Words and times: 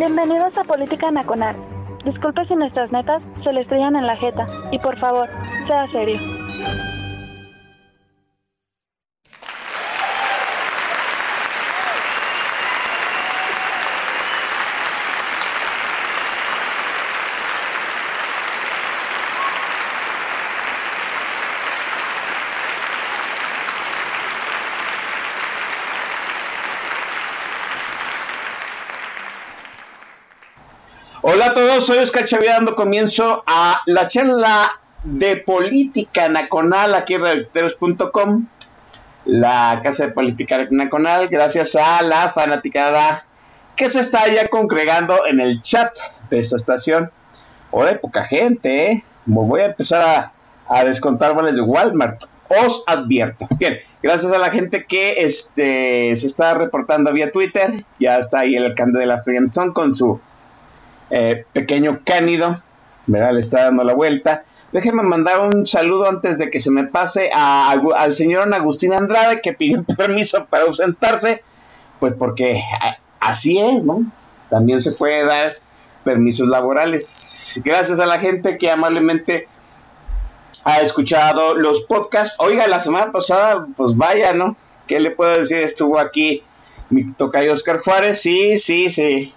Bienvenidos 0.00 0.56
a 0.56 0.64
Política 0.64 1.10
Nacional. 1.10 1.54
Disculpe 2.06 2.46
si 2.46 2.56
nuestras 2.56 2.90
netas 2.90 3.20
se 3.44 3.52
le 3.52 3.60
estrellan 3.60 3.96
en 3.96 4.06
la 4.06 4.16
jeta. 4.16 4.46
Y 4.72 4.78
por 4.78 4.96
favor, 4.96 5.28
sea 5.66 5.86
serio. 5.88 6.16
Hola 31.40 31.52
a 31.52 31.54
todos, 31.54 31.86
soy 31.86 31.96
Oscar 31.96 32.28
Xavier 32.28 32.52
dando 32.52 32.76
comienzo 32.76 33.42
a 33.46 33.80
la 33.86 34.06
charla 34.08 34.78
de 35.04 35.38
política 35.38 36.28
nacional 36.28 36.94
aquí 36.94 37.14
en 37.14 37.22
redactores.com, 37.22 38.46
la 39.24 39.80
casa 39.82 40.04
de 40.04 40.12
política 40.12 40.66
nacional, 40.70 41.28
gracias 41.28 41.76
a 41.76 42.02
la 42.02 42.28
fanaticada 42.28 43.24
que 43.74 43.88
se 43.88 44.00
está 44.00 44.28
ya 44.28 44.48
congregando 44.48 45.24
en 45.26 45.40
el 45.40 45.62
chat 45.62 45.96
de 46.28 46.40
esta 46.40 46.56
estación. 46.56 47.10
Hoy 47.70 47.94
poca 48.02 48.24
gente, 48.24 48.92
¿eh? 48.92 49.04
Voy 49.24 49.62
a 49.62 49.66
empezar 49.68 50.02
a, 50.02 50.32
a 50.68 50.84
descontar 50.84 51.34
vales 51.34 51.54
de 51.54 51.62
Walmart. 51.62 52.22
Os 52.50 52.84
advierto. 52.86 53.48
Bien, 53.56 53.78
gracias 54.02 54.30
a 54.32 54.38
la 54.38 54.50
gente 54.50 54.84
que 54.84 55.22
este, 55.22 56.14
se 56.16 56.26
está 56.26 56.52
reportando 56.52 57.14
vía 57.14 57.32
Twitter. 57.32 57.82
Ya 57.98 58.18
está 58.18 58.40
ahí 58.40 58.56
el 58.56 58.66
alcalde 58.66 58.98
de 58.98 59.06
la 59.06 59.22
Friendzone 59.22 59.72
con 59.72 59.94
su 59.94 60.20
eh, 61.10 61.44
pequeño 61.52 61.98
cánido, 62.04 62.56
¿verdad? 63.06 63.32
Le 63.32 63.40
está 63.40 63.64
dando 63.64 63.84
la 63.84 63.94
vuelta. 63.94 64.44
Déjenme 64.72 65.02
mandar 65.02 65.40
un 65.40 65.66
saludo 65.66 66.08
antes 66.08 66.38
de 66.38 66.48
que 66.48 66.60
se 66.60 66.70
me 66.70 66.84
pase 66.84 67.30
al 67.32 68.14
señor 68.14 68.52
Agustín 68.54 68.92
Andrade 68.92 69.40
que 69.40 69.52
pidió 69.52 69.82
permiso 69.96 70.46
para 70.46 70.64
ausentarse, 70.64 71.42
pues 71.98 72.14
porque 72.14 72.62
así 73.18 73.58
es, 73.58 73.82
¿no? 73.82 74.04
También 74.48 74.80
se 74.80 74.92
puede 74.92 75.24
dar 75.24 75.54
permisos 76.04 76.48
laborales. 76.48 77.60
Gracias 77.64 78.00
a 78.00 78.06
la 78.06 78.18
gente 78.18 78.58
que 78.58 78.70
amablemente 78.70 79.48
ha 80.64 80.80
escuchado 80.80 81.54
los 81.54 81.82
podcasts. 81.82 82.36
Oiga, 82.38 82.66
la 82.66 82.80
semana 82.80 83.12
pasada, 83.12 83.66
pues 83.76 83.96
vaya, 83.96 84.32
¿no? 84.32 84.56
¿Qué 84.86 85.00
le 85.00 85.10
puedo 85.10 85.36
decir? 85.38 85.58
Estuvo 85.58 85.98
aquí 85.98 86.42
mi 86.90 87.12
tocayo 87.12 87.52
Oscar 87.52 87.78
Juárez. 87.78 88.20
Sí, 88.20 88.56
sí, 88.58 88.90
sí. 88.90 89.34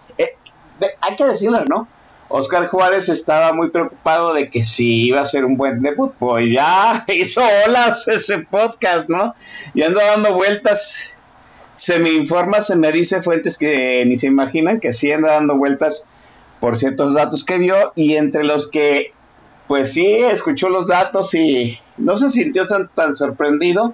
Hay 1.02 1.16
que 1.16 1.26
decirlo, 1.26 1.64
¿no? 1.66 1.88
Oscar 2.30 2.68
Juárez 2.68 3.10
estaba 3.10 3.54
muy 3.54 3.70
preocupado 3.70 4.34
de 4.34 4.50
que 4.50 4.64
si 4.64 5.06
iba 5.06 5.22
a 5.22 5.26
ser 5.26 5.46
un 5.46 5.56
buen 5.56 5.82
debut. 5.82 6.14
Pues 6.18 6.52
ya 6.52 7.06
hizo 7.08 7.42
olas 7.68 8.08
ese 8.08 8.40
podcast, 8.40 9.08
¿no? 9.10 9.36
Y 9.74 9.84
anda 9.84 10.04
dando 10.04 10.34
vueltas. 10.34 11.18
Se 11.76 12.00
me 12.00 12.12
informa, 12.12 12.62
se 12.62 12.76
me 12.76 12.92
dice 12.92 13.22
fuentes 13.22 13.58
que 13.58 14.04
ni 14.06 14.16
se 14.16 14.28
imaginan 14.28 14.80
que 14.80 14.94
sí 14.94 15.12
anda 15.12 15.34
dando 15.34 15.58
vueltas 15.58 16.08
por 16.60 16.78
ciertos 16.78 17.16
datos 17.16 17.44
que 17.44 17.58
vio 17.58 17.94
y 17.96 18.16
entre 18.16 18.44
los 18.44 18.68
que 18.68 19.12
pues 19.68 19.94
sí, 19.94 20.06
escuchó 20.06 20.70
los 20.70 20.88
datos 20.88 21.34
y 21.34 21.80
no 21.98 22.16
se 22.16 22.30
sintió 22.30 22.66
tan, 22.66 22.90
tan 22.90 23.16
sorprendido, 23.16 23.94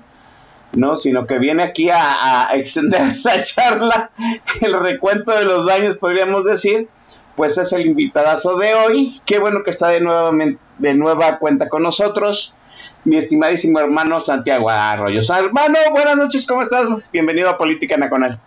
¿no? 0.74 0.96
Sino 0.96 1.26
que 1.26 1.40
viene 1.40 1.64
aquí 1.64 1.90
a, 1.90 2.50
extender 2.54 3.02
la 3.24 3.42
charla, 3.42 4.12
el 4.62 4.80
recuento 4.80 5.32
de 5.32 5.46
los 5.46 5.66
daños, 5.66 5.98
podríamos 5.98 6.46
decir, 6.46 6.88
pues 7.36 7.58
es 7.58 7.74
el 7.74 7.86
invitadazo 7.86 8.58
de 8.58 8.74
hoy. 8.74 9.22
Qué 9.26 9.40
bueno 9.40 9.64
que 9.64 9.72
está 9.72 9.90
de, 9.90 10.02
nuevamente, 10.02 10.62
de 10.78 10.94
nueva 10.94 11.40
cuenta 11.40 11.70
con 11.70 11.84
nosotros, 11.84 12.56
mi 13.06 13.18
estimadísimo 13.18 13.80
hermano 13.80 14.20
Santiago 14.20 14.70
Arroyos. 14.70 15.30
Hermano, 15.30 15.78
buenas 15.92 16.18
noches, 16.18 16.46
¿cómo 16.46 16.62
estás? 16.62 17.10
Bienvenido 17.12 17.50
a 17.50 17.58
Política 17.58 17.98
Nacional. 17.98 18.40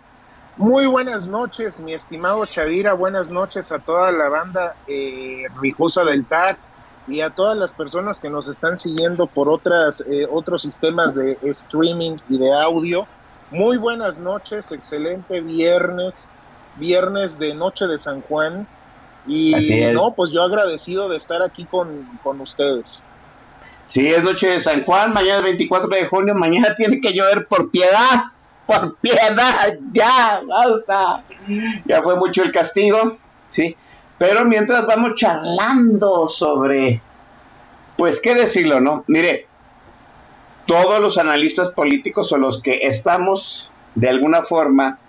Muy 0.55 0.85
buenas 0.85 1.25
noches, 1.25 1.79
mi 1.79 1.95
estimado 1.95 2.45
Chavira. 2.45 2.93
Buenas 2.93 3.31
noches 3.31 3.71
a 3.71 3.79
toda 3.79 4.11
la 4.11 4.29
banda 4.29 4.75
eh, 4.87 5.45
rijosa 5.59 6.03
del 6.03 6.25
TAC 6.25 6.59
y 7.07 7.21
a 7.21 7.29
todas 7.29 7.57
las 7.57 7.73
personas 7.73 8.19
que 8.19 8.29
nos 8.29 8.47
están 8.47 8.77
siguiendo 8.77 9.27
por 9.27 9.49
otras, 9.49 10.01
eh, 10.09 10.25
otros 10.29 10.61
sistemas 10.61 11.15
de 11.15 11.37
streaming 11.43 12.17
y 12.29 12.37
de 12.37 12.53
audio. 12.53 13.05
Muy 13.51 13.77
buenas 13.77 14.19
noches, 14.19 14.71
excelente 14.71 15.41
viernes, 15.41 16.29
viernes 16.77 17.37
de 17.37 17.53
Noche 17.53 17.87
de 17.87 17.97
San 17.97 18.21
Juan. 18.21 18.67
Y 19.27 19.53
Así 19.53 19.81
es. 19.81 19.93
no, 19.93 20.13
pues 20.15 20.31
yo 20.31 20.43
agradecido 20.43 21.09
de 21.09 21.17
estar 21.17 21.41
aquí 21.41 21.65
con, 21.65 22.05
con 22.23 22.39
ustedes. 22.41 23.03
Sí, 23.83 24.07
es 24.07 24.23
noche 24.23 24.47
de 24.47 24.59
San 24.59 24.83
Juan, 24.83 25.13
mañana 25.13 25.37
es 25.37 25.43
24 25.43 25.89
de 25.89 26.05
junio, 26.05 26.33
mañana 26.33 26.73
tiene 26.75 27.01
que 27.01 27.13
llover 27.13 27.47
por 27.47 27.69
piedad, 27.69 28.23
por 28.65 28.97
piedad, 28.99 29.77
ya, 29.91 30.41
basta. 30.47 31.23
Ya 31.85 32.01
fue 32.01 32.15
mucho 32.15 32.43
el 32.43 32.51
castigo, 32.51 33.17
sí. 33.49 33.75
Pero 34.17 34.45
mientras 34.45 34.85
vamos 34.85 35.13
charlando 35.15 36.27
sobre, 36.27 37.01
pues 37.97 38.19
qué 38.19 38.35
decirlo, 38.35 38.79
¿no? 38.79 39.03
Mire, 39.07 39.47
todos 40.65 40.99
los 40.99 41.17
analistas 41.17 41.69
políticos 41.71 42.31
o 42.31 42.37
los 42.37 42.61
que 42.61 42.87
estamos 42.87 43.71
de 43.95 44.09
alguna 44.09 44.43
forma 44.43 44.99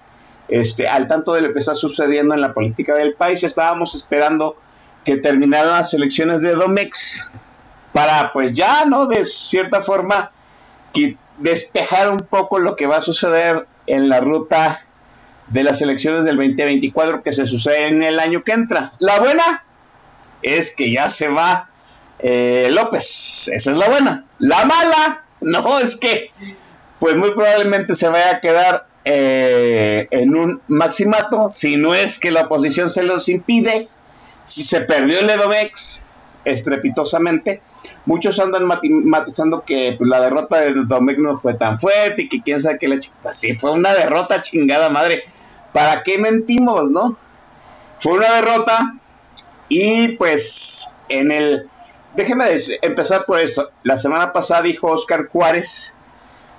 este, 0.48 0.88
al 0.88 1.08
tanto 1.08 1.32
de 1.32 1.40
lo 1.40 1.52
que 1.52 1.58
está 1.58 1.74
sucediendo 1.74 2.34
en 2.34 2.40
la 2.40 2.52
política 2.52 2.94
del 2.94 3.14
país, 3.14 3.42
estábamos 3.44 3.94
esperando 3.94 4.56
que 5.04 5.16
terminaran 5.16 5.70
las 5.70 5.94
elecciones 5.94 6.42
de 6.42 6.54
Domex 6.54 7.30
para 7.92 8.32
pues 8.32 8.52
ya, 8.52 8.84
¿no? 8.84 9.06
De 9.06 9.24
cierta 9.24 9.80
forma 9.80 10.32
despejar 11.38 12.10
un 12.10 12.20
poco 12.20 12.58
lo 12.58 12.76
que 12.76 12.86
va 12.86 12.98
a 12.98 13.00
suceder 13.00 13.66
en 13.86 14.08
la 14.08 14.20
ruta 14.20 14.86
de 15.48 15.62
las 15.62 15.80
elecciones 15.82 16.24
del 16.24 16.36
2024 16.36 17.22
que 17.22 17.32
se 17.32 17.46
sucede 17.46 17.88
en 17.88 18.02
el 18.02 18.18
año 18.18 18.42
que 18.44 18.52
entra. 18.52 18.92
La 18.98 19.20
buena 19.20 19.64
es 20.42 20.74
que 20.74 20.90
ya 20.90 21.10
se 21.10 21.28
va 21.28 21.70
eh, 22.18 22.68
López, 22.70 23.48
esa 23.48 23.70
es 23.72 23.76
la 23.76 23.88
buena. 23.88 24.24
La 24.38 24.64
mala, 24.64 25.24
no, 25.40 25.78
es 25.78 25.96
que 25.96 26.30
pues 26.98 27.16
muy 27.16 27.32
probablemente 27.32 27.94
se 27.94 28.08
vaya 28.08 28.36
a 28.36 28.40
quedar 28.40 28.86
eh, 29.04 30.08
en 30.10 30.34
un 30.34 30.62
maximato, 30.68 31.50
si 31.50 31.76
no 31.76 31.94
es 31.94 32.18
que 32.18 32.30
la 32.30 32.42
oposición 32.42 32.88
se 32.88 33.02
los 33.02 33.28
impide, 33.28 33.88
si 34.44 34.62
se 34.62 34.80
perdió 34.80 35.20
el 35.20 35.28
Edomex 35.28 36.06
estrepitosamente, 36.46 37.60
muchos 38.06 38.38
andan 38.38 38.64
mati- 38.64 38.88
matizando 38.90 39.64
que 39.64 39.94
pues, 39.98 40.08
la 40.08 40.20
derrota 40.20 40.60
de 40.60 40.68
Edomex 40.68 41.18
no 41.18 41.36
fue 41.36 41.54
tan 41.54 41.78
fuerte 41.78 42.22
y 42.22 42.28
que 42.28 42.40
quién 42.42 42.58
sabe 42.60 42.78
que 42.78 42.88
la 42.88 42.98
chi- 42.98 43.10
pues, 43.22 43.36
sí 43.36 43.54
fue 43.54 43.72
una 43.72 43.92
derrota 43.92 44.40
chingada 44.42 44.88
madre. 44.88 45.24
¿Para 45.74 46.04
qué 46.04 46.18
mentimos, 46.18 46.88
no? 46.92 47.18
Fue 47.98 48.12
una 48.12 48.32
derrota 48.36 48.94
y 49.68 50.10
pues 50.10 50.94
en 51.08 51.32
el 51.32 51.68
déjeme 52.14 52.44
empezar 52.80 53.24
por 53.26 53.40
esto. 53.40 53.70
La 53.82 53.96
semana 53.96 54.32
pasada 54.32 54.62
dijo 54.62 54.86
Oscar 54.86 55.26
Juárez 55.26 55.96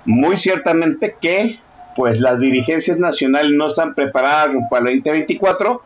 muy 0.04 0.36
ciertamente 0.36 1.16
que 1.18 1.58
pues 1.96 2.20
las 2.20 2.40
dirigencias 2.40 2.98
nacionales 2.98 3.52
no 3.52 3.68
están 3.68 3.94
preparadas 3.94 4.52
rumbo 4.52 4.76
al 4.76 4.84
2024 4.84 5.82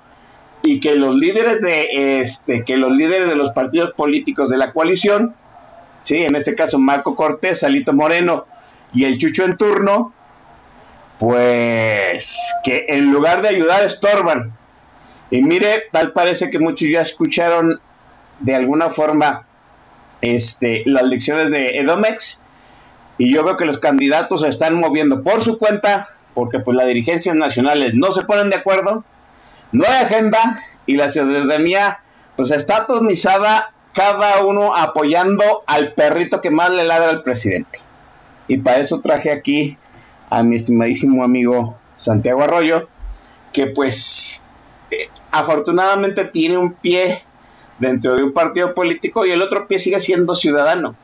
y 0.64 0.80
que 0.80 0.96
los 0.96 1.14
líderes 1.14 1.62
de 1.62 2.20
este 2.20 2.64
que 2.64 2.76
los 2.76 2.90
líderes 2.90 3.28
de 3.28 3.36
los 3.36 3.50
partidos 3.50 3.92
políticos 3.92 4.50
de 4.50 4.56
la 4.56 4.72
coalición, 4.72 5.36
sí, 6.00 6.16
en 6.16 6.34
este 6.34 6.56
caso 6.56 6.80
Marco 6.80 7.14
Cortés, 7.14 7.62
Alito 7.62 7.92
Moreno 7.92 8.46
y 8.92 9.04
el 9.04 9.18
Chucho 9.18 9.44
en 9.44 9.56
turno, 9.56 10.12
pues 11.20 12.54
que 12.64 12.86
en 12.88 13.12
lugar 13.12 13.42
de 13.42 13.48
ayudar 13.48 13.84
estorban. 13.84 14.56
Y 15.30 15.42
mire, 15.42 15.84
tal 15.92 16.12
parece 16.12 16.48
que 16.48 16.58
muchos 16.58 16.88
ya 16.88 17.02
escucharon 17.02 17.78
de 18.40 18.54
alguna 18.54 18.88
forma 18.88 19.46
este, 20.22 20.82
las 20.86 21.02
lecciones 21.04 21.50
de 21.50 21.78
Edomex 21.78 22.40
y 23.18 23.34
yo 23.34 23.44
veo 23.44 23.58
que 23.58 23.66
los 23.66 23.78
candidatos 23.78 24.40
se 24.40 24.48
están 24.48 24.80
moviendo 24.80 25.22
por 25.22 25.42
su 25.42 25.58
cuenta 25.58 26.08
porque 26.32 26.58
pues 26.58 26.74
las 26.74 26.86
dirigencias 26.86 27.36
nacionales 27.36 27.92
no 27.94 28.12
se 28.12 28.22
ponen 28.22 28.48
de 28.48 28.56
acuerdo, 28.56 29.04
no 29.72 29.84
hay 29.86 30.04
agenda 30.04 30.64
y 30.86 30.96
la 30.96 31.10
ciudadanía 31.10 31.98
pues 32.36 32.50
está 32.50 32.78
atomizada 32.78 33.74
cada 33.92 34.42
uno 34.46 34.74
apoyando 34.74 35.64
al 35.66 35.92
perrito 35.92 36.40
que 36.40 36.50
más 36.50 36.70
le 36.70 36.84
ladra 36.84 37.10
al 37.10 37.22
presidente. 37.22 37.80
Y 38.48 38.56
para 38.56 38.78
eso 38.78 39.02
traje 39.02 39.30
aquí 39.30 39.76
a 40.30 40.42
mi 40.42 40.56
estimadísimo 40.56 41.22
amigo 41.22 41.78
Santiago 41.96 42.42
Arroyo, 42.42 42.88
que 43.52 43.66
pues 43.66 44.46
eh, 44.90 45.08
afortunadamente 45.30 46.24
tiene 46.24 46.56
un 46.56 46.72
pie 46.72 47.22
dentro 47.78 48.16
de 48.16 48.22
un 48.22 48.32
partido 48.32 48.74
político 48.74 49.26
y 49.26 49.32
el 49.32 49.42
otro 49.42 49.66
pie 49.66 49.78
sigue 49.78 50.00
siendo 50.00 50.34
ciudadano. 50.34 50.94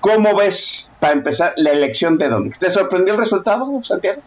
¿Cómo 0.00 0.34
ves, 0.34 0.94
para 0.98 1.12
empezar, 1.12 1.52
la 1.56 1.72
elección 1.72 2.16
de 2.16 2.28
Domínguez? 2.30 2.58
¿Te 2.58 2.70
sorprendió 2.70 3.12
el 3.12 3.20
resultado, 3.20 3.84
Santiago? 3.84 4.22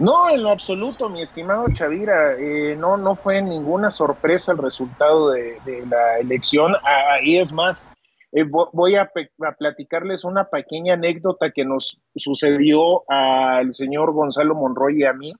No, 0.00 0.30
en 0.30 0.42
lo 0.42 0.50
absoluto, 0.50 1.08
mi 1.08 1.22
estimado 1.22 1.66
Chavira, 1.72 2.34
eh, 2.38 2.76
no, 2.78 2.96
no 2.96 3.16
fue 3.16 3.42
ninguna 3.42 3.90
sorpresa 3.90 4.52
el 4.52 4.58
resultado 4.58 5.30
de, 5.30 5.58
la 5.88 6.18
elección. 6.18 6.74
Ahí 6.84 7.38
es 7.38 7.52
más, 7.52 7.86
eh, 8.32 8.44
voy 8.44 8.94
a, 8.96 9.02
a, 9.02 9.52
platicarles 9.52 10.24
una 10.24 10.44
pequeña 10.50 10.94
anécdota 10.94 11.50
que 11.50 11.64
nos 11.64 12.00
sucedió 12.14 13.02
al 13.10 13.72
señor 13.72 14.12
Gonzalo 14.12 14.54
Monroy 14.54 15.00
y 15.00 15.04
a 15.04 15.12
mí. 15.12 15.32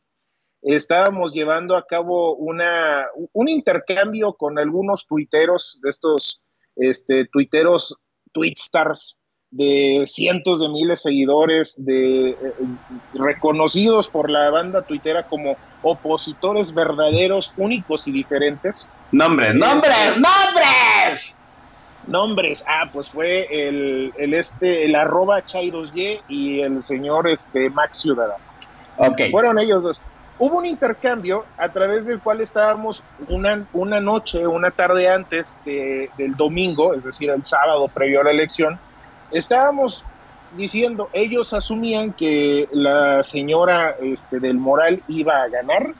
Estábamos 0.63 1.33
llevando 1.33 1.77
a 1.77 1.87
cabo 1.87 2.35
una, 2.35 3.07
un 3.33 3.49
intercambio 3.49 4.33
con 4.33 4.59
algunos 4.59 5.07
tuiteros, 5.07 5.79
de 5.83 5.91
estos 5.91 6.41
este, 6.77 7.27
tuiteros, 7.27 7.97
tweetstars, 8.33 9.19
de 9.51 10.05
cientos 10.07 10.61
de 10.61 10.69
miles 10.69 11.03
de 11.03 11.11
seguidores, 11.11 11.75
de, 11.79 12.31
eh, 12.31 12.37
reconocidos 13.15 14.09
por 14.09 14.31
la 14.31 14.51
banda 14.51 14.83
tuitera 14.83 15.27
como 15.27 15.57
opositores 15.83 16.75
verdaderos, 16.75 17.53
únicos 17.57 18.09
y 18.09 18.13
diferentes. 18.13 18.89
Nombres, 19.13 19.55
nombres, 19.55 19.95
este, 19.97 20.21
nombres. 20.21 21.39
Nombres, 22.09 22.65
ah, 22.67 22.89
pues 22.93 23.09
fue 23.09 23.47
el, 23.51 24.13
el 24.17 24.35
este, 24.35 24.87
el 24.87 24.95
arroba 24.95 25.45
Chairos 25.45 25.93
Y 25.95 26.19
y 26.29 26.61
el 26.61 26.83
señor 26.83 27.29
este, 27.29 27.71
Max 27.71 27.99
Ciudadano. 27.99 28.43
Ok. 28.97 29.31
Fueron 29.31 29.59
ellos 29.59 29.83
dos. 29.83 30.03
Hubo 30.41 30.59
un 30.59 30.67
intercambio 30.67 31.45
a 31.57 31.69
través 31.71 32.07
del 32.07 32.21
cual 32.21 32.41
estábamos 32.41 33.03
una, 33.29 33.67
una 33.73 34.01
noche, 34.01 34.47
una 34.47 34.71
tarde 34.71 35.09
antes 35.09 35.59
del 35.65 36.37
domingo, 36.37 36.95
es 36.95 37.05
decir, 37.05 37.29
el 37.31 37.45
sábado 37.45 37.89
previo 37.89 38.21
a 38.21 38.25
la 38.25 38.31
elección, 38.31 38.79
estábamos 39.33 40.05
diciendo, 40.57 41.11
ellos 41.13 41.53
asumían 41.53 42.13
que 42.13 42.69
la 42.71 43.23
señora 43.25 43.97
este, 44.01 44.39
del 44.39 44.59
Moral 44.59 45.03
iba 45.09 45.43
a 45.43 45.49
ganar 45.49 45.93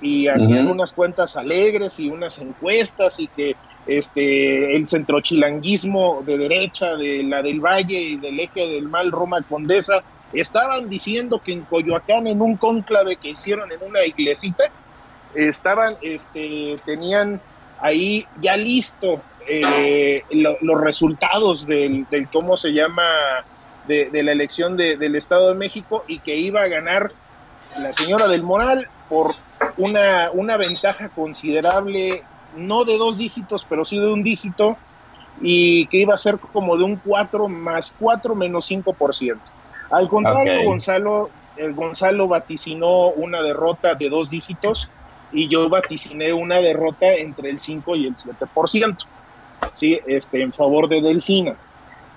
y 0.00 0.28
hacían 0.28 0.68
unas 0.68 0.92
cuentas 0.92 1.36
alegres 1.36 1.98
y 1.98 2.08
unas 2.08 2.38
encuestas 2.38 3.18
y 3.18 3.26
que 3.28 3.56
este 3.86 4.76
el 4.76 4.86
centrochilanguismo 4.86 6.22
de 6.24 6.38
derecha 6.38 6.96
de 6.96 7.22
la 7.22 7.42
del 7.42 7.60
Valle 7.60 8.00
y 8.00 8.16
del 8.16 8.40
eje 8.40 8.66
del 8.66 8.88
mal 8.88 9.12
Roma 9.12 9.42
Condesa 9.42 10.02
estaban 10.32 10.88
diciendo 10.88 11.40
que 11.44 11.52
en 11.52 11.62
Coyoacán 11.62 12.26
en 12.26 12.42
un 12.42 12.56
cónclave 12.56 13.16
que 13.16 13.30
hicieron 13.30 13.70
en 13.70 13.82
una 13.82 14.04
iglesita 14.04 14.64
estaban 15.34 15.94
este 16.02 16.78
tenían 16.84 17.40
ahí 17.80 18.26
ya 18.40 18.56
listo 18.56 19.22
eh, 19.48 20.24
los 20.30 20.80
resultados 20.80 21.66
del, 21.66 22.06
cómo 22.32 22.56
se 22.56 22.70
llama 22.70 23.04
de, 23.86 24.10
la 24.22 24.32
elección 24.32 24.76
del 24.76 25.14
Estado 25.14 25.50
de 25.50 25.54
México 25.54 26.04
y 26.08 26.18
que 26.18 26.36
iba 26.36 26.62
a 26.62 26.68
ganar 26.68 27.12
la 27.78 27.92
señora 27.92 28.26
del 28.26 28.42
Moral 28.42 28.88
por 29.08 29.32
una, 29.76 30.30
una 30.32 30.56
ventaja 30.56 31.10
considerable, 31.10 32.24
no 32.56 32.84
de 32.84 32.96
dos 32.96 33.18
dígitos, 33.18 33.64
pero 33.68 33.84
sí 33.84 33.98
de 33.98 34.06
un 34.06 34.22
dígito, 34.22 34.76
y 35.40 35.86
que 35.86 35.98
iba 35.98 36.14
a 36.14 36.18
ser 36.18 36.38
como 36.38 36.76
de 36.76 36.84
un 36.84 36.96
4 36.96 37.48
más 37.48 37.94
4 37.98 38.34
menos 38.34 38.70
5%. 38.70 39.38
Al 39.90 40.08
contrario, 40.08 40.64
Gonzalo, 40.64 41.30
el 41.56 41.74
Gonzalo 41.74 42.26
vaticinó 42.26 43.08
una 43.10 43.42
derrota 43.42 43.94
de 43.94 44.08
dos 44.08 44.30
dígitos 44.30 44.90
y 45.32 45.48
yo 45.48 45.68
vaticiné 45.68 46.32
una 46.32 46.60
derrota 46.60 47.14
entre 47.14 47.50
el 47.50 47.60
5 47.60 47.96
y 47.96 48.06
el 48.06 48.14
7%. 48.14 49.06
¿sí? 49.72 50.00
este, 50.06 50.42
en 50.42 50.52
favor 50.52 50.88
de 50.88 51.00
Delfina. 51.00 51.56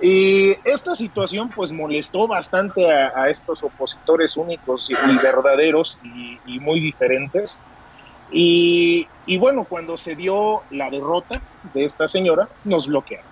Y 0.01 0.51
esta 0.63 0.95
situación 0.95 1.49
pues 1.49 1.73
molestó 1.73 2.25
bastante 2.27 2.89
a, 2.89 3.29
estos 3.29 3.63
opositores 3.63 4.37
únicos 4.37 4.89
y, 4.89 5.17
verdaderos 5.21 5.97
y, 6.45 6.59
muy 6.59 6.79
diferentes. 6.79 7.59
Y, 8.31 9.07
bueno, 9.39 9.63
cuando 9.63 9.97
se 9.97 10.15
dio 10.15 10.61
la 10.69 10.89
derrota 10.89 11.41
de 11.73 11.85
esta 11.85 12.07
señora, 12.07 12.47
nos 12.63 12.87
bloquearon. 12.87 13.25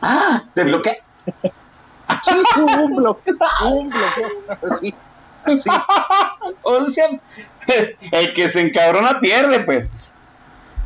Ah, 0.00 0.44
¿te 0.54 0.64
bloqueó? 0.64 0.92
sí, 2.22 2.36
un 2.56 2.96
bloqueo, 2.96 3.36
un 3.70 3.88
bloqueo, 3.88 4.94
sea, 6.92 7.08
el 8.12 8.32
que 8.32 8.48
se 8.48 8.60
encabrona 8.60 9.20
pierde, 9.20 9.60
pues. 9.60 10.12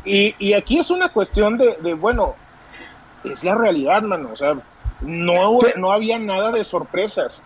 Y, 0.05 0.53
aquí 0.53 0.79
es 0.79 0.89
una 0.89 1.09
cuestión 1.09 1.57
de, 1.57 1.93
bueno, 1.93 2.35
es 3.23 3.43
la 3.43 3.55
realidad, 3.55 4.01
mano. 4.01 4.29
O 4.33 4.37
sea, 4.37 4.55
no, 5.01 5.57
no 5.77 5.91
había 5.91 6.19
nada 6.19 6.51
de 6.51 6.65
sorpresas. 6.65 7.43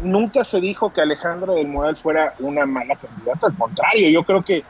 Nunca 0.00 0.44
se 0.44 0.60
dijo 0.60 0.92
que 0.92 1.00
Alejandra 1.00 1.52
del 1.54 1.68
Moral 1.68 1.96
fuera 1.96 2.34
una 2.38 2.64
mala 2.64 2.96
candidata. 2.96 3.48
Al 3.48 3.56
contrario, 3.56 4.08
yo 4.08 4.22
creo 4.24 4.42
que 4.42 4.64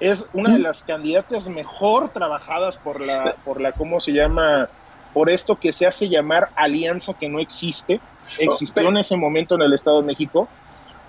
es 0.00 0.26
una 0.32 0.52
de 0.52 0.58
las 0.58 0.82
candidatas 0.82 1.48
mejor 1.48 2.10
trabajadas 2.10 2.78
por 2.78 3.00
la, 3.00 3.36
por 3.44 3.60
la, 3.60 3.72
¿cómo 3.72 4.00
se 4.00 4.12
llama? 4.12 4.68
Por 5.14 5.30
esto 5.30 5.58
que 5.58 5.72
se 5.72 5.86
hace 5.86 6.08
llamar 6.08 6.50
alianza 6.56 7.14
que 7.14 7.28
no 7.28 7.40
existe. 7.40 8.00
Existió 8.38 8.88
en 8.88 8.96
ese 8.96 9.16
momento 9.16 9.54
en 9.56 9.62
el 9.62 9.72
Estado 9.72 10.00
de 10.00 10.06
México. 10.06 10.48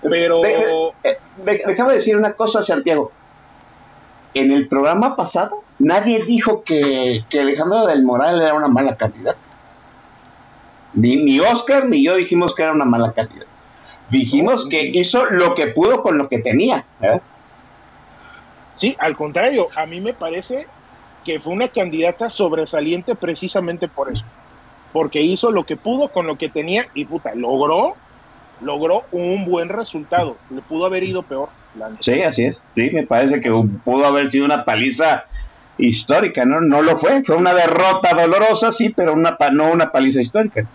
Pero. 0.02 0.42
Eh, 1.04 1.18
déjame 1.44 1.94
decir 1.94 2.16
una 2.16 2.32
cosa, 2.34 2.62
Santiago 2.62 3.12
en 4.34 4.52
el 4.52 4.68
programa 4.68 5.16
pasado 5.16 5.62
nadie 5.78 6.24
dijo 6.24 6.62
que, 6.64 7.24
que 7.28 7.40
Alejandro 7.40 7.86
del 7.86 8.02
Moral 8.02 8.40
era 8.40 8.54
una 8.54 8.68
mala 8.68 8.96
candidata. 8.96 9.38
Ni, 10.94 11.16
ni, 11.16 11.40
Oscar 11.40 11.86
ni 11.86 12.04
yo 12.04 12.16
dijimos 12.16 12.54
que 12.54 12.62
era 12.62 12.72
una 12.72 12.84
mala 12.84 13.12
candidata. 13.12 13.50
Dijimos 14.10 14.68
que 14.68 14.90
hizo 14.92 15.24
lo 15.26 15.54
que 15.54 15.68
pudo 15.68 16.02
con 16.02 16.18
lo 16.18 16.28
que 16.28 16.38
tenía. 16.38 16.84
¿eh? 17.00 17.20
Sí, 18.82 18.96
al 18.98 19.16
contrario, 19.16 19.68
a 19.76 19.86
mí 19.86 20.00
me 20.00 20.12
parece 20.12 20.66
que 21.24 21.38
fue 21.38 21.52
una 21.52 21.68
candidata 21.68 22.30
sobresaliente 22.30 23.14
precisamente 23.14 23.86
por 23.86 24.10
eso. 24.10 24.24
Porque 24.92 25.20
hizo 25.20 25.52
lo 25.52 25.62
que 25.62 25.76
pudo 25.76 26.08
con 26.08 26.26
lo 26.26 26.36
que 26.36 26.48
tenía 26.48 26.88
y 26.92 27.04
puta, 27.04 27.32
logró, 27.36 27.94
logró 28.60 29.04
un 29.12 29.44
buen 29.44 29.68
resultado. 29.68 30.36
Le 30.50 30.62
pudo 30.62 30.86
haber 30.86 31.04
ido 31.04 31.22
peor. 31.22 31.48
Sí, 32.00 32.22
así 32.22 32.42
es. 32.42 32.64
Sí, 32.74 32.90
me 32.92 33.06
parece 33.06 33.40
que 33.40 33.52
pudo 33.84 34.04
haber 34.04 34.32
sido 34.32 34.46
una 34.46 34.64
paliza 34.64 35.26
histórica, 35.78 36.44
¿no? 36.44 36.60
No 36.60 36.82
lo 36.82 36.96
fue. 36.96 37.22
Fue 37.22 37.36
una 37.36 37.54
derrota 37.54 38.14
dolorosa, 38.14 38.72
sí, 38.72 38.88
pero 38.88 39.12
una, 39.12 39.38
no 39.52 39.70
una 39.70 39.92
paliza 39.92 40.20
histórica. 40.20 40.66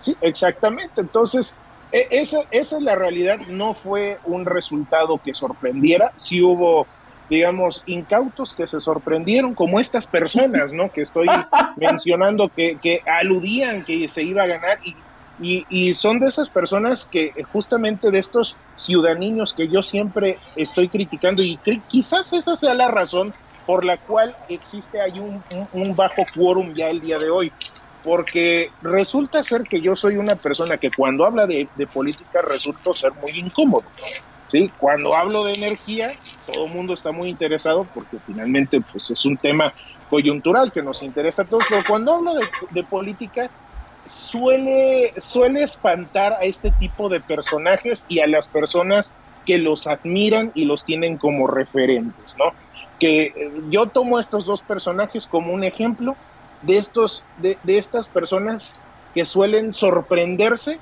Sí, 0.00 0.16
exactamente. 0.22 1.02
Entonces, 1.02 1.54
esa, 1.92 2.38
esa 2.50 2.76
es 2.76 2.82
la 2.82 2.94
realidad. 2.94 3.38
No 3.48 3.74
fue 3.74 4.18
un 4.24 4.44
resultado 4.44 5.20
que 5.22 5.34
sorprendiera. 5.34 6.12
Sí 6.16 6.42
hubo, 6.42 6.86
digamos, 7.28 7.82
incautos 7.86 8.54
que 8.54 8.66
se 8.66 8.80
sorprendieron, 8.80 9.54
como 9.54 9.80
estas 9.80 10.06
personas, 10.06 10.72
¿no? 10.72 10.90
Que 10.90 11.02
estoy 11.02 11.26
mencionando, 11.76 12.50
que, 12.54 12.78
que 12.80 13.02
aludían 13.06 13.84
que 13.84 14.08
se 14.08 14.22
iba 14.22 14.42
a 14.42 14.46
ganar 14.46 14.78
y 14.84 14.94
y, 15.38 15.92
son 15.94 16.18
de 16.18 16.28
esas 16.28 16.48
personas 16.48 17.06
que 17.06 17.32
justamente 17.52 18.10
de 18.10 18.18
estos 18.18 18.56
ciudadanos 18.74 19.52
que 19.52 19.68
yo 19.68 19.82
siempre 19.82 20.38
estoy 20.56 20.88
criticando 20.88 21.42
y 21.42 21.58
quizás 21.88 22.32
esa 22.32 22.56
sea 22.56 22.74
la 22.74 22.88
razón 22.88 23.26
por 23.66 23.84
la 23.84 23.98
cual 23.98 24.34
existe 24.48 25.00
ahí 25.00 25.18
un, 25.18 25.96
bajo 25.96 26.24
quórum 26.34 26.72
ya 26.74 26.88
el 26.88 27.00
día 27.00 27.18
de 27.18 27.28
hoy. 27.28 27.52
Porque 28.06 28.70
resulta 28.82 29.42
ser 29.42 29.64
que 29.64 29.80
yo 29.80 29.96
soy 29.96 30.16
una 30.16 30.36
persona 30.36 30.78
que 30.78 30.92
cuando 30.96 31.24
habla 31.24 31.44
de, 31.44 31.68
política 31.92 32.40
resulta 32.40 32.92
ser 32.94 33.12
muy 33.14 33.32
incómodo. 33.36 33.90
¿sí? 34.46 34.72
Cuando 34.78 35.16
hablo 35.16 35.42
de 35.42 35.54
energía, 35.54 36.12
todo 36.46 36.66
el 36.66 36.72
mundo 36.72 36.94
está 36.94 37.10
muy 37.10 37.28
interesado 37.28 37.84
porque 37.92 38.18
finalmente 38.24 38.80
pues, 38.80 39.10
es 39.10 39.24
un 39.24 39.36
tema 39.36 39.74
coyuntural 40.08 40.70
que 40.70 40.84
nos 40.84 41.02
interesa 41.02 41.42
a 41.42 41.46
todos. 41.46 41.64
Pero 41.68 41.82
cuando 41.88 42.14
hablo 42.14 42.34
de, 42.70 42.84
política, 42.84 43.50
suele, 44.04 45.12
suele 45.16 45.64
espantar 45.64 46.34
a 46.34 46.42
este 46.42 46.70
tipo 46.78 47.08
de 47.08 47.18
personajes 47.18 48.04
y 48.06 48.20
a 48.20 48.28
las 48.28 48.46
personas 48.46 49.14
que 49.44 49.58
los 49.58 49.88
admiran 49.88 50.52
y 50.54 50.64
los 50.64 50.84
tienen 50.84 51.18
como 51.18 51.48
referentes, 51.48 52.36
¿no? 52.38 52.52
Que 53.00 53.22
eh, 53.22 53.32
yo 53.68 53.88
tomo 53.88 54.20
estos 54.20 54.46
dos 54.46 54.62
personajes 54.62 55.26
como 55.26 55.52
un 55.52 55.64
ejemplo 55.64 56.16
de, 56.66 56.78
estos, 56.78 57.24
de, 57.38 57.58
estas 57.66 58.08
personas 58.08 58.74
que 59.14 59.24
suelen 59.24 59.72
sorprenderse 59.72 60.78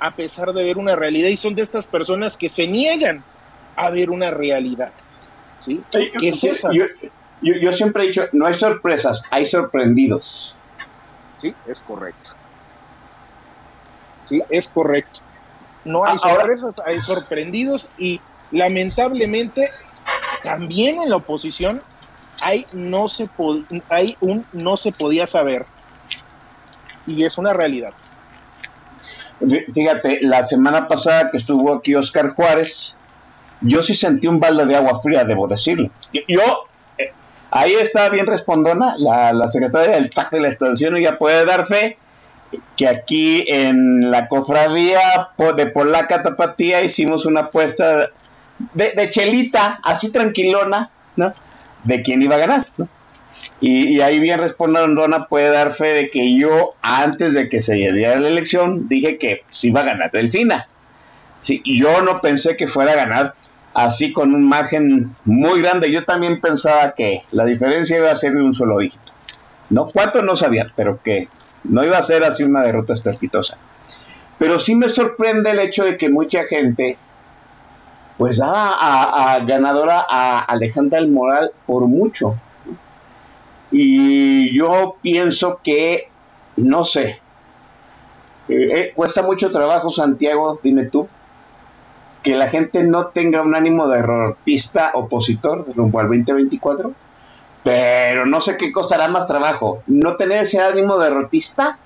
a 0.00 0.10
pesar 0.16 0.52
de 0.52 0.64
ver 0.64 0.78
una 0.78 0.96
realidad 0.96 1.28
y 1.28 1.36
son 1.36 1.54
de 1.54 1.62
estas 1.62 1.86
personas 1.86 2.36
que 2.36 2.48
se 2.48 2.66
niegan 2.66 3.22
a 3.76 3.90
ver 3.90 4.10
una 4.10 4.30
realidad. 4.30 4.92
¿Sí? 5.58 5.80
¿Qué 5.92 6.28
es 6.28 6.42
esa? 6.42 6.70
Yo, 6.72 6.84
yo- 7.40 7.54
yo 7.60 7.72
siempre 7.72 8.02
he 8.04 8.06
dicho, 8.08 8.24
no 8.32 8.46
hay 8.46 8.54
sorpresas, 8.54 9.22
hay 9.30 9.46
sorprendidos. 9.46 10.56
Sí, 11.38 11.54
es 11.68 11.78
correcto. 11.80 12.30
Sí, 14.24 14.42
es 14.50 14.68
correcto. 14.68 15.20
No 15.84 16.04
hay 16.04 16.16
Ah, 16.22 16.28
ahora- 16.28 16.40
sorpresas, 16.56 16.80
hay 16.84 17.00
sorprendidos 17.00 17.88
y 17.98 18.20
lamentablemente 18.50 19.68
también 20.42 21.00
en 21.00 21.10
la 21.10 21.16
oposición 21.16 21.80
hay 22.40 22.66
no 22.72 23.08
se 23.08 23.28
hay 23.88 24.16
un 24.20 24.44
no 24.52 24.76
se 24.76 24.92
podía 24.92 25.26
saber 25.26 25.66
y 27.06 27.24
es 27.24 27.36
una 27.38 27.52
realidad. 27.52 27.92
Fí- 29.40 29.64
Fíjate, 29.72 30.18
la 30.22 30.44
semana 30.44 30.86
pasada 30.88 31.30
que 31.30 31.36
estuvo 31.36 31.72
aquí 31.74 31.94
Oscar 31.94 32.30
Juárez, 32.30 32.96
yo 33.60 33.82
sí 33.82 33.94
sentí 33.94 34.28
un 34.28 34.40
balde 34.40 34.66
de 34.66 34.76
agua 34.76 35.00
fría, 35.00 35.24
debo 35.24 35.48
decirlo. 35.48 35.90
Yo, 36.28 36.68
eh, 36.98 37.12
ahí 37.50 37.74
está 37.74 38.08
bien 38.08 38.26
respondona, 38.26 38.94
la, 38.98 39.32
la 39.32 39.48
secretaria 39.48 39.96
del 39.96 40.10
TAC 40.10 40.30
de 40.30 40.40
la 40.40 40.48
estación 40.48 40.96
ya 40.96 41.18
puede 41.18 41.44
dar 41.44 41.66
fe 41.66 41.98
que 42.76 42.86
aquí 42.86 43.44
en 43.48 44.10
la 44.10 44.28
cofradía 44.28 45.00
de 45.56 45.66
Polaca 45.66 46.22
Tapatía 46.22 46.82
hicimos 46.82 47.24
una 47.24 47.40
apuesta 47.40 48.10
de, 48.74 48.92
de 48.92 49.10
chelita, 49.10 49.80
así 49.82 50.12
tranquilona, 50.12 50.90
¿no? 51.16 51.32
De 51.84 52.02
quién 52.02 52.22
iba 52.22 52.36
a 52.36 52.38
ganar. 52.38 52.66
Y, 53.60 54.00
ahí 54.00 54.18
bien 54.18 54.40
respondona 54.40 55.26
puede 55.26 55.50
dar 55.50 55.72
fe 55.72 55.94
de 55.94 56.10
que 56.10 56.36
yo, 56.36 56.74
antes 56.82 57.34
de 57.34 57.48
que 57.48 57.60
se 57.60 57.74
diera 57.74 58.18
la 58.18 58.28
elección, 58.28 58.88
dije 58.88 59.18
que 59.18 59.44
sí 59.50 59.68
iba 59.68 59.80
a 59.80 59.84
ganar 59.84 60.10
Delfina. 60.10 60.66
Sí, 61.38 61.62
yo 61.64 62.02
no 62.02 62.20
pensé 62.20 62.56
que 62.56 62.66
fuera 62.66 62.92
a 62.92 62.96
ganar 62.96 63.34
así 63.74 64.12
con 64.12 64.34
un 64.34 64.48
margen 64.48 65.10
muy 65.24 65.62
grande. 65.62 65.90
Yo 65.90 66.04
también 66.04 66.40
pensaba 66.40 66.94
que 66.94 67.22
la 67.30 67.44
diferencia 67.44 67.98
iba 67.98 68.10
a 68.10 68.16
ser 68.16 68.32
de 68.32 68.42
un 68.42 68.54
solo 68.54 68.78
dígito. 68.78 69.12
¿No? 69.70 69.86
¿Cuánto? 69.86 70.22
No 70.22 70.36
sabía, 70.36 70.66
pero 70.76 71.00
que 71.02 71.28
no 71.64 71.84
iba 71.84 71.98
a 71.98 72.02
ser 72.02 72.24
así 72.24 72.42
una 72.42 72.62
derrota 72.62 72.92
estrepitosa. 72.92 73.58
Pero 74.38 74.58
sí 74.58 74.74
me 74.74 74.88
sorprende 74.88 75.50
el 75.50 75.60
hecho 75.60 75.84
de 75.84 75.96
que 75.96 76.10
mucha 76.10 76.44
gente 76.44 76.98
pues 78.22 78.38
da 78.38 79.34
a, 79.34 79.40
ganadora 79.40 80.06
a 80.08 80.38
Alejandra 80.38 81.00
del 81.00 81.10
Moral 81.10 81.50
por 81.66 81.88
mucho. 81.88 82.36
Y 83.72 84.56
yo 84.56 84.94
pienso 85.02 85.58
que, 85.60 86.08
no 86.54 86.84
sé, 86.84 87.20
eh, 88.48 88.68
eh, 88.76 88.92
cuesta 88.94 89.24
mucho 89.24 89.50
trabajo, 89.50 89.90
Santiago, 89.90 90.60
dime 90.62 90.84
tú, 90.84 91.08
que 92.22 92.36
la 92.36 92.48
gente 92.48 92.84
no 92.84 93.06
tenga 93.06 93.42
un 93.42 93.56
ánimo 93.56 93.88
derrotista 93.88 94.92
opositor 94.94 95.66
rumbo 95.74 95.98
al 95.98 96.06
2024. 96.06 96.92
Pero 97.64 98.24
no 98.24 98.40
sé 98.40 98.56
qué 98.56 98.70
costará 98.70 99.08
más 99.08 99.26
trabajo, 99.26 99.82
no 99.88 100.14
tener 100.14 100.42
ese 100.42 100.60
ánimo 100.60 100.96
derrotista 100.96 101.76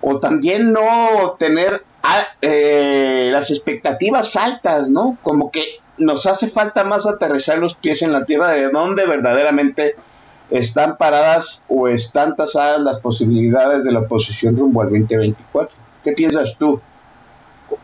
o 0.00 0.18
también 0.18 0.72
no 0.72 1.36
tener 1.38 1.84
ah, 2.02 2.24
eh, 2.40 3.30
las 3.32 3.50
expectativas 3.50 4.36
altas, 4.36 4.88
¿no? 4.88 5.18
Como 5.22 5.50
que 5.50 5.64
nos 5.98 6.26
hace 6.26 6.48
falta 6.48 6.84
más 6.84 7.06
aterrizar 7.06 7.58
los 7.58 7.74
pies 7.74 8.02
en 8.02 8.12
la 8.12 8.24
tierra 8.24 8.50
de 8.50 8.70
donde 8.70 9.06
verdaderamente 9.06 9.96
están 10.50 10.96
paradas 10.96 11.64
o 11.68 11.88
están 11.88 12.36
tasadas 12.36 12.80
las 12.80 13.00
posibilidades 13.00 13.84
de 13.84 13.92
la 13.92 14.00
oposición 14.00 14.56
rumbo 14.56 14.82
al 14.82 14.90
2024. 14.90 15.76
¿Qué 16.04 16.12
piensas 16.12 16.56
tú? 16.58 16.80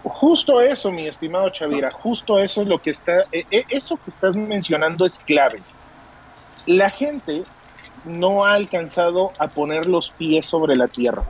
Justo 0.03 0.61
eso, 0.61 0.91
mi 0.91 1.09
estimado 1.09 1.49
Chavira, 1.49 1.91
justo 1.91 2.39
eso 2.39 2.61
es 2.63 2.69
lo 2.69 2.81
que 2.81 2.91
está, 2.91 3.21
eh, 3.33 3.47
eh, 3.51 3.65
eso 3.71 3.97
que 3.97 4.11
estás 4.11 4.37
mencionando 4.37 5.07
es 5.07 5.19
clave. 5.19 5.63
La 6.67 6.91
gente 6.91 7.45
no 8.05 8.45
ha 8.45 8.53
alcanzado 8.53 9.33
a 9.39 9.49
poner 9.49 9.87
los 9.87 10.11
pies 10.11 10.47
sobre 10.47 10.77
la 10.77 10.89
tierra. 10.89 11.25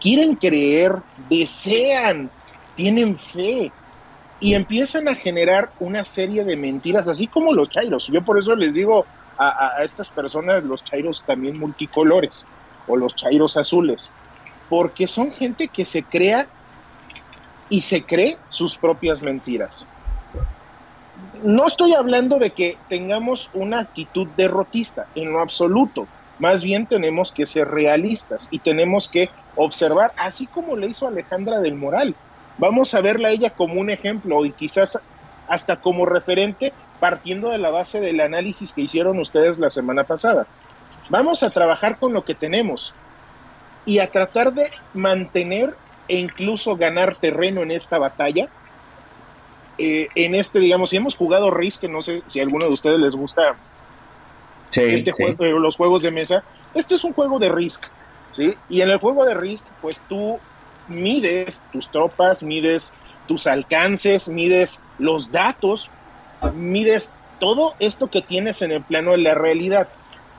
Quieren 0.00 0.36
creer, 0.36 0.92
desean, 1.16 2.30
tienen 2.74 3.18
fe 3.18 3.72
y 4.40 4.54
empiezan 4.54 5.08
a 5.08 5.14
generar 5.14 5.72
una 5.78 6.04
serie 6.04 6.44
de 6.44 6.56
mentiras, 6.56 7.08
así 7.08 7.28
como 7.28 7.52
los 7.52 7.68
chairos. 7.70 8.06
Yo 8.12 8.22
por 8.24 8.38
eso 8.38 8.54
les 8.54 8.74
digo 8.74 9.08
a, 9.36 9.82
estas 9.82 10.10
personas 10.10 10.62
los 10.64 10.84
chairos 10.84 11.24
también 11.24 11.58
multicolores 11.58 12.46
o 12.86 12.96
los 12.96 13.14
chairos 13.14 13.56
azules, 13.56 14.14
porque 14.68 15.06
son 15.06 15.32
gente 15.32 15.68
que 15.68 15.84
se 15.84 16.04
crea 16.04 16.48
y 17.68 17.80
se 17.80 18.04
cree 18.06 18.38
sus 18.48 18.78
propias 18.78 19.22
mentiras. 19.22 19.88
No 21.42 21.66
estoy 21.66 21.94
hablando 21.94 22.38
de 22.38 22.52
que 22.52 22.80
tengamos 22.88 23.50
una 23.52 23.80
actitud 23.80 24.28
derrotista, 24.36 25.08
en 25.14 25.32
lo 25.32 25.40
absoluto. 25.40 26.08
Más 26.38 26.62
bien 26.62 26.86
tenemos 26.86 27.32
que 27.32 27.46
ser 27.46 27.66
realistas 27.66 28.46
y 28.50 28.60
tenemos 28.60 29.08
que 29.10 29.30
observar, 29.58 30.12
así 30.16 30.46
como 30.46 30.76
le 30.76 30.86
hizo 30.86 31.06
Alejandra 31.06 31.60
del 31.60 31.74
Moral. 31.74 32.14
Vamos 32.56 32.94
a 32.94 33.00
verla 33.00 33.28
a 33.28 33.30
ella 33.32 33.50
como 33.50 33.80
un 33.80 33.90
ejemplo 33.90 34.44
y 34.44 34.52
quizás 34.52 34.98
hasta 35.48 35.76
como 35.76 36.06
referente 36.06 36.72
partiendo 37.00 37.50
de 37.50 37.58
la 37.58 37.70
base 37.70 38.00
del 38.00 38.20
análisis 38.20 38.72
que 38.72 38.82
hicieron 38.82 39.18
ustedes 39.18 39.58
la 39.58 39.70
semana 39.70 40.04
pasada. 40.04 40.46
Vamos 41.10 41.42
a 41.42 41.50
trabajar 41.50 41.98
con 41.98 42.12
lo 42.12 42.24
que 42.24 42.34
tenemos 42.34 42.94
y 43.84 43.98
a 43.98 44.10
tratar 44.10 44.52
de 44.52 44.70
mantener 44.94 45.74
e 46.08 46.16
incluso 46.16 46.76
ganar 46.76 47.16
terreno 47.16 47.62
en 47.62 47.70
esta 47.70 47.98
batalla. 47.98 48.48
Eh, 49.78 50.08
en 50.14 50.34
este, 50.34 50.58
digamos, 50.58 50.90
si 50.90 50.96
hemos 50.96 51.16
jugado 51.16 51.50
Risk, 51.50 51.82
que 51.82 51.88
no 51.88 52.02
sé 52.02 52.22
si 52.26 52.40
a 52.40 52.42
alguno 52.42 52.66
de 52.66 52.72
ustedes 52.72 52.98
les 52.98 53.14
gusta 53.14 53.56
Sí, 54.70 54.82
este 54.82 55.12
juego, 55.12 55.44
eh, 55.44 55.50
los 55.50 55.76
juegos 55.76 56.02
de 56.02 56.10
mesa, 56.10 56.44
este 56.74 56.96
es 56.96 57.04
un 57.04 57.14
juego 57.14 57.38
de 57.38 57.48
Risk, 57.48 57.86
Y 58.68 58.80
en 58.80 58.90
el 58.90 58.98
juego 58.98 59.24
de 59.24 59.34
Risk, 59.34 59.66
pues 59.80 60.02
tú 60.08 60.44
mides 60.86 61.66
tus 61.70 61.90
tropas, 61.90 62.42
mides 62.42 62.96
tus 63.26 63.46
alcances, 63.46 64.28
mides 64.28 64.84
los 64.96 65.30
datos, 65.30 65.92
mides 66.54 67.14
todo 67.38 67.76
esto 67.78 68.10
que 68.10 68.22
tienes 68.22 68.62
en 68.62 68.72
el 68.72 68.84
plano 68.84 69.12
de 69.12 69.18
la 69.18 69.34
realidad. 69.34 69.92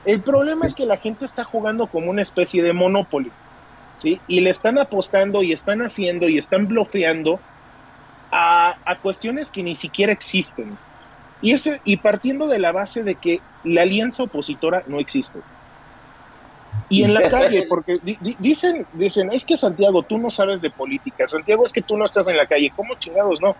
El 0.04 0.22
problema 0.22 0.66
es 0.66 0.74
que 0.74 0.86
la 0.86 0.96
gente 0.96 1.24
está 1.24 1.44
jugando 1.44 1.88
como 1.90 2.10
una 2.10 2.22
especie 2.22 2.62
de 2.62 2.72
Monopoly, 2.72 3.36
¿sí? 3.96 4.24
Y 4.26 4.40
le 4.40 4.50
están 4.50 4.78
apostando 4.78 5.42
y 5.42 5.52
están 5.52 5.80
haciendo 5.82 6.28
y 6.28 6.38
están 6.38 6.66
bloqueando 6.68 7.44
a, 8.30 8.80
a 8.84 9.00
cuestiones 9.00 9.50
que 9.50 9.62
ni 9.62 9.76
siquiera 9.76 10.12
existen. 10.12 10.80
Y, 11.40 11.52
ese, 11.52 11.80
y 11.84 11.98
partiendo 11.98 12.48
de 12.48 12.58
la 12.58 12.72
base 12.72 13.02
de 13.02 13.18
que 13.18 13.46
la 13.62 13.82
alianza 13.82 14.24
opositora 14.24 14.82
no 14.86 15.00
existe. 15.00 15.44
Y 16.90 17.04
en 17.04 17.14
la 17.14 17.22
calle, 17.28 17.64
porque 17.70 17.98
di- 18.02 18.18
di- 18.20 18.36
dicen, 18.38 18.88
dicen, 18.92 19.32
es 19.32 19.46
que 19.46 19.56
Santiago, 19.56 20.04
tú 20.06 20.18
no 20.18 20.30
sabes 20.30 20.60
de 20.60 20.70
política. 20.72 21.26
Santiago, 21.28 21.64
es 21.66 21.72
que 21.72 21.82
tú 21.82 21.96
no 21.96 22.04
estás 22.04 22.28
en 22.28 22.36
la 22.36 22.46
calle. 22.48 22.72
¿Cómo 22.74 22.96
chingados 22.98 23.40
no? 23.42 23.58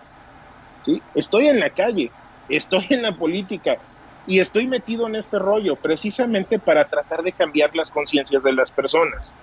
¿Sí? 0.83 1.05
Estoy 1.15 1.49
en 1.49 1.61
la 1.61 1.71
calle, 1.73 2.15
estoy 2.49 2.87
en 2.91 3.03
la 3.03 3.17
política 3.17 3.79
y 4.27 4.41
estoy 4.41 4.69
metido 4.69 5.09
en 5.09 5.17
este 5.17 5.39
rollo 5.39 5.81
precisamente 5.81 6.61
para 6.61 6.87
tratar 6.87 7.23
de 7.23 7.35
cambiar 7.35 7.71
las 7.75 7.91
conciencias 7.91 8.43
de 8.45 8.53
las 8.55 8.73
personas. 8.73 9.39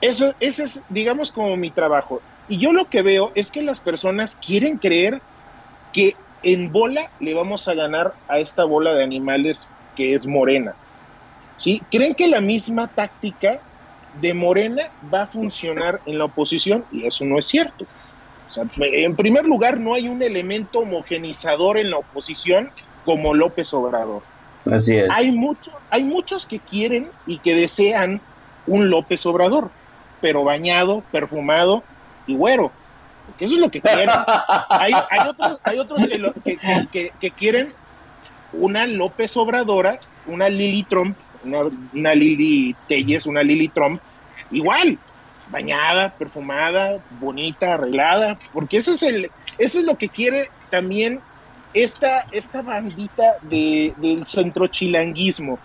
Eso, 0.00 0.34
ese 0.40 0.64
es, 0.64 0.84
digamos, 0.88 1.32
como 1.32 1.56
mi 1.56 1.72
trabajo. 1.72 2.24
Y 2.46 2.60
yo 2.62 2.72
lo 2.72 2.88
que 2.88 3.02
veo 3.02 3.32
es 3.34 3.50
que 3.50 3.62
las 3.62 3.80
personas 3.80 4.36
quieren 4.36 4.78
creer 4.78 5.24
que 5.92 6.20
en 6.42 6.72
bola 6.72 7.12
le 7.18 7.34
vamos 7.34 7.68
a 7.68 7.74
ganar 7.74 8.16
a 8.28 8.40
esta 8.40 8.64
bola 8.64 8.94
de 8.94 9.04
animales 9.04 9.74
que 9.94 10.14
es 10.14 10.26
Morena. 10.26 10.78
¿Sí? 11.58 11.82
Creen 11.90 12.14
que 12.14 12.28
la 12.28 12.40
misma 12.40 12.86
táctica 12.94 13.60
de 14.12 14.32
Morena 14.32 14.82
va 15.12 15.22
a 15.22 15.26
funcionar 15.26 16.00
en 16.06 16.16
la 16.18 16.26
oposición 16.26 16.86
y 16.90 17.04
eso 17.06 17.24
no 17.24 17.38
es 17.38 17.48
cierto. 17.48 17.84
O 17.84 18.52
sea, 18.52 18.64
en 18.80 19.16
primer 19.16 19.44
lugar, 19.44 19.78
no 19.80 19.92
hay 19.92 20.08
un 20.08 20.22
elemento 20.22 20.78
homogenizador 20.78 21.76
en 21.78 21.90
la 21.90 21.98
oposición 21.98 22.70
como 23.04 23.34
López 23.34 23.74
Obrador. 23.74 24.22
Así 24.70 24.96
es. 24.96 25.08
Hay, 25.10 25.32
mucho, 25.32 25.70
hay 25.90 26.04
muchos 26.04 26.46
que 26.46 26.60
quieren 26.60 27.10
y 27.26 27.38
que 27.40 27.54
desean 27.54 28.22
un 28.66 28.88
López 28.88 29.26
Obrador, 29.26 29.72
pero 30.20 30.44
bañado, 30.44 31.02
perfumado 31.10 31.84
y 32.24 32.36
güero. 32.36 32.72
Porque 33.26 33.46
eso 33.46 33.54
es 33.54 33.60
lo 33.60 33.70
que 33.70 33.82
quieren. 33.82 34.08
Hay, 34.70 34.92
hay 35.10 35.28
otros, 35.28 35.60
hay 35.64 35.78
otros 35.78 36.06
que, 36.06 36.18
lo- 36.18 36.32
que- 36.34 36.56
que- 36.56 36.86
que- 36.92 37.10
que 37.18 37.30
quieren 37.32 37.74
una 38.52 38.86
López 38.86 39.36
Obradora, 39.36 39.98
una 40.24 40.48
Lili 40.48 40.84
Trump, 40.84 41.18
una, 41.44 42.14
Lili 42.14 42.74
Telles, 42.86 43.26
una 43.26 43.42
Lili 43.42 43.68
Trump, 43.68 44.00
igual, 44.50 44.98
bañada, 45.50 46.14
perfumada, 46.16 47.02
bonita, 47.20 47.74
arreglada, 47.74 48.36
porque 48.52 48.78
eso 48.78 48.92
es, 48.92 49.02
el, 49.02 49.28
eso 49.58 49.78
es 49.78 49.84
lo 49.84 49.96
que 49.96 50.08
quiere 50.08 50.50
también 50.70 51.20
esta, 51.74 52.24
esta 52.32 52.62
bandita 52.62 53.36
de, 53.42 53.94
del 53.96 54.26
centrochilanguismo. 54.26 55.58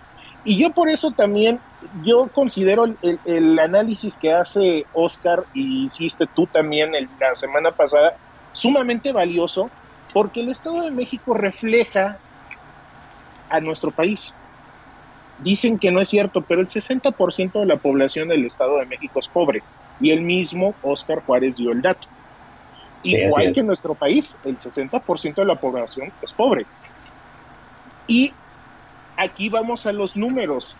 Y 0.45 0.61
yo 0.61 0.71
por 0.71 0.89
eso 0.89 1.11
también 1.11 1.59
yo 2.03 2.27
considero 2.27 2.85
el, 2.85 3.19
el, 3.25 3.59
análisis 3.59 4.17
que 4.17 4.33
hace 4.33 4.85
Oscar 4.93 5.45
y 5.53 5.85
hiciste 5.85 6.27
tú 6.33 6.47
también 6.47 6.91
la 7.19 7.33
semana 7.35 7.71
pasada 7.71 8.13
sumamente 8.51 9.13
valioso 9.13 9.69
porque 10.13 10.41
el 10.41 10.49
Estado 10.49 10.83
de 10.83 10.91
México 10.91 11.33
refleja 11.33 12.19
a 13.49 13.59
nuestro 13.61 13.91
país. 13.91 14.35
Dicen 15.39 15.79
que 15.79 15.91
no 15.91 15.99
es 15.99 16.09
cierto, 16.09 16.41
pero 16.41 16.61
el 16.61 16.67
60% 16.67 17.59
de 17.59 17.65
la 17.65 17.77
población 17.77 18.29
del 18.29 18.45
Estado 18.45 18.77
de 18.77 18.85
México 18.85 19.19
es 19.19 19.27
pobre. 19.27 19.63
Y 19.99 20.11
el 20.11 20.21
mismo 20.21 20.75
Oscar 20.81 21.23
Juárez 21.25 21.57
dio 21.57 21.71
el 21.71 21.81
dato. 21.81 22.07
Igual 23.03 23.53
que 23.53 23.59
en 23.59 23.67
nuestro 23.67 23.95
país, 23.95 24.35
el 24.45 24.57
60% 24.57 25.35
de 25.35 25.45
la 25.45 25.55
población 25.55 26.11
es 26.21 26.31
pobre. 26.31 26.65
Y 28.07 28.31
aquí 29.17 29.49
vamos 29.49 29.85
a 29.85 29.91
los 29.91 30.15
números. 30.15 30.77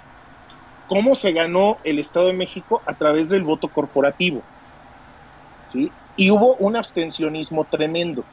¿Cómo 0.88 1.16
se 1.16 1.32
ganó 1.32 1.78
el 1.84 2.00
Estado 2.00 2.28
de 2.28 2.34
México? 2.34 2.82
A 2.86 2.94
través 2.94 3.30
del 3.30 3.44
voto 3.44 3.68
corporativo. 3.68 4.42
¿sí? 5.68 5.92
Y 6.16 6.30
hubo 6.30 6.56
un 6.56 6.76
abstencionismo 6.76 7.66
tremendo. 7.66 8.24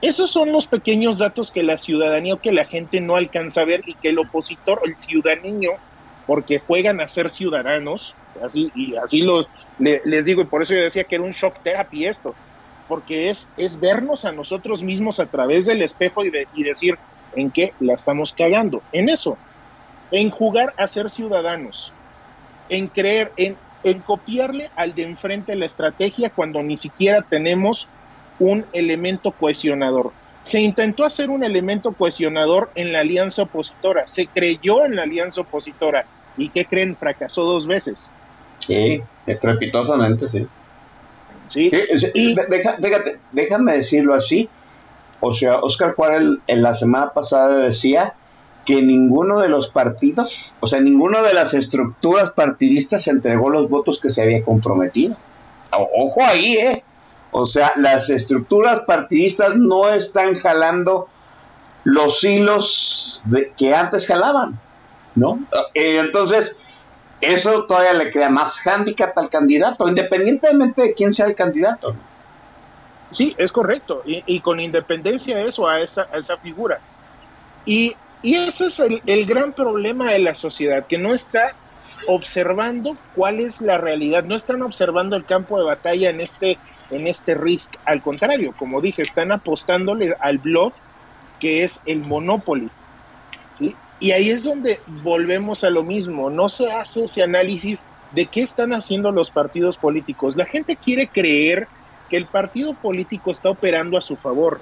Esos 0.00 0.30
son 0.30 0.52
los 0.52 0.68
pequeños 0.68 1.18
datos 1.18 1.50
que 1.50 1.64
la 1.64 1.76
ciudadanía 1.76 2.34
o 2.34 2.40
que 2.40 2.52
la 2.52 2.64
gente 2.64 3.00
no 3.00 3.16
alcanza 3.16 3.62
a 3.62 3.64
ver 3.64 3.82
y 3.84 3.94
que 3.94 4.10
el 4.10 4.18
opositor, 4.18 4.80
el 4.84 4.96
ciudadano, 4.96 5.72
porque 6.26 6.60
juegan 6.60 7.00
a 7.00 7.08
ser 7.08 7.30
ciudadanos, 7.30 8.14
así 8.42 8.70
y 8.76 8.94
así 8.96 9.22
los, 9.22 9.46
les 9.78 10.24
digo, 10.24 10.42
y 10.42 10.44
por 10.44 10.62
eso 10.62 10.74
yo 10.74 10.82
decía 10.82 11.04
que 11.04 11.16
era 11.16 11.24
un 11.24 11.32
shock 11.32 11.60
therapy 11.64 12.06
esto, 12.06 12.34
porque 12.86 13.30
es, 13.30 13.48
es 13.56 13.80
vernos 13.80 14.24
a 14.24 14.32
nosotros 14.32 14.82
mismos 14.82 15.18
a 15.18 15.26
través 15.26 15.66
del 15.66 15.82
espejo 15.82 16.24
y, 16.24 16.30
decir 16.62 16.96
en 17.34 17.50
qué 17.50 17.72
la 17.80 17.94
estamos 17.94 18.32
cagando, 18.32 18.82
en 18.92 19.08
eso, 19.08 19.36
en 20.12 20.30
jugar 20.30 20.74
a 20.76 20.86
ser 20.86 21.10
ciudadanos, 21.10 21.92
en 22.68 22.86
creer, 22.86 23.32
en, 23.36 23.56
en 23.82 24.00
copiarle 24.00 24.70
al 24.76 24.94
de 24.94 25.02
enfrente 25.02 25.56
la 25.56 25.66
estrategia 25.66 26.30
cuando 26.30 26.62
ni 26.62 26.76
siquiera 26.76 27.22
tenemos 27.28 27.88
un 28.38 28.64
elemento 28.72 29.32
cohesionador. 29.32 30.12
Se 30.42 30.60
intentó 30.60 31.04
hacer 31.04 31.30
un 31.30 31.44
elemento 31.44 31.92
cohesionador 31.92 32.70
en 32.74 32.92
la 32.92 33.00
alianza 33.00 33.42
opositora, 33.42 34.06
se 34.06 34.26
creyó 34.26 34.84
en 34.84 34.96
la 34.96 35.02
alianza 35.02 35.42
opositora 35.42 36.06
y 36.36 36.48
¿qué 36.50 36.64
creen? 36.64 36.96
Fracasó 36.96 37.42
dos 37.42 37.66
veces. 37.66 38.10
Sí, 38.60 39.02
estrepitosamente, 39.26 40.28
sí. 40.28 40.46
Sí, 41.48 41.70
y, 42.14 42.34
déjate, 42.34 43.18
déjame 43.32 43.72
decirlo 43.72 44.14
así. 44.14 44.48
O 45.20 45.32
sea, 45.32 45.60
Oscar 45.60 45.94
Juárez 45.94 46.38
en 46.46 46.62
la 46.62 46.74
semana 46.74 47.12
pasada 47.12 47.56
decía 47.56 48.14
que 48.64 48.82
ninguno 48.82 49.40
de 49.40 49.48
los 49.48 49.68
partidos, 49.68 50.56
o 50.60 50.66
sea, 50.66 50.80
ninguno 50.80 51.22
de 51.22 51.32
las 51.32 51.54
estructuras 51.54 52.30
partidistas 52.30 53.08
entregó 53.08 53.48
los 53.48 53.68
votos 53.68 53.98
que 53.98 54.10
se 54.10 54.22
había 54.22 54.44
comprometido. 54.44 55.16
Ojo 55.72 56.22
ahí, 56.22 56.56
¿eh? 56.56 56.84
O 57.30 57.44
sea, 57.44 57.72
las 57.76 58.10
estructuras 58.10 58.80
partidistas 58.80 59.54
no 59.56 59.88
están 59.88 60.34
jalando 60.36 61.08
los 61.84 62.22
hilos 62.24 63.22
de, 63.24 63.52
que 63.56 63.74
antes 63.74 64.06
jalaban, 64.06 64.58
¿no? 65.14 65.40
Eh, 65.74 65.98
entonces, 65.98 66.58
eso 67.20 67.64
todavía 67.64 67.92
le 67.94 68.10
crea 68.10 68.30
más 68.30 68.60
hándicap 68.60 69.16
al 69.18 69.28
candidato, 69.28 69.88
independientemente 69.88 70.82
de 70.82 70.94
quién 70.94 71.12
sea 71.12 71.26
el 71.26 71.34
candidato. 71.34 71.94
Sí, 73.10 73.34
es 73.38 73.52
correcto, 73.52 74.02
y, 74.04 74.40
con 74.40 74.60
independencia 74.60 75.36
de 75.36 75.48
eso, 75.48 75.66
a 75.66 75.80
esa, 75.80 76.08
a 76.12 76.18
esa 76.18 76.36
figura. 76.36 76.80
Y, 77.64 77.96
ese 78.22 78.66
es 78.66 78.80
el, 78.80 79.00
el 79.06 79.26
gran 79.26 79.52
problema 79.52 80.12
de 80.12 80.18
la 80.18 80.34
sociedad, 80.34 80.86
que 80.86 80.98
no 80.98 81.14
está 81.14 81.54
observando 82.06 82.96
cuál 83.14 83.40
es 83.40 83.60
la 83.60 83.78
realidad, 83.78 84.24
no 84.24 84.36
están 84.36 84.62
observando 84.62 85.16
el 85.16 85.24
campo 85.24 85.58
de 85.58 85.64
batalla 85.64 86.10
en 86.10 86.20
este, 86.20 86.58
en 86.90 87.06
este 87.06 87.34
risk, 87.34 87.74
al 87.84 88.02
contrario, 88.02 88.54
como 88.56 88.80
dije, 88.80 89.02
están 89.02 89.32
apostándole 89.32 90.14
al 90.20 90.38
bluff 90.38 90.74
que 91.38 91.64
es 91.64 91.80
el 91.86 92.04
monopoly. 92.04 92.70
Y 94.00 94.12
ahí 94.12 94.30
es 94.30 94.44
donde 94.44 94.80
volvemos 95.02 95.64
a 95.64 95.70
lo 95.70 95.82
mismo, 95.82 96.30
no 96.30 96.48
se 96.48 96.70
hace 96.70 97.04
ese 97.04 97.22
análisis 97.22 97.84
de 98.12 98.26
qué 98.26 98.42
están 98.42 98.72
haciendo 98.72 99.10
los 99.10 99.30
partidos 99.30 99.76
políticos. 99.76 100.36
La 100.36 100.46
gente 100.46 100.76
quiere 100.76 101.08
creer 101.08 101.68
que 102.08 102.16
el 102.16 102.26
partido 102.26 102.74
político 102.74 103.32
está 103.32 103.50
operando 103.50 103.98
a 103.98 104.00
su 104.00 104.16
favor. 104.16 104.60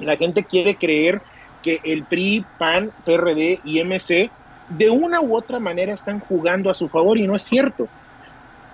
La 0.00 0.16
gente 0.16 0.42
quiere 0.44 0.76
creer 0.76 1.22
que 1.62 1.80
el 1.84 2.04
PRI, 2.04 2.44
PAN, 2.58 2.90
PRD 3.04 3.60
y 3.64 3.82
MC 3.84 4.30
de 4.68 4.90
una 4.90 5.20
u 5.20 5.36
otra 5.36 5.60
manera 5.60 5.94
están 5.94 6.18
jugando 6.18 6.70
a 6.70 6.74
su 6.74 6.88
favor 6.88 7.18
y 7.18 7.26
no 7.26 7.36
es 7.36 7.42
cierto. 7.42 7.88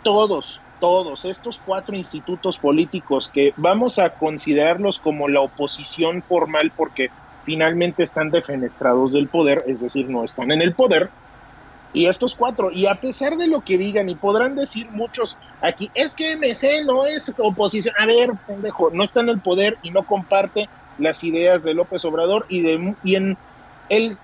Todos, 0.03 0.61
todos 0.81 1.25
estos 1.25 1.61
cuatro 1.64 1.97
institutos 1.97 2.59
políticos 2.59 3.31
que 3.33 3.53
vamos 3.57 3.99
a 3.99 4.11
considerarlos 4.11 4.99
como 4.99 5.29
la 5.29 5.41
oposición 5.41 6.23
formal 6.23 6.73
porque 6.77 7.11
finalmente 7.45 8.03
están 8.03 8.31
defenestrados 8.31 9.12
del 9.12 9.29
poder, 9.29 9.64
es 9.67 9.81
decir, 9.81 10.09
no 10.09 10.25
están 10.25 10.51
en 10.53 10.61
el 10.61 10.75
poder, 10.75 11.11
y 11.93 12.07
estos 12.07 12.35
cuatro, 12.35 12.71
y 12.71 12.87
a 12.87 12.97
pesar 12.97 13.37
de 13.37 13.47
lo 13.47 13.62
que 13.62 13.79
digan, 13.79 14.09
y 14.09 14.14
podrán 14.14 14.55
decir 14.55 14.91
muchos 14.91 15.38
aquí, 15.62 15.91
es 15.95 16.12
que 16.12 16.37
MC 16.37 16.85
no 16.85 17.07
es 17.07 17.33
oposición, 17.38 17.95
a 17.99 18.07
ver, 18.07 18.31
pendejo, 18.47 18.91
no 18.91 19.05
está 19.05 19.21
en 19.21 19.31
el 19.31 19.41
poder 19.41 19.79
y 19.83 19.91
no 19.91 20.05
comparte 20.05 20.69
las 20.99 21.25
ideas 21.25 21.62
de 21.62 21.75
López 21.75 22.05
Obrador 22.05 22.45
y, 22.49 22.61
de, 22.61 22.95
y 23.03 23.14
en 23.14 23.38
el 23.88 24.19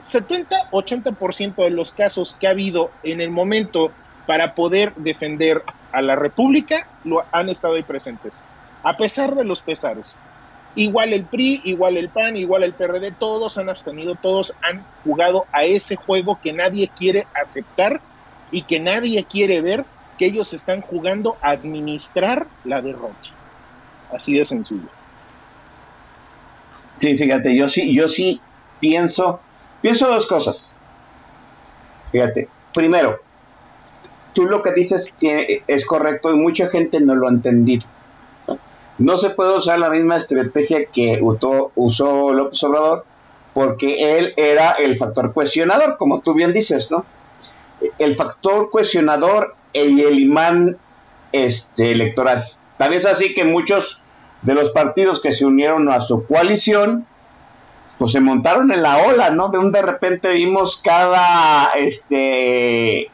70-80% 0.00 1.54
de 1.62 1.70
los 1.70 1.92
casos 1.92 2.36
que 2.38 2.48
ha 2.48 2.50
habido 2.50 2.90
en 3.04 3.20
el 3.20 3.30
momento 3.30 3.92
para 4.26 4.54
poder 4.54 4.94
defender 4.96 5.62
a 5.92 6.02
la 6.02 6.16
República 6.16 6.86
lo 7.04 7.24
han 7.32 7.48
estado 7.48 7.74
ahí 7.74 7.82
presentes, 7.82 8.44
a 8.82 8.96
pesar 8.96 9.34
de 9.34 9.44
los 9.44 9.62
pesares. 9.62 10.16
Igual 10.74 11.12
el 11.12 11.26
PRI, 11.26 11.60
igual 11.64 11.98
el 11.98 12.10
PAN, 12.10 12.36
igual 12.36 12.62
el 12.62 12.74
PRD, 12.74 13.12
todos 13.12 13.58
han 13.58 13.68
abstenido, 13.68 14.14
todos 14.14 14.54
han 14.62 14.86
jugado 15.04 15.46
a 15.52 15.64
ese 15.64 15.96
juego 15.96 16.38
que 16.42 16.54
nadie 16.54 16.90
quiere 16.96 17.26
aceptar 17.34 18.00
y 18.50 18.62
que 18.62 18.80
nadie 18.80 19.26
quiere 19.26 19.60
ver 19.60 19.84
que 20.16 20.26
ellos 20.26 20.54
están 20.54 20.80
jugando 20.80 21.36
a 21.42 21.50
administrar 21.50 22.46
la 22.64 22.80
derrota. 22.80 23.28
Así 24.14 24.34
de 24.34 24.46
sencillo. 24.46 24.88
Sí, 26.94 27.16
fíjate, 27.16 27.54
yo 27.54 27.68
sí, 27.68 27.94
yo 27.94 28.08
sí 28.08 28.40
pienso 28.80 29.42
Pienso 29.82 30.06
dos 30.06 30.28
cosas. 30.28 30.78
Fíjate, 32.12 32.48
primero, 32.72 33.18
tú 34.32 34.46
lo 34.46 34.62
que 34.62 34.72
dices 34.72 35.14
es 35.66 35.86
correcto 35.86 36.32
y 36.32 36.36
mucha 36.36 36.68
gente 36.68 37.00
no 37.00 37.14
lo 37.14 37.28
ha 37.28 37.30
entendido. 37.30 37.84
No 38.98 39.16
se 39.16 39.30
puede 39.30 39.56
usar 39.56 39.78
la 39.78 39.90
misma 39.90 40.16
estrategia 40.16 40.86
que 40.86 41.18
usó, 41.22 41.72
usó 41.74 42.32
López 42.32 42.62
Obrador 42.64 43.04
porque 43.54 44.18
él 44.18 44.34
era 44.36 44.72
el 44.72 44.96
factor 44.96 45.32
cuestionador, 45.32 45.96
como 45.98 46.20
tú 46.20 46.34
bien 46.34 46.52
dices, 46.52 46.90
¿no? 46.90 47.04
El 47.98 48.14
factor 48.14 48.70
cuestionador 48.70 49.56
y 49.72 50.02
el 50.02 50.18
imán 50.18 50.78
este, 51.32 51.92
electoral. 51.92 52.44
Tal 52.78 52.92
es 52.92 53.06
así 53.06 53.34
que 53.34 53.44
muchos 53.44 54.02
de 54.42 54.54
los 54.54 54.70
partidos 54.70 55.20
que 55.20 55.32
se 55.32 55.44
unieron 55.46 55.90
a 55.90 56.00
su 56.00 56.24
coalición 56.26 57.06
pues 57.98 58.12
se 58.12 58.20
montaron 58.20 58.72
en 58.72 58.82
la 58.82 58.98
ola, 58.98 59.30
¿no? 59.30 59.48
De 59.48 59.58
un 59.58 59.70
de 59.70 59.80
repente 59.80 60.32
vimos 60.32 60.80
cada, 60.82 61.70
este, 61.76 63.10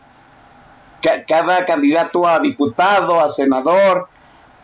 cada 1.26 1.64
candidato 1.64 2.26
a 2.26 2.38
diputado, 2.38 3.20
a 3.20 3.28
senador, 3.30 4.08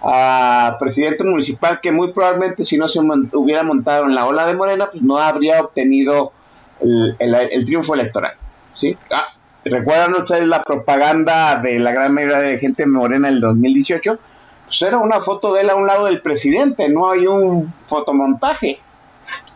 a 0.02 0.76
presidente 0.78 1.24
municipal, 1.24 1.80
que 1.80 1.92
muy 1.92 2.12
probablemente 2.12 2.64
si 2.64 2.76
no 2.76 2.88
se 2.88 3.00
hubiera 3.00 3.62
montado 3.62 4.04
en 4.04 4.14
la 4.14 4.26
ola 4.26 4.46
de 4.46 4.54
Morena, 4.54 4.90
pues 4.90 5.02
no 5.02 5.18
habría 5.18 5.60
obtenido 5.60 6.32
el, 6.80 7.64
triunfo 7.64 7.94
electoral, 7.94 8.34
¿sí? 8.72 8.96
Ah, 9.10 9.28
¿Recuerdan 9.64 10.14
ustedes 10.14 10.46
la 10.46 10.62
propaganda 10.62 11.56
de 11.56 11.78
la 11.78 11.92
gran 11.92 12.12
mayoría 12.12 12.38
de 12.40 12.58
gente 12.58 12.86
morena 12.86 13.28
del 13.28 13.40
2018? 13.40 14.18
Pues 14.66 14.82
era 14.82 14.98
una 14.98 15.20
foto 15.20 15.54
de 15.54 15.62
él 15.62 15.70
a 15.70 15.74
un 15.74 15.86
lado 15.86 16.04
del 16.06 16.20
presidente, 16.20 16.88
no 16.90 17.10
hay 17.10 17.26
un 17.26 17.72
fotomontaje, 17.86 18.80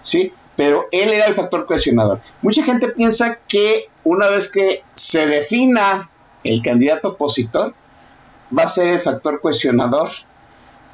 ¿sí? 0.01 0.33
pero 0.59 0.89
él 0.91 1.13
era 1.13 1.27
el 1.27 1.35
factor 1.35 1.67
cohesionador. 1.67 2.21
Mucha 2.43 2.65
gente 2.65 2.89
piensa 2.89 3.39
que 3.47 3.91
una 4.03 4.29
vez 4.29 4.51
que 4.51 4.83
se 4.95 5.25
defina 5.29 6.11
el 6.45 6.63
candidato 6.63 7.11
opositor, 7.11 7.75
va 8.57 8.65
a 8.65 8.69
ser 8.69 8.89
el 8.89 8.99
factor 8.99 9.41
cohesionador, 9.41 10.11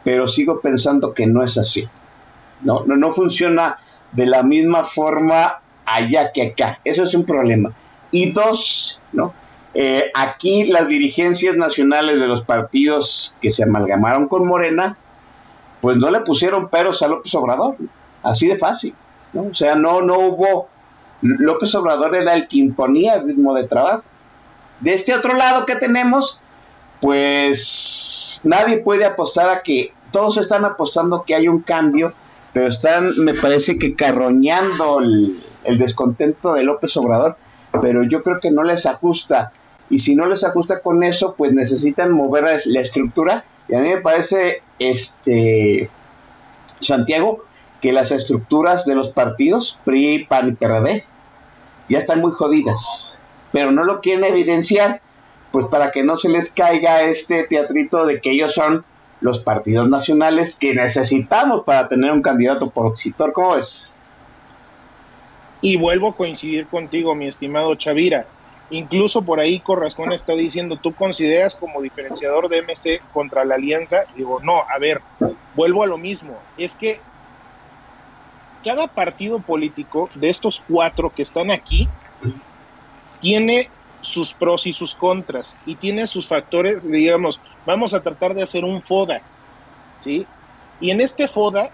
pero 0.02 0.26
sigo 0.26 0.60
pensando 0.60 1.14
que 1.14 1.26
no 1.26 1.42
es 1.42 1.58
así. 1.58 1.88
No, 2.62 2.84
no, 2.86 2.96
no 2.96 3.12
funciona 3.12 3.78
de 4.12 4.26
la 4.26 4.42
misma 4.42 4.84
forma 4.84 5.60
allá 5.84 6.32
que 6.32 6.42
acá. 6.42 6.80
Eso 6.84 7.02
es 7.02 7.14
un 7.14 7.24
problema. 7.24 7.72
Y 8.10 8.32
dos, 8.32 9.00
¿no? 9.12 9.34
Eh, 9.74 10.10
aquí 10.14 10.64
las 10.64 10.86
dirigencias 10.86 11.56
nacionales 11.56 12.20
de 12.20 12.28
los 12.28 12.44
partidos 12.44 13.36
que 13.40 13.50
se 13.50 13.64
amalgamaron 13.64 14.28
con 14.28 14.46
Morena, 14.46 14.96
pues 15.80 15.96
no 15.96 16.10
le 16.10 16.20
pusieron 16.20 16.68
peros 16.68 17.02
a 17.02 17.08
López 17.08 17.34
Obrador. 17.34 17.76
Así 18.22 18.46
de 18.46 18.56
fácil. 18.56 18.94
O 19.34 19.52
sea, 19.52 19.74
no, 19.74 20.00
no 20.00 20.18
hubo, 20.18 20.68
López 21.22 21.74
Obrador 21.74 22.14
era 22.14 22.34
el 22.34 22.46
que 22.46 22.58
imponía 22.58 23.14
el 23.14 23.26
ritmo 23.26 23.52
de 23.54 23.66
trabajo. 23.66 24.04
De 24.84 24.92
este 24.92 25.14
otro 25.14 25.34
lado 25.34 25.64
que 25.64 25.76
tenemos, 25.76 26.40
pues 27.00 28.42
nadie 28.44 28.78
puede 28.78 29.06
apostar 29.06 29.48
a 29.48 29.62
que 29.62 29.94
todos 30.12 30.36
están 30.36 30.66
apostando 30.66 31.24
que 31.24 31.34
hay 31.34 31.48
un 31.48 31.60
cambio, 31.60 32.12
pero 32.52 32.68
están, 32.68 33.18
me 33.18 33.32
parece 33.32 33.78
que 33.78 33.94
carroñando 33.94 35.00
el, 35.00 35.36
descontento 35.78 36.52
de 36.52 36.64
López 36.64 36.94
Obrador, 36.98 37.36
pero 37.80 38.02
yo 38.04 38.22
creo 38.22 38.40
que 38.40 38.50
no 38.50 38.62
les 38.62 38.84
ajusta. 38.84 39.52
Y 39.88 40.00
si 40.00 40.14
no 40.14 40.26
les 40.26 40.44
ajusta 40.44 40.80
con 40.80 41.02
eso, 41.02 41.34
pues 41.34 41.52
necesitan 41.52 42.12
mover 42.12 42.44
la 42.66 42.80
estructura. 42.80 43.44
Y 43.68 43.74
a 43.74 43.80
mí 43.80 43.88
me 43.88 44.02
parece, 44.02 44.62
este, 44.78 45.88
Santiago, 46.80 47.44
que 47.80 47.92
las 47.92 48.12
estructuras 48.12 48.84
de 48.84 48.94
los 48.94 49.08
partidos, 49.08 49.80
PRI, 49.84 50.26
PAN 50.26 50.50
y 50.50 50.52
PRD, 50.52 51.04
ya 51.88 51.98
están 51.98 52.20
muy 52.20 52.32
jodidas. 52.32 53.20
Pero 53.54 53.70
no 53.70 53.84
lo 53.84 54.00
quieren 54.00 54.24
evidenciar, 54.24 55.00
pues 55.52 55.66
para 55.66 55.92
que 55.92 56.02
no 56.02 56.16
se 56.16 56.28
les 56.28 56.52
caiga 56.52 57.02
este 57.02 57.44
teatrito 57.44 58.04
de 58.04 58.20
que 58.20 58.32
ellos 58.32 58.52
son 58.52 58.84
los 59.20 59.38
partidos 59.38 59.88
nacionales 59.88 60.56
que 60.56 60.74
necesitamos 60.74 61.62
para 61.62 61.86
tener 61.86 62.10
un 62.10 62.20
candidato 62.20 62.64
opositor. 62.64 63.32
¿Cómo 63.32 63.54
es? 63.54 63.96
Y 65.60 65.76
vuelvo 65.76 66.08
a 66.08 66.16
coincidir 66.16 66.66
contigo, 66.66 67.14
mi 67.14 67.28
estimado 67.28 67.76
Chavira. 67.76 68.26
Incluso 68.70 69.22
por 69.22 69.38
ahí 69.38 69.60
Corrascón 69.60 70.12
está 70.12 70.32
diciendo, 70.32 70.76
¿tú 70.82 70.92
consideras 70.92 71.54
como 71.54 71.80
diferenciador 71.80 72.48
de 72.48 72.60
MC 72.60 73.02
contra 73.12 73.44
la 73.44 73.54
alianza? 73.54 73.98
Digo, 74.16 74.40
no, 74.42 74.62
a 74.62 74.80
ver, 74.80 75.00
vuelvo 75.54 75.84
a 75.84 75.86
lo 75.86 75.96
mismo. 75.96 76.36
Es 76.58 76.74
que 76.74 76.98
cada 78.64 78.88
partido 78.88 79.38
político 79.38 80.08
de 80.16 80.28
estos 80.28 80.60
cuatro 80.68 81.10
que 81.14 81.22
están 81.22 81.52
aquí 81.52 81.88
tiene 83.24 83.70
sus 84.02 84.34
pros 84.34 84.66
y 84.66 84.74
sus 84.74 84.94
contras 84.94 85.56
y 85.64 85.76
tiene 85.76 86.06
sus 86.06 86.28
factores, 86.28 86.86
digamos, 86.86 87.40
vamos 87.64 87.94
a 87.94 88.02
tratar 88.02 88.34
de 88.34 88.42
hacer 88.42 88.66
un 88.66 88.82
FODA, 88.82 89.22
¿sí? 89.98 90.26
Y 90.78 90.90
en 90.90 91.00
este 91.00 91.26
FODA, 91.26 91.66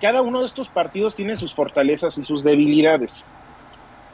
cada 0.00 0.22
uno 0.22 0.40
de 0.40 0.46
estos 0.46 0.70
partidos 0.70 1.14
tiene 1.14 1.36
sus 1.36 1.54
fortalezas 1.54 2.16
y 2.16 2.24
sus 2.24 2.42
debilidades. 2.42 3.26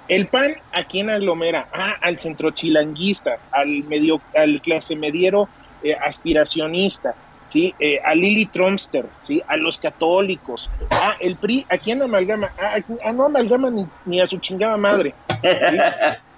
El 0.08 0.26
PAN, 0.26 0.56
¿a 0.72 0.82
quién 0.82 1.10
aglomera? 1.10 1.68
Ah, 1.72 1.94
al 2.00 2.18
centro 2.18 2.50
chilanguista, 2.50 3.38
al, 3.52 3.84
medio, 3.84 4.20
al 4.34 4.60
clase 4.60 4.96
mediero 4.96 5.48
eh, 5.84 5.94
aspiracionista, 5.94 7.14
¿sí? 7.46 7.72
Eh, 7.78 8.00
a 8.04 8.16
Lili 8.16 8.46
Tromster, 8.46 9.06
¿sí? 9.22 9.40
A 9.46 9.56
los 9.56 9.78
católicos. 9.78 10.68
Ah, 10.90 11.14
el 11.20 11.36
PRI, 11.36 11.66
¿a 11.70 11.78
quién 11.78 12.02
amalgama? 12.02 12.50
Ah, 12.60 12.78
ah 13.04 13.12
no 13.12 13.26
amalgama 13.26 13.70
ni, 13.70 13.86
ni, 14.06 14.20
a 14.20 14.26
su 14.26 14.38
chingada 14.38 14.76
madre. 14.76 15.14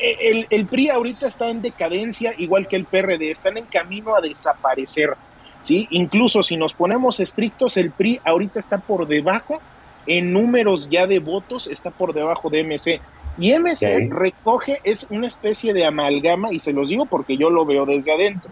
el, 0.00 0.46
el, 0.50 0.66
PRI 0.66 0.90
ahorita 0.90 1.26
está 1.26 1.48
en 1.48 1.62
decadencia, 1.62 2.34
igual 2.36 2.68
que 2.68 2.76
el 2.76 2.84
PRD, 2.84 3.30
están 3.30 3.56
en 3.56 3.66
camino 3.66 4.16
a 4.16 4.20
desaparecer. 4.20 5.16
¿sí? 5.62 5.86
Incluso 5.90 6.42
si 6.42 6.56
nos 6.56 6.74
ponemos 6.74 7.20
estrictos, 7.20 7.76
el 7.76 7.90
PRI 7.90 8.20
ahorita 8.24 8.58
está 8.58 8.78
por 8.78 9.06
debajo, 9.06 9.60
en 10.06 10.32
números 10.32 10.88
ya 10.88 11.06
de 11.06 11.18
votos, 11.18 11.66
está 11.66 11.90
por 11.90 12.14
debajo 12.14 12.50
de 12.50 12.64
MC. 12.64 13.00
Y 13.38 13.52
MC 13.58 14.08
recoge, 14.10 14.80
es 14.84 15.06
una 15.10 15.26
especie 15.26 15.72
de 15.72 15.84
amalgama, 15.84 16.52
y 16.52 16.60
se 16.60 16.72
los 16.72 16.88
digo 16.88 17.06
porque 17.06 17.36
yo 17.36 17.50
lo 17.50 17.66
veo 17.66 17.84
desde 17.84 18.12
adentro. 18.12 18.50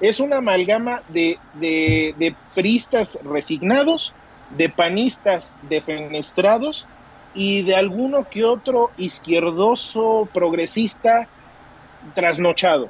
Es 0.00 0.20
una 0.20 0.38
amalgama 0.38 1.02
de, 1.08 1.38
de, 1.54 2.14
de 2.18 2.34
pristas 2.54 3.18
resignados, 3.24 4.14
de 4.56 4.68
panistas 4.68 5.54
defenestrados 5.68 6.86
y 7.34 7.62
de 7.62 7.76
alguno 7.76 8.26
que 8.28 8.44
otro 8.44 8.90
izquierdoso 8.96 10.28
progresista 10.32 11.28
trasnochado, 12.14 12.88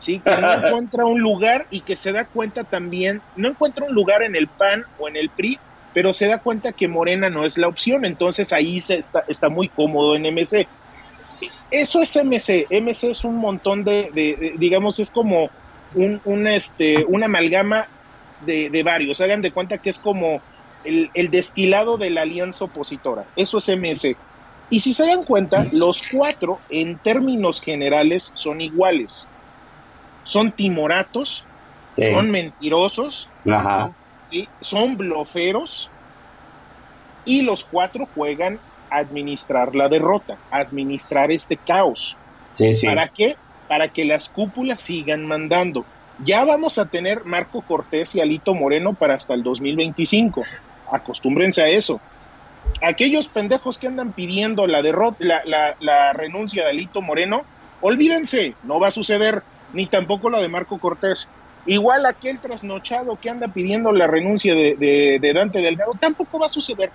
¿sí? 0.00 0.20
que 0.20 0.36
no 0.36 0.52
encuentra 0.66 1.04
un 1.06 1.20
lugar 1.20 1.66
y 1.70 1.80
que 1.80 1.96
se 1.96 2.12
da 2.12 2.24
cuenta 2.24 2.64
también, 2.64 3.22
no 3.36 3.48
encuentra 3.48 3.86
un 3.86 3.94
lugar 3.94 4.22
en 4.22 4.36
el 4.36 4.46
PAN 4.48 4.84
o 4.98 5.08
en 5.08 5.16
el 5.16 5.30
PRI, 5.30 5.58
pero 5.94 6.12
se 6.12 6.26
da 6.26 6.38
cuenta 6.38 6.72
que 6.72 6.88
Morena 6.88 7.30
no 7.30 7.44
es 7.44 7.56
la 7.56 7.68
opción, 7.68 8.04
entonces 8.04 8.52
ahí 8.52 8.80
se 8.80 8.96
está, 8.98 9.24
está 9.26 9.48
muy 9.48 9.68
cómodo 9.68 10.16
en 10.16 10.22
MC. 10.34 10.68
Eso 11.70 12.02
es 12.02 12.16
MC, 12.16 12.66
MC 12.70 13.10
es 13.10 13.24
un 13.24 13.36
montón 13.36 13.84
de, 13.84 14.54
digamos, 14.58 14.98
es 14.98 15.10
como 15.10 15.50
un, 15.94 16.20
un, 16.24 16.46
este, 16.46 17.04
una 17.06 17.26
amalgama 17.26 17.86
de, 18.44 18.70
de 18.70 18.82
varios, 18.82 19.20
hagan 19.20 19.40
de 19.40 19.50
cuenta 19.50 19.78
que 19.78 19.90
es 19.90 19.98
como 19.98 20.40
el, 20.84 21.30
destilado 21.30 21.96
de 21.96 22.10
la 22.10 22.22
alianza 22.22 22.64
opositora. 22.64 23.24
Eso 23.36 23.58
es 23.58 23.68
MS. 23.68 24.16
Y 24.70 24.80
si 24.80 24.92
se 24.92 25.06
dan 25.06 25.22
cuenta, 25.22 25.64
los 25.74 26.02
cuatro, 26.12 26.60
en 26.68 26.98
términos 26.98 27.60
generales, 27.60 28.30
son 28.34 28.60
iguales. 28.60 29.26
Son 30.24 30.52
timoratos, 30.52 31.44
son 31.92 32.30
mentirosos, 32.30 33.28
son 34.60 34.96
bloferos, 34.96 35.90
y 37.24 37.42
los 37.42 37.64
cuatro 37.64 38.08
juegan 38.14 38.58
a 38.90 38.98
administrar 38.98 39.74
la 39.74 39.88
derrota, 39.88 40.36
a 40.50 40.58
administrar 40.58 41.30
este 41.30 41.56
caos. 41.56 42.16
¿Para 42.84 43.08
qué? 43.08 43.36
Para 43.68 43.88
que 43.88 44.04
las 44.04 44.28
cúpulas 44.28 44.82
sigan 44.82 45.26
mandando. 45.26 45.84
Ya 46.24 46.44
vamos 46.44 46.78
a 46.78 46.86
tener 46.86 47.24
Marco 47.24 47.62
Cortés 47.62 48.14
y 48.14 48.20
Alito 48.20 48.54
Moreno 48.54 48.94
para 48.94 49.14
hasta 49.14 49.34
el 49.34 49.42
2025 49.42 50.42
acostúmbrense 50.92 51.62
a 51.62 51.68
eso. 51.68 52.00
Aquellos 52.82 53.28
pendejos 53.28 53.78
que 53.78 53.86
andan 53.86 54.12
pidiendo 54.12 54.66
la, 54.66 54.82
derrota, 54.82 55.16
la, 55.20 55.76
la, 55.80 56.12
renuncia 56.12 56.64
de 56.64 56.70
Alito 56.70 57.00
Moreno, 57.00 57.44
olvídense, 57.80 58.54
no 58.62 58.78
va 58.78 58.88
a 58.88 58.92
suceder, 58.92 59.42
ni 59.72 59.86
tampoco 59.86 60.30
la 60.30 60.40
de 60.40 60.48
Marco 60.48 60.78
Cortés. 60.78 61.28
Igual 61.66 62.06
aquel 62.06 62.38
trasnochado 62.38 63.16
que 63.16 63.30
anda 63.30 63.48
pidiendo 63.48 63.92
la 63.92 64.06
renuncia 64.06 64.54
de, 64.54 64.76
de, 65.20 65.32
Dante 65.32 65.60
Delgado, 65.60 65.92
tampoco 65.98 66.38
va 66.38 66.46
a 66.46 66.50
suceder. 66.50 66.90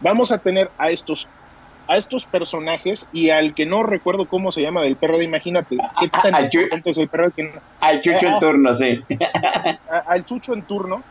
Vamos 0.00 0.32
a 0.32 0.38
tener 0.38 0.70
a 0.78 0.90
estos 0.90 1.28
a 1.88 1.96
estos 1.96 2.26
personajes 2.26 3.08
y 3.14 3.30
al 3.30 3.54
que 3.54 3.64
no 3.64 3.82
recuerdo 3.82 4.26
cómo 4.26 4.52
se 4.52 4.60
llama 4.60 4.82
del 4.82 4.96
perro 4.96 5.16
de 5.16 5.24
imagínate 5.24 5.78
qué 5.98 6.08
tan 6.10 6.34
es 6.34 6.98
el 6.98 7.08
perro 7.08 7.30
que 7.30 7.50
al 7.80 8.02
chucho 8.02 8.26
en 8.26 8.38
turno 8.38 8.74
sí 8.74 9.02
al 10.06 10.22
chucho 10.26 10.52
en 10.52 10.62
turno 10.64 11.02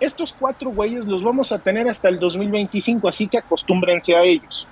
Estos 0.00 0.32
cuatro 0.32 0.70
güeyes 0.70 1.06
los 1.06 1.22
vamos 1.22 1.52
a 1.52 1.58
tener 1.58 1.88
hasta 1.88 2.08
el 2.08 2.18
2025, 2.18 3.08
así 3.08 3.26
que 3.26 3.38
acostúmbrense 3.38 4.14
a 4.14 4.22
ellos. 4.22 4.66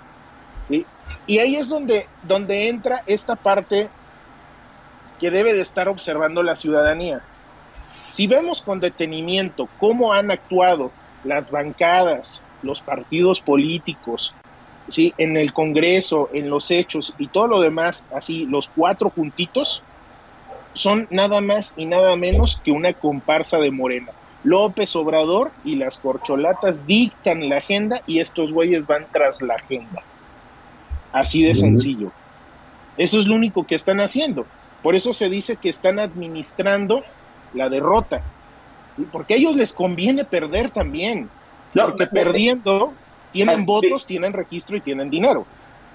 Y 1.27 1.39
ahí 1.39 1.57
es 1.57 1.69
donde, 1.69 2.07
donde 2.23 2.69
entra 2.69 3.03
esta 3.07 3.37
parte 3.37 3.89
que 5.21 5.31
debe 5.31 5.53
de 5.53 5.61
estar 5.61 5.89
observando 5.89 6.43
la 6.43 6.57
ciudadanía. 6.57 7.23
Si 8.09 8.27
vemos 8.27 8.63
con 8.63 8.81
detenimiento 8.81 9.69
cómo 9.79 10.13
han 10.13 10.31
actuado 10.31 10.93
las 11.25 11.51
bancadas, 11.51 12.43
los 12.63 12.81
partidos 12.81 13.41
políticos, 13.41 14.35
en 14.97 15.37
el 15.37 15.53
Congreso, 15.53 16.29
en 16.33 16.51
los 16.51 16.71
hechos 16.71 17.15
y 17.19 17.29
todo 17.29 17.47
lo 17.49 17.61
demás, 17.61 18.05
así, 18.15 18.47
los 18.47 18.69
cuatro 18.69 19.11
juntitos, 19.11 19.83
son 20.75 21.07
nada 21.11 21.41
más 21.41 21.73
y 21.77 21.87
nada 21.87 22.17
menos 22.17 22.61
que 22.63 22.71
una 22.71 22.93
comparsa 22.93 23.59
de 23.59 23.71
Morena. 23.71 24.13
López 24.45 24.95
Obrador 24.95 25.51
y 25.65 25.77
las 25.77 25.99
corcholatas 25.99 26.87
dictan 26.87 27.49
la 27.49 27.57
agenda 27.57 28.03
y 28.07 28.21
estos 28.21 28.53
güeyes 28.53 28.87
van 28.87 29.07
tras 29.11 29.43
la 29.43 29.55
agenda. 29.55 30.03
Así 31.13 31.43
de 31.43 31.55
sencillo. 31.55 32.13
Eso 32.99 33.19
es 33.19 33.27
lo 33.27 33.35
único 33.35 33.67
que 33.67 33.75
están 33.75 34.01
haciendo. 34.01 34.47
Por 34.83 34.95
eso 34.95 35.13
se 35.15 35.31
dice 35.31 35.57
que 35.57 35.71
están 35.71 35.99
administrando 35.99 37.03
la 37.55 37.71
derrota. 37.71 38.21
Porque 39.11 39.35
a 39.35 39.37
ellos 39.39 39.57
les 39.57 39.73
conviene 39.73 40.25
perder 40.25 40.71
también. 40.71 41.31
porque 41.73 42.07
perdiendo 42.07 42.93
tienen 43.33 43.65
votos, 43.65 44.07
tienen 44.07 44.33
registro 44.33 44.77
y 44.77 44.81
tienen 44.83 45.09
dinero. 45.09 45.47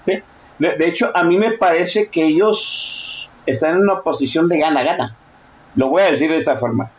De, 0.04 0.22
de, 0.58 0.88
hecho, 0.88 1.10
a 1.14 1.22
mí 1.22 1.38
me 1.38 1.52
parece 1.52 2.08
que 2.08 2.24
ellos 2.24 3.30
están 3.46 3.76
en 3.76 3.82
una 3.82 4.00
posición 4.00 4.48
de 4.48 4.58
gana-gana. 4.58 5.16
Lo 5.76 5.88
voy 5.88 6.02
a 6.02 6.10
decir 6.10 6.30
de 6.30 6.38
esta 6.38 6.56
forma. 6.56 6.90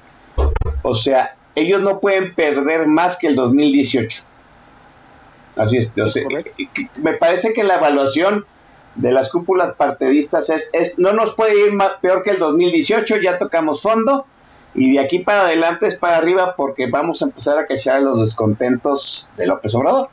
O 0.81 0.95
sea, 0.95 1.35
ellos 1.55 1.81
no 1.81 1.99
pueden 1.99 2.33
perder 2.33 2.87
más 2.87 3.17
que 3.17 3.27
el 3.27 3.35
2018. 3.35 4.23
Así 5.55 5.77
es. 5.77 5.93
me 6.97 7.13
parece 7.13 7.53
que 7.53 7.63
la 7.63 7.75
evaluación 7.75 8.45
de 8.95 9.11
las 9.11 9.29
cúpulas 9.29 9.73
partidistas 9.73 10.49
es, 10.49 10.69
es, 10.73 10.99
no 10.99 11.13
nos 11.13 11.35
puede 11.35 11.67
ir 11.67 11.73
peor 12.01 12.23
que 12.23 12.31
el 12.31 12.39
2018, 12.39 13.17
ya 13.17 13.37
tocamos 13.37 13.81
fondo 13.81 14.25
y 14.73 14.93
de 14.93 14.99
aquí 14.99 15.19
para 15.19 15.41
adelante 15.41 15.87
es 15.87 15.95
para 15.95 16.17
arriba 16.17 16.55
porque 16.55 16.87
vamos 16.87 17.21
a 17.21 17.25
empezar 17.25 17.57
a 17.57 17.67
cachar 17.67 18.01
los 18.01 18.21
descontentos 18.21 19.31
de 19.37 19.47
López 19.47 19.75
Obrador. 19.75 20.09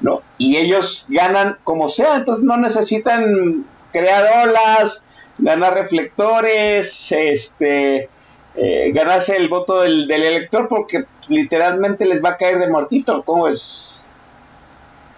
¿no? 0.00 0.20
Y 0.36 0.56
ellos 0.56 1.06
ganan 1.08 1.58
como 1.64 1.88
sea, 1.88 2.16
entonces 2.16 2.44
no 2.44 2.56
necesitan 2.56 3.64
crear 3.92 4.48
olas, 4.48 5.08
ganar 5.38 5.74
reflectores, 5.74 7.12
este, 7.12 8.08
eh, 8.54 8.92
ganarse 8.92 9.36
el 9.36 9.48
voto 9.48 9.80
del, 9.80 10.10
elector 10.10 10.68
porque 10.68 11.04
literalmente 11.28 12.04
les 12.04 12.22
va 12.22 12.30
a 12.30 12.36
caer 12.36 12.58
de 12.58 12.68
muertito, 12.68 13.22
¿cómo 13.22 13.48
es? 13.48 14.04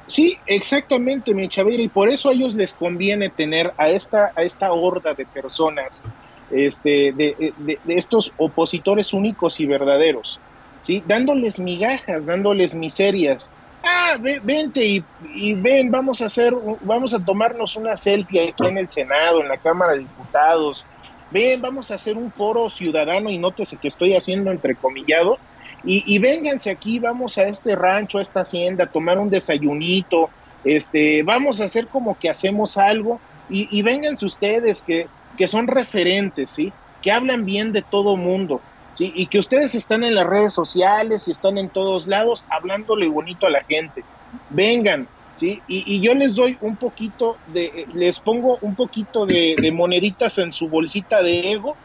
Sí, 0.06 0.38
exactamente, 0.46 1.34
mi 1.34 1.48
Chavira, 1.48 1.82
y 1.82 1.88
por 1.88 2.08
eso 2.08 2.28
a 2.28 2.32
ellos 2.32 2.54
les 2.54 2.74
conviene 2.74 3.30
tener 3.30 3.72
a 3.76 3.88
esta, 3.88 4.32
a 4.36 4.42
esta 4.42 4.70
horda 4.72 5.14
de 5.14 5.24
personas, 5.26 6.04
este, 6.50 7.12
de, 7.12 7.52
de, 7.58 7.78
estos 7.88 8.32
opositores 8.36 9.12
únicos 9.12 9.58
y 9.58 9.66
verdaderos, 9.66 10.38
¿sí? 10.82 11.02
Dándoles 11.06 11.58
migajas, 11.58 12.26
dándoles 12.26 12.74
miserias. 12.74 13.50
Ah, 13.82 14.16
vente 14.18 14.84
y, 14.84 15.04
y, 15.34 15.54
ven, 15.54 15.90
vamos 15.90 16.22
a 16.22 16.26
hacer, 16.26 16.54
vamos 16.82 17.12
a 17.14 17.24
tomarnos 17.24 17.74
una 17.76 17.96
selfie 17.96 18.50
aquí 18.50 18.66
en 18.66 18.78
el 18.78 18.88
Senado, 18.88 19.42
en 19.42 19.48
la 19.48 19.56
Cámara 19.56 19.92
de 19.92 20.00
Diputados. 20.00 20.84
Ven, 21.30 21.60
vamos 21.60 21.90
a 21.90 21.96
hacer 21.96 22.16
un 22.16 22.32
foro 22.32 22.70
ciudadano 22.70 23.30
y 23.30 23.38
nótese 23.38 23.78
que 23.78 23.88
estoy 23.88 24.14
haciendo 24.14 24.50
entrecomillado 24.52 25.42
y, 25.82 26.02
y 26.14 26.18
vénganse 26.18 26.70
aquí, 26.70 26.98
vamos 26.98 27.38
a 27.38 27.44
este 27.44 27.76
rancho, 27.76 28.18
a 28.18 28.22
esta 28.22 28.40
hacienda, 28.40 28.84
a 28.84 28.90
tomar 28.90 29.18
un 29.18 29.30
desayunito, 29.30 30.32
este, 30.62 31.22
vamos 31.22 31.60
a 31.60 31.66
hacer 31.66 31.88
como 31.88 32.18
que 32.18 32.30
hacemos 32.30 32.76
algo 32.76 33.22
y, 33.48 33.68
y 33.76 33.82
vénganse 33.82 34.24
ustedes 34.26 34.82
que, 34.82 35.10
que 35.36 35.48
son 35.48 35.66
referentes, 35.66 36.52
¿sí? 36.52 36.76
Que 37.00 37.10
hablan 37.12 37.44
bien 37.44 37.72
de 37.72 37.82
todo 37.82 38.16
mundo, 38.16 38.64
¿sí? 38.92 39.12
Y 39.14 39.28
que 39.28 39.38
ustedes 39.38 39.74
están 39.74 40.04
en 40.04 40.14
las 40.14 40.26
redes 40.26 40.54
sociales 40.54 41.28
y 41.28 41.32
están 41.32 41.58
en 41.58 41.70
todos 41.70 42.06
lados 42.06 42.46
hablándole 42.48 43.08
bonito 43.08 43.46
a 43.46 43.50
la 43.50 43.62
gente. 43.68 44.06
Vengan, 44.48 45.10
¿sí? 45.34 45.62
Y, 45.66 45.96
y 45.96 46.00
yo 46.00 46.14
les 46.14 46.34
doy 46.34 46.56
un 46.60 46.76
poquito 46.76 47.38
de, 47.46 47.86
les 47.92 48.20
pongo 48.20 48.58
un 48.60 48.74
poquito 48.74 49.26
de, 49.26 49.56
moneditas 49.72 50.38
en 50.38 50.52
su 50.52 50.68
bolsita 50.68 51.22
de 51.22 51.52
ego, 51.52 51.76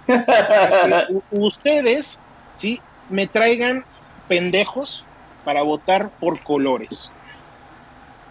ustedes, 1.31 2.19
¿sí? 2.55 2.79
me 3.09 3.27
traigan 3.27 3.83
pendejos 4.27 5.03
para 5.43 5.63
votar 5.63 6.12
por 6.19 6.39
colores. 6.41 7.12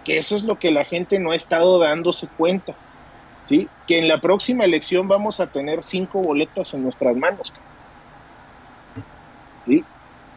Que 0.05 0.19
eso 0.19 0.37
es 0.37 0.45
lo 0.45 0.59
que 0.59 0.71
la 0.71 0.85
gente 0.85 1.19
no 1.19 1.33
ha 1.33 1.37
estado 1.37 1.79
dándose 1.79 2.29
cuenta. 2.29 2.75
¿sí? 3.45 3.69
Que 3.87 3.99
en 3.99 4.09
la 4.09 4.21
próxima 4.21 4.65
elección 4.65 5.09
vamos 5.09 5.41
a 5.41 5.49
tener 5.49 5.85
cinco 5.85 6.21
boletas 6.21 6.73
en 6.75 6.83
nuestras 6.83 7.17
manos. 7.17 7.53
¿sí? 9.67 9.85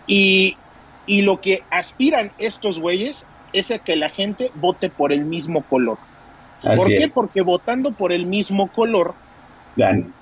Y, 0.07 0.57
y 1.05 1.21
lo 1.21 1.39
que 1.39 1.63
aspiran 1.69 2.31
estos 2.37 2.79
güeyes 2.79 3.25
es 3.53 3.71
a 3.71 3.79
que 3.79 3.95
la 3.95 4.09
gente 4.09 4.51
vote 4.55 4.89
por 4.89 5.11
el 5.11 5.25
mismo 5.25 5.63
color. 5.63 5.97
Así 6.63 6.75
¿Por 6.75 6.87
qué? 6.87 7.03
es. 7.05 7.11
Porque 7.11 7.41
votando 7.41 7.91
por 7.91 8.11
el 8.11 8.25
mismo 8.25 8.71
color 8.71 9.15
Ganan. 9.75 10.13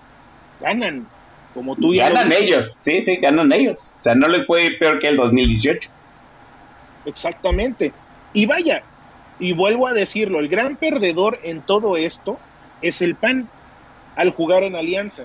ganan. 0.62 1.08
Como 1.54 1.76
tú 1.76 1.94
ya 1.94 2.10
Ganan 2.10 2.32
ellos, 2.32 2.78
sí, 2.80 3.04
sí, 3.04 3.18
ganan 3.18 3.52
ellos. 3.52 3.94
O 4.00 4.04
sea, 4.04 4.16
no 4.16 4.28
les 4.28 4.46
puede 4.46 4.66
ir 4.66 4.80
peor 4.80 5.00
que 5.00 5.08
el 5.08 5.18
2018. 5.18 5.90
Exactamente. 7.06 7.92
Y 8.34 8.46
vaya, 8.46 8.84
y 9.40 9.54
vuelvo 9.54 9.88
a 9.88 9.94
decirlo, 9.94 10.40
el 10.40 10.48
gran 10.48 10.76
perdedor 10.76 11.40
en 11.44 11.62
todo 11.62 11.98
esto 11.98 12.38
es 12.82 13.02
el 13.02 13.16
PAN 13.16 13.50
al 14.16 14.32
jugar 14.32 14.64
en 14.64 14.76
alianza. 14.76 15.24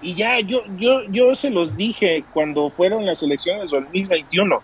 Y 0.00 0.14
ya 0.14 0.38
yo, 0.40 0.62
yo, 0.76 1.02
yo 1.08 1.34
se 1.34 1.50
los 1.50 1.76
dije 1.76 2.24
cuando 2.32 2.70
fueron 2.70 3.06
las 3.06 3.22
elecciones 3.22 3.70
del 3.70 3.84
2021. 3.84 4.62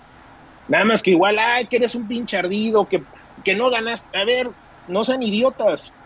Nada 0.72 0.86
más 0.86 1.02
que 1.02 1.10
igual, 1.10 1.38
ay, 1.38 1.68
que 1.68 1.76
eres 1.76 1.94
un 1.94 2.08
pinche 2.08 2.38
ardido, 2.38 2.88
que, 2.88 3.06
que 3.44 3.54
no 3.54 3.68
ganaste. 3.68 4.16
A 4.16 4.24
ver, 4.24 4.50
no 4.86 5.04
sean 5.04 5.22
idiotas. 5.22 5.98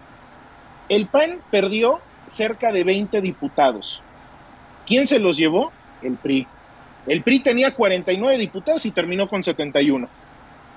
El 0.88 1.08
PAN 1.08 1.44
perdió 1.50 2.08
cerca 2.26 2.72
de 2.72 2.82
20 2.82 3.20
diputados. 3.20 4.04
¿Quién 4.84 5.06
se 5.06 5.20
los 5.20 5.36
llevó? 5.36 5.78
El 6.00 6.18
PRI. 6.18 6.52
El 7.06 7.22
PRI 7.22 7.44
tenía 7.44 7.74
49 7.76 8.38
diputados 8.38 8.84
y 8.86 8.92
terminó 8.92 9.28
con 9.28 9.44
71. 9.44 10.12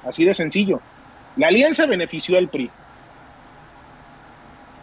Así 0.04 0.24
de 0.24 0.36
sencillo. 0.36 0.86
La 1.34 1.48
alianza 1.48 1.88
benefició 1.88 2.38
al 2.38 2.50
PRI. 2.52 2.78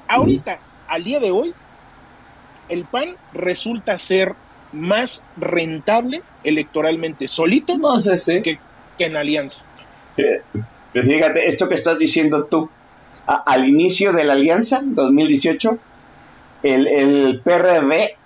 Ahorita, 0.08 0.64
al 0.88 1.04
día 1.04 1.20
de 1.20 1.30
hoy, 1.30 1.56
el 2.66 2.88
PAN 2.88 3.18
resulta 3.30 4.00
ser 4.00 4.36
más 4.72 5.28
rentable 5.36 6.26
electoralmente 6.42 7.28
solito 7.28 7.78
No 7.78 8.00
sé, 8.00 8.18
sí. 8.18 8.42
que, 8.42 8.65
en 9.04 9.16
alianza. 9.16 9.60
Eh, 10.16 10.42
fíjate, 10.92 11.48
esto 11.48 11.68
que 11.68 11.74
estás 11.74 11.98
diciendo 11.98 12.44
tú, 12.44 12.70
a- 13.26 13.42
al 13.46 13.66
inicio 13.66 14.12
de 14.12 14.24
la 14.24 14.32
alianza, 14.34 14.80
2018, 14.84 15.78
el, 16.62 16.86
el 16.88 17.40
PRD 17.44 18.16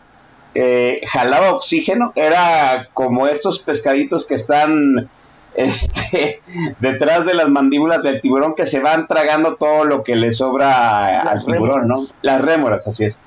eh, 0.54 1.00
jalaba 1.08 1.52
oxígeno, 1.52 2.12
era 2.14 2.88
como 2.94 3.26
estos 3.26 3.58
pescaditos 3.60 4.26
que 4.26 4.34
están 4.34 5.08
este, 5.54 6.40
detrás 6.80 7.26
de 7.26 7.34
las 7.34 7.48
mandíbulas 7.48 8.02
del 8.02 8.20
tiburón 8.20 8.54
que 8.54 8.66
se 8.66 8.80
van 8.80 9.06
tragando 9.08 9.56
todo 9.56 9.84
lo 9.84 10.04
que 10.04 10.14
le 10.16 10.30
sobra 10.32 11.24
Las 11.24 11.26
al 11.26 11.44
tiburón, 11.44 11.88
¿no? 11.88 11.96
Las 12.22 12.40
rémoras, 12.40 12.86
así 12.88 13.04
es. 13.04 13.18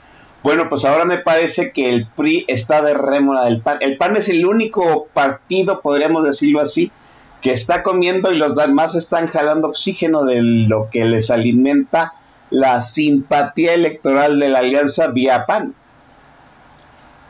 Bueno, 0.41 0.67
pues 0.67 0.83
ahora 0.83 1.05
me 1.05 1.17
parece 1.19 1.71
que 1.71 1.89
el 1.89 2.05
PRI 2.07 2.43
está 2.49 2.81
de 2.81 2.93
rémora 2.93 3.45
del 3.45 3.61
PAN. 3.61 3.77
El 3.79 3.97
PAN 3.97 4.17
es 4.17 4.27
el 4.27 4.45
único 4.45 5.07
partido, 5.13 5.79
podríamos 5.81 6.25
decirlo 6.25 6.59
así, 6.59 6.91
que 7.43 7.51
está 7.51 7.83
comiendo 7.83 8.31
y 8.31 8.37
los 8.37 8.55
demás 8.55 8.95
están 8.95 9.27
jalando 9.27 9.67
oxígeno 9.67 10.23
de 10.23 10.41
lo 10.41 10.89
que 10.89 11.03
les 11.03 11.29
alimenta 11.29 12.13
la 12.49 12.79
simpatía 12.79 13.73
electoral 13.73 14.39
de 14.39 14.47
la 14.47 14.59
alianza 14.59 15.07
vía 15.07 15.45
PAN. 15.45 15.75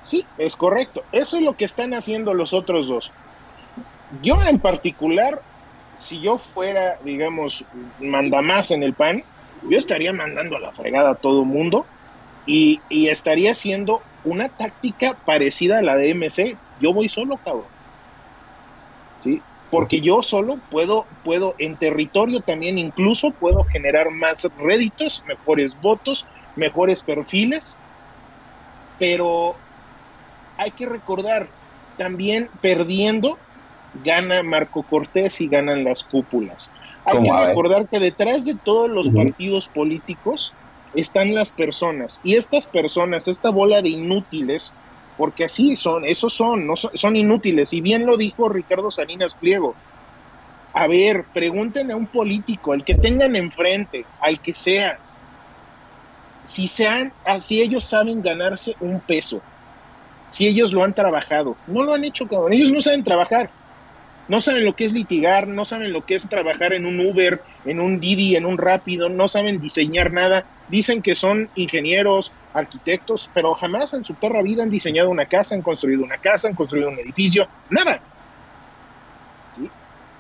Sí, 0.04 0.24
es 0.38 0.56
correcto. 0.56 1.04
Eso 1.12 1.38
es 1.38 1.44
lo 1.44 1.58
que 1.58 1.66
están 1.66 1.96
haciendo 1.96 2.36
los 2.36 2.54
otros 2.54 2.88
dos. 2.88 3.12
Yo 4.22 4.40
en 4.44 4.60
particular, 4.60 5.42
si 5.98 6.22
yo 6.22 6.38
fuera, 6.38 6.98
digamos, 7.04 7.66
mandamás 8.00 8.70
en 8.70 8.84
el 8.84 8.94
PAN, 8.94 9.24
yo 9.68 9.80
estaría 9.80 10.14
mandando 10.14 10.58
a 10.58 10.60
la 10.60 10.72
fregada 10.74 11.12
a 11.12 11.16
todo 11.16 11.44
mundo 11.44 11.88
y, 12.46 12.82
y 12.88 13.08
estaría 13.08 13.54
haciendo 13.54 14.04
una 14.26 14.50
táctica 14.50 15.16
parecida 15.26 15.80
a 15.80 15.82
la 15.82 15.96
de 15.96 16.14
MC. 16.14 16.56
Yo 16.80 16.94
voy 16.94 17.10
solo, 17.10 17.38
cabrón. 17.38 17.66
¿Sí? 19.24 19.42
Porque 19.74 20.02
yo 20.02 20.22
solo 20.22 20.60
puedo, 20.70 21.08
puedo, 21.24 21.56
en 21.58 21.76
territorio 21.78 22.42
también 22.42 22.78
incluso 22.78 23.32
puedo 23.32 23.64
generar 23.64 24.12
más 24.12 24.48
réditos, 24.60 25.24
mejores 25.26 25.76
votos, 25.82 26.28
mejores 26.56 27.02
perfiles, 27.02 27.76
pero 29.00 29.56
hay 30.60 30.70
que 30.70 30.86
recordar, 30.86 31.50
también 31.98 32.52
perdiendo 32.62 33.40
gana 34.06 34.44
Marco 34.44 34.84
Cortés 34.84 35.42
y 35.42 35.48
ganan 35.48 35.84
las 35.84 36.04
cúpulas. 36.04 36.70
Hay 37.06 37.24
que 37.24 37.48
recordar 37.48 37.90
que 37.90 38.00
detrás 38.00 38.46
de 38.46 38.54
todos 38.64 38.92
los 38.92 39.10
partidos 39.10 39.68
políticos 39.70 40.54
están 40.94 41.34
las 41.34 41.52
personas. 41.52 42.20
Y 42.22 42.36
estas 42.36 42.68
personas, 42.68 43.28
esta 43.28 43.50
bola 43.50 43.82
de 43.82 43.90
inútiles, 43.90 44.76
porque 45.16 45.46
así 45.46 45.76
son, 45.76 46.06
esos 46.06 46.34
son, 46.36 46.66
no 46.68 46.76
son, 46.76 46.92
son 46.96 47.16
inútiles 47.16 47.74
y 47.74 47.82
bien 47.82 48.06
lo 48.06 48.18
dijo 48.18 48.50
Ricardo 48.50 48.92
Salinas 48.92 49.36
Pliego. 49.36 49.80
A 50.74 50.88
ver, 50.88 51.28
pregunten 51.32 51.92
a 51.92 51.96
un 51.96 52.08
político, 52.08 52.74
al 52.74 52.84
que 52.84 52.96
tengan 52.96 53.36
enfrente, 53.36 54.10
al 54.20 54.42
que 54.42 54.56
sea, 54.56 55.00
si 56.44 56.68
sean, 56.68 57.14
así 57.24 57.62
ellos 57.62 57.88
saben 57.88 58.22
ganarse 58.22 58.76
un 58.80 59.02
peso, 59.02 59.46
si 60.28 60.48
ellos 60.48 60.74
lo 60.74 60.84
han 60.84 60.94
trabajado. 60.94 61.60
No 61.66 61.84
lo 61.84 61.94
han 61.94 62.04
hecho, 62.04 62.28
cabrón. 62.28 62.54
Ellos 62.54 62.72
no 62.72 62.82
saben 62.82 63.04
trabajar. 63.04 63.54
No 64.28 64.40
saben 64.42 64.64
lo 64.66 64.76
que 64.76 64.86
es 64.86 64.94
litigar, 64.94 65.48
no 65.48 65.66
saben 65.66 65.92
lo 65.92 66.04
que 66.06 66.16
es 66.16 66.28
trabajar 66.30 66.74
en 66.74 66.86
un 66.86 67.00
Uber, 67.00 67.44
en 67.66 67.80
un 67.82 68.00
Didi, 68.00 68.36
en 68.36 68.46
un 68.46 68.58
Rápido, 68.58 69.10
no 69.10 69.28
saben 69.28 69.60
diseñar 69.60 70.12
nada. 70.14 70.48
Dicen 70.66 71.02
que 71.02 71.16
son 71.16 71.52
ingenieros, 71.56 72.34
arquitectos, 72.54 73.30
pero 73.34 73.54
jamás 73.56 73.94
en 73.94 74.06
su 74.06 74.18
perra 74.18 74.42
vida 74.42 74.64
han 74.64 74.70
diseñado 74.70 75.10
una 75.10 75.26
casa, 75.26 75.56
han 75.56 75.62
construido 75.62 76.04
una 76.04 76.18
casa, 76.20 76.48
han 76.48 76.56
construido 76.56 76.90
un 76.90 77.00
edificio, 77.00 77.50
nada. 77.70 78.06
¿Sí? 79.52 79.74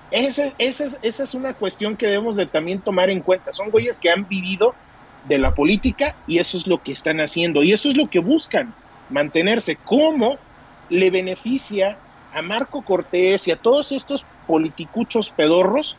Ese- 0.09 0.55
esa 0.57 0.85
es- 1.01 1.33
una 1.33 1.55
cuestión 1.55 1.97
que 1.97 2.07
debemos 2.07 2.35
de 2.35 2.47
también 2.47 2.83
tomar 2.83 3.09
en 3.09 3.21
cuenta. 3.23 3.51
Son 3.53 3.69
güeyes 3.71 3.99
que 3.99 4.09
han 4.11 4.27
vivido 4.27 4.77
de 5.21 5.37
la 5.39 5.53
política 5.53 6.17
y 6.25 6.39
eso 6.39 6.57
es 6.57 6.67
lo 6.67 6.81
que 6.83 6.91
están 6.93 7.19
haciendo 7.19 7.63
y 7.63 7.73
eso 7.73 7.89
es 7.89 7.95
lo 7.97 8.07
que 8.09 8.19
buscan, 8.19 8.75
mantenerse. 9.07 9.79
¿Cómo 9.83 10.43
le 10.89 11.09
beneficia 11.11 12.01
a 12.33 12.41
Marco 12.41 12.81
Cortés 12.81 13.47
y 13.47 13.51
a 13.51 13.57
todos 13.57 13.91
estos 13.91 14.25
politicuchos 14.47 15.29
pedorros 15.29 15.95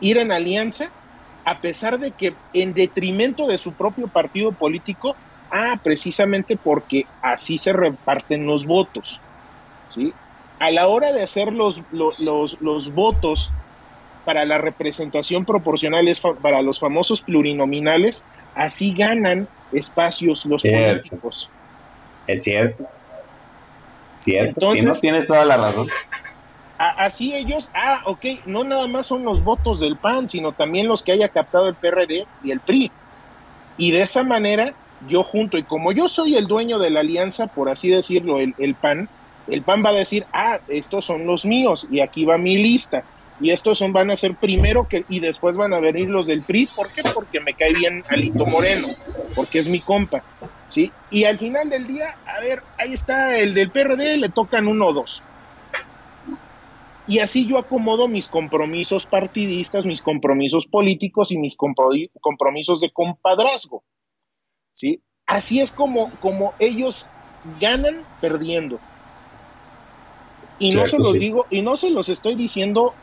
ir 0.00 0.18
en 0.18 0.32
alianza 0.32 0.90
a 1.44 1.60
pesar 1.60 1.98
de 1.98 2.10
que 2.12 2.34
en 2.52 2.72
detrimento 2.72 3.46
de 3.46 3.58
su 3.58 3.72
propio 3.72 4.08
partido 4.08 4.52
político, 4.52 5.14
ah, 5.50 5.78
precisamente 5.82 6.56
porque 6.56 7.06
así 7.20 7.58
se 7.58 7.72
reparten 7.72 8.46
los 8.46 8.66
votos, 8.66 9.20
¿sí? 9.90 10.12
A 10.58 10.70
la 10.70 10.88
hora 10.88 11.12
de 11.12 11.22
hacer 11.22 11.52
los, 11.52 11.82
los, 11.90 12.20
los, 12.20 12.56
los 12.60 12.92
votos 12.94 13.50
para 14.24 14.46
la 14.46 14.56
representación 14.56 15.44
proporcional 15.44 16.08
es 16.08 16.20
para 16.20 16.62
los 16.62 16.80
famosos 16.80 17.20
plurinominales, 17.20 18.24
así 18.54 18.94
ganan 18.94 19.46
espacios 19.72 20.46
los 20.46 20.62
Cierto. 22.26 22.88
Así 26.78 27.34
ellos, 27.34 27.70
ah, 27.74 28.02
ok, 28.06 28.24
no 28.46 28.64
nada 28.64 28.86
más 28.88 29.06
son 29.06 29.24
los 29.24 29.42
votos 29.42 29.80
del 29.80 29.96
PAN, 29.96 30.28
sino 30.28 30.52
también 30.52 30.88
los 30.88 31.02
que 31.02 31.12
haya 31.12 31.28
captado 31.28 31.68
el 31.68 31.76
PRD 31.76 32.26
y 32.42 32.50
el 32.50 32.60
PRI. 32.60 32.90
Y 33.76 33.92
de 33.92 34.02
esa 34.02 34.22
manera 34.22 34.74
yo 35.08 35.22
junto, 35.22 35.58
y 35.58 35.64
como 35.64 35.92
yo 35.92 36.08
soy 36.08 36.36
el 36.36 36.46
dueño 36.46 36.78
de 36.78 36.90
la 36.90 37.00
alianza, 37.00 37.46
por 37.46 37.68
así 37.68 37.88
decirlo, 37.88 38.40
el, 38.40 38.54
el 38.58 38.74
PAN, 38.74 39.08
el 39.46 39.62
PAN 39.62 39.84
va 39.84 39.90
a 39.90 39.94
decir, 39.94 40.26
ah, 40.32 40.58
estos 40.68 41.04
son 41.04 41.26
los 41.26 41.44
míos 41.44 41.86
y 41.90 42.00
aquí 42.00 42.24
va 42.24 42.38
mi 42.38 42.56
lista. 42.56 43.04
Y 43.40 43.50
estos 43.50 43.78
son, 43.78 43.92
van 43.92 44.10
a 44.10 44.16
ser 44.16 44.36
primero 44.36 44.86
que, 44.88 45.04
y 45.08 45.18
después 45.18 45.56
van 45.56 45.74
a 45.74 45.80
venir 45.80 46.08
los 46.08 46.26
del 46.26 46.42
PRI. 46.42 46.68
¿Por 46.74 46.86
qué? 46.94 47.02
Porque 47.12 47.40
me 47.40 47.54
cae 47.54 47.74
bien 47.74 48.04
Alito 48.08 48.46
Moreno, 48.46 48.86
porque 49.34 49.58
es 49.58 49.68
mi 49.68 49.80
compa. 49.80 50.22
¿Sí? 50.74 50.92
Y 51.08 51.22
al 51.22 51.38
final 51.38 51.70
del 51.70 51.86
día, 51.86 52.06
a 52.26 52.40
ver, 52.40 52.60
ahí 52.76 52.92
está 52.92 53.38
el 53.38 53.54
del 53.54 53.70
PRD, 53.70 54.16
le 54.16 54.28
tocan 54.30 54.66
uno 54.66 54.88
o 54.88 54.92
dos. 54.92 55.22
Y 57.06 57.20
así 57.20 57.46
yo 57.46 57.58
acomodo 57.58 58.08
mis 58.08 58.26
compromisos 58.26 59.06
partidistas, 59.06 59.86
mis 59.86 60.02
compromisos 60.02 60.66
políticos 60.66 61.30
y 61.30 61.38
mis 61.38 61.56
compromisos 61.56 62.80
de 62.80 62.90
compadrazgo. 62.90 63.84
¿sí? 64.72 65.00
Así 65.26 65.60
es 65.60 65.70
como, 65.70 66.10
como 66.20 66.54
ellos 66.58 67.06
ganan 67.60 68.04
perdiendo. 68.20 68.80
Y 70.58 70.70
no 70.70 70.86
se 70.86 70.98
los 70.98 71.12
digo, 71.12 71.46
y 71.50 71.62
no 71.62 71.76
se 71.76 71.90
los 71.90 72.08
estoy 72.08 72.34
diciendo, 72.34 72.94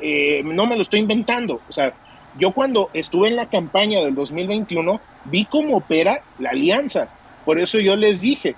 eh, 0.00 0.42
no 0.42 0.66
me 0.66 0.74
lo 0.74 0.82
estoy 0.82 0.98
inventando. 0.98 1.60
O 1.68 1.72
sea, 1.72 1.94
yo 2.38 2.52
cuando 2.52 2.90
estuve 2.92 3.28
en 3.28 3.36
la 3.36 3.48
campaña 3.48 4.00
del 4.00 4.16
2021 4.16 5.00
vi 5.24 5.44
cómo 5.44 5.76
opera 5.76 6.22
la 6.38 6.50
alianza. 6.50 7.08
Por 7.44 7.60
eso 7.60 7.78
yo 7.78 7.96
les 7.96 8.20
dije, 8.20 8.56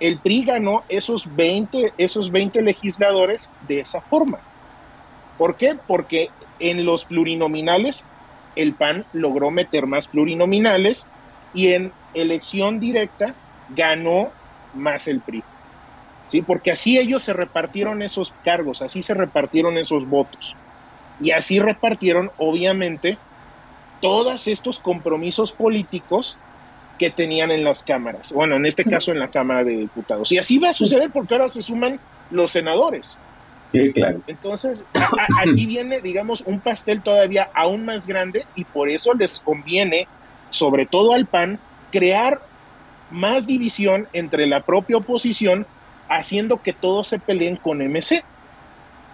el 0.00 0.18
PRI 0.20 0.44
ganó 0.44 0.84
esos 0.88 1.34
20, 1.34 1.94
esos 1.96 2.30
20 2.30 2.62
legisladores 2.62 3.50
de 3.68 3.80
esa 3.80 4.00
forma. 4.02 4.38
¿Por 5.38 5.56
qué? 5.56 5.74
Porque 5.86 6.30
en 6.58 6.84
los 6.84 7.04
plurinominales 7.04 8.06
el 8.54 8.74
PAN 8.74 9.04
logró 9.12 9.50
meter 9.50 9.86
más 9.86 10.08
plurinominales 10.08 11.06
y 11.52 11.72
en 11.72 11.92
elección 12.14 12.80
directa 12.80 13.34
ganó 13.68 14.32
más 14.72 15.06
el 15.08 15.20
PRI. 15.20 15.44
¿Sí? 16.28 16.42
Porque 16.42 16.72
así 16.72 16.98
ellos 16.98 17.22
se 17.22 17.32
repartieron 17.32 18.02
esos 18.02 18.34
cargos, 18.42 18.82
así 18.82 19.02
se 19.02 19.14
repartieron 19.14 19.78
esos 19.78 20.06
votos. 20.06 20.56
Y 21.20 21.30
así 21.30 21.60
repartieron, 21.60 22.30
obviamente, 22.36 23.18
todos 24.00 24.46
estos 24.48 24.78
compromisos 24.78 25.52
políticos 25.52 26.36
que 26.98 27.10
tenían 27.10 27.50
en 27.50 27.64
las 27.64 27.84
cámaras. 27.84 28.32
Bueno, 28.32 28.56
en 28.56 28.66
este 28.66 28.84
caso 28.84 29.12
en 29.12 29.18
la 29.18 29.28
Cámara 29.28 29.64
de 29.64 29.76
Diputados. 29.76 30.32
Y 30.32 30.38
así 30.38 30.58
va 30.58 30.70
a 30.70 30.72
suceder 30.72 31.10
porque 31.10 31.34
ahora 31.34 31.48
se 31.48 31.62
suman 31.62 32.00
los 32.30 32.52
senadores. 32.52 33.18
Sí, 33.72 33.92
claro. 33.92 34.20
Entonces, 34.26 34.84
aquí 35.42 35.66
viene, 35.66 36.00
digamos, 36.00 36.42
un 36.42 36.60
pastel 36.60 37.02
todavía 37.02 37.50
aún 37.54 37.84
más 37.84 38.06
grande 38.06 38.46
y 38.54 38.64
por 38.64 38.88
eso 38.88 39.12
les 39.14 39.40
conviene, 39.40 40.08
sobre 40.50 40.86
todo 40.86 41.12
al 41.12 41.26
PAN, 41.26 41.58
crear 41.90 42.40
más 43.10 43.46
división 43.46 44.08
entre 44.12 44.46
la 44.46 44.60
propia 44.62 44.96
oposición, 44.96 45.66
haciendo 46.08 46.62
que 46.62 46.72
todos 46.72 47.08
se 47.08 47.18
peleen 47.18 47.56
con 47.56 47.78
MC. 47.78 48.24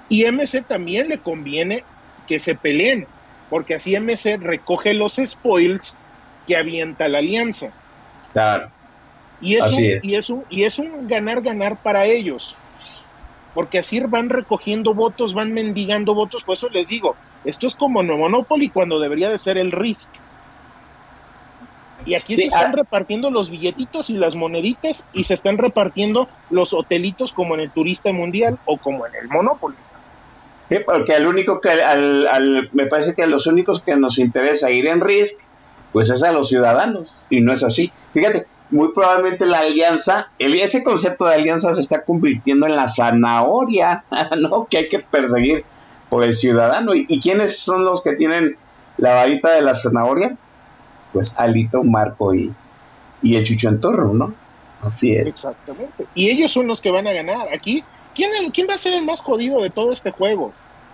Y 0.09 0.31
MC 0.31 0.63
también 0.67 1.09
le 1.09 1.19
conviene 1.19 1.85
que 2.27 2.39
se 2.39 2.55
peleen, 2.55 3.07
porque 3.53 3.75
así 3.75 3.95
MC 3.95 4.39
recoge 4.39 4.95
los 4.95 5.21
spoils 5.23 5.95
que 6.47 6.57
avienta 6.57 7.07
la 7.07 7.19
alianza. 7.19 7.69
Claro. 8.33 8.71
Y 9.43 9.57
es, 9.57 9.77
un, 9.77 9.85
Y, 10.03 10.15
es 10.15 10.33
y 10.49 10.65
es 10.65 10.79
un 10.79 11.07
ganar-ganar 11.07 11.77
para 11.83 12.07
ellos. 12.07 12.57
Porque 13.53 13.81
así 13.81 14.01
van 14.01 14.31
recogiendo 14.31 14.95
votos, 14.95 15.35
van 15.35 15.53
mendigando 15.53 16.15
votos. 16.15 16.45
Por 16.45 16.55
eso 16.55 16.71
les 16.71 16.89
digo, 16.89 17.15
esto 17.45 17.67
es 17.67 17.75
como 17.75 18.03
no 18.03 18.17
Monopoly 18.17 18.71
cuando 18.71 18.99
debería 18.99 19.29
de 19.29 19.37
ser 19.37 19.59
el 19.59 19.71
Risk. 19.71 20.09
Y 22.07 22.15
aquí 22.15 22.35
se 22.35 22.47
están 22.47 22.71
ah. 22.71 22.77
repartiendo 22.77 23.31
los 23.31 23.51
billetitos 23.51 24.09
y 24.09 24.15
las 24.15 24.35
moneditas 24.35 25.05
y 25.13 25.25
se 25.25 25.35
están 25.35 25.59
repartiendo 25.59 26.27
los 26.49 26.73
hotelitos 26.73 27.35
como 27.35 27.53
en 27.55 27.61
el 27.61 27.71
Turista 27.71 28.15
Mundial 28.15 28.59
o 28.65 28.79
como 28.79 29.07
en 29.07 29.15
el 29.15 29.29
Monopoly. 29.29 29.77
Sí, 30.69 30.77
porque 30.85 31.15
el 31.15 31.27
único 31.27 31.61
que 31.61 31.71
al, 31.71 32.71
me 32.73 32.87
parece 32.87 33.15
que 33.15 33.27
los 33.27 33.47
únicos 33.47 33.83
que 33.83 33.97
nos 33.97 34.19
interesa 34.19 34.71
ir 34.71 34.87
en 34.87 35.01
Risk 35.01 35.43
pues 35.93 36.09
es 36.09 36.23
a 36.23 36.33
los 36.33 36.49
ciudadanos 36.49 37.21
y 37.29 37.43
no 37.43 37.53
es 37.53 37.63
así. 37.63 37.93
Fíjate, 38.15 38.47
muy 38.71 38.93
probablemente 38.95 39.45
la 39.45 39.61
alianza, 39.61 40.31
el, 40.39 40.55
ese 40.55 40.83
concepto 40.83 41.27
de 41.27 41.35
alianza 41.35 41.75
se 41.75 41.81
está 41.81 42.05
convirtiendo 42.05 42.67
en 42.67 42.75
la 42.75 42.89
zanahoria, 42.89 44.05
¿no? 44.39 44.67
Que 44.67 44.79
hay 44.79 44.89
que 44.89 45.01
perseguir 45.01 45.65
por 46.09 46.25
el 46.25 46.35
ciudadano. 46.35 46.95
¿Y, 46.95 47.21
quiénes 47.21 47.59
son 47.59 47.85
los 47.85 48.03
que 48.03 48.15
tienen 48.15 48.57
la 48.97 49.15
varita 49.15 49.53
de 49.53 49.63
la 49.63 49.75
zanahoria? 49.75 50.37
Pues 51.13 51.35
Alito, 51.37 51.85
Marco 51.85 52.35
y, 52.35 52.53
y 53.23 53.37
el 53.37 53.45
Chucho 53.45 53.69
Entorno, 53.69 54.15
¿no? 54.15 54.35
Así 54.83 55.15
es. 55.15 55.27
Exactamente. 55.27 56.07
Y 56.15 56.31
ellos 56.31 56.53
son 56.53 56.67
los 56.67 56.81
que 56.81 56.91
van 56.91 57.07
a 57.07 57.13
ganar. 57.13 57.49
Aquí, 57.53 57.85
¿quién, 58.15 58.51
¿quién 58.51 58.67
va 58.69 58.75
a 58.75 58.79
ser 58.79 58.93
el 58.93 59.05
más 59.05 59.21
jodido 59.21 59.63
de 59.63 59.71
todo 59.71 59.93
este 59.93 60.11
juego? 60.11 60.53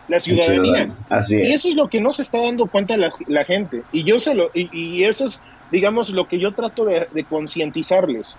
la 0.09 0.20
ciudadanía. 0.20 0.90
Y 1.31 1.52
eso 1.52 1.68
es 1.68 1.76
lo 1.76 1.88
que 1.88 2.00
no 2.00 2.12
se 2.12 2.22
está 2.22 2.42
dando 2.42 2.66
cuenta 2.66 2.96
la, 2.96 3.44
gente. 3.44 3.83
Y 3.92 4.04
yo 4.04 4.18
se 4.18 4.35
lo, 4.35 4.50
y, 4.54 5.04
eso 5.04 5.26
es, 5.26 5.40
digamos, 5.70 6.11
lo 6.11 6.26
que 6.26 6.38
yo 6.38 6.52
trato 6.52 6.85
de, 6.85 7.24
concientizarles. 7.28 8.38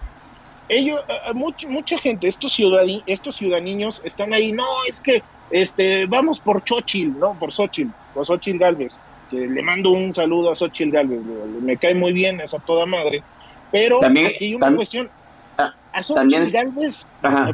Ellos, 0.67 1.01
mucha 1.33 1.97
gente, 1.97 2.27
estos 2.27 2.53
ciudadanos, 2.53 3.03
estos 3.07 3.37
ciudadanos 3.37 4.01
están 4.03 4.33
ahí, 4.33 4.51
no, 4.51 4.65
es 4.87 5.01
que 5.01 5.23
este, 5.49 6.05
vamos 6.05 6.39
por 6.39 6.61
Xochitl, 6.63 7.17
¿no? 7.17 7.33
Por 7.39 7.51
Xochitl, 7.51 7.89
por 8.13 8.27
Xochitl 8.27 8.59
Galvez, 8.59 8.99
que 9.31 9.47
le 9.47 9.63
mando 9.63 9.89
un 9.89 10.13
saludo 10.13 10.51
a 10.51 10.55
Xochitl 10.55 10.91
Galvez, 10.91 11.21
me 11.61 11.77
cae 11.77 11.95
muy 11.95 12.13
bien, 12.13 12.39
esa 12.41 12.59
toda 12.59 12.85
madre. 12.85 13.23
Pero 13.71 13.97
también, 13.99 14.27
aquí 14.27 14.45
hay 14.45 14.55
una 14.55 14.75
cuestión. 14.75 15.09
Ah, 15.57 15.73
a 15.91 16.03
Xochitl 16.03 16.51
Galvez, 16.51 17.07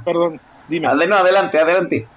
perdón, 0.04 0.42
dime. 0.68 0.88
adelante, 0.88 1.60
adelante. 1.60 2.08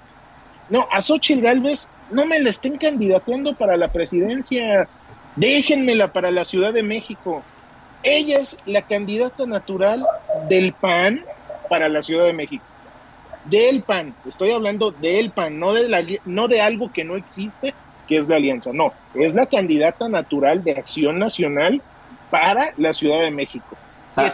No, 0.71 0.87
a 0.91 1.01
Xochitl 1.01 1.41
Galvez 1.41 1.89
no 2.11 2.27
me 2.27 2.39
la 2.41 2.51
estén 2.51 2.77
candidateando 2.77 3.55
para 3.55 3.77
la 3.77 3.89
presidencia. 3.89 4.89
Déjenmela 5.37 6.13
para 6.13 6.31
la 6.31 6.45
Ciudad 6.45 6.73
de 6.73 6.83
México. 6.83 7.43
Ella 8.03 8.39
es 8.39 8.57
la 8.67 8.83
candidata 8.83 9.47
natural 9.47 10.05
del 10.49 10.73
PAN 10.73 11.25
para 11.69 11.89
la 11.89 12.03
Ciudad 12.03 12.25
de 12.25 12.33
México. 12.33 12.65
Del 13.45 13.83
PAN, 13.83 14.15
estoy 14.27 14.51
hablando 14.51 14.91
del 14.91 15.31
PAN, 15.31 15.59
no 15.59 15.73
de, 15.73 15.89
la, 15.89 16.05
no 16.25 16.49
de 16.49 16.61
algo 16.61 16.93
que 16.93 17.05
no 17.05 17.17
existe, 17.17 17.73
que 18.07 18.17
es 18.17 18.29
la 18.29 18.37
alianza. 18.37 18.73
No, 18.73 18.93
es 19.15 19.35
la 19.35 19.47
candidata 19.47 20.09
natural 20.09 20.65
de 20.65 20.73
Acción 20.73 21.19
Nacional 21.19 21.81
para 22.31 22.73
la 22.77 22.93
Ciudad 22.93 23.21
de 23.21 23.31
México. 23.31 23.77
Ah, 24.17 24.33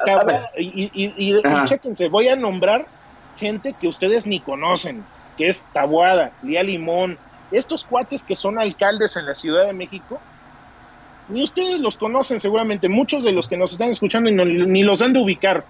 y, 0.57 0.91
y, 0.95 1.15
y 1.17 1.43
chéquense, 1.65 2.09
voy 2.09 2.29
a 2.29 2.37
nombrar 2.37 2.87
gente 3.37 3.75
que 3.79 3.89
ustedes 3.89 4.27
ni 4.27 4.41
conocen 4.41 5.05
que 5.37 5.49
es 5.49 5.67
Tabuada, 5.73 6.33
Lía 6.43 6.63
Limón, 6.63 7.19
estos 7.51 7.85
cuates 7.85 8.23
que 8.23 8.37
son 8.37 8.59
alcaldes 8.59 9.17
en 9.17 9.27
la 9.27 9.35
Ciudad 9.35 9.67
de 9.67 9.73
México, 9.73 10.21
ni 11.29 11.43
ustedes 11.43 11.81
los 11.81 11.97
conocen 11.97 12.41
seguramente, 12.41 12.89
muchos 12.89 13.25
de 13.25 13.33
los 13.33 13.49
que 13.49 13.57
nos 13.57 13.73
están 13.73 13.91
escuchando 13.91 14.31
ni 14.31 14.83
los 14.83 15.03
han 15.03 15.13
de 15.13 15.21
ubicar. 15.21 15.65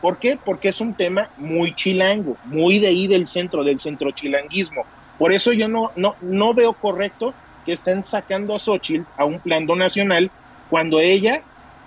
¿Por 0.00 0.18
qué? 0.18 0.38
Porque 0.42 0.68
es 0.68 0.80
un 0.80 0.94
tema 0.94 1.28
muy 1.36 1.74
chilango, 1.74 2.36
muy 2.44 2.78
de 2.78 2.88
ahí 2.88 3.06
del 3.06 3.26
centro, 3.26 3.64
del 3.64 3.78
centro 3.78 4.10
chilanguismo. 4.10 4.84
Por 5.18 5.32
eso 5.32 5.52
yo 5.52 5.68
no, 5.68 5.92
no, 5.96 6.16
no 6.20 6.52
veo 6.52 6.74
correcto 6.74 7.34
que 7.64 7.72
estén 7.72 8.02
sacando 8.02 8.54
a 8.54 8.58
Xochitl 8.58 9.04
a 9.16 9.24
un 9.24 9.40
plano 9.40 9.74
nacional 9.74 10.30
cuando 10.68 11.00
ella 11.00 11.42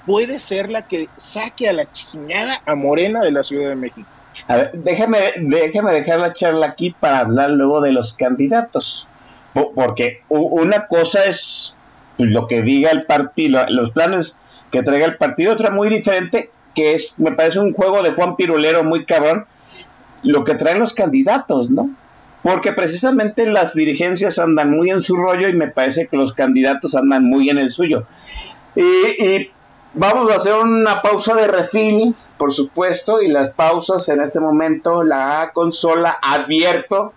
puede 0.05 0.39
ser 0.39 0.69
la 0.69 0.87
que 0.87 1.07
saque 1.17 1.69
a 1.69 1.73
la 1.73 1.91
chingada 1.91 2.61
a 2.65 2.75
Morena 2.75 3.21
de 3.21 3.31
la 3.31 3.43
Ciudad 3.43 3.69
de 3.69 3.75
México. 3.75 4.09
A 4.47 4.55
ver, 4.55 4.71
déjame, 4.73 5.19
déjame 5.37 5.91
dejar 5.91 6.19
la 6.19 6.33
charla 6.33 6.67
aquí 6.67 6.95
para 6.97 7.19
hablar 7.19 7.51
luego 7.51 7.81
de 7.81 7.91
los 7.91 8.13
candidatos. 8.13 9.07
Porque 9.53 10.21
una 10.29 10.87
cosa 10.87 11.25
es 11.25 11.75
lo 12.17 12.47
que 12.47 12.61
diga 12.61 12.91
el 12.91 13.03
partido, 13.03 13.65
los 13.69 13.91
planes 13.91 14.39
que 14.71 14.83
traiga 14.83 15.05
el 15.05 15.17
partido, 15.17 15.51
otra 15.53 15.71
muy 15.71 15.89
diferente, 15.89 16.51
que 16.75 16.93
es, 16.93 17.17
me 17.19 17.31
parece 17.31 17.59
un 17.59 17.73
juego 17.73 18.03
de 18.03 18.11
Juan 18.11 18.35
Pirulero 18.35 18.83
muy 18.83 19.05
cabrón, 19.05 19.45
lo 20.21 20.43
que 20.43 20.55
traen 20.55 20.79
los 20.79 20.93
candidatos, 20.93 21.71
¿no? 21.71 21.89
Porque 22.43 22.71
precisamente 22.71 23.49
las 23.49 23.73
dirigencias 23.73 24.39
andan 24.39 24.71
muy 24.71 24.89
en 24.89 25.01
su 25.01 25.15
rollo 25.15 25.49
y 25.49 25.53
me 25.53 25.67
parece 25.67 26.07
que 26.07 26.17
los 26.17 26.33
candidatos 26.33 26.95
andan 26.95 27.25
muy 27.25 27.49
en 27.49 27.57
el 27.57 27.69
suyo. 27.69 28.05
Y, 28.75 29.51
vamos 29.93 30.31
a 30.31 30.35
hacer 30.35 30.53
una 30.53 31.01
pausa 31.01 31.35
de 31.35 31.47
refil 31.47 32.15
por 32.39 32.53
supuesto, 32.53 33.21
y 33.21 33.27
las 33.27 33.49
pausas 33.49 34.07
en 34.07 34.21
este 34.21 34.39
momento, 34.39 35.03
la 35.03 35.51
consola 35.53 36.17
abierto, 36.21 37.11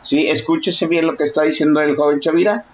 ¿sí? 0.00 0.28
Escúchese 0.28 0.88
bien 0.88 1.06
lo 1.06 1.16
que 1.16 1.22
está 1.22 1.42
diciendo 1.42 1.80
el 1.80 1.94
joven 1.94 2.18
Chavira, 2.18 2.64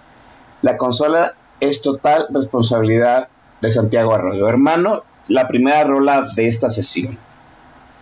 la 0.63 0.77
consola 0.77 1.35
es 1.59 1.83
total 1.83 2.25
responsabilidad 2.31 3.29
de 3.61 3.69
Santiago 3.69 4.15
Arroyo. 4.15 4.49
Hermano, 4.49 5.03
la 5.27 5.47
primera 5.47 5.83
rola 5.83 6.27
de 6.35 6.47
esta 6.47 6.71
sesión. 6.71 7.15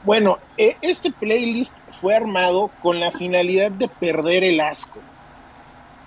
Bueno, 0.05 0.37
e, 0.57 0.77
este 0.81 1.11
playlist 1.11 1.75
fue 1.99 2.15
armado 2.15 2.71
con 2.81 3.01
la 3.01 3.11
finalidad 3.11 3.69
de 3.69 3.89
perder 3.89 4.45
el 4.45 4.61
asco. 4.61 4.99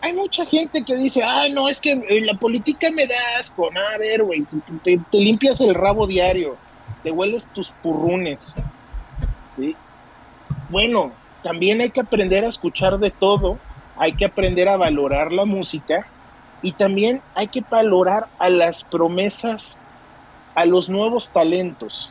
Hay 0.02 0.14
mucha 0.14 0.44
gente 0.44 0.82
que 0.84 0.96
dice, 0.96 1.22
ah, 1.22 1.46
no, 1.52 1.68
es 1.68 1.80
que 1.80 1.92
eh, 1.92 2.20
la 2.22 2.34
política 2.34 2.90
me 2.90 3.06
da 3.06 3.14
asco. 3.38 3.70
No, 3.70 3.80
a 3.80 3.98
ver, 3.98 4.24
güey, 4.24 4.44
te, 4.82 4.98
limpias 5.12 5.60
el 5.60 5.76
rabo 5.76 6.08
diario, 6.08 6.56
te 7.04 7.12
hueles 7.12 7.46
tus 7.54 7.70
purrunes. 7.70 8.52
Bueno, 10.70 11.12
también 11.44 11.80
hay 11.80 11.90
que 11.90 12.00
aprender 12.00 12.44
a 12.44 12.48
escuchar 12.48 12.98
de 12.98 13.12
todo, 13.12 13.58
hay 13.96 14.14
que 14.14 14.24
aprender 14.24 14.68
a 14.68 14.76
valorar 14.76 15.30
la 15.30 15.44
música 15.44 16.04
y 16.62 16.72
también 16.72 17.22
hay 17.36 17.46
que 17.46 17.62
valorar 17.70 18.26
a 18.40 18.50
las 18.50 18.82
promesas, 18.82 19.78
a 20.56 20.64
los 20.64 20.88
nuevos 20.88 21.28
talentos. 21.28 22.10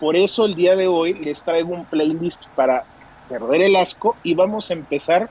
Por 0.00 0.16
eso 0.16 0.44
el 0.44 0.56
día 0.56 0.74
de 0.74 0.88
hoy 0.88 1.14
les 1.14 1.44
traigo 1.44 1.72
un 1.72 1.84
playlist 1.84 2.46
para 2.56 2.84
perder 3.28 3.62
el 3.62 3.76
asco 3.76 4.16
y 4.24 4.34
vamos 4.34 4.70
a 4.70 4.74
empezar 4.74 5.30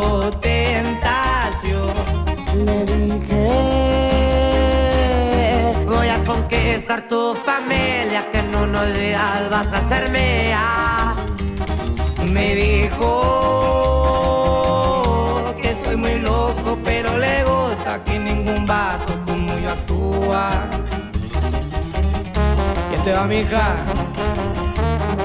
estar 6.91 7.07
tu 7.07 7.33
familia, 7.35 8.27
que 8.31 8.39
en 8.39 8.53
unos 8.53 8.93
días 8.93 9.49
vas 9.49 9.67
a 9.71 9.87
ser 9.87 10.09
mía. 10.09 11.15
Me 12.29 12.53
dijo 12.53 13.07
que 15.61 15.71
estoy 15.71 15.95
muy 15.95 16.19
loco, 16.19 16.77
pero 16.83 17.17
le 17.17 17.45
gusta 17.45 18.03
que 18.03 18.19
ningún 18.19 18.65
vato 18.65 19.17
como 19.25 19.57
yo 19.57 19.69
actúa. 19.69 20.49
¿Quién 22.89 23.03
te 23.05 23.13
va, 23.13 23.23
mija? 23.23 23.75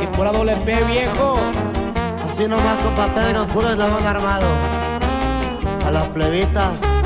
Y 0.00 0.06
por 0.16 0.32
doble 0.32 0.54
P, 0.56 0.84
viejo. 0.84 1.36
Así 2.24 2.46
nomás, 2.46 2.78
compa 2.84 3.06
Pedro, 3.06 3.44
puro 3.48 3.70
eslabón 3.70 4.06
armado. 4.06 4.46
A 5.84 5.90
las 5.90 6.06
plebitas. 6.10 7.05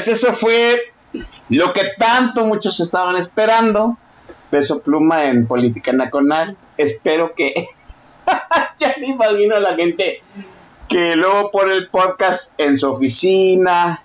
Pues 0.00 0.16
eso 0.16 0.32
fue 0.32 0.80
lo 1.50 1.74
que 1.74 1.82
tanto 1.98 2.46
muchos 2.46 2.80
estaban 2.80 3.16
esperando. 3.16 3.98
Peso 4.48 4.80
pluma 4.80 5.24
en 5.24 5.46
política 5.46 5.92
nacional. 5.92 6.56
Espero 6.78 7.34
que. 7.34 7.68
ya 8.78 8.94
me 8.98 9.08
imagino 9.08 9.56
a 9.56 9.60
la 9.60 9.74
gente 9.74 10.22
que 10.88 11.16
luego 11.16 11.50
pone 11.50 11.74
el 11.74 11.88
podcast 11.88 12.58
en 12.58 12.78
su 12.78 12.88
oficina. 12.88 14.02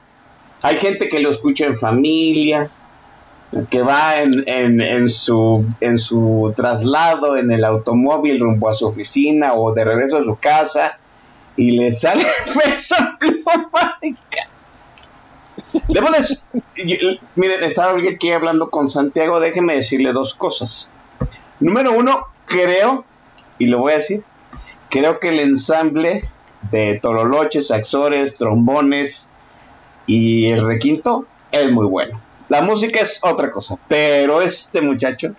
Hay 0.63 0.75
gente 0.75 1.07
que 1.07 1.21
lo 1.21 1.29
escucha 1.29 1.65
en 1.65 1.77
familia, 1.77 2.69
que 3.69 3.81
va 3.81 4.17
en, 4.17 5.07
su, 5.07 5.65
en 5.79 5.97
su 5.97 6.51
traslado 6.57 7.37
en 7.37 7.51
el 7.51 7.63
automóvil 7.63 8.41
rumbo 8.41 8.69
a 8.69 8.73
su 8.73 8.85
oficina 8.85 9.53
o 9.53 9.71
de 9.73 9.85
regreso 9.85 10.17
a 10.17 10.25
su 10.25 10.35
casa 10.35 10.97
y 11.55 11.71
le 11.71 11.93
sale 11.93 12.25
peso 12.65 12.95
pluma. 13.17 13.97
Debo 15.87 16.11
decir, 16.11 16.39
miren, 17.35 17.63
estaba 17.63 17.97
aquí 17.97 18.31
hablando 18.31 18.69
con 18.69 18.89
Santiago, 18.89 19.39
déjeme 19.39 19.75
decirle 19.75 20.13
dos 20.13 20.33
cosas. 20.33 20.89
Número 21.59 21.91
uno, 21.93 22.27
creo, 22.45 23.05
y 23.57 23.67
lo 23.67 23.79
voy 23.79 23.93
a 23.93 23.95
decir, 23.95 24.23
creo 24.89 25.19
que 25.19 25.29
el 25.29 25.39
ensamble 25.39 26.29
de 26.71 26.99
toroloches, 27.01 27.67
saxores, 27.67 28.37
trombones 28.37 29.29
y 30.07 30.47
el 30.47 30.65
requinto 30.65 31.25
es 31.51 31.71
muy 31.71 31.85
bueno. 31.85 32.21
La 32.49 32.61
música 32.61 32.99
es 32.99 33.21
otra 33.23 33.51
cosa, 33.51 33.77
pero 33.87 34.41
este 34.41 34.81
muchacho 34.81 35.33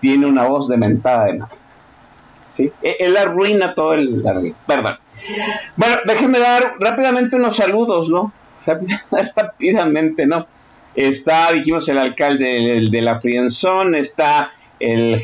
tiene 0.00 0.26
una 0.26 0.46
voz 0.46 0.68
de 0.68 0.76
mentada 0.76 1.26
de 1.26 1.34
nada. 1.34 1.52
¿Sí? 2.52 2.70
E, 2.82 2.96
él 3.00 3.16
arruina 3.16 3.74
todo 3.74 3.94
el... 3.94 4.22
Perdón. 4.66 4.98
Bueno, 5.76 5.96
déjenme 6.04 6.38
dar 6.38 6.74
rápidamente 6.78 7.36
unos 7.36 7.56
saludos, 7.56 8.10
¿no? 8.10 8.32
rápidamente, 9.36 10.26
¿no? 10.26 10.46
Está, 10.94 11.52
dijimos, 11.52 11.88
el 11.88 11.98
alcalde 11.98 12.80
de, 12.90 13.02
la 13.02 13.20
Frienzón, 13.20 13.94
está 13.94 14.52
el 14.78 15.20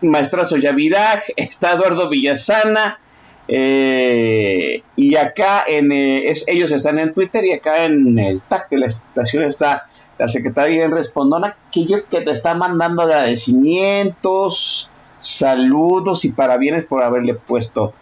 maestrazo 0.00 0.56
Yaviraj, 0.56 1.22
está 1.36 1.74
Eduardo 1.74 2.08
Villasana, 2.08 2.98
eh, 3.46 4.82
y 4.96 5.16
acá 5.16 5.64
en, 5.68 5.92
eh, 5.92 6.32
ellos 6.46 6.72
están 6.72 6.98
en 6.98 7.12
Twitter 7.12 7.44
y 7.44 7.52
acá 7.52 7.84
en 7.84 8.18
el 8.18 8.40
tag 8.40 8.68
de 8.70 8.78
la 8.78 8.86
estación 8.86 9.44
está 9.44 9.86
la 10.18 10.28
secretaria 10.28 10.84
en 10.84 10.92
Respondona, 10.92 11.56
que 11.70 11.86
yo 11.86 12.08
que 12.08 12.22
te 12.22 12.30
está 12.30 12.54
mandando 12.54 13.02
agradecimientos, 13.02 14.90
saludos 15.18 16.24
y 16.24 16.32
parabienes 16.32 16.84
por 16.84 17.02
haberle 17.02 17.34
puesto 17.34 17.92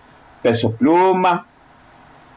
peso 0.42 0.74
pluma 0.74 1.46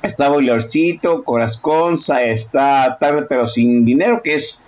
está 0.05 0.29
Boilercito, 0.29 1.23
Corazconza, 1.23 2.23
está 2.23 2.97
Tarde 2.99 3.23
pero 3.27 3.47
sin 3.47 3.85
dinero, 3.85 4.21
que 4.23 4.35
es, 4.35 4.61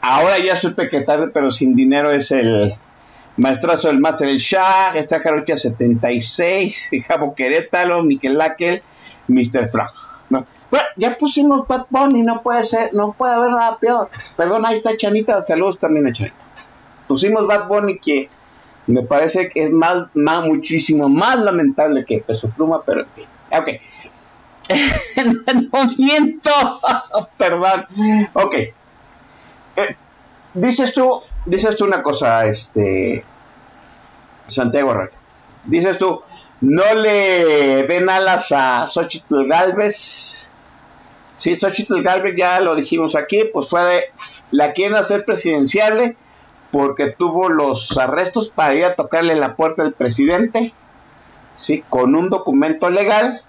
ahora 0.00 0.38
ya 0.38 0.56
supe 0.56 0.88
que 0.88 1.02
Tarde 1.02 1.28
pero 1.32 1.50
sin 1.50 1.74
dinero 1.74 2.10
es 2.10 2.30
el 2.30 2.74
maestrazo 3.36 3.88
del 3.88 3.98
Master 3.98 4.28
del 4.28 4.38
Shah, 4.38 4.96
está 4.96 5.20
Jarocha 5.20 5.56
76, 5.56 6.90
Jabo 7.06 7.34
Querétalo, 7.34 8.02
Miquel 8.02 8.38
Laquel, 8.38 8.82
Mr. 9.28 9.68
Frank. 9.68 9.90
¿no? 10.30 10.46
Bueno, 10.70 10.86
ya 10.96 11.16
pusimos 11.16 11.66
Bad 11.66 11.86
Bunny, 11.90 12.22
no 12.22 12.42
puede 12.42 12.62
ser, 12.62 12.94
no 12.94 13.12
puede 13.12 13.34
haber 13.34 13.50
nada 13.50 13.78
peor. 13.78 14.08
Perdón, 14.36 14.64
ahí 14.66 14.74
está 14.74 14.96
Chanita, 14.96 15.40
saludos 15.40 15.78
también 15.78 16.06
a 16.06 16.12
Chanita. 16.12 16.36
Pusimos 17.06 17.46
Bad 17.46 17.68
Bunny 17.68 17.98
que 17.98 18.28
me 18.86 19.02
parece 19.02 19.48
que 19.48 19.64
es 19.64 19.70
más, 19.70 20.08
más 20.14 20.44
muchísimo 20.44 21.08
más 21.08 21.38
lamentable 21.38 22.04
que 22.04 22.18
Peso 22.18 22.50
Pluma, 22.50 22.82
pero 22.84 23.02
en 23.02 23.08
fin. 23.08 23.24
Ok. 23.50 23.68
no 25.72 25.84
miento. 25.98 26.50
Perdón. 27.38 27.86
Ok. 28.32 28.54
Eh, 28.54 29.96
dices 30.54 30.94
tú, 30.94 31.20
dices 31.46 31.76
tú 31.76 31.84
una 31.84 32.02
cosa, 32.02 32.46
este 32.46 33.24
Santiago 34.46 34.90
Arroyo. 34.92 35.10
Dices 35.64 35.98
tú, 35.98 36.22
no 36.60 36.94
le 36.94 37.84
den 37.84 38.08
alas 38.08 38.52
a 38.52 38.86
Xochitl 38.86 39.46
Galvez. 39.46 40.50
Sí, 41.34 41.56
Xochitl 41.56 42.02
Galvez, 42.02 42.36
ya 42.36 42.60
lo 42.60 42.76
dijimos 42.76 43.16
aquí, 43.16 43.44
pues 43.52 43.68
fue 43.68 43.82
de, 43.84 44.04
la 44.50 44.72
quieren 44.72 44.96
hacer 44.96 45.24
presidencial 45.24 46.16
porque 46.70 47.10
tuvo 47.10 47.48
los 47.48 47.96
arrestos 47.98 48.50
para 48.50 48.74
ir 48.74 48.84
a 48.84 48.94
tocarle 48.94 49.34
la 49.36 49.56
puerta 49.56 49.82
del 49.82 49.94
presidente, 49.94 50.74
sí, 51.54 51.84
con 51.88 52.14
un 52.14 52.30
documento 52.30 52.90
legal 52.90 53.43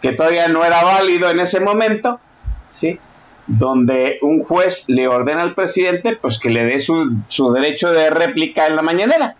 que 0.00 0.12
todavía 0.12 0.48
no 0.48 0.64
era 0.64 0.82
válido 0.82 1.30
en 1.30 1.40
ese 1.40 1.60
momento, 1.60 2.20
sí, 2.68 2.98
donde 3.46 4.18
un 4.22 4.42
juez 4.44 4.84
le 4.88 5.08
ordena 5.08 5.42
al 5.42 5.54
presidente 5.54 6.16
pues 6.16 6.38
que 6.38 6.50
le 6.50 6.64
dé 6.64 6.78
su, 6.78 7.16
su 7.28 7.52
derecho 7.52 7.90
de 7.92 8.10
réplica 8.10 8.66
en 8.66 8.76
la 8.76 8.82
mañanera. 8.82 9.36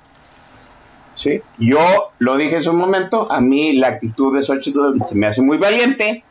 ¿sí? 1.18 1.42
Yo 1.58 2.12
lo 2.18 2.36
dije 2.36 2.56
en 2.56 2.62
su 2.62 2.72
momento, 2.72 3.30
a 3.30 3.40
mí 3.40 3.74
la 3.74 3.88
actitud 3.88 4.34
de 4.34 4.42
Xochitl 4.42 5.02
se 5.04 5.14
me 5.16 5.26
hace 5.26 5.42
muy 5.42 5.58
valiente, 5.58 6.24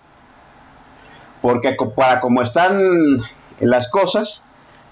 porque 1.42 1.78
para 1.96 2.20
como 2.20 2.42
están 2.42 3.22
las 3.60 3.90
cosas, 3.90 4.44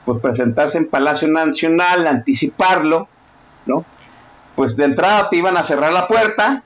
pues 0.05 0.21
presentarse 0.21 0.77
en 0.77 0.87
Palacio 0.87 1.27
Nacional, 1.27 2.07
anticiparlo, 2.07 3.07
¿no? 3.65 3.85
Pues 4.55 4.77
de 4.77 4.85
entrada 4.85 5.29
te 5.29 5.37
iban 5.37 5.57
a 5.57 5.63
cerrar 5.63 5.91
la 5.91 6.07
puerta, 6.07 6.63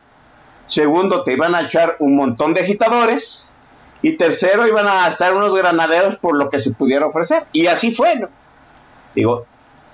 segundo 0.69 1.23
te 1.23 1.33
iban 1.33 1.55
a 1.55 1.61
echar 1.61 1.97
un 1.99 2.15
montón 2.15 2.53
de 2.53 2.61
agitadores, 2.61 3.53
y 4.01 4.13
tercero 4.13 4.67
iban 4.67 4.87
a 4.87 5.07
estar 5.07 5.33
unos 5.35 5.55
granaderos 5.55 6.17
por 6.17 6.37
lo 6.37 6.49
que 6.49 6.59
se 6.59 6.71
pudiera 6.71 7.05
ofrecer. 7.05 7.45
Y 7.51 7.67
así 7.67 7.91
fue, 7.91 8.15
¿no? 8.15 8.29
Digo, 9.13 9.45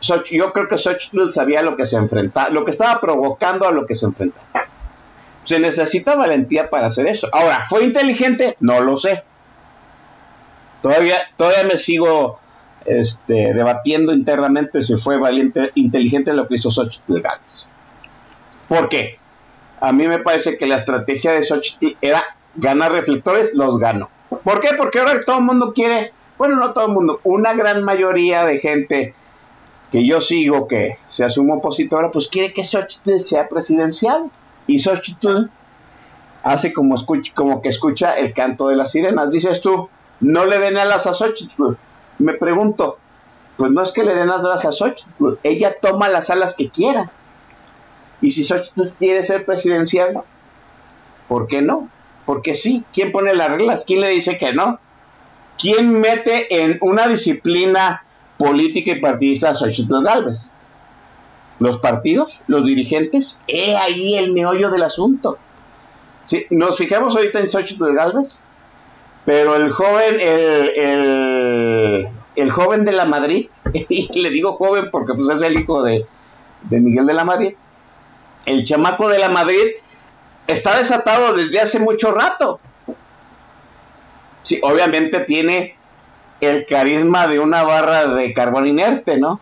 yo 0.02 0.54
creo 0.54 0.68
que 0.68 0.78
Xochitl 0.78 1.32
sabía 1.32 1.62
lo 1.64 1.76
que 1.76 1.86
se 1.86 1.98
enfrentaba, 1.98 2.50
lo 2.50 2.66
que 2.66 2.72
estaba 2.72 3.00
provocando 3.00 3.68
a 3.68 3.72
lo 3.72 3.86
que 3.86 3.96
se 3.96 4.06
enfrentaba. 4.06 4.46
Se 5.44 5.60
necesita 5.60 6.16
valentía 6.16 6.70
para 6.70 6.88
hacer 6.88 7.08
eso. 7.08 7.30
Ahora, 7.32 7.66
¿fue 7.66 7.84
inteligente? 7.84 8.58
No 8.60 8.82
lo 8.82 8.98
sé. 8.98 9.24
Todavía, 10.82 11.18
todavía 11.38 11.64
me 11.64 11.78
sigo 11.78 12.40
este, 12.86 13.54
debatiendo 13.54 14.14
internamente 14.14 14.84
si 14.84 14.98
fue 14.98 15.18
valiente, 15.18 15.72
inteligente 15.76 16.34
lo 16.34 16.48
que 16.48 16.56
hizo 16.56 16.70
Xochitl 16.70 17.22
Gálvez. 17.22 17.72
¿Por 18.68 18.90
qué? 18.90 19.18
A 19.86 19.92
mí 19.92 20.08
me 20.08 20.18
parece 20.18 20.58
que 20.58 20.66
la 20.66 20.78
estrategia 20.78 21.34
de 21.34 21.44
Xochitl 21.44 21.96
era 22.02 22.24
ganar 22.56 22.92
reflectores, 22.92 23.54
los 23.54 23.78
ganó. 23.78 24.10
¿Por 24.44 24.60
qué? 24.60 24.70
Porque 24.76 24.98
ahora 24.98 25.24
todo 25.24 25.38
el 25.38 25.44
mundo 25.44 25.74
quiere, 25.76 26.12
bueno, 26.40 26.56
no 26.56 26.74
todo 26.74 26.88
el 26.88 26.92
mundo, 26.92 27.20
una 27.24 27.54
gran 27.54 27.84
mayoría 27.84 28.44
de 28.46 28.58
gente 28.58 29.14
que 29.92 30.04
yo 30.04 30.22
sigo 30.22 30.68
que 30.68 30.98
se 31.04 31.24
asume 31.24 31.54
opositora, 31.54 32.10
pues 32.10 32.28
quiere 32.30 32.52
que 32.52 32.64
Xochitl 32.64 33.24
sea 33.26 33.48
presidencial. 33.48 34.32
Y 34.66 34.80
Xochitl 34.80 35.52
hace 36.42 36.74
como, 36.74 36.96
como 37.36 37.62
que 37.62 37.70
escucha 37.70 38.18
el 38.18 38.34
canto 38.34 38.70
de 38.70 38.78
las 38.78 38.92
sirenas. 38.92 39.30
Dices 39.30 39.62
tú, 39.62 39.90
no 40.20 40.48
le 40.48 40.58
den 40.58 40.80
alas 40.80 41.06
a 41.06 41.14
Xochitl. 41.14 41.78
Me 42.18 42.34
pregunto, 42.34 42.98
pues 43.56 43.72
no 43.72 43.84
es 43.84 43.92
que 43.92 44.02
le 44.02 44.16
den 44.16 44.32
alas 44.32 44.66
a 44.66 44.72
Xochitl, 44.72 45.38
ella 45.44 45.76
toma 45.80 46.10
las 46.10 46.32
alas 46.32 46.56
que 46.56 46.72
quiera. 46.72 47.12
Y 48.22 48.32
si 48.32 48.44
Xochitl 48.44 48.90
quiere 48.98 49.24
ser 49.24 49.46
presidencial, 49.46 50.22
¿por 51.28 51.48
qué 51.48 51.62
no? 51.62 51.90
Porque 52.26 52.56
sí, 52.56 52.84
¿quién 52.94 53.12
pone 53.12 53.34
las 53.34 53.52
reglas? 53.52 53.84
¿Quién 53.86 54.02
le 54.02 54.10
dice 54.10 54.38
que 54.38 54.54
no? 54.54 54.80
¿Quién 55.58 56.00
mete 56.00 56.64
en 56.64 56.78
una 56.82 57.08
disciplina 57.08 58.06
política 58.38 58.92
y 58.92 59.00
partidista 59.00 59.50
de 59.50 59.56
Xochitl 59.56 60.04
Galvez. 60.04 60.52
Los 61.60 61.78
partidos, 61.80 62.42
los 62.48 62.66
dirigentes, 62.66 63.40
he 63.48 63.76
ahí 63.78 64.16
el 64.16 64.34
meollo 64.34 64.70
del 64.70 64.84
asunto. 64.84 65.38
Nos 66.50 66.78
fijamos 66.78 67.16
ahorita 67.16 67.40
en 67.40 67.50
Xochitl 67.50 67.94
Galvez, 67.94 68.44
pero 69.26 69.56
el 69.56 69.72
joven, 69.72 70.20
el, 70.20 70.72
el, 72.36 72.52
joven 72.52 72.84
de 72.84 72.92
la 72.92 73.06
Madrid, 73.06 73.48
y 73.74 74.20
le 74.20 74.30
digo 74.32 74.54
joven 74.54 74.90
porque 74.92 75.14
pues 75.14 75.30
es 75.30 75.42
el 75.42 75.58
hijo 75.58 75.82
de, 75.84 76.06
de 76.64 76.80
Miguel 76.80 77.06
de 77.06 77.14
la 77.14 77.24
Madrid, 77.24 77.54
el 78.46 78.64
chamaco 78.64 79.10
de 79.10 79.20
la 79.20 79.30
Madrid 79.30 79.74
está 80.48 80.78
desatado 80.78 81.34
desde 81.34 81.60
hace 81.60 81.80
mucho 81.80 82.12
rato. 82.12 82.60
Sí, 84.44 84.60
obviamente 84.62 85.22
tiene 85.22 85.76
el 86.42 86.66
carisma 86.66 87.28
de 87.28 87.40
una 87.40 87.64
barra 87.64 88.08
de 88.08 88.34
carbón 88.34 88.68
inerte, 88.68 89.18
¿no? 89.18 89.40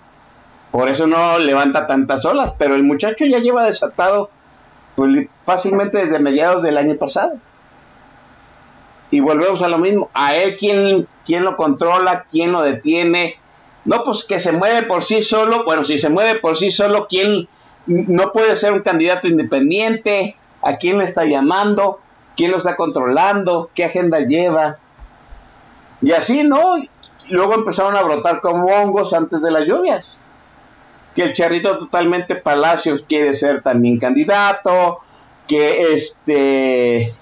Por 0.71 0.89
eso 0.89 1.05
no 1.07 1.37
levanta 1.39 1.85
tantas 1.85 2.25
olas, 2.25 2.55
pero 2.57 2.75
el 2.75 2.83
muchacho 2.83 3.25
ya 3.25 3.39
lleva 3.39 3.65
desatado 3.65 4.29
pues, 4.95 5.27
fácilmente 5.45 5.99
desde 5.99 6.19
mediados 6.19 6.63
del 6.63 6.77
año 6.77 6.95
pasado. 6.97 7.33
Y 9.11 9.19
volvemos 9.19 9.61
a 9.61 9.67
lo 9.67 9.77
mismo, 9.77 10.09
a 10.13 10.35
él 10.35 10.55
quién, 10.57 11.07
quién 11.25 11.43
lo 11.43 11.55
controla, 11.55 12.25
quién 12.31 12.51
lo 12.51 12.63
detiene. 12.63 13.37
No, 13.85 14.03
pues 14.03 14.23
que 14.23 14.39
se 14.39 14.51
mueve 14.51 14.83
por 14.87 15.03
sí 15.03 15.21
solo, 15.21 15.65
bueno, 15.65 15.83
si 15.83 15.97
se 15.97 16.09
mueve 16.09 16.39
por 16.39 16.55
sí 16.55 16.71
solo, 16.71 17.07
¿quién 17.07 17.47
no 17.85 18.31
puede 18.31 18.55
ser 18.55 18.73
un 18.73 18.81
candidato 18.81 19.27
independiente? 19.27 20.37
¿A 20.61 20.75
quién 20.75 20.97
le 20.97 21.05
está 21.05 21.25
llamando? 21.25 21.99
¿Quién 22.35 22.51
lo 22.51 22.57
está 22.57 22.75
controlando? 22.75 23.69
¿Qué 23.75 23.85
agenda 23.85 24.19
lleva? 24.19 24.79
Y 26.01 26.11
así, 26.11 26.43
¿no? 26.43 26.75
Luego 27.29 27.53
empezaron 27.53 27.95
a 27.95 28.03
brotar 28.03 28.41
como 28.41 28.67
hongos 28.67 29.13
antes 29.13 29.41
de 29.41 29.51
las 29.51 29.67
lluvias. 29.67 30.27
Que 31.15 31.23
el 31.23 31.33
charrito 31.33 31.77
totalmente 31.77 32.35
Palacios 32.35 33.05
quiere 33.07 33.33
ser 33.33 33.61
también 33.61 33.99
candidato, 33.99 34.99
que 35.47 35.93
este 35.93 37.13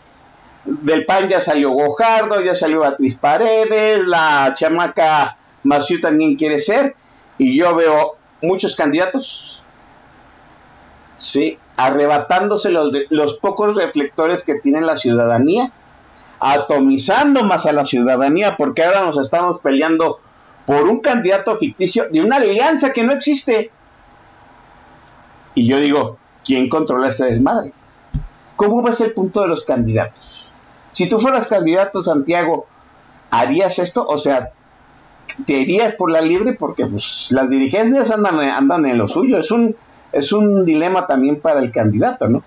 del 0.64 1.06
PAN 1.06 1.28
ya 1.28 1.42
salió 1.42 1.72
Gojardo, 1.72 2.42
ya 2.42 2.54
salió 2.54 2.82
Beatriz 2.82 3.16
Paredes, 3.16 4.06
la 4.06 4.54
chamaca 4.56 5.38
Maciú 5.64 6.00
también 6.00 6.36
quiere 6.36 6.60
ser, 6.60 6.96
y 7.38 7.58
yo 7.58 7.76
veo 7.76 8.16
muchos 8.42 8.76
candidatos, 8.76 9.66
sí, 11.16 11.58
arrebatándose 11.78 12.72
los, 12.72 12.92
los 13.10 13.36
pocos 13.36 13.76
reflectores 13.76 14.44
que 14.44 14.56
tiene 14.56 14.82
la 14.82 14.96
ciudadanía 14.96 15.72
atomizando 16.44 17.44
más 17.44 17.68
a 17.68 17.72
la 17.72 17.86
ciudadanía, 17.86 18.58
porque 18.58 18.84
ahora 18.84 19.06
nos 19.06 19.20
estamos 19.20 19.60
peleando 19.60 20.20
por 20.66 20.84
un 20.90 21.00
candidato 21.00 21.56
ficticio 21.56 22.06
de 22.12 22.20
una 22.20 22.38
alianza 22.38 22.92
que 22.94 23.04
no 23.04 23.14
existe. 23.14 23.70
Y 25.54 25.68
yo 25.68 25.78
digo, 25.78 26.18
¿quién 26.44 26.68
controla 26.68 27.10
este 27.10 27.26
desmadre? 27.26 27.74
¿Cómo 28.56 28.82
ves 28.82 29.02
el 29.02 29.14
punto 29.14 29.42
de 29.42 29.50
los 29.50 29.64
candidatos? 29.64 30.52
Si 30.92 31.08
tú 31.08 31.20
fueras 31.20 31.46
candidato, 31.46 32.02
Santiago, 32.02 32.66
¿harías 33.30 33.78
esto? 33.78 34.04
O 34.08 34.18
sea, 34.18 34.52
¿te 35.46 35.54
irías 35.54 35.94
por 35.94 36.12
la 36.12 36.22
libre? 36.22 36.54
Porque 36.54 36.88
pues, 36.88 37.32
las 37.32 37.52
dirigencias 37.52 38.10
andan, 38.10 38.40
andan 38.40 38.88
en 38.88 38.98
lo 38.98 39.08
suyo. 39.08 39.38
Es 39.38 39.52
un, 39.52 39.76
es 40.12 40.32
un 40.32 40.66
dilema 40.66 41.08
también 41.08 41.40
para 41.40 41.60
el 41.60 41.72
candidato, 41.72 42.28
¿no? 42.28 42.44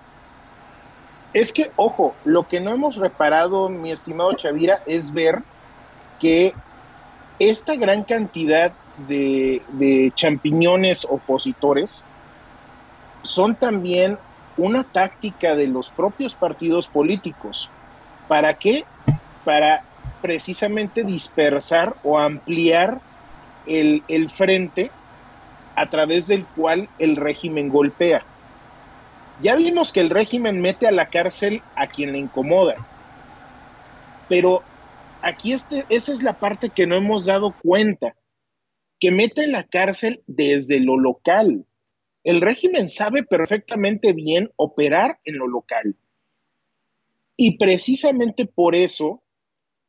Es 1.33 1.51
que, 1.51 1.71
ojo, 1.75 2.15
lo 2.23 2.47
que 2.47 2.61
no 2.61 2.71
hemos 2.71 2.95
reparado, 2.95 3.67
mi 3.67 3.91
estimado 3.91 4.33
Chavira, 4.33 4.81
es 4.85 5.13
ver 5.13 5.41
que 6.19 6.53
esta 7.39 7.75
gran 7.75 8.03
cantidad 8.03 8.71
de, 9.07 10.11
champiñones 10.15 11.05
opositores 11.05 12.05
son 13.21 13.55
también 13.55 14.17
una 14.55 14.83
táctica 14.85 15.55
de 15.55 15.67
los 15.67 15.89
propios 15.89 16.35
partidos 16.35 16.87
políticos. 16.87 17.69
¿Para 18.29 18.53
qué? 18.53 18.85
Para 19.43 19.83
precisamente 20.21 21.03
dispersar 21.03 21.95
o 22.03 22.17
ampliar 22.17 23.01
el, 23.65 24.03
el 24.07 24.29
frente 24.29 24.89
a 25.75 25.89
través 25.89 26.27
del 26.27 26.45
cual 26.45 26.89
el 26.99 27.15
régimen 27.15 27.69
golpea. 27.69 28.25
Ya 29.41 29.55
vimos 29.55 29.91
que 29.91 29.99
el 29.99 30.09
régimen 30.09 30.61
mete 30.61 30.87
a 30.87 30.91
la 30.91 31.07
cárcel 31.07 31.61
a 31.75 31.87
quien 31.87 32.13
le 32.13 32.19
incomoda, 32.19 32.75
pero 34.29 34.63
aquí 35.21 35.53
este, 35.53 35.85
esa 35.89 36.13
es 36.13 36.23
la 36.23 36.39
parte 36.39 36.69
que 36.69 36.87
no 36.87 36.95
hemos 36.95 37.25
dado 37.25 37.53
cuenta, 37.61 38.15
que 38.99 39.11
mete 39.11 39.43
en 39.43 39.51
la 39.51 39.67
cárcel 39.67 40.23
desde 40.25 40.79
lo 40.79 40.97
local. 40.97 41.65
El 42.23 42.41
régimen 42.41 42.89
sabe 42.89 43.23
perfectamente 43.23 44.13
bien 44.13 44.51
operar 44.55 45.19
en 45.25 45.37
lo 45.37 45.47
local. 45.47 45.95
Y 47.37 47.57
precisamente 47.57 48.45
por 48.45 48.75
eso 48.75 49.21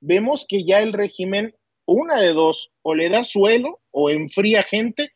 vemos 0.00 0.44
que 0.46 0.64
ya 0.64 0.80
el 0.80 0.92
régimen, 0.92 1.54
una 1.86 2.20
de 2.20 2.32
dos, 2.32 2.72
o 2.82 2.94
le 2.94 3.08
da 3.08 3.22
suelo 3.22 3.80
o 3.92 4.10
enfría 4.10 4.64
gente 4.64 5.12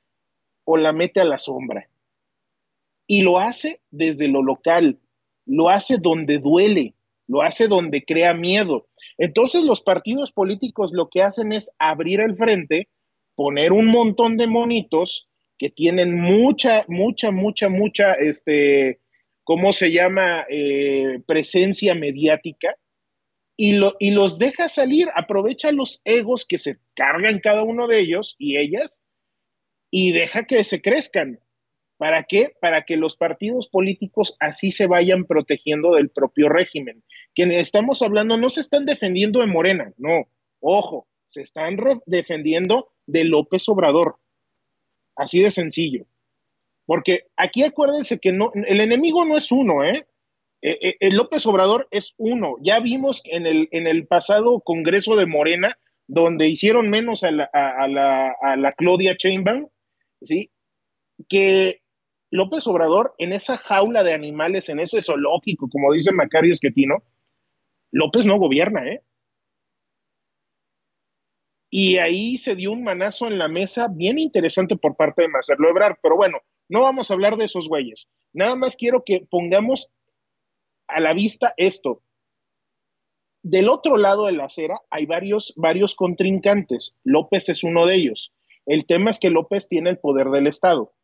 o 0.73 0.77
la 0.77 0.93
mete 0.93 1.21
a 1.21 1.25
la 1.25 1.41
sombra. 1.41 1.89
Y 3.09 3.23
lo 3.23 3.41
hace 3.41 3.81
desde 3.91 4.29
lo 4.29 4.41
local, 4.41 5.01
lo 5.45 5.68
hace 5.68 5.99
donde 5.99 6.39
duele, 6.39 6.95
lo 7.27 7.43
hace 7.43 7.66
donde 7.66 8.05
crea 8.05 8.35
miedo. 8.35 8.87
Entonces 9.18 9.64
los 9.64 9.81
partidos 9.83 10.31
políticos 10.31 10.93
lo 10.93 11.09
que 11.09 11.23
hacen 11.23 11.53
es 11.53 11.73
abrir 11.81 12.21
el 12.21 12.37
frente, 12.37 12.89
poner 13.35 13.73
un 13.73 13.87
montón 13.87 14.37
de 14.37 14.47
monitos 14.47 15.29
que 15.59 15.71
tienen 15.71 16.14
mucha, 16.21 16.85
mucha, 16.87 17.33
mucha, 17.33 17.68
mucha, 17.68 18.12
este, 18.12 19.01
¿cómo 19.43 19.73
se 19.73 19.91
llama? 19.91 20.47
Eh, 20.49 21.18
presencia 21.27 21.97
mediática 21.97 22.77
y, 23.57 23.73
lo, 23.73 23.97
y 23.99 24.12
los 24.12 24.39
deja 24.39 24.68
salir, 24.68 25.09
aprovecha 25.16 25.73
los 25.73 26.01
egos 26.05 26.47
que 26.47 26.59
se 26.59 26.79
cargan 26.95 27.41
cada 27.41 27.64
uno 27.64 27.89
de 27.89 27.99
ellos 27.99 28.37
y 28.39 28.57
ellas 28.57 29.03
y 29.91 30.12
deja 30.12 30.45
que 30.45 30.64
se 30.64 30.80
crezcan. 30.80 31.41
¿Para 31.99 32.24
qué? 32.24 32.55
Para 32.61 32.82
que 32.82 32.97
los 32.97 33.16
partidos 33.16 33.68
políticos 33.68 34.36
así 34.41 34.70
se 34.70 34.86
vayan 34.86 35.26
protegiendo 35.26 35.93
del 35.93 36.09
propio 36.09 36.49
régimen. 36.49 37.05
Quienes 37.34 37.61
estamos 37.61 38.01
hablando 38.01 38.38
no 38.38 38.49
se 38.49 38.62
están 38.62 38.86
defendiendo 38.86 39.41
de 39.41 39.47
Morena, 39.47 39.93
no, 39.99 40.26
ojo, 40.61 41.07
se 41.26 41.43
están 41.43 41.76
defendiendo 42.07 42.93
de 43.07 43.24
López 43.24 43.68
Obrador. 43.68 44.16
Así 45.14 45.43
de 45.43 45.51
sencillo. 45.51 46.07
Porque 46.86 47.26
aquí 47.36 47.62
acuérdense 47.62 48.18
que 48.18 48.32
no, 48.32 48.51
el 48.55 48.80
enemigo 48.80 49.24
no 49.24 49.36
es 49.36 49.53
uno, 49.53 49.84
¿eh? 49.84 50.07
eh, 50.62 50.78
eh 50.80 50.97
el 51.01 51.16
López 51.16 51.47
Obrador 51.47 51.86
es 51.91 52.14
uno. 52.16 52.57
Ya 52.62 52.80
vimos 52.80 53.22
en 53.26 53.47
el, 53.47 53.68
en 53.70 53.86
el 53.86 54.07
pasado 54.07 54.61
Congreso 54.61 55.14
de 55.16 55.26
Morena, 55.26 55.78
donde 56.09 56.49
hicieron 56.49 56.91
menos 56.91 57.22
a 57.22 57.30
la, 57.30 57.45
a, 57.53 57.86
la, 57.86 58.34
a 58.43 58.57
la 58.57 58.72
Claudia 58.72 59.16
Chainbaum, 59.16 59.68
¿sí? 60.23 60.51
Que 61.29 61.83
López 62.31 62.66
Obrador, 62.66 63.14
en 63.18 63.33
esa 63.33 63.59
jaula 63.59 64.03
de 64.03 64.12
animales, 64.12 64.68
en 64.68 64.81
ese 64.81 65.01
zoológico, 65.01 65.68
como 65.68 65.93
dice 65.93 66.12
Macario 66.12 66.53
Esquetino, 66.53 67.03
López 67.93 68.27
no 68.27 68.39
gobierna, 68.39 68.87
¿eh? 68.87 69.03
Y 71.73 71.99
ahí 71.99 72.37
se 72.37 72.57
dio 72.57 72.73
un 72.73 72.83
manazo 72.83 73.29
en 73.29 73.39
la 73.39 73.49
mesa 73.49 73.87
bien 73.89 74.18
interesante 74.18 74.77
por 74.77 74.97
parte 74.97 75.23
de 75.23 75.29
Marcelo 75.29 75.68
Ebrard. 75.68 75.97
Pero 76.03 76.16
bueno, 76.16 76.39
no 76.68 76.83
vamos 76.83 77.11
a 77.11 77.14
hablar 77.14 77.37
de 77.37 77.45
esos 77.45 77.68
güeyes. 77.68 78.09
Nada 78.33 78.57
más 78.57 78.77
quiero 78.77 79.05
que 79.05 79.27
pongamos 79.31 79.89
a 80.89 81.01
la 81.01 81.14
vista 81.14 81.55
esto. 81.57 82.03
Del 83.43 83.68
otro 83.68 83.97
lado 83.97 84.27
de 84.27 84.33
la 84.33 84.47
acera 84.47 84.81
hay 84.91 85.07
varios, 85.07 85.55
varios 85.57 85.95
contrincantes. 85.95 86.97
López 87.05 87.49
es 87.49 87.62
uno 87.62 87.87
de 87.87 87.95
ellos. 87.95 88.33
El 88.71 88.87
tema 88.87 89.11
es 89.11 89.18
que 89.18 89.31
López 89.31 89.66
tiene 89.66 89.91
el 89.91 89.99
poder 89.99 90.29
del 90.29 90.47
Estado. 90.47 90.95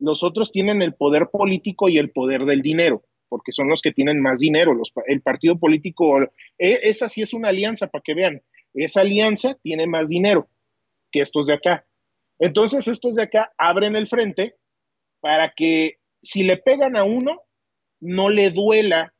Los 0.00 0.24
otros 0.24 0.50
tienen 0.50 0.82
el 0.82 0.92
poder 0.92 1.28
político 1.30 1.88
y 1.88 1.98
el 1.98 2.10
poder 2.10 2.46
del 2.46 2.62
dinero, 2.62 3.04
porque 3.28 3.52
son 3.52 3.68
los 3.68 3.80
que 3.80 3.92
tienen 3.92 4.20
más 4.20 4.40
dinero. 4.40 4.72
el 5.06 5.22
partido 5.22 5.56
político, 5.56 6.20
e, 6.20 6.28
esa 6.58 7.08
sí 7.08 7.22
es 7.22 7.32
una 7.32 7.50
alianza 7.50 7.86
para 7.86 8.02
que 8.02 8.14
vean. 8.14 8.42
Esa 8.74 9.02
alianza 9.02 9.56
tiene 9.62 9.86
más 9.86 10.08
dinero 10.08 10.48
que 11.12 11.20
estos 11.20 11.46
de 11.46 11.54
acá. 11.54 11.86
Entonces, 12.40 12.88
estos 12.88 13.14
de 13.14 13.22
acá 13.22 13.52
abren 13.56 13.94
el 13.94 14.08
frente 14.08 14.56
para 15.20 15.52
que 15.54 15.98
si 16.22 16.42
le 16.42 16.56
pegan 16.56 16.96
a 16.96 17.04
uno, 17.04 17.40
no 18.00 18.30
le 18.30 18.50
duela 18.50 19.14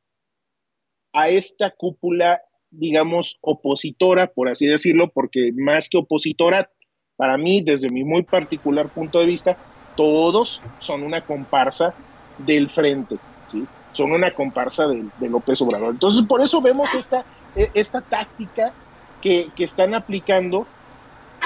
a 1.12 1.28
esta 1.28 1.70
cúpula, 1.70 2.42
digamos, 2.70 3.38
opositora, 3.42 4.26
por 4.26 4.48
así 4.48 4.66
decirlo, 4.66 5.12
porque 5.12 5.52
más 5.54 5.88
que 5.88 5.98
opositora, 5.98 6.68
para 7.16 7.36
mí, 7.36 7.62
desde 7.62 7.90
mi 7.90 8.04
muy 8.04 8.22
particular 8.22 8.88
punto 8.88 9.20
de 9.20 9.26
vista, 9.26 9.56
todos 9.96 10.60
son 10.80 11.02
una 11.02 11.20
comparsa 11.20 11.94
del 12.38 12.68
frente, 12.68 13.16
¿sí? 13.50 13.64
Son 13.92 14.12
una 14.12 14.32
comparsa 14.32 14.86
de, 14.88 15.28
López 15.28 15.62
Obrador. 15.62 15.92
Entonces, 15.92 16.24
por 16.26 16.42
eso 16.42 16.60
vemos 16.60 16.92
esta, 16.94 17.24
e, 17.54 17.70
esta 17.74 18.00
táctica 18.00 18.72
que, 19.20 19.50
están 19.58 19.94
aplicando, 19.94 20.66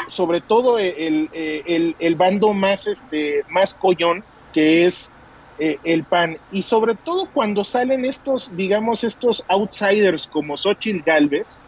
sobre 0.08 0.40
todo 0.40 0.78
el, 0.78 1.28
el, 1.32 2.14
bando 2.16 2.54
más, 2.54 2.86
este, 2.86 3.44
más 3.50 3.74
collón, 3.74 4.24
que 4.52 4.86
es 4.86 5.12
eh, 5.58 5.78
el 5.84 6.04
PAN. 6.04 6.38
Y 6.50 6.62
sobre 6.62 6.94
todo 6.94 7.28
cuando 7.32 7.64
salen 7.64 8.04
estos, 8.04 8.56
digamos, 8.56 9.04
estos 9.04 9.44
outsiders 9.48 10.26
como 10.26 10.56
Xochitl 10.56 11.02
Galvez, 11.04 11.60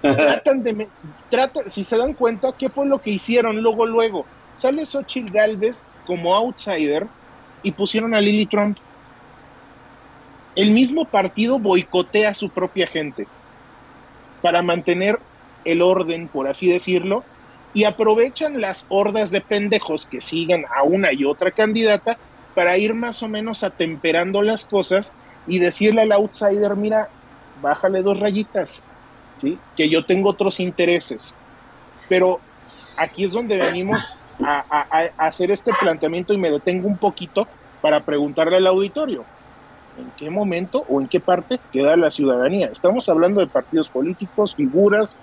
tratan 0.00 0.62
de, 0.62 0.88
trata, 1.28 1.62
si 1.68 1.84
se 1.84 1.96
dan 1.96 2.14
cuenta, 2.14 2.54
¿qué 2.58 2.68
fue 2.68 2.86
lo 2.86 3.00
que 3.00 3.10
hicieron 3.10 3.62
luego, 3.62 3.86
luego? 3.86 4.26
Sale 4.52 4.86
Xochitl 4.86 5.32
Galvez 5.32 5.84
como 6.04 6.34
outsider 6.34 7.06
y 7.62 7.72
pusieron 7.72 8.14
a 8.14 8.20
Lily 8.20 8.46
Trump. 8.46 8.78
El 10.54 10.72
mismo 10.72 11.04
partido 11.04 11.58
boicotea 11.58 12.30
a 12.30 12.34
su 12.34 12.50
propia 12.50 12.86
gente 12.86 13.26
para 14.40 14.62
mantener 14.62 15.18
el 15.64 15.82
orden, 15.82 16.28
por 16.28 16.48
así 16.48 16.68
decirlo, 16.70 17.24
y 17.72 17.84
aprovechan 17.84 18.60
las 18.60 18.86
hordas 18.88 19.30
de 19.30 19.40
pendejos 19.40 20.06
que 20.06 20.20
sigan 20.20 20.64
a 20.74 20.82
una 20.82 21.12
y 21.12 21.24
otra 21.24 21.50
candidata 21.52 22.18
para 22.54 22.78
ir 22.78 22.94
más 22.94 23.22
o 23.22 23.28
menos 23.28 23.62
atemperando 23.62 24.42
las 24.42 24.64
cosas 24.64 25.14
y 25.46 25.58
decirle 25.58 26.02
al 26.02 26.12
outsider, 26.12 26.74
mira, 26.76 27.08
bájale 27.54 28.02
dos 28.02 28.18
rayitas, 28.18 28.87
Que 29.76 29.88
yo 29.88 30.04
tengo 30.04 30.30
otros 30.30 30.60
intereses. 30.60 31.34
Pero 32.08 32.40
aquí 32.98 33.24
es 33.24 33.32
donde 33.32 33.56
venimos 33.56 34.04
a, 34.42 35.10
hacer 35.18 35.50
este 35.50 35.70
planteamiento 35.80 36.32
y 36.32 36.38
me 36.38 36.50
detengo 36.50 36.86
un 36.86 36.96
poquito 36.96 37.46
para 37.80 38.04
preguntarle 38.04 38.56
al 38.56 38.66
auditorio, 38.66 39.24
¿en 39.98 40.10
qué 40.16 40.30
momento 40.30 40.84
o 40.88 41.00
en 41.00 41.08
qué 41.08 41.20
parte 41.20 41.58
queda 41.72 41.96
la 41.96 42.10
ciudadanía? 42.10 42.68
Estamos 42.68 43.08
hablando 43.08 43.40
de 43.40 43.46
partidos 43.46 43.88
políticos, 43.88 44.54
figuras, 44.54 45.16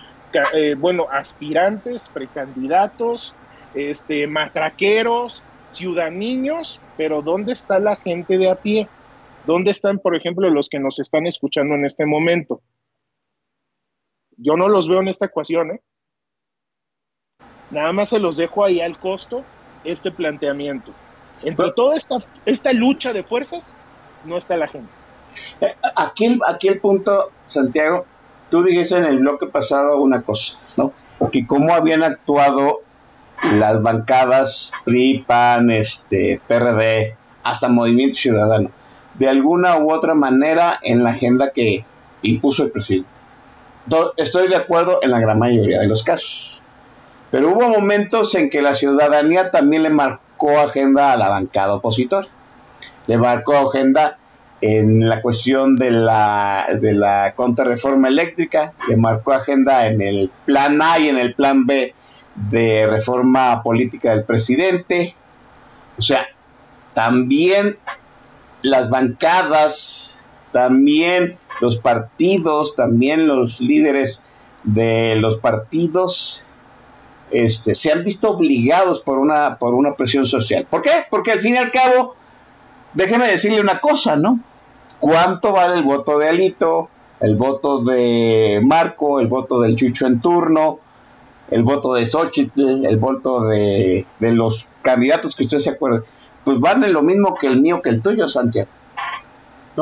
eh, 0.54 0.76
bueno, 0.78 1.08
aspirantes, 1.12 2.10
precandidatos, 2.10 3.34
este, 3.74 4.28
matraqueros, 4.28 5.44
ciudadanos, 5.70 6.80
pero 6.98 7.22
¿dónde 7.22 7.54
está 7.54 7.80
la 7.80 7.96
gente 7.98 8.38
de 8.38 8.50
a 8.50 8.56
pie? 8.56 8.88
¿Dónde 9.46 9.72
están, 9.72 10.00
por 10.00 10.16
ejemplo, 10.16 10.50
los 10.50 10.70
que 10.70 10.80
nos 10.80 11.00
están 11.00 11.28
escuchando 11.28 11.76
en 11.76 11.86
este 11.86 12.06
momento? 12.06 12.62
Yo 14.38 14.56
no 14.56 14.68
los 14.68 14.88
veo 14.88 15.00
en 15.00 15.08
esta 15.08 15.26
ecuación, 15.26 15.72
¿eh? 15.72 15.82
Nada 17.72 17.92
más 17.94 18.10
se 18.10 18.20
los 18.20 18.38
dejo 18.38 18.64
ahí 18.64 18.80
al 18.80 19.00
costo 19.00 19.44
este 19.84 20.12
planteamiento. 20.12 20.94
Entre 21.44 21.72
toda 21.72 21.96
esta, 21.96 22.18
esta 22.46 22.74
lucha 22.74 23.14
de 23.14 23.24
fuerzas, 23.24 23.76
no 24.26 24.38
está 24.38 24.58
la 24.58 24.68
gente. 24.68 24.90
Eh, 25.62 25.76
aquí, 25.96 26.40
aquí 26.48 26.68
el 26.68 26.80
punto, 26.80 27.32
Santiago, 27.46 28.06
tú 28.50 28.64
dijiste 28.64 28.98
en 28.98 29.06
el 29.06 29.20
bloque 29.20 29.48
pasado 29.48 30.00
una 30.00 30.22
cosa, 30.22 30.58
¿no? 30.78 30.94
Que 31.32 31.46
cómo 31.46 31.74
habían 31.74 32.04
actuado 32.04 32.82
las 33.60 33.82
bancadas 33.82 34.72
PRI, 34.86 35.24
PAN, 35.28 35.72
este, 35.72 36.42
PRD, 36.48 37.16
hasta 37.44 37.68
Movimiento 37.68 38.16
Ciudadano, 38.16 38.72
de 39.16 39.30
alguna 39.30 39.78
u 39.78 39.92
otra 39.92 40.14
manera 40.14 40.80
en 40.82 41.04
la 41.04 41.12
agenda 41.12 41.52
que 41.52 41.86
impuso 42.22 42.64
el 42.64 42.72
presidente. 42.72 43.10
Estoy 44.18 44.48
de 44.48 44.56
acuerdo 44.56 45.00
en 45.02 45.12
la 45.12 45.20
gran 45.20 45.40
mayoría 45.40 45.80
de 45.80 45.88
los 45.88 46.04
casos. 46.04 46.62
Pero 47.32 47.50
hubo 47.50 47.70
momentos 47.70 48.34
en 48.36 48.50
que 48.50 48.62
la 48.62 48.74
ciudadanía 48.74 49.52
también 49.52 49.84
le 49.84 49.90
marcó 49.90 50.60
agenda 50.60 51.12
a 51.12 51.18
la 51.18 51.30
bancada 51.30 51.76
opositor. 51.76 52.28
Le 53.08 53.18
marcó 53.18 53.56
agenda 53.56 54.18
en 54.62 55.08
la 55.08 55.22
cuestión 55.22 55.76
de 55.76 55.92
la, 55.92 56.66
de 56.80 56.94
la 56.94 57.34
contrarreforma 57.36 58.08
eléctrica, 58.08 58.74
le 58.90 58.98
marcó 58.98 59.34
agenda 59.34 59.86
en 59.86 60.02
el 60.02 60.32
plan 60.46 60.82
A 60.82 60.98
y 60.98 61.10
en 61.10 61.18
el 61.18 61.36
plan 61.36 61.66
B 61.66 61.94
de 62.36 62.88
reforma 62.88 63.62
política 63.62 64.12
del 64.12 64.24
presidente. 64.24 65.16
O 65.98 66.02
sea, 66.02 66.28
también 66.94 67.78
las 68.62 68.90
bancadas, 68.90 70.15
también 70.56 71.38
los 71.60 71.76
partidos, 71.76 72.76
también 72.78 73.28
los 73.28 73.60
líderes 73.60 74.26
de 74.64 75.18
los 75.18 75.38
partidos 75.38 76.46
este, 77.30 77.74
se 77.74 77.92
han 77.92 78.06
visto 78.06 78.32
obligados 78.32 79.02
por 79.02 79.20
una, 79.20 79.58
por 79.58 79.74
una 79.74 79.96
presión 79.96 80.26
social. 80.26 80.66
¿Por 80.70 80.82
qué? 80.82 80.92
Porque 81.10 81.34
al 81.34 81.42
fin 81.42 81.56
y 81.56 81.58
al 81.58 81.72
cabo, 81.72 82.16
déjeme 82.94 83.28
decirle 83.28 83.60
una 83.60 83.82
cosa, 83.82 84.16
¿no? 84.16 84.40
¿Cuánto 85.02 85.52
vale 85.52 85.76
el 85.76 85.84
voto 85.84 86.20
de 86.20 86.30
Alito, 86.30 86.88
el 87.20 87.36
voto 87.36 87.84
de 87.84 88.62
Marco, 88.64 89.20
el 89.20 89.28
voto 89.28 89.60
del 89.60 89.76
Chucho 89.76 90.08
en 90.08 90.22
turno, 90.22 90.80
el 91.52 91.64
voto 91.64 91.96
de 91.96 92.06
Xochitl, 92.06 92.86
el 92.86 92.96
voto 92.98 93.42
de, 93.42 94.06
los 94.22 94.70
candidatos 94.82 95.36
que 95.36 95.44
usted 95.44 95.58
se 95.58 95.72
acuerde? 95.72 96.04
Pues 96.46 96.62
vale 96.62 96.88
lo 96.88 97.02
mismo 97.02 97.34
que 97.34 97.48
el 97.48 97.62
mío, 97.62 97.82
que 97.82 97.90
el 97.90 98.02
tuyo, 98.02 98.30
Santiago. 98.30 98.70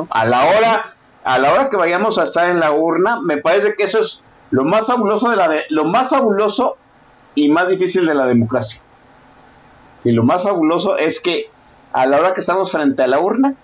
A 0.09 0.25
la 0.25 0.45
hora, 0.45 0.95
a 1.23 1.39
la 1.39 1.53
hora 1.53 1.69
que 1.69 1.77
vayamos 1.77 2.17
a 2.17 2.23
estar 2.23 2.49
en 2.49 2.59
la 2.59 2.71
urna, 2.71 3.19
me 3.21 3.37
parece 3.37 3.75
que 3.75 3.83
eso 3.83 3.99
es 3.99 4.23
lo 4.51 4.63
más 4.63 4.87
fabuloso 4.87 5.29
de 5.29 5.35
la 5.35 5.47
de, 5.47 5.63
lo 5.69 5.85
más 5.85 6.09
fabuloso 6.09 6.77
y 7.35 7.49
más 7.49 7.69
difícil 7.69 8.05
de 8.05 8.13
la 8.13 8.25
democracia. 8.25 8.81
Y 10.03 10.11
lo 10.11 10.23
más 10.23 10.43
fabuloso 10.43 10.97
es 10.97 11.19
que 11.19 11.49
a 11.91 12.05
la 12.05 12.19
hora 12.19 12.33
que 12.33 12.41
estamos 12.41 12.71
frente 12.71 13.03
a 13.03 13.07
la 13.07 13.19
urna, 13.19 13.55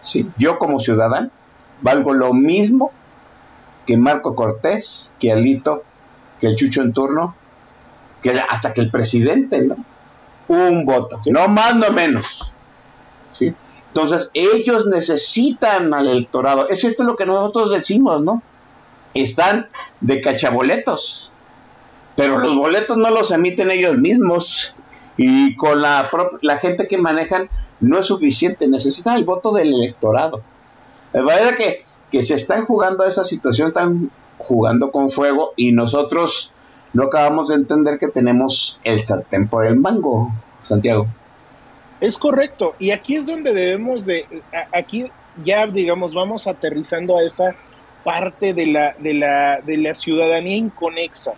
sí, 0.00 0.30
yo 0.36 0.58
como 0.58 0.78
ciudadano 0.78 1.30
valgo 1.82 2.12
lo 2.12 2.32
mismo 2.32 2.90
que 3.86 3.96
Marco 3.96 4.34
Cortés, 4.34 5.14
que 5.18 5.32
Alito, 5.32 5.84
que 6.40 6.48
el 6.48 6.56
Chucho 6.56 6.82
en 6.82 6.92
turno, 6.92 7.34
que 8.22 8.38
hasta 8.40 8.72
que 8.72 8.80
el 8.80 8.90
presidente, 8.90 9.62
¿no? 9.62 9.76
Un 10.48 10.84
voto, 10.84 11.20
no 11.26 11.48
más, 11.48 11.74
no 11.76 11.90
menos. 11.90 12.52
¿sí? 13.32 13.54
Entonces, 13.96 14.30
ellos 14.34 14.86
necesitan 14.86 15.94
al 15.94 16.06
electorado. 16.06 16.68
Es 16.68 16.80
cierto 16.80 17.02
lo 17.02 17.16
que 17.16 17.24
nosotros 17.24 17.70
decimos, 17.70 18.20
¿no? 18.20 18.42
Están 19.14 19.68
de 20.02 20.20
cachaboletos, 20.20 21.32
pero 22.14 22.36
los 22.36 22.54
boletos 22.54 22.98
no 22.98 23.08
los 23.08 23.30
emiten 23.30 23.70
ellos 23.70 23.96
mismos 23.96 24.74
y 25.16 25.56
con 25.56 25.80
la, 25.80 26.06
la 26.42 26.58
gente 26.58 26.86
que 26.86 26.98
manejan 26.98 27.48
no 27.80 27.98
es 27.98 28.04
suficiente, 28.04 28.68
necesitan 28.68 29.16
el 29.16 29.24
voto 29.24 29.54
del 29.54 29.72
electorado. 29.72 30.42
De 31.14 31.22
manera 31.22 31.56
que, 31.56 31.86
que 32.12 32.22
se 32.22 32.34
están 32.34 32.66
jugando 32.66 33.02
a 33.02 33.08
esa 33.08 33.24
situación, 33.24 33.68
están 33.68 34.10
jugando 34.36 34.90
con 34.90 35.08
fuego 35.08 35.54
y 35.56 35.72
nosotros 35.72 36.52
no 36.92 37.04
acabamos 37.04 37.48
de 37.48 37.54
entender 37.54 37.98
que 37.98 38.08
tenemos 38.08 38.78
el 38.84 39.02
sartén 39.02 39.48
por 39.48 39.64
el 39.64 39.76
mango, 39.76 40.34
Santiago. 40.60 41.06
Es 42.00 42.18
correcto, 42.18 42.74
y 42.78 42.90
aquí 42.90 43.16
es 43.16 43.26
donde 43.26 43.54
debemos 43.54 44.04
de, 44.04 44.26
aquí 44.72 45.10
ya 45.44 45.66
digamos, 45.66 46.14
vamos 46.14 46.46
aterrizando 46.46 47.16
a 47.16 47.22
esa 47.22 47.54
parte 48.04 48.54
de 48.54 48.66
la, 48.66 48.94
de 48.98 49.14
la, 49.14 49.60
de 49.60 49.78
la 49.78 49.94
ciudadanía 49.94 50.56
inconexa. 50.56 51.32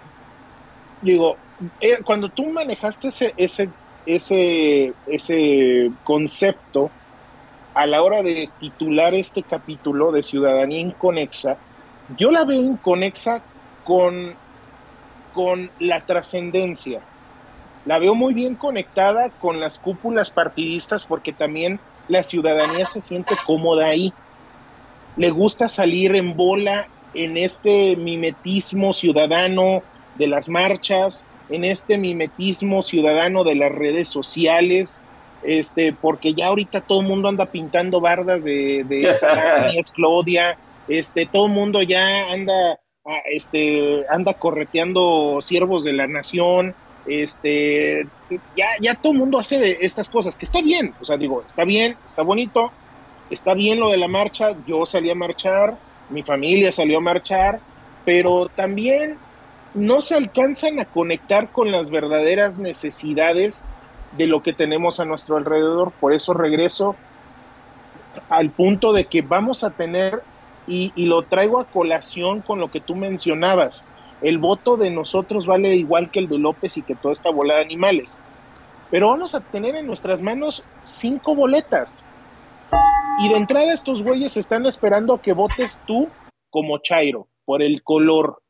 Digo, 1.01 1.37
eh, 1.81 1.99
cuando 2.05 2.29
tú 2.29 2.47
manejaste 2.47 3.09
ese, 3.09 3.35
ese, 3.37 3.71
ese, 4.07 4.93
ese 5.07 5.91
concepto 6.05 6.91
a 7.75 7.87
la 7.87 8.03
hora 8.03 8.23
de 8.23 8.51
titular 8.59 9.15
este 9.15 9.43
capítulo 9.43 10.13
de 10.13 10.23
ciudadanía 10.23 10.81
inconexa, 10.81 11.57
yo 12.17 12.31
la 12.31 12.45
veo 12.45 12.61
inconexa 12.61 13.43
con, 13.85 14.35
con 15.33 15.71
la 15.79 16.05
trascendencia. 16.05 17.01
La 17.89 17.99
veo 17.99 18.15
muy 18.15 18.35
bien 18.35 18.55
conectada 18.55 19.31
con 19.31 19.61
las 19.61 19.79
cúpulas 19.79 20.31
partidistas 20.31 21.07
porque 21.07 21.33
también 21.33 21.81
la 22.07 22.23
ciudadanía 22.23 22.85
se 22.85 23.01
siente 23.01 23.35
cómoda 23.47 23.87
ahí. 23.87 24.13
Le 25.17 25.31
gusta 25.31 25.71
salir 25.71 26.15
en 26.15 26.37
bola 26.37 26.87
en 27.15 27.39
este 27.39 27.97
mimetismo 27.97 28.93
ciudadano 28.93 29.83
de 30.17 30.27
las 30.27 30.51
marchas, 30.51 31.25
en 31.49 31.65
este 31.65 31.97
mimetismo 31.97 32.83
ciudadano 32.83 33.43
de 33.43 33.55
las 33.55 33.73
redes 33.73 34.11
sociales, 34.11 35.01
este, 35.43 35.95
porque 35.95 36.35
ya 36.35 36.49
ahorita 36.49 36.83
todo 36.83 37.01
el 37.01 37.07
mundo 37.07 37.31
anda 37.31 37.47
pintando 37.47 38.03
bardas 38.03 38.45
de, 38.45 38.85
de 38.87 39.17
es 39.79 39.91
Claudia, 39.93 40.59
este, 40.89 41.25
todo 41.25 41.47
el 41.47 41.53
mundo 41.53 41.81
ya 41.81 42.33
anda, 42.35 42.79
ah, 43.07 43.21
este, 43.33 44.05
anda 44.11 44.35
correteando 44.35 45.39
siervos 45.41 45.85
de 45.85 45.95
la 45.95 46.07
nación, 46.07 46.75
este, 47.09 48.07
ya, 48.57 48.67
ya 48.81 48.95
todo 48.95 49.13
el 49.13 49.19
mundo 49.19 49.39
hace 49.39 49.85
estas 49.85 50.09
cosas, 50.09 50.37
que 50.37 50.45
está 50.45 50.61
bien, 50.61 50.95
o 51.01 51.05
sea, 51.05 51.17
digo, 51.17 51.43
está 51.45 51.65
bien, 51.65 51.97
está 52.05 52.23
bonito, 52.23 52.71
está 53.31 53.55
bien 53.55 53.81
lo 53.81 53.91
de 53.91 53.97
la 53.97 54.09
marcha, 54.09 54.55
yo 54.67 54.87
salí 54.87 55.11
a 55.11 55.15
marchar, 55.15 55.77
mi 56.11 56.23
familia 56.23 56.73
salió 56.73 56.99
a 56.99 57.03
marchar, 57.03 57.61
pero 58.05 58.49
también 58.55 59.19
no 59.75 60.01
se 60.01 60.15
alcanzan 60.15 60.81
a 60.81 60.87
conectar 60.87 61.51
con 61.51 61.71
las 61.71 61.91
verdaderas 61.91 62.59
necesidades 62.59 63.65
de 64.17 64.27
lo 64.27 64.43
que 64.43 64.53
tenemos 64.53 65.01
a 65.01 65.05
nuestro 65.05 65.37
alrededor. 65.37 65.93
Por 65.93 66.13
eso 66.13 66.33
regreso 66.33 66.97
al 68.29 68.51
punto 68.51 68.93
de 68.93 69.05
que 69.05 69.23
vamos 69.23 69.65
a 69.65 69.71
tener, 69.71 70.23
y, 70.67 70.93
lo 71.07 71.23
traigo 71.23 71.61
a 71.61 71.65
colación 71.65 72.43
con 72.43 72.61
lo 72.61 72.71
que 72.71 72.81
tú 72.81 72.95
mencionabas, 72.95 73.87
el 74.21 74.39
voto 74.39 74.77
de 74.77 74.91
nosotros 74.91 75.47
vale 75.47 75.77
igual 75.77 76.11
que 76.11 76.19
el 76.19 76.29
de 76.29 76.39
López 76.39 76.77
y 76.77 76.83
que 76.83 76.95
toda 76.95 77.13
esta 77.13 77.31
bola 77.31 77.57
de 77.57 77.63
animales. 77.63 78.19
Pero 78.91 79.09
vamos 79.09 79.35
a 79.35 79.41
tener 79.41 79.77
en 79.77 79.87
nuestras 79.87 80.23
manos 80.23 80.65
cinco 80.85 81.35
boletas. 81.35 82.07
Y 83.21 83.29
de 83.29 83.37
entrada 83.37 83.73
estos 83.73 84.03
güeyes 84.03 84.37
están 84.37 84.67
esperando 84.67 85.15
a 85.15 85.23
que 85.23 85.33
votes 85.33 85.81
tú 85.87 86.09
como 86.51 86.79
Chairo, 86.79 87.29
por 87.45 87.63
el 87.63 87.83
color, 87.83 88.43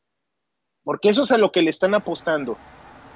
porque 0.84 1.08
eso 1.08 1.22
es 1.22 1.32
a 1.32 1.38
lo 1.38 1.52
que 1.52 1.62
le 1.62 1.70
están 1.70 1.94
apostando. 1.94 2.56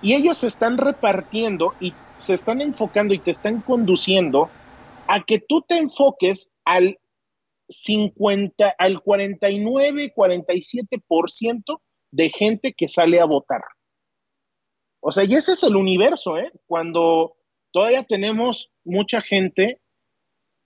Y 0.03 0.14
ellos 0.14 0.38
se 0.38 0.48
están 0.48 0.78
repartiendo 0.78 1.74
y 1.80 1.94
se 2.18 2.34
están 2.34 2.61
enfocando 2.61 3.14
y 3.14 3.18
te 3.18 3.30
están 3.30 3.61
conduciendo 3.61 4.50
a 5.07 5.20
que 5.22 5.38
tú 5.38 5.62
te 5.62 5.78
enfoques 5.78 6.50
al 6.64 6.98
50, 7.68 8.74
al 8.78 9.00
49, 9.00 10.12
47% 10.14 11.80
de 12.12 12.30
gente 12.30 12.72
que 12.72 12.88
sale 12.88 13.20
a 13.20 13.24
votar. 13.24 13.62
O 15.00 15.10
sea, 15.10 15.24
y 15.24 15.34
ese 15.34 15.52
es 15.52 15.62
el 15.64 15.74
universo, 15.74 16.38
¿eh? 16.38 16.52
Cuando 16.66 17.34
todavía 17.72 18.04
tenemos 18.04 18.70
mucha 18.84 19.20
gente 19.20 19.80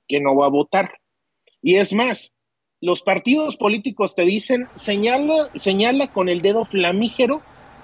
que 0.06 0.20
no 0.20 0.36
va 0.36 0.46
a 0.46 0.50
votar. 0.50 0.98
Y 1.62 1.76
es 1.76 1.94
más, 1.94 2.34
los 2.80 3.00
partidos 3.00 3.56
políticos 3.56 4.14
te 4.14 4.22
dicen, 4.22 4.68
señala, 4.74 5.50
señala 5.54 6.12
con 6.12 6.28
el 6.28 6.42
dedo 6.42 6.64
flamígero 6.66 7.40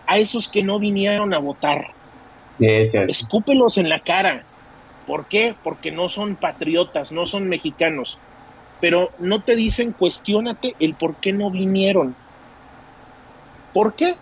a 0.06 0.18
esos 0.18 0.48
que 0.48 0.62
no 0.62 0.78
vinieron 0.78 1.32
a 1.32 1.38
votar. 1.38 1.94
Escúpelos 2.58 3.78
en 3.78 3.88
la 3.88 4.00
cara. 4.00 4.44
¿Por 5.06 5.26
qué? 5.26 5.54
Porque 5.64 5.90
no 5.90 6.08
son 6.08 6.36
patriotas, 6.36 7.12
no 7.12 7.26
son 7.26 7.48
mexicanos. 7.48 8.18
Pero 8.80 9.10
no 9.18 9.42
te 9.42 9.56
dicen, 9.56 9.92
cuestiónate 9.92 10.74
el 10.80 10.94
por 10.94 11.16
qué 11.16 11.32
no 11.32 11.50
vinieron. 11.50 12.14
¿Por 13.73 13.95
qué? 13.95 14.16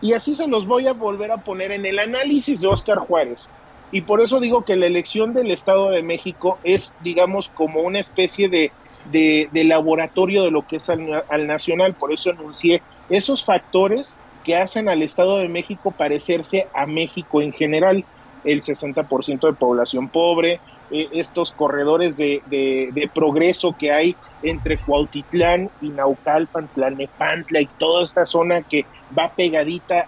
Y 0.00 0.14
así 0.14 0.34
se 0.34 0.48
los 0.48 0.66
voy 0.66 0.88
a 0.88 0.92
volver 0.92 1.30
a 1.30 1.38
poner 1.38 1.72
en 1.72 1.86
el 1.86 1.98
análisis 1.98 2.60
de 2.60 2.68
Oscar 2.68 2.98
Juárez. 2.98 3.48
Y 3.92 4.00
por 4.00 4.20
eso 4.20 4.40
digo 4.40 4.64
que 4.64 4.76
la 4.76 4.86
elección 4.86 5.34
del 5.34 5.50
Estado 5.50 5.90
de 5.90 6.02
México 6.02 6.58
es, 6.64 6.94
digamos, 7.02 7.48
como 7.50 7.82
una 7.82 8.00
especie 8.00 8.48
de 8.48 8.72
de, 9.10 9.64
laboratorio 9.64 10.44
de 10.44 10.50
lo 10.50 10.66
que 10.66 10.76
es 10.76 10.88
al, 10.90 11.46
nacional. 11.46 11.94
Por 11.94 12.12
eso 12.12 12.30
anuncié 12.30 12.82
esos 13.08 13.44
factores 13.44 14.16
que 14.44 14.56
hacen 14.56 14.88
al 14.88 15.02
Estado 15.02 15.38
de 15.38 15.48
México 15.48 15.92
parecerse 15.92 16.68
a 16.74 16.86
México 16.86 17.40
en 17.40 17.52
general. 17.52 18.04
El 18.44 18.60
60% 18.60 19.46
de 19.46 19.52
población 19.52 20.08
pobre, 20.08 20.60
eh, 20.92 21.08
estos 21.12 21.52
corredores 21.52 22.16
de, 22.16 23.10
progreso 23.14 23.74
que 23.78 23.90
hay 23.90 24.16
entre 24.42 24.76
Cuautitlán 24.76 25.70
y 25.80 25.88
Naucalpan, 25.88 26.68
Tlalnepantla 26.74 27.62
y 27.62 27.66
toda 27.78 28.04
esta 28.04 28.26
zona 28.26 28.62
que 28.62 28.84
va 29.16 29.32
pegadita 29.34 30.06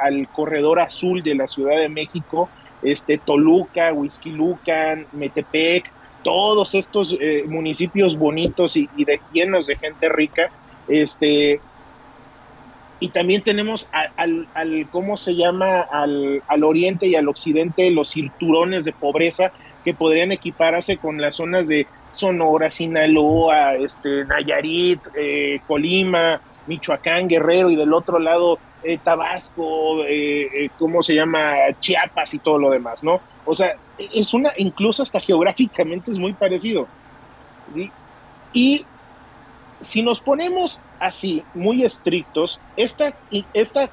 al 0.00 0.28
corredor 0.28 0.80
azul 0.80 1.22
de 1.22 1.34
la 1.34 1.46
Ciudad 1.46 1.78
de 1.78 1.88
México, 1.88 2.48
este 2.82 3.18
Toluca, 3.18 3.92
Huizquilucan, 3.92 5.06
Metepec, 5.12 5.90
todos 6.22 6.74
estos 6.74 7.16
eh, 7.20 7.44
municipios 7.46 8.16
bonitos 8.18 8.76
y, 8.76 8.88
de, 8.96 9.20
llenos 9.32 9.66
de 9.68 9.76
gente 9.76 10.08
rica, 10.08 10.50
este, 10.88 11.60
y 12.98 13.08
también 13.08 13.42
tenemos 13.42 13.88
al, 13.92 14.48
¿cómo 14.90 15.16
se 15.16 15.36
llama? 15.36 15.80
Al, 15.82 16.42
oriente 16.64 17.06
y 17.06 17.14
al 17.14 17.28
occidente 17.28 17.90
los 17.90 18.10
cinturones 18.10 18.84
de 18.84 18.92
pobreza 18.92 19.52
que 19.86 19.94
podrían 19.94 20.32
equiparse 20.32 20.96
con 20.96 21.20
las 21.20 21.36
zonas 21.36 21.68
de 21.68 21.86
Sonora, 22.10 22.72
Sinaloa, 22.72 23.76
este, 23.76 24.24
Nayarit, 24.24 24.98
eh, 25.14 25.60
Colima, 25.64 26.40
Michoacán, 26.66 27.28
Guerrero 27.28 27.70
y 27.70 27.76
del 27.76 27.94
otro 27.94 28.18
lado 28.18 28.58
eh, 28.82 28.98
Tabasco, 28.98 29.98
¿cómo 30.76 31.02
se 31.02 31.14
llama? 31.14 31.54
Chiapas 31.78 32.34
y 32.34 32.40
todo 32.40 32.58
lo 32.58 32.70
demás, 32.70 33.04
¿no? 33.04 33.20
O 33.44 33.54
sea, 33.54 33.76
es 33.96 34.34
una, 34.34 34.50
incluso 34.56 35.04
hasta 35.04 35.20
geográficamente 35.20 36.10
es 36.10 36.18
muy 36.18 36.32
parecido. 36.32 36.88
Y 38.52 38.84
si 39.78 40.02
nos 40.02 40.20
ponemos 40.20 40.80
así, 40.98 41.44
muy 41.54 41.84
estrictos, 41.84 42.58
esta, 42.76 43.14
esta 43.54 43.88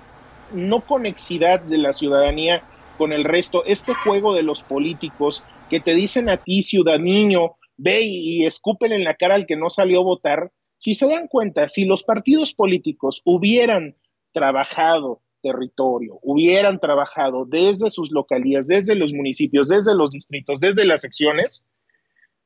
no 0.54 0.82
conexidad 0.82 1.62
de 1.62 1.78
la 1.78 1.94
ciudadanía 1.94 2.64
con 2.98 3.12
el 3.12 3.24
resto, 3.24 3.64
este 3.66 3.94
juego 3.94 4.34
de 4.34 4.44
los 4.44 4.64
políticos 4.64 5.44
que 5.74 5.80
te 5.80 5.95
dicen 5.95 6.30
a 6.30 6.38
ti, 6.38 6.61
ciudadano, 6.61 7.57
ve 7.78 8.01
y, 8.03 8.43
y 8.43 8.45
escúpele 8.45 8.95
en 8.95 9.03
la 9.03 9.15
cara 9.15 9.34
al 9.34 9.47
que 9.47 9.55
no 9.55 9.69
salió 9.69 10.01
a 10.01 10.03
votar, 10.03 10.51
si 10.78 10.93
se 10.93 11.07
dan 11.07 11.28
cuenta, 11.28 11.67
si 11.67 11.86
los 11.86 12.03
partidos 12.03 12.53
políticos 12.53 13.21
hubieran 13.26 13.95
trabajado 14.32 15.24
territorio 15.43 16.19
hubieran 16.24 16.80
trabajado 16.80 17.45
desde 17.45 17.91
sus 17.91 18.11
localías, 18.11 18.65
desde 18.67 18.95
los 18.95 19.13
municipios, 19.13 19.67
desde 19.67 19.93
los 19.93 20.11
distritos, 20.11 20.59
desde 20.59 20.86
las 20.86 21.01
secciones, 21.01 21.65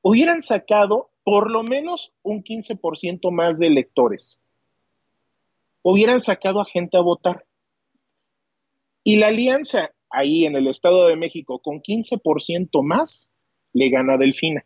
hubieran 0.02 0.42
sacado 0.42 1.12
por 1.24 1.52
lo 1.52 1.64
menos 1.64 2.14
un 2.24 2.44
15% 2.44 3.32
más 3.32 3.60
de 3.60 3.68
electores. 3.68 4.42
hubieran 5.84 6.20
sacado 6.20 6.60
a 6.60 6.66
gente 6.66 6.98
a 6.98 7.02
votar. 7.02 7.46
Y 9.04 9.18
la 9.18 9.28
alianza 9.28 9.92
ahí 10.10 10.46
en 10.46 10.56
el 10.56 10.68
Estado 10.68 11.08
de 11.08 11.16
México 11.16 11.60
con 11.60 11.82
15% 11.82 12.84
más 12.84 13.32
le 13.74 13.90
gana 13.90 14.18
Delfina. 14.18 14.66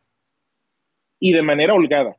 Y 1.20 1.34
de 1.34 1.44
manera 1.44 1.74
holgada. 1.74 2.18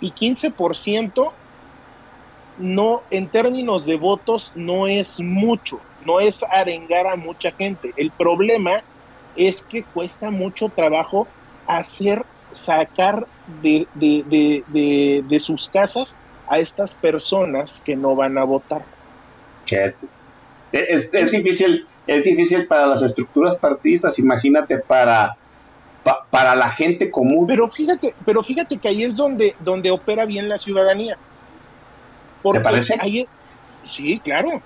Y 0.00 0.12
15% 0.12 1.32
no, 2.58 3.02
en 3.10 3.28
términos 3.28 3.86
de 3.86 3.96
votos, 3.96 4.52
no 4.54 4.86
es 4.86 5.20
mucho, 5.20 5.80
no 6.04 6.20
es 6.20 6.42
arengar 6.42 7.06
a 7.06 7.16
mucha 7.16 7.52
gente. 7.52 7.92
El 7.96 8.10
problema 8.10 8.82
es 9.36 9.62
que 9.62 9.84
cuesta 9.84 10.30
mucho 10.30 10.68
trabajo 10.68 11.28
hacer, 11.66 12.24
sacar 12.52 13.26
de, 13.62 13.86
de, 13.94 15.40
sus 15.40 15.68
casas 15.68 16.16
a 16.48 16.58
estas 16.58 16.94
personas 16.94 17.80
que 17.84 17.96
no 17.96 18.16
van 18.16 18.38
a 18.38 18.44
votar. 18.44 18.84
Es, 20.72 21.14
es, 21.14 21.32
difícil, 21.32 21.86
es 22.06 22.24
difícil 22.24 22.66
para 22.66 22.86
las 22.86 23.02
estructuras 23.02 23.56
partidistas, 23.56 24.18
imagínate 24.18 24.78
para, 24.78 25.36
para 26.30 26.54
la 26.54 26.68
gente 26.70 27.10
común. 27.10 27.46
Pero 27.46 27.68
fíjate, 27.68 28.14
pero 28.24 28.42
fíjate 28.42 28.76
que 28.78 28.88
ahí 28.88 29.04
es 29.04 29.16
donde, 29.16 29.54
donde 29.60 29.90
opera 29.90 30.26
bien 30.26 30.48
la 30.48 30.58
ciudadanía. 30.58 31.16
¿Te 32.52 32.60
parece? 32.60 32.96
sí, 33.82 34.20
claro. 34.20 34.62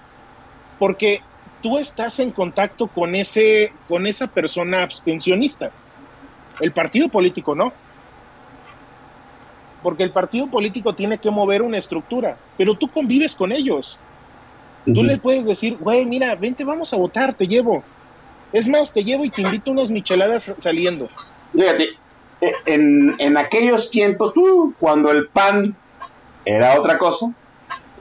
Porque 0.79 1.21
tú 1.63 1.79
estás 1.79 2.19
en 2.19 2.33
contacto 2.33 2.89
con 2.89 3.15
ese, 3.15 3.73
con 3.89 4.07
esa 4.07 4.27
persona 4.27 4.83
abstencionista. 4.83 5.71
El 6.61 6.73
partido 6.73 7.09
político 7.09 7.55
no. 7.55 7.73
Porque 9.83 10.03
el 10.03 10.11
partido 10.11 10.49
político 10.49 10.95
tiene 10.95 11.19
que 11.19 11.31
mover 11.31 11.63
una 11.63 11.79
estructura, 11.79 12.37
pero 12.57 12.75
tú 12.77 12.89
convives 12.89 13.35
con 13.35 13.53
ellos. 13.53 13.99
Tú 14.85 15.05
le 15.05 15.17
puedes 15.19 15.47
decir, 15.47 15.77
güey, 15.79 16.05
mira, 16.07 16.35
vente, 16.35 16.65
vamos 16.65 16.93
a 16.93 16.97
votar, 16.97 17.35
te 17.35 17.47
llevo. 17.47 17.85
Es 18.53 18.69
más, 18.69 18.93
te 18.93 19.05
llevo 19.05 19.25
y 19.25 19.31
te 19.31 19.43
invito 19.43 19.71
unas 19.71 19.91
micheladas 19.91 20.53
saliendo. 20.59 21.09
Fíjate, 21.53 21.91
e, 22.41 22.53
en, 22.67 23.15
en 23.19 23.37
aquellos 23.37 23.91
tiempos, 23.91 24.37
uh, 24.37 24.73
cuando 24.79 25.13
el 25.13 25.29
PAN 25.29 25.77
era 26.45 26.79
otra 26.79 26.99
cosa, 26.99 27.33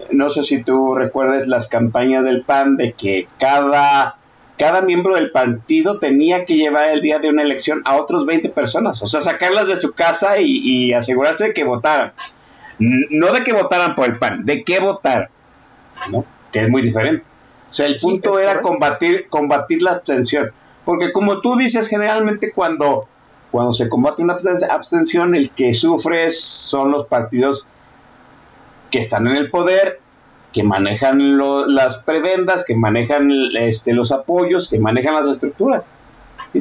no 0.09 0.29
sé 0.29 0.43
si 0.43 0.63
tú 0.63 0.95
recuerdes 0.95 1.47
las 1.47 1.67
campañas 1.67 2.25
del 2.25 2.41
PAN 2.41 2.77
de 2.77 2.93
que 2.93 3.27
cada, 3.39 4.17
cada 4.57 4.81
miembro 4.81 5.15
del 5.15 5.31
partido 5.31 5.99
tenía 5.99 6.45
que 6.45 6.55
llevar 6.55 6.89
el 6.89 7.01
día 7.01 7.19
de 7.19 7.29
una 7.29 7.43
elección 7.43 7.81
a 7.85 7.95
otros 7.97 8.25
20 8.25 8.49
personas, 8.49 9.01
o 9.03 9.07
sea, 9.07 9.21
sacarlas 9.21 9.67
de 9.67 9.75
su 9.75 9.93
casa 9.93 10.39
y, 10.39 10.93
asegurarse 10.93 11.45
de 11.45 11.53
que 11.53 11.63
votaran. 11.63 12.13
No 12.79 13.31
de 13.31 13.43
que 13.43 13.53
votaran 13.53 13.93
por 13.93 14.07
el 14.07 14.17
PAN, 14.17 14.43
de 14.43 14.63
que 14.63 14.79
votar, 14.79 15.29
¿no? 16.11 16.25
Que 16.51 16.63
es 16.63 16.69
muy 16.69 16.81
diferente. 16.81 17.23
O 17.69 17.73
sea, 17.73 17.87
el 17.87 17.95
punto 17.95 18.39
era 18.39 18.61
combatir, 18.61 19.27
combatir 19.29 19.81
la 19.81 19.91
abstención. 19.91 20.51
Porque 20.83 21.11
como 21.11 21.39
tú 21.41 21.55
dices, 21.55 21.87
generalmente 21.87 22.51
cuando, 22.51 23.07
cuando 23.51 23.71
se 23.71 23.87
combate 23.87 24.23
una 24.23 24.37
abstención, 24.69 25.35
el 25.35 25.51
que 25.51 25.73
sufre 25.73 26.29
son 26.31 26.91
los 26.91 27.05
partidos 27.05 27.67
que 28.89 28.99
están 28.99 29.27
en 29.27 29.37
el 29.37 29.49
poder, 29.49 30.01
que 30.51 30.63
manejan 30.63 31.37
las 31.73 32.03
prebendas, 32.03 32.65
que 32.65 32.75
manejan 32.75 33.31
este, 33.55 33.93
los 33.93 34.11
apoyos, 34.11 34.67
que 34.67 34.79
manejan 34.79 35.15
las 35.15 35.27
estructuras. 35.27 35.85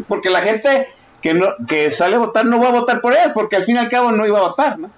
Porque 0.07 0.31
la 0.31 0.43
gente 0.43 0.89
que, 1.23 1.35
no, 1.35 1.49
que 1.67 1.91
sale 1.91 2.17
a 2.17 2.21
votar 2.21 2.47
no 2.47 2.61
va 2.61 2.69
a 2.69 2.73
votar 2.73 3.01
por 3.01 3.15
ellas, 3.15 3.33
porque 3.35 3.57
al 3.57 3.63
fin 3.63 3.77
y 3.77 3.79
al 3.81 3.89
cabo 3.89 4.13
no 4.13 4.27
iba 4.27 4.39
a 4.39 4.43
votar, 4.43 4.79
¿no? 4.79 4.91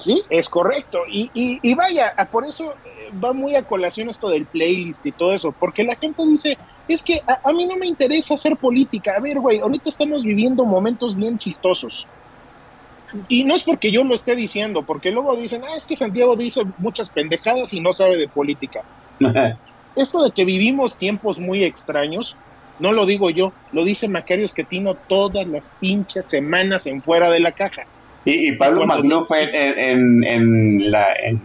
Sí, 0.00 0.22
es 0.30 0.48
correcto. 0.48 1.00
Y, 1.10 1.30
y, 1.34 1.74
vaya, 1.74 2.14
por 2.30 2.46
eso 2.46 2.74
eh, 2.84 3.10
va 3.22 3.32
muy 3.32 3.54
a 3.54 3.62
colación 3.62 4.08
esto 4.08 4.28
del 4.28 4.46
playlist 4.46 5.04
y 5.04 5.12
todo 5.12 5.34
eso, 5.34 5.52
porque 5.52 5.84
la 5.84 5.96
gente 5.96 6.24
dice, 6.26 6.56
es 6.88 7.02
que 7.02 7.20
a, 7.26 7.48
a 7.48 7.52
mí 7.52 7.66
no 7.66 7.76
me 7.76 7.86
interesa 7.86 8.34
hacer 8.34 8.56
política. 8.56 9.14
A 9.16 9.20
ver, 9.20 9.38
güey, 9.38 9.60
ahorita 9.60 9.88
estamos 9.88 10.22
viviendo 10.22 10.64
momentos 10.64 11.14
bien 11.14 11.38
chistosos. 11.38 12.06
Y 13.28 13.44
no 13.44 13.54
es 13.54 13.62
porque 13.62 13.90
yo 13.90 14.04
lo 14.04 14.14
esté 14.14 14.36
diciendo, 14.36 14.82
porque 14.82 15.10
luego 15.10 15.36
dicen, 15.36 15.62
ah, 15.64 15.76
es 15.76 15.84
que 15.84 15.96
Santiago 15.96 16.36
dice 16.36 16.62
muchas 16.78 17.10
pendejadas 17.10 17.72
y 17.72 17.80
no 17.80 17.92
sabe 17.92 18.16
de 18.16 18.28
política. 18.28 18.82
Esto 19.96 20.22
de 20.22 20.30
que 20.30 20.44
vivimos 20.44 20.96
tiempos 20.96 21.40
muy 21.40 21.64
extraños, 21.64 22.36
no 22.78 22.92
lo 22.92 23.06
digo 23.06 23.30
yo, 23.30 23.52
lo 23.72 23.84
dice 23.84 24.08
Macario 24.08 24.46
Esquetino 24.46 24.94
todas 24.94 25.46
las 25.46 25.68
pinches 25.80 26.26
semanas 26.26 26.86
en 26.86 27.02
fuera 27.02 27.28
de 27.30 27.40
la 27.40 27.52
caja. 27.52 27.86
Y, 28.24 28.52
Pablo 28.52 28.86
Magluf 28.86 29.30
en, 29.32 30.24
en, 30.24 30.90
la, 30.90 31.06
en, 31.14 31.40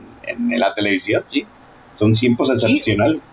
la 0.59 0.73
televisión, 0.73 1.23
sí. 1.27 1.45
Son 1.95 2.13
tiempos 2.13 2.49
excepcionales. 2.49 3.31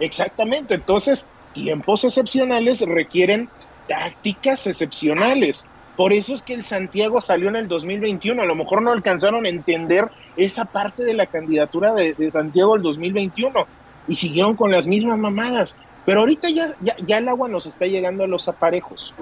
Exactamente, 0.00 0.74
entonces 0.74 1.28
tiempos 1.52 2.02
excepcionales 2.02 2.80
requieren 2.80 3.48
tácticas 3.86 4.66
excepcionales. 4.66 5.66
Por 5.96 6.12
eso 6.12 6.34
es 6.34 6.42
que 6.42 6.54
el 6.54 6.64
Santiago 6.64 7.20
salió 7.20 7.48
en 7.50 7.56
el 7.56 7.68
2021. 7.68 8.42
A 8.42 8.46
lo 8.46 8.54
mejor 8.54 8.82
no 8.82 8.90
alcanzaron 8.90 9.44
a 9.44 9.50
entender 9.50 10.10
esa 10.36 10.64
parte 10.64 11.04
de 11.04 11.14
la 11.14 11.26
candidatura 11.26 11.94
de, 11.94 12.30
Santiago 12.30 12.76
el 12.76 12.82
2021 12.82 13.66
y 14.08 14.16
siguieron 14.16 14.56
con 14.56 14.72
las 14.72 14.86
mismas 14.86 15.18
mamadas. 15.18 15.76
Pero 16.04 16.20
ahorita 16.20 16.48
ya, 16.50 16.74
ya, 16.80 17.18
el 17.18 17.28
agua 17.28 17.48
nos 17.48 17.66
está 17.66 17.86
llegando 17.86 18.24
a 18.24 18.26
los 18.26 18.48
aparejos 18.48 19.14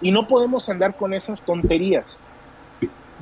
y 0.00 0.12
no 0.12 0.28
podemos 0.28 0.68
andar 0.68 0.94
con 0.94 1.14
esas 1.14 1.42
tonterías 1.42 2.20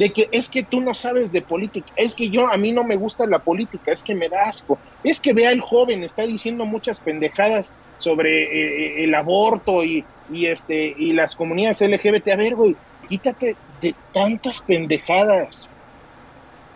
de 0.00 0.14
que 0.14 0.30
es 0.32 0.48
que 0.48 0.62
tú 0.62 0.80
no 0.80 0.94
sabes 0.94 1.30
de 1.30 1.42
política, 1.42 1.92
es 1.94 2.14
que 2.14 2.30
yo 2.30 2.50
a 2.50 2.56
mí 2.56 2.72
no 2.72 2.84
me 2.84 2.96
gusta 2.96 3.26
la 3.26 3.40
política, 3.40 3.92
es 3.92 4.02
que 4.02 4.14
me 4.14 4.30
da 4.30 4.44
asco, 4.44 4.78
es 5.04 5.20
que 5.20 5.34
vea 5.34 5.50
el 5.50 5.60
joven, 5.60 6.02
está 6.02 6.22
diciendo 6.22 6.64
muchas 6.64 7.00
pendejadas 7.00 7.74
sobre 7.98 8.44
eh, 8.44 9.04
el 9.04 9.14
aborto 9.14 9.84
y, 9.84 10.02
y, 10.32 10.46
este 10.46 10.94
y 10.96 11.12
las 11.12 11.36
comunidades 11.36 11.82
LGBT. 11.82 12.28
A 12.28 12.36
ver, 12.36 12.54
güey, 12.56 12.76
quítate 13.10 13.56
de 13.82 13.94
tantas 14.14 14.62
pendejadas. 14.62 15.68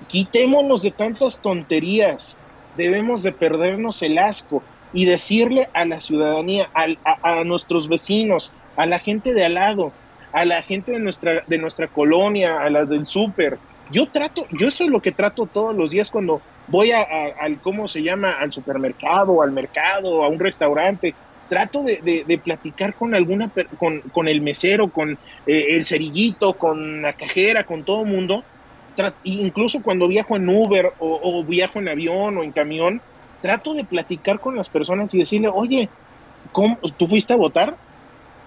Quitémonos 0.07 0.83
de 0.83 0.91
tantas 0.91 1.39
tonterías. 1.39 2.37
Debemos 2.77 3.23
de 3.23 3.33
perdernos 3.33 4.03
el 4.03 4.19
asco 4.19 4.63
y 4.93 5.07
decirle 5.07 5.71
a 5.73 5.87
la 5.87 6.03
ciudadanía, 6.03 6.69
a, 6.75 7.39
a, 7.39 7.45
nuestros 7.45 7.89
vecinos, 7.89 8.53
a 8.77 8.85
la 8.85 8.99
gente 8.99 9.33
de 9.33 9.47
al 9.47 9.55
lado, 9.55 9.93
a 10.35 10.45
la 10.45 10.61
gente 10.63 10.93
de 10.93 10.99
nuestra, 10.99 11.43
de 11.47 11.59
nuestra 11.59 11.89
colonia, 11.89 12.61
a 12.61 12.69
las 12.69 12.89
del 12.89 13.07
súper. 13.07 13.57
Yo 13.91 14.09
trato, 14.09 14.47
yo 14.51 14.69
eso 14.69 14.85
es 14.85 14.91
lo 14.91 15.01
que 15.01 15.13
trato 15.13 15.47
todos 15.47 15.75
los 15.75 15.91
días 15.91 16.11
cuando 16.11 16.43
voy 16.67 16.93
a, 16.93 17.03
al, 17.41 17.61
¿cómo 17.61 17.89
se 17.89 18.03
llama? 18.03 18.33
Al 18.33 18.53
supermercado, 18.53 19.43
al 19.43 19.53
mercado, 19.53 20.23
a 20.23 20.29
un 20.29 20.39
restaurante 20.39 21.15
trato 21.49 21.83
de, 21.83 22.41
platicar 22.43 22.95
con 22.95 23.15
alguna, 23.15 23.51
con, 23.79 24.01
con 24.01 24.29
el 24.29 24.41
mesero, 24.41 24.89
con 24.89 25.13
eh, 25.47 25.67
el 25.71 25.85
cerillito, 25.85 26.55
con 26.55 27.03
la 27.03 27.13
cajera, 27.13 27.65
con 27.65 27.85
todo 27.85 28.03
el 28.03 28.09
mundo. 28.09 28.43
incluso 29.25 29.83
cuando 29.83 30.09
viajo 30.09 30.37
en 30.37 30.49
Uber 30.49 30.93
o, 30.99 31.45
viajo 31.45 31.79
en 31.79 31.89
avión 31.89 32.39
o 32.39 32.43
en 32.43 32.53
camión, 32.53 33.01
trato 33.43 33.75
de 33.75 33.85
platicar 33.85 34.41
con 34.41 34.57
las 34.57 34.69
personas 34.69 35.13
y 35.15 35.19
decirle, 35.19 35.49
oye, 35.49 35.89
¿cómo, 36.53 36.79
¿tú 36.97 37.07
fuiste 37.07 37.35
a 37.35 37.37
votar? 37.37 37.77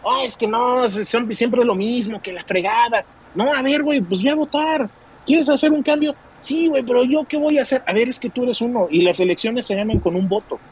Oh, 0.01 0.21
es 0.23 0.37
que 0.37 0.47
no, 0.47 0.87
siempre, 0.89 1.35
siempre 1.35 1.65
lo 1.65 1.75
mismo, 1.75 2.21
que 2.21 2.31
la 2.31 2.43
fregada. 2.45 3.05
No, 3.33 3.51
a 3.51 3.61
ver, 3.61 3.83
güey, 3.83 4.01
pues 4.01 4.21
voy 4.21 4.29
a 4.31 4.35
votar. 4.35 4.91
¿Quieres 5.25 5.49
hacer 5.49 5.71
un 5.71 5.83
cambio? 5.83 6.17
Sí, 6.39 6.67
güey, 6.67 6.83
pero 6.83 7.03
yo 7.03 7.25
qué 7.27 7.37
voy 7.37 7.57
a 7.57 7.63
hacer? 7.63 7.83
A 7.85 7.93
ver, 7.93 8.07
es 8.09 8.19
que 8.19 8.29
tú 8.31 8.43
eres 8.43 8.61
uno 8.61 8.87
y 8.89 9.01
las 9.01 9.19
elecciones 9.19 9.65
se 9.67 9.75
llaman 9.75 9.99
con 9.99 10.15
un 10.15 10.27
voto. 10.29 10.63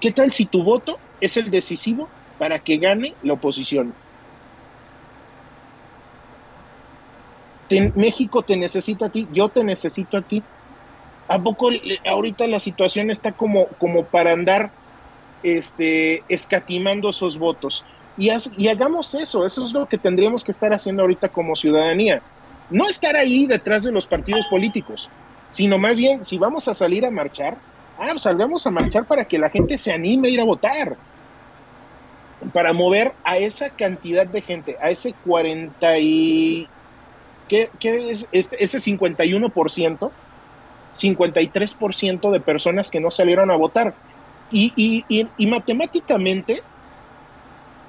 ¿Qué 0.00 0.10
tal 0.12 0.32
si 0.32 0.46
tu 0.46 0.64
voto 0.64 1.02
es 1.20 1.36
el 1.36 1.50
decisivo 1.52 2.12
para 2.36 2.60
que 2.60 2.78
gane 2.78 3.16
la 3.20 3.34
oposición? 3.34 3.96
México 7.94 8.44
te 8.44 8.56
necesita 8.56 9.06
a 9.06 9.10
ti, 9.10 9.28
yo 9.30 9.50
te 9.50 9.64
necesito 9.64 10.16
a 10.16 10.22
ti. 10.22 10.46
¿A 11.28 11.42
poco 11.42 11.70
ahorita 12.06 12.46
la 12.48 12.60
situación 12.60 13.10
está 13.10 13.34
como, 13.34 13.68
como 13.78 14.08
para 14.10 14.32
andar 14.32 14.74
este, 15.42 16.24
escatimando 16.28 17.10
esos 17.10 17.38
votos? 17.38 17.84
Y, 18.18 18.66
hagamos 18.68 19.14
eso, 19.14 19.46
eso 19.46 19.64
es 19.64 19.72
lo 19.72 19.86
que 19.86 19.96
tendríamos 19.96 20.42
que 20.42 20.50
estar 20.50 20.72
haciendo 20.72 21.02
ahorita 21.02 21.28
como 21.28 21.54
ciudadanía. 21.54 22.18
No 22.68 22.88
estar 22.88 23.14
ahí 23.14 23.46
detrás 23.46 23.84
de 23.84 23.92
los 23.92 24.08
partidos 24.08 24.44
políticos, 24.48 25.08
sino 25.52 25.78
más 25.78 25.96
bien, 25.96 26.24
si 26.24 26.36
vamos 26.36 26.66
a 26.66 26.74
salir 26.74 27.06
a 27.06 27.12
marchar, 27.12 27.56
ah, 27.96 28.18
salgamos 28.18 28.66
a 28.66 28.72
marchar 28.72 29.04
para 29.04 29.24
que 29.24 29.38
la 29.38 29.50
gente 29.50 29.78
se 29.78 29.92
anime 29.92 30.28
a 30.28 30.30
ir 30.32 30.40
a 30.40 30.44
votar. 30.44 30.96
Para 32.52 32.72
mover 32.72 33.12
a 33.22 33.38
esa 33.38 33.70
cantidad 33.70 34.26
de 34.26 34.40
gente, 34.40 34.76
a 34.82 34.90
ese 34.90 35.14
40 35.24 35.98
y... 35.98 36.68
¿Qué, 37.48 37.70
es? 37.80 38.28
Este, 38.32 38.62
ese 38.62 38.78
51%, 38.78 40.10
53% 40.92 42.30
de 42.30 42.40
personas 42.40 42.90
que 42.90 43.00
no 43.00 43.10
salieron 43.10 43.50
a 43.50 43.56
votar. 43.56 43.94
Y, 44.50 44.72
y, 45.08 45.32
y, 45.36 45.46
matemáticamente, 45.46 46.62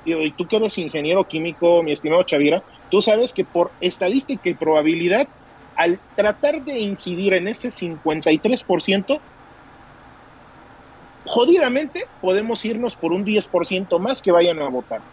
y 0.04 0.34
tú 0.34 0.48
que 0.48 0.58
eres 0.58 0.78
ingeniero 0.78 1.28
químico, 1.28 1.84
mi 1.84 1.92
estimado 1.92 2.24
Chavira, 2.24 2.64
tú 2.90 3.02
sabes 3.02 3.34
que 3.34 3.46
por 3.46 3.76
estadística 3.80 4.50
y 4.50 4.56
probabilidad, 4.56 5.30
al 5.76 6.02
tratar 6.16 6.64
de 6.64 6.80
incidir 6.80 7.34
en 7.34 7.48
ese 7.48 7.72
53%, 7.72 9.22
jodidamente 11.26 12.12
podemos 12.20 12.64
irnos 12.66 12.96
por 12.98 13.14
un 13.14 13.24
10% 13.24 14.00
más 14.00 14.22
que 14.22 14.32
vayan 14.32 14.60
a 14.62 14.70
votar. 14.70 15.04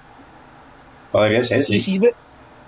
Podría 1.11 1.43
ser, 1.43 1.63
sí. 1.63 1.77
Y 1.77 1.81
si, 1.81 1.99
ve- 1.99 2.17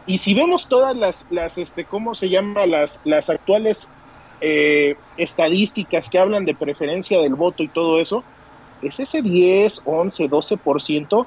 y 0.04 0.18
si 0.18 0.34
vemos 0.34 0.68
todas 0.68 0.96
las, 0.96 1.24
las 1.28 1.58
este, 1.58 1.86
¿cómo 1.86 2.14
se 2.14 2.28
llama? 2.30 2.66
Las, 2.66 3.00
las 3.04 3.30
actuales 3.30 3.92
eh, 4.40 4.96
estadísticas 5.16 6.08
que 6.10 6.18
hablan 6.18 6.44
de 6.44 6.54
preferencia 6.54 7.20
del 7.20 7.34
voto 7.34 7.62
y 7.62 7.70
todo 7.70 8.00
eso, 8.00 8.26
es 8.82 9.00
ese 9.00 9.22
10, 9.22 9.82
11, 9.84 10.30
12% 10.30 11.26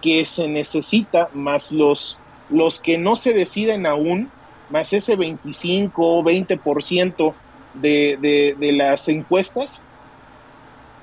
que 0.00 0.24
se 0.24 0.48
necesita, 0.48 1.28
más 1.32 1.70
los, 1.70 2.18
los 2.50 2.80
que 2.80 2.98
no 2.98 3.14
se 3.16 3.32
deciden 3.32 3.86
aún, 3.86 4.30
más 4.70 4.92
ese 4.92 5.16
25 5.16 6.18
o 6.18 6.22
20% 6.22 7.34
de, 7.74 8.18
de, 8.20 8.56
de 8.58 8.72
las 8.72 9.08
encuestas, 9.08 9.82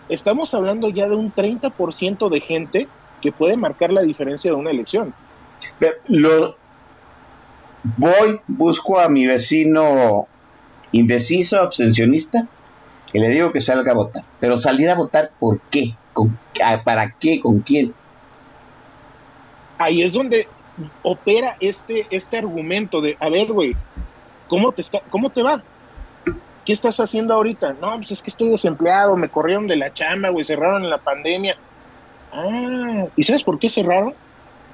estamos 0.10 0.54
hablando 0.54 0.90
ya 0.90 1.08
de 1.08 1.16
un 1.16 1.34
30% 1.34 2.30
de 2.30 2.40
gente 2.42 2.88
que 3.22 3.32
puede 3.32 3.56
marcar 3.56 3.92
la 3.92 4.02
diferencia 4.02 4.52
de 4.52 4.58
una 4.58 4.72
elección. 4.72 5.14
Lo, 6.08 6.58
voy, 7.84 8.42
busco 8.48 9.00
a 9.00 9.10
mi 9.10 9.26
vecino 9.26 10.28
indeciso, 10.92 11.62
abstencionista, 11.62 12.48
y 13.14 13.20
le 13.20 13.30
digo 13.30 13.51
que 13.51 13.60
salga 13.60 13.91
a 13.91 13.95
votar. 13.95 14.24
Pero 14.39 14.57
salir 14.57 14.89
a 14.89 14.95
votar, 14.95 15.32
¿por 15.39 15.60
qué? 15.72 15.95
¿Con- 16.14 16.38
¿Para 16.84 17.12
qué? 17.20 17.39
¿Con 17.41 17.60
quién? 17.60 17.93
ahí 19.78 20.03
es 20.03 20.12
donde 20.12 20.45
opera 21.03 21.55
este, 21.62 22.05
este 22.12 22.38
argumento 22.38 22.99
de, 23.01 23.16
a 23.20 23.30
ver, 23.30 23.51
güey, 23.51 23.76
¿cómo 24.49 24.72
te, 24.74 24.82
está, 24.82 24.99
¿cómo 25.10 25.30
te 25.30 25.41
va? 25.41 25.64
¿Qué 26.66 26.74
estás 26.74 26.99
haciendo 26.99 27.34
ahorita? 27.34 27.74
No, 27.82 27.95
pues 27.95 28.12
es 28.12 28.22
que 28.22 28.30
estoy 28.30 28.49
desempleado, 28.49 29.16
me 29.16 29.30
corrieron 29.30 29.68
de 29.68 29.78
la 29.78 29.93
chamba, 29.93 30.30
güey, 30.30 30.43
cerraron 30.43 30.84
en 30.84 30.89
la 30.89 30.97
pandemia. 30.97 31.55
Ah, 32.34 33.05
¿y 33.16 33.24
sabes 33.24 33.43
por 33.43 33.57
qué 33.57 33.70
cerraron? 33.70 34.14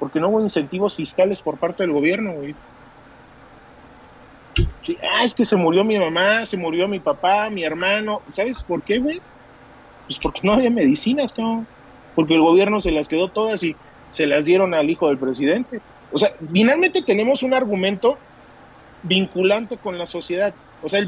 Porque 0.00 0.18
no 0.20 0.28
hubo 0.28 0.40
incentivos 0.40 0.96
fiscales 0.96 1.40
por 1.40 1.56
parte 1.56 1.84
del 1.84 1.92
gobierno, 1.92 2.32
güey. 2.32 2.54
Ah, 5.02 5.24
es 5.24 5.34
que 5.34 5.44
se 5.44 5.56
murió 5.56 5.84
mi 5.84 5.98
mamá, 5.98 6.46
se 6.46 6.56
murió 6.56 6.88
mi 6.88 7.00
papá, 7.00 7.50
mi 7.50 7.64
hermano. 7.64 8.22
¿Sabes 8.32 8.62
por 8.62 8.82
qué, 8.82 8.98
güey? 8.98 9.20
Pues 10.06 10.18
porque 10.18 10.40
no 10.42 10.54
había 10.54 10.70
medicinas, 10.70 11.36
¿no? 11.36 11.66
Porque 12.14 12.34
el 12.34 12.40
gobierno 12.40 12.80
se 12.80 12.92
las 12.92 13.08
quedó 13.08 13.28
todas 13.28 13.62
y 13.62 13.76
se 14.10 14.26
las 14.26 14.44
dieron 14.44 14.74
al 14.74 14.88
hijo 14.88 15.08
del 15.08 15.18
presidente. 15.18 15.80
O 16.12 16.18
sea, 16.18 16.32
finalmente 16.52 17.02
tenemos 17.02 17.42
un 17.42 17.54
argumento 17.54 18.16
vinculante 19.02 19.76
con 19.76 19.98
la 19.98 20.06
sociedad. 20.06 20.54
O 20.82 20.88
sea, 20.88 21.00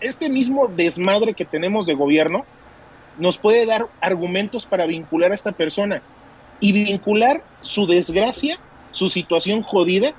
este 0.00 0.28
mismo 0.28 0.68
desmadre 0.68 1.34
que 1.34 1.44
tenemos 1.44 1.86
de 1.86 1.94
gobierno 1.94 2.44
nos 3.18 3.38
puede 3.38 3.66
dar 3.66 3.86
argumentos 4.00 4.66
para 4.66 4.86
vincular 4.86 5.32
a 5.32 5.34
esta 5.34 5.52
persona 5.52 6.02
y 6.60 6.72
vincular 6.72 7.42
su 7.60 7.86
desgracia, 7.86 8.58
su 8.92 9.08
situación 9.08 9.62
jodida, 9.62 10.14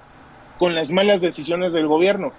con 0.58 0.76
las 0.76 0.91
malas 0.91 1.22
decisiones 1.22 1.74
del 1.74 1.88
gobierno. 1.88 2.38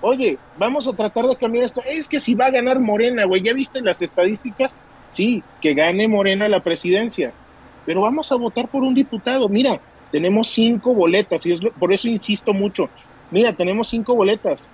Oye, 0.00 0.42
vamos 0.54 0.86
a 0.88 0.94
tratar 0.96 1.26
de 1.26 1.36
cambiar 1.38 1.64
esto. 1.64 1.82
Es 1.84 2.08
que 2.08 2.20
si 2.20 2.34
va 2.34 2.46
a 2.46 2.50
ganar 2.50 2.80
Morena, 2.80 3.24
güey, 3.24 3.42
¿ya 3.42 3.54
viste 3.54 3.80
las 3.82 4.02
estadísticas? 4.02 4.80
Sí, 5.06 5.46
que 5.60 5.74
gane 5.74 6.08
Morena 6.08 6.48
la 6.48 6.62
presidencia. 6.62 7.36
Pero 7.84 8.02
vamos 8.02 8.30
a 8.32 8.36
votar 8.36 8.68
por 8.70 8.82
un 8.84 8.94
diputado. 8.94 9.48
Mira, 9.48 9.82
tenemos 10.10 10.50
cinco 10.52 10.94
boletas 10.94 11.46
y 11.46 11.52
es 11.52 11.62
lo- 11.62 11.72
por 11.74 11.92
eso 11.92 12.08
insisto 12.08 12.52
mucho. 12.54 12.92
Mira, 13.30 13.56
tenemos 13.56 13.88
cinco 13.88 14.14
boletas. 14.14 14.70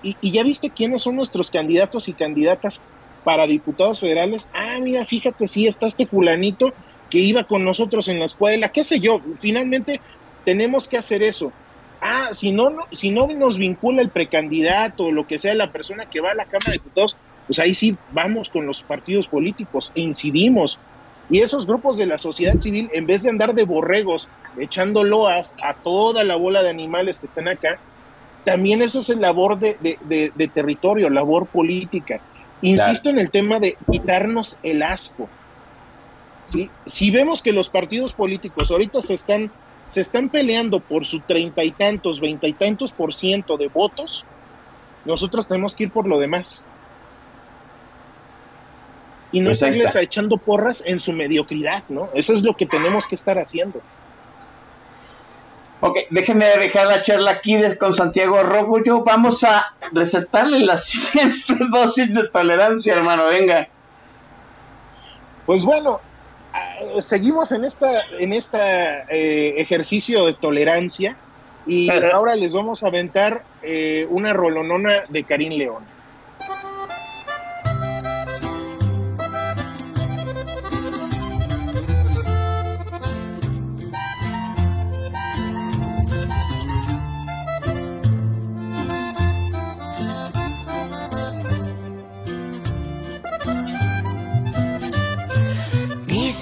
Y, 0.00 0.18
y 0.20 0.32
ya 0.32 0.42
viste 0.42 0.72
quiénes 0.72 1.02
son 1.02 1.16
nuestros 1.16 1.50
candidatos 1.50 2.08
y 2.08 2.14
candidatas 2.16 2.84
para 3.22 3.46
diputados 3.46 4.00
federales. 4.00 4.48
Ah, 4.52 4.78
mira, 4.82 5.06
fíjate, 5.06 5.48
sí, 5.48 5.66
está 5.66 5.86
este 5.86 6.06
fulanito 6.06 6.74
que 7.08 7.18
iba 7.20 7.44
con 7.44 7.64
nosotros 7.64 8.08
en 8.08 8.18
la 8.18 8.26
escuela, 8.26 8.70
qué 8.72 8.84
sé 8.84 9.00
yo. 9.00 9.22
Finalmente 9.40 10.02
tenemos 10.44 10.88
que 10.88 10.98
hacer 10.98 11.22
eso. 11.22 11.56
Ah, 12.06 12.28
si 12.32 12.52
no, 12.52 12.68
no, 12.68 12.82
si 12.92 13.10
no 13.12 13.26
nos 13.28 13.56
vincula 13.56 14.02
el 14.02 14.10
precandidato 14.12 15.04
o 15.04 15.12
lo 15.12 15.26
que 15.26 15.38
sea 15.38 15.54
la 15.54 15.72
persona 15.72 16.06
que 16.10 16.20
va 16.20 16.32
a 16.32 16.34
la 16.34 16.44
Cámara 16.44 16.72
de 16.72 16.78
Diputados, 16.78 17.16
pues 17.46 17.58
ahí 17.58 17.74
sí 17.74 17.98
vamos 18.08 18.50
con 18.50 18.66
los 18.66 18.84
partidos 18.84 19.26
políticos, 19.28 19.90
e 19.94 20.02
incidimos. 20.02 20.82
Y 21.28 21.40
esos 21.40 21.66
grupos 21.66 21.96
de 21.96 22.04
la 22.04 22.18
sociedad 22.18 22.58
civil, 22.58 22.90
en 22.92 23.06
vez 23.06 23.22
de 23.22 23.30
andar 23.30 23.54
de 23.54 23.64
borregos 23.64 24.30
echando 24.58 25.02
loas 25.02 25.54
a 25.64 25.78
toda 25.82 26.24
la 26.24 26.36
bola 26.36 26.62
de 26.62 26.68
animales 26.68 27.20
que 27.20 27.26
están 27.26 27.48
acá, 27.48 27.80
también 28.44 28.82
eso 28.82 29.00
es 29.00 29.08
labor 29.08 29.58
de, 29.58 29.78
de- 29.80 29.98
de- 30.02 30.32
de 30.34 30.48
territorio, 30.48 31.08
labor 31.08 31.48
política. 31.50 32.20
Insisto 32.60 33.08
en 33.08 33.18
el 33.18 33.30
tema 33.30 33.60
de 33.60 33.78
quitarnos 33.90 34.58
el 34.62 34.82
asco. 34.82 35.32
¿sí? 36.46 36.74
Si 36.84 37.10
vemos 37.10 37.40
que 37.42 37.52
los 37.52 37.70
partidos 37.70 38.14
políticos 38.14 38.70
ahorita 38.70 39.00
se 39.00 39.14
están, 39.14 39.54
se 39.86 40.00
están 40.00 40.30
peleando 40.30 40.84
por 40.84 41.06
su 41.06 41.22
treinta 41.22 41.64
y 41.64 41.72
tantos, 41.72 42.20
veinte 42.20 42.48
y 42.48 42.54
tantos 42.54 42.92
por 42.92 43.14
ciento 43.14 43.56
de 43.56 43.68
votos, 43.68 44.26
nosotros 45.04 45.46
tenemos 45.46 45.74
que 45.74 45.84
ir 45.84 45.92
por 45.92 46.08
lo 46.08 46.18
demás. 46.18 46.66
Y 49.30 49.40
no 49.40 49.46
Pues 49.50 49.62
estarles 49.62 49.96
echando 49.96 50.38
porras 50.38 50.82
en 50.86 51.00
su 51.00 51.12
mediocridad, 51.12 51.84
¿no? 51.88 52.10
Eso 52.14 52.34
es 52.34 52.42
lo 52.42 52.54
que 52.56 52.66
tenemos 52.66 53.08
que 53.08 53.16
estar 53.16 53.36
haciendo. 53.38 53.84
Ok, 55.80 55.98
déjenme 56.10 56.46
dejar 56.58 56.86
la 56.86 57.02
charla 57.02 57.32
aquí 57.32 57.56
de- 57.56 57.76
con 57.76 57.92
Santiago 57.92 58.42
Rogullo. 58.42 59.02
Vamos 59.04 59.44
a 59.44 59.66
recetarle 59.92 60.60
la 60.60 60.78
siguiente 60.78 61.54
dosis 61.70 62.14
de 62.14 62.28
tolerancia, 62.30 62.94
hermano. 62.94 63.26
Venga. 63.26 63.68
Pues 65.44 65.64
bueno, 65.64 66.00
seguimos 67.00 67.52
en 67.52 67.64
esta 67.64 68.02
en 68.18 68.32
esta 68.32 69.02
eh, 69.08 69.54
ejercicio 69.56 70.26
de 70.26 70.34
tolerancia 70.34 71.16
y 71.66 71.90
Ajá. 71.90 72.10
ahora 72.12 72.36
les 72.36 72.52
vamos 72.52 72.84
a 72.84 72.88
aventar 72.88 73.42
eh, 73.62 74.06
una 74.10 74.32
rolonona 74.32 75.02
de 75.08 75.24
Karim 75.24 75.52
León. 75.52 75.84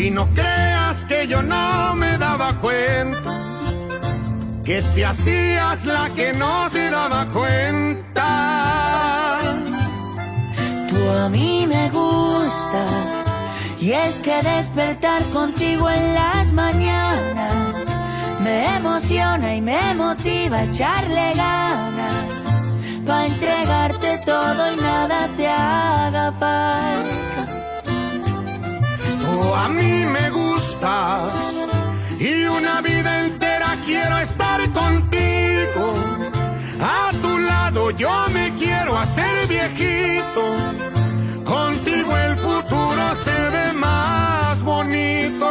Y 0.00 0.10
no 0.10 0.26
creas 0.30 1.04
que 1.04 1.26
yo 1.26 1.42
no 1.42 1.94
me 1.94 2.16
daba 2.16 2.54
cuenta 2.54 3.34
que 4.64 4.80
te 4.94 5.04
hacías 5.04 5.84
la 5.84 6.08
que 6.16 6.32
no 6.32 6.70
se 6.70 6.90
daba 6.90 7.26
cuenta. 7.26 8.26
Tú 10.88 10.96
a 11.22 11.28
mí 11.28 11.66
me 11.68 11.90
gustas, 11.90 13.26
y 13.78 13.92
es 13.92 14.20
que 14.20 14.42
despertar 14.42 15.22
contigo 15.34 15.90
en 15.90 16.14
las 16.14 16.50
mañanas 16.54 17.74
me 18.42 18.76
emociona 18.76 19.54
y 19.54 19.60
me 19.60 19.94
motiva 19.96 20.60
a 20.60 20.64
echarle 20.64 21.34
ganas. 21.34 22.24
Pa' 23.06 23.26
entregarte 23.26 24.18
todo 24.24 24.72
y 24.72 24.76
nada 24.76 25.28
te 25.36 25.46
haga 25.46 26.32
falta. 26.40 27.29
A 29.54 29.68
mí 29.68 30.04
me 30.06 30.30
gustas 30.30 31.32
y 32.18 32.44
una 32.44 32.80
vida 32.80 33.26
entera 33.26 33.78
quiero 33.84 34.18
estar 34.18 34.60
contigo. 34.72 35.84
A 36.80 37.10
tu 37.22 37.38
lado 37.38 37.90
yo 37.90 38.12
me 38.32 38.52
quiero 38.54 38.96
hacer 38.96 39.46
viejito. 39.48 40.42
Contigo 41.44 42.16
el 42.16 42.36
futuro 42.36 43.14
se 43.24 43.38
ve 43.54 43.72
más 43.72 44.62
bonito. 44.62 45.50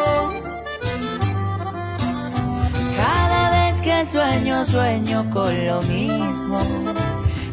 Cada 2.96 3.42
vez 3.52 3.82
que 3.82 4.06
sueño, 4.06 4.66
sueño 4.66 5.30
con 5.32 5.54
lo 5.68 5.82
mismo. 5.84 6.60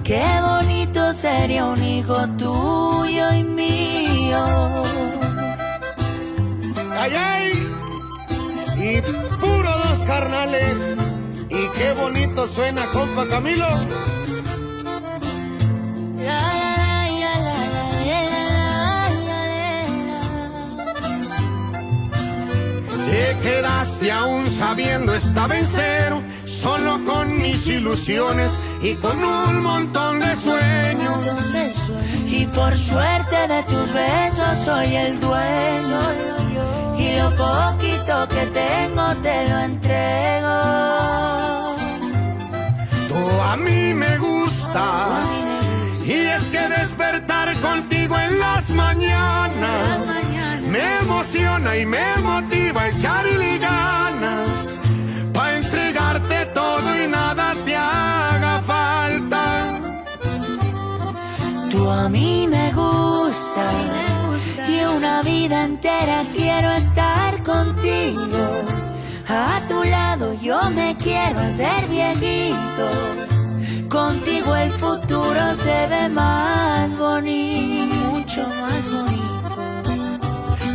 Qué 0.04 0.24
bonito 0.40 1.12
sería 1.12 1.64
un 1.64 1.82
hijo 1.82 2.28
tuyo 2.38 3.32
y 3.32 3.42
mío. 3.42 4.44
Ay, 6.98 7.12
ay. 7.14 7.72
Y 8.76 9.00
puro 9.40 9.70
dos 9.88 10.02
carnales. 10.06 10.96
Y 11.50 11.68
qué 11.78 11.92
bonito 11.92 12.46
suena, 12.46 12.86
compa 12.86 13.26
Camilo. 13.26 13.66
Te 23.06 23.36
quedaste 23.42 24.12
aún 24.12 24.48
sabiendo 24.50 25.14
esta 25.14 25.46
vencer, 25.46 26.12
solo 26.44 27.02
con 27.04 27.36
mis 27.40 27.66
ilusiones 27.68 28.58
y 28.82 28.94
con 28.94 29.22
un 29.22 29.62
montón 29.62 30.20
de 30.20 30.36
sueños. 30.36 31.26
Y 32.26 32.46
por 32.46 32.76
suerte 32.76 33.48
de 33.48 33.62
tus 33.64 33.92
besos 33.92 34.58
soy 34.64 34.96
el 34.96 35.20
dueño. 35.20 36.55
Lo 37.18 37.30
poquito 37.30 38.28
que 38.28 38.44
tengo 38.46 39.06
te 39.22 39.48
lo 39.48 39.58
entrego. 39.70 40.56
Tú 43.08 43.42
a 43.50 43.56
mí 43.56 43.94
me 43.94 44.18
gustas. 44.18 45.28
Y 46.04 46.12
es 46.12 46.42
que 46.44 46.60
despertar 46.68 47.54
contigo 47.60 48.18
en 48.18 48.38
las 48.38 48.70
mañanas 48.70 49.98
me 50.70 50.98
emociona 50.98 51.76
y 51.76 51.86
me 51.86 52.16
motiva 52.18 52.88
echarle 52.88 53.58
ganas 53.58 54.78
para 55.32 55.56
entregarte 55.56 56.46
todo 56.54 57.04
y 57.04 57.08
nada 57.08 57.54
te 57.64 57.74
haga 57.74 58.60
falta. 58.60 59.44
Tú 61.70 61.90
a 61.90 62.08
mí 62.08 62.46
me 62.48 62.72
gustas 62.72 64.05
una 64.96 65.22
vida 65.22 65.64
entera 65.64 66.24
quiero 66.34 66.70
estar 66.72 67.42
contigo. 67.42 68.64
A 69.28 69.60
tu 69.68 69.84
lado 69.84 70.32
yo 70.40 70.58
me 70.70 70.96
quiero 70.96 71.38
hacer 71.38 71.86
viejito. 71.88 72.86
Contigo 73.88 74.56
el 74.56 74.72
futuro 74.72 75.54
se 75.54 75.86
ve 75.88 76.08
más 76.08 76.96
bonito, 76.96 77.94
mucho 78.10 78.48
más 78.48 78.82
bonito. 78.90 79.18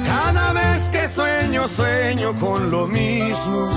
Cada 0.05 0.53
vez 0.53 0.87
que 0.89 1.07
sueño, 1.07 1.67
sueño 1.67 2.35
con 2.35 2.69
lo 2.69 2.87
mismo. 2.87 3.69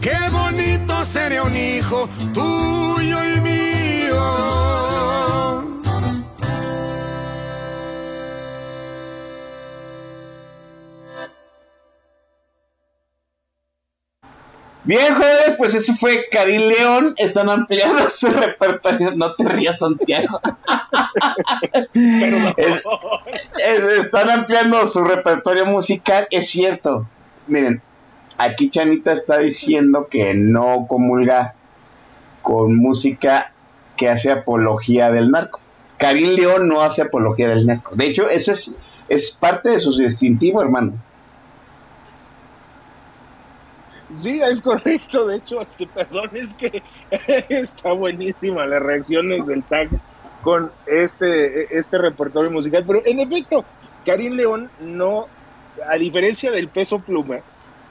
Qué 0.00 0.18
bonito 0.32 1.04
sería 1.04 1.44
un 1.44 1.54
hijo 1.56 2.08
tuyo 2.34 3.18
y 3.36 3.40
mío. 3.40 4.61
Bien, 14.84 15.14
jóvenes, 15.14 15.54
pues 15.58 15.74
eso 15.74 15.92
fue 15.94 16.26
Karim 16.30 16.62
León. 16.62 17.14
Están 17.16 17.48
ampliando 17.48 18.08
su 18.10 18.28
repertorio. 18.28 19.12
No 19.12 19.32
te 19.32 19.44
rías, 19.48 19.78
Santiago. 19.78 20.40
Es- 22.56 22.82
es- 23.66 23.98
están 23.98 24.30
ampliando 24.30 24.84
su 24.86 25.04
repertorio 25.04 25.66
musical. 25.66 26.26
Es 26.30 26.48
cierto. 26.50 27.06
Miren, 27.46 27.82
aquí 28.38 28.70
Chanita 28.70 29.12
está 29.12 29.38
diciendo 29.38 30.08
que 30.10 30.34
no 30.34 30.86
comulga 30.88 31.54
con 32.42 32.76
música 32.76 33.52
que 33.96 34.08
hace 34.08 34.30
apología 34.32 35.10
del 35.10 35.30
narco. 35.30 35.60
Karim 35.98 36.30
León 36.34 36.68
no 36.68 36.82
hace 36.82 37.02
apología 37.02 37.48
del 37.48 37.66
narco. 37.66 37.94
De 37.94 38.06
hecho, 38.06 38.28
eso 38.28 38.50
es, 38.52 38.76
es 39.08 39.30
parte 39.32 39.70
de 39.70 39.78
su 39.78 39.96
distintivo, 39.96 40.60
hermano. 40.60 40.94
Sí, 44.16 44.40
es 44.40 44.60
correcto. 44.60 45.26
De 45.26 45.36
hecho, 45.36 45.60
este, 45.62 45.86
perdón, 45.86 46.30
es 46.34 46.54
que 46.54 46.82
está 47.48 47.92
buenísima 47.92 48.66
las 48.66 48.82
reacciones 48.82 49.46
del 49.46 49.62
tag 49.64 49.88
con 50.42 50.70
este, 50.86 51.76
este 51.76 51.98
repertorio 51.98 52.50
musical. 52.50 52.84
Pero 52.86 53.02
en 53.04 53.20
efecto, 53.20 53.64
Karim 54.04 54.34
León 54.34 54.70
no, 54.80 55.26
a 55.88 55.96
diferencia 55.96 56.50
del 56.50 56.68
peso 56.68 56.98
pluma, 56.98 57.38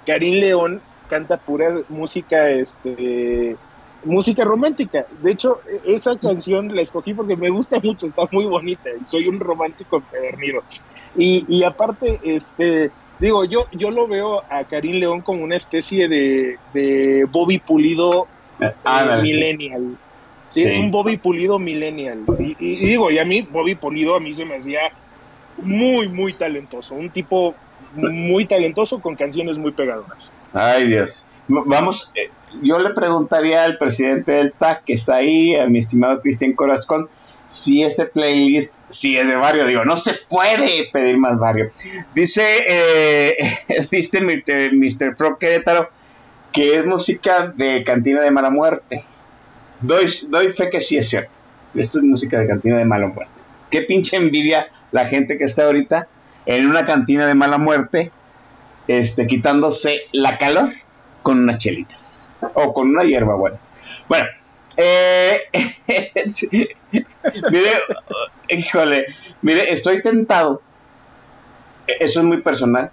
Karim 0.06 0.36
León 0.36 0.82
canta 1.10 1.38
pura 1.38 1.82
música, 1.90 2.50
este, 2.50 3.58
música 4.04 4.44
romántica. 4.44 5.06
De 5.22 5.32
hecho, 5.32 5.62
esa 5.86 6.18
canción 6.18 6.74
la 6.76 6.82
escogí 6.82 7.14
porque 7.14 7.36
me 7.36 7.50
gusta 7.50 7.80
mucho, 7.82 8.06
está 8.06 8.24
muy 8.32 8.46
bonita 8.46 8.90
soy 9.06 9.28
un 9.28 9.40
romántico 9.40 9.98
empedernido. 9.98 10.64
Y, 11.16 11.46
y 11.48 11.64
aparte, 11.64 12.20
este, 12.24 12.92
digo, 13.22 13.46
yo, 13.46 13.68
yo 13.72 13.92
lo 13.92 14.08
veo 14.08 14.44
a 14.50 14.64
Karim 14.66 14.96
León 14.96 15.22
como 15.22 15.44
una 15.44 15.56
especie 15.56 16.08
de, 16.10 16.58
de 16.74 17.26
Bobby 17.32 17.60
Pulido 17.60 18.28
eh, 18.60 18.74
millennial. 19.22 19.96
Sí. 20.50 20.64
Es 20.64 20.78
un 20.78 20.92
Bobby 20.92 21.16
Pulido 21.18 21.58
millennial. 21.60 22.20
Y, 22.40 22.52
y- 22.60 22.74
y 22.74 22.76
digo, 22.88 23.10
y 23.10 23.20
a 23.20 23.24
mí, 23.26 23.42
Bobby 23.50 23.76
Pulido 23.76 24.16
a 24.16 24.20
mí 24.20 24.34
se 24.34 24.44
me 24.44 24.58
hacía 24.58 24.82
muy, 25.62 26.10
muy 26.10 26.34
talentoso. 26.34 26.96
Un 26.96 27.10
tipo 27.10 27.56
muy 27.94 28.46
talentoso 28.46 29.00
con 29.00 29.16
canciones 29.16 29.58
muy 29.58 29.72
pegadoras. 29.72 30.32
Ay, 30.54 30.88
Dios. 30.88 31.26
Vamos, 31.48 32.12
eh, 32.16 32.30
yo 32.62 32.80
le 32.80 32.92
preguntaría 32.92 33.64
al 33.64 33.78
presidente 33.78 34.34
del 34.34 34.52
TAC 34.54 34.84
que 34.86 34.94
está 34.94 35.16
ahí, 35.16 35.56
a 35.56 35.68
mi 35.68 35.80
estimado 35.80 36.22
Cristian 36.22 36.54
Corazón, 36.54 37.08
si 37.52 37.84
este 37.84 38.06
playlist, 38.06 38.86
si 38.88 39.18
es 39.18 39.28
de 39.28 39.36
barrio, 39.36 39.66
digo, 39.66 39.84
no 39.84 39.98
se 39.98 40.14
puede 40.30 40.90
pedir 40.92 41.18
más 41.18 41.38
barrio. 41.38 41.72
Dice, 42.16 42.44
eh, 42.66 43.36
dice 43.92 44.22
Mr. 44.22 44.74
Mr. 44.74 45.18
Frog 45.18 45.38
Querétaro 45.38 45.90
que 46.54 46.78
es 46.78 46.86
música 46.86 47.48
de 47.48 47.84
Cantina 47.84 48.22
de 48.22 48.32
Mala 48.32 48.50
Muerte. 48.50 49.04
Doy, 49.82 50.08
doy 50.30 50.52
fe 50.52 50.70
que 50.70 50.80
sí 50.80 50.98
es 50.98 51.10
cierto. 51.10 51.32
Esto 51.76 52.00
es 52.00 52.06
música 52.06 52.40
de 52.40 52.48
Cantina 52.48 52.78
de 52.78 52.86
Mala 52.86 53.08
Muerte. 53.08 53.44
Qué 53.70 53.82
pinche 53.82 54.16
envidia 54.16 54.68
la 54.92 55.06
gente 55.06 55.38
que 55.38 55.44
está 55.44 55.66
ahorita 55.66 56.08
en 56.46 56.68
una 56.68 56.86
cantina 56.86 57.28
de 57.28 57.36
mala 57.36 57.58
muerte 57.58 58.12
este, 58.88 59.28
quitándose 59.28 60.02
la 60.12 60.38
calor 60.38 60.70
con 61.22 61.40
unas 61.40 61.58
chelitas 61.58 62.42
o 62.56 62.74
con 62.74 62.90
una 62.90 63.04
hierba 63.04 63.36
buena. 63.36 63.60
Bueno, 64.10 64.28
eh, 64.84 65.50
mire, 67.52 67.72
híjole, 68.50 69.08
mire, 69.42 69.72
estoy 69.72 70.02
tentado. 70.02 70.62
Eso 71.88 72.20
es 72.22 72.26
muy 72.26 72.42
personal. 72.42 72.92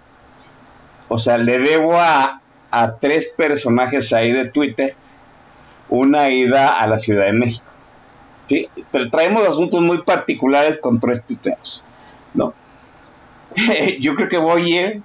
O 1.08 1.18
sea, 1.18 1.38
le 1.38 1.58
debo 1.58 1.96
a, 1.96 2.42
a 2.70 2.96
tres 2.96 3.34
personajes 3.36 4.12
ahí 4.12 4.32
de 4.32 4.46
Twitter 4.46 4.94
una 5.88 6.30
ida 6.30 6.78
a 6.78 6.86
la 6.86 6.98
Ciudad 6.98 7.26
de 7.26 7.32
México. 7.32 7.64
¿sí? 8.46 8.68
Pero 8.90 9.10
traemos 9.10 9.46
asuntos 9.46 9.80
muy 9.80 10.02
particulares 10.02 10.78
con 10.78 11.00
tres 11.00 11.24
tuiteros, 11.24 11.84
¿no? 12.34 12.54
Yo 14.00 14.14
creo 14.14 14.28
que 14.28 14.38
voy 14.38 14.74
a 14.74 14.80
ir, 14.80 15.02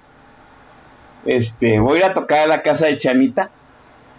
este, 1.24 1.78
voy 1.80 1.96
a 1.96 1.98
ir 1.98 2.04
a 2.04 2.14
tocar 2.14 2.40
a 2.40 2.46
la 2.46 2.62
casa 2.62 2.86
de 2.86 2.98
Chanita 2.98 3.50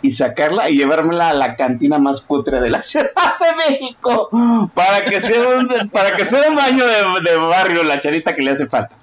y 0.02 0.12
sacarla 0.12 0.70
y 0.70 0.78
llevármela 0.78 1.30
a 1.30 1.34
la 1.34 1.56
cantina 1.56 1.98
más 1.98 2.22
cutre 2.22 2.62
de 2.62 2.70
la 2.70 2.82
Ciudad 2.84 3.12
de 3.40 3.72
México 3.72 4.30
para 4.74 5.06
que 5.06 5.20
sea 5.20 5.58
un, 5.58 5.90
para 5.90 6.16
que 6.16 6.26
sea 6.26 6.50
un 6.50 6.56
baño 6.56 6.86
de, 6.86 7.36
barrio 7.38 7.84
la 7.84 8.00
Chanita 8.00 8.36
que 8.36 8.42
le 8.42 8.52
hace 8.52 8.68
falta. 8.68 8.96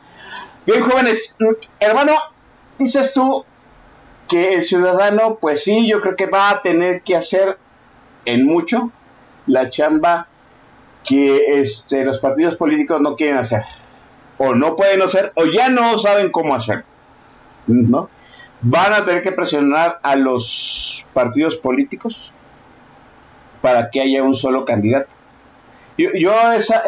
Bien, 0.65 0.81
jóvenes, 0.81 1.37
hermano, 1.81 2.13
dices 2.79 3.13
tú 3.13 3.45
que 4.29 4.55
el 4.55 4.63
ciudadano, 4.63 5.39
pues 5.41 5.65
sí, 5.65 5.89
yo 5.89 6.01
creo 6.01 6.15
que 6.15 6.27
va 6.27 6.51
a 6.51 6.63
tener 6.63 7.03
que 7.03 7.17
hacer 7.17 7.59
en 8.25 8.47
mucho 8.47 8.93
la 9.47 9.69
chamba 9.69 10.29
que 11.05 11.61
este, 11.61 12.05
los 12.05 12.21
partidos 12.21 12.55
políticos 12.55 13.01
no 13.01 13.17
quieren 13.17 13.39
hacer, 13.39 13.63
o 14.39 14.55
no 14.55 14.77
pueden 14.77 15.03
hacer, 15.03 15.33
o 15.35 15.47
ya 15.47 15.69
no 15.69 15.99
saben 15.99 16.31
cómo 16.31 16.55
hacer. 16.55 16.85
¿no? 17.67 18.09
Van 18.63 18.93
a 18.93 19.05
tener 19.05 19.23
que 19.23 19.33
presionar 19.33 19.99
a 20.03 20.15
los 20.15 21.05
partidos 21.13 21.57
políticos 21.57 22.33
para 23.61 23.91
que 23.91 24.01
haya 24.01 24.23
un 24.23 24.35
solo 24.35 24.65
candidato. 24.65 25.09
Yo, 25.99 26.11
yo, 26.15 26.53
esa, 26.53 26.83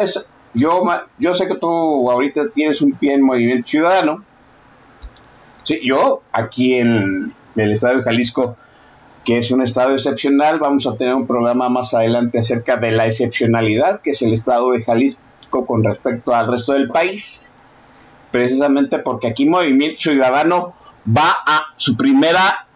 yo, 0.53 0.83
yo 1.19 1.33
sé 1.33 1.47
que 1.47 1.55
tú 1.55 2.09
ahorita 2.09 2.49
tienes 2.53 2.81
un 2.81 2.93
pie 2.93 3.13
en 3.13 3.21
Movimiento 3.21 3.67
Ciudadano. 3.67 4.23
Sí, 5.63 5.81
yo 5.83 6.21
aquí 6.31 6.75
en 6.75 7.33
el 7.55 7.71
estado 7.71 7.97
de 7.97 8.03
Jalisco, 8.03 8.55
que 9.25 9.37
es 9.37 9.51
un 9.51 9.61
estado 9.61 9.91
excepcional, 9.91 10.59
vamos 10.59 10.87
a 10.87 10.95
tener 10.95 11.13
un 11.13 11.27
programa 11.27 11.67
más 11.67 11.93
adelante 11.93 12.39
acerca 12.39 12.77
de 12.77 12.91
la 12.91 13.05
excepcionalidad 13.05 14.01
que 14.01 14.11
es 14.11 14.21
el 14.21 14.31
estado 14.31 14.71
de 14.71 14.83
Jalisco 14.83 15.65
con 15.65 15.83
respecto 15.83 16.33
al 16.33 16.47
resto 16.47 16.73
del 16.73 16.87
país. 16.87 17.51
Precisamente 18.31 18.99
porque 18.99 19.27
aquí 19.27 19.45
Movimiento 19.45 19.99
Ciudadano 19.99 20.73
va 21.05 21.35
a 21.45 21.73
su 21.77 21.95
primera, 21.97 22.67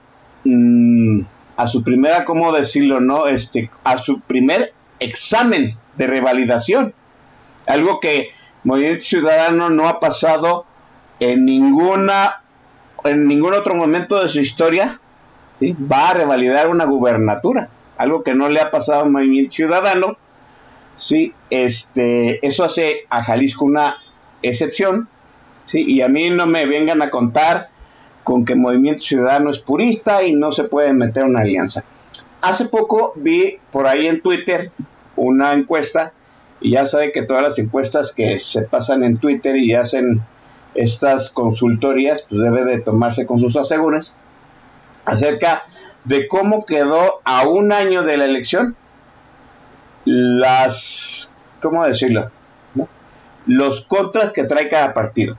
mm, 0.44 1.22
a 1.58 1.68
su 1.68 1.84
primera, 1.84 2.26
¿cómo 2.26 2.52
decirlo? 2.52 3.00
no? 3.00 3.28
Este, 3.28 3.70
a 3.84 3.98
su 3.98 4.22
primer 4.22 4.74
examen 5.00 5.78
de 5.98 6.08
revalidación. 6.08 6.94
Algo 7.68 8.00
que 8.00 8.30
Movimiento 8.64 9.06
Ciudadano 9.06 9.70
no 9.70 9.88
ha 9.88 10.00
pasado 10.00 10.66
en 11.20 11.46
ninguna 11.46 12.44
en 13.06 13.28
ningún 13.28 13.54
otro 13.54 13.76
momento 13.76 14.22
de 14.22 14.28
su 14.28 14.40
historia. 14.40 15.00
Va 15.62 16.10
a 16.10 16.14
revalidar 16.14 16.70
una 16.70 16.86
gubernatura, 16.86 17.70
algo 17.98 18.24
que 18.24 18.34
no 18.34 18.50
le 18.50 18.62
ha 18.62 18.72
pasado 18.72 19.02
a 19.02 19.10
Movimiento 19.10 19.54
Ciudadano. 19.54 20.18
Sí, 20.96 21.34
este, 21.50 22.46
eso 22.46 22.64
hace 22.64 23.02
a 23.10 23.24
Jalisco 23.24 23.66
una 23.66 23.98
excepción. 24.42 25.08
Sí, 25.66 25.84
y 25.88 26.02
a 26.02 26.08
mí 26.08 26.30
no 26.30 26.46
me 26.48 26.66
vengan 26.66 27.02
a 27.02 27.10
contar 27.10 27.69
con 28.30 28.46
que 28.46 28.54
Movimiento 28.54 29.02
Ciudadano 29.02 29.50
es 29.50 29.58
purista 29.58 30.22
y 30.22 30.34
no 30.34 30.52
se 30.52 30.66
puede 30.66 30.94
meter 30.94 31.26
una 31.26 31.42
alianza. 31.42 31.84
Hace 32.42 32.66
poco 32.66 33.12
vi 33.16 33.58
por 33.72 33.88
ahí 33.88 34.06
en 34.06 34.22
Twitter 34.22 34.72
una 35.16 35.54
encuesta 35.54 36.14
y 36.62 36.74
ya 36.74 36.86
sabe 36.86 37.12
que 37.12 37.24
todas 37.24 37.42
las 37.42 37.58
encuestas 37.58 38.12
que 38.12 38.38
se 38.38 38.62
pasan 38.62 39.04
en 39.04 39.18
Twitter 39.18 39.56
y 39.56 39.74
hacen 39.74 40.22
estas 40.76 41.32
consultorías, 41.32 42.28
pues 42.30 42.44
debe 42.44 42.66
de 42.66 42.80
tomarse 42.80 43.26
con 43.26 43.40
sus 43.40 43.58
asegures 43.58 44.20
acerca 45.06 45.64
de 46.04 46.28
cómo 46.28 46.68
quedó 46.68 47.22
a 47.24 47.50
un 47.50 47.74
año 47.74 48.04
de 48.04 48.18
la 48.18 48.26
elección 48.26 48.76
las, 50.06 51.34
¿cómo 51.64 51.84
decirlo? 51.84 52.30
Los 53.48 53.82
contras 53.88 54.34
que 54.34 54.44
trae 54.44 54.68
cada 54.68 54.94
partido. 54.94 55.36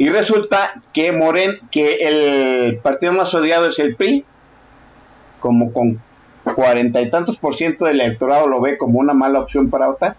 Y 0.00 0.08
resulta 0.08 0.80
que 0.94 1.12
Moren, 1.12 1.60
que 1.70 1.98
el 2.00 2.78
partido 2.78 3.12
más 3.12 3.34
odiado 3.34 3.66
es 3.66 3.78
el 3.80 3.96
PRI, 3.96 4.24
como 5.40 5.74
con 5.74 6.00
cuarenta 6.42 7.02
y 7.02 7.10
tantos 7.10 7.36
por 7.36 7.54
ciento 7.54 7.84
del 7.84 8.00
electorado 8.00 8.46
lo 8.46 8.62
ve 8.62 8.78
como 8.78 8.98
una 8.98 9.12
mala 9.12 9.40
opción 9.40 9.68
para 9.68 9.88
votar. 9.88 10.16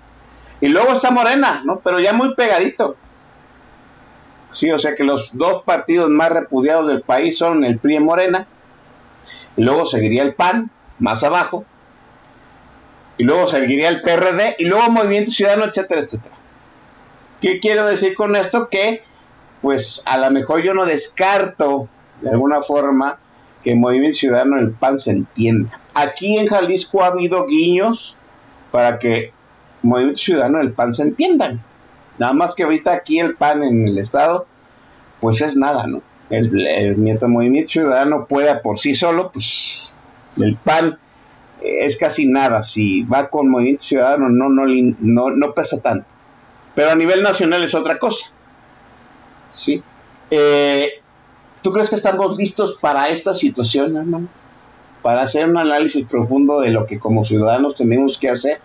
Y 0.62 0.68
luego 0.68 0.92
está 0.92 1.10
Morena, 1.10 1.64
¿no? 1.66 1.80
Pero 1.80 2.00
ya 2.00 2.14
muy 2.14 2.36
pegadito. 2.36 2.96
Sí, 4.50 4.70
o 4.70 4.78
sea 4.78 4.94
que 4.94 5.04
los 5.04 5.36
dos 5.36 5.64
partidos 5.64 6.12
más 6.12 6.30
repudiados 6.30 6.88
del 6.88 7.02
país 7.02 7.36
son 7.36 7.66
el 7.66 7.80
PRI 7.80 7.96
y 7.96 8.00
Morena. 8.02 8.46
Y 9.58 9.64
luego 9.64 9.88
seguiría 9.88 10.22
el 10.22 10.36
PAN, 10.36 10.70
más 11.00 11.24
abajo. 11.24 11.66
Y 13.18 13.24
luego 13.24 13.48
seguiría 13.48 13.90
el 13.90 14.04
PRD. 14.04 14.58
Y 14.60 14.66
luego 14.66 14.92
Movimiento 14.92 15.32
Ciudadano, 15.32 15.66
etcétera, 15.66 16.02
etcétera. 16.02 16.36
¿Qué 17.42 17.60
quiero 17.60 17.88
decir 17.88 18.14
con 18.14 18.36
esto? 18.36 18.70
Que, 18.70 19.02
pues, 19.62 20.04
a 20.06 20.18
lo 20.18 20.32
mejor 20.32 20.62
yo 20.62 20.74
no 20.74 20.86
descarto, 20.86 21.88
de 22.22 22.30
alguna 22.30 22.62
forma, 22.62 23.20
que 23.64 23.76
Movimiento 23.76 24.18
Ciudadano 24.18 24.60
el 24.60 24.72
PAN 24.72 24.98
se 24.98 25.12
entienda. 25.12 25.80
Aquí 25.94 26.38
en 26.38 26.48
Jalisco 26.48 27.04
ha 27.04 27.08
habido 27.08 27.46
guiños 27.46 28.18
para 28.72 28.98
que 29.00 29.34
Movimiento 29.84 30.20
Ciudadano 30.20 30.62
el 30.62 30.74
PAN 30.74 30.94
se 30.94 31.04
entiendan. 31.04 31.62
Nada 32.18 32.34
más 32.34 32.56
que 32.56 32.64
ahorita 32.64 32.94
aquí 32.94 33.20
el 33.20 33.36
PAN 33.36 33.64
en 33.64 33.88
el 33.88 33.98
Estado, 33.98 34.46
pues 35.20 35.42
es 35.42 35.56
nada, 35.56 35.88
¿no? 35.88 36.02
El, 36.30 36.96
mientras 36.98 37.30
Movimiento 37.30 37.70
Ciudadano 37.70 38.26
pueda 38.26 38.62
por 38.62 38.80
sí 38.80 38.94
solo, 38.94 39.32
pues 39.32 39.96
el 40.38 40.56
PAN 40.56 40.98
es 41.62 41.98
casi 41.98 42.28
nada. 42.28 42.62
Si 42.62 43.04
va 43.04 43.30
con 43.30 43.50
Movimiento 43.50 43.84
Ciudadano 43.84 44.30
no, 44.30 44.50
no, 44.50 44.64
no, 44.68 45.30
no 45.30 45.54
pesa 45.54 45.82
tanto. 45.82 46.08
Pero 46.74 46.92
a 46.92 46.96
nivel 46.96 47.22
nacional 47.22 47.64
es 47.64 47.76
otra 47.76 48.00
cosa. 48.00 48.28
¿Sí? 49.52 49.84
Eh, 50.30 51.02
¿Tú 51.62 51.72
crees 51.72 51.90
que 51.90 51.96
estamos 51.96 52.38
listos 52.38 52.78
para 52.82 53.10
esta 53.10 53.34
situación? 53.34 54.30
Para 55.04 55.24
hacer 55.24 55.48
un 55.48 55.58
análisis 55.58 56.06
profundo 56.06 56.60
de 56.62 56.72
lo 56.72 56.86
que 56.86 57.00
como 57.00 57.24
ciudadanos 57.24 57.76
tenemos 57.76 58.18
que 58.18 58.30
hacer. 58.30 58.62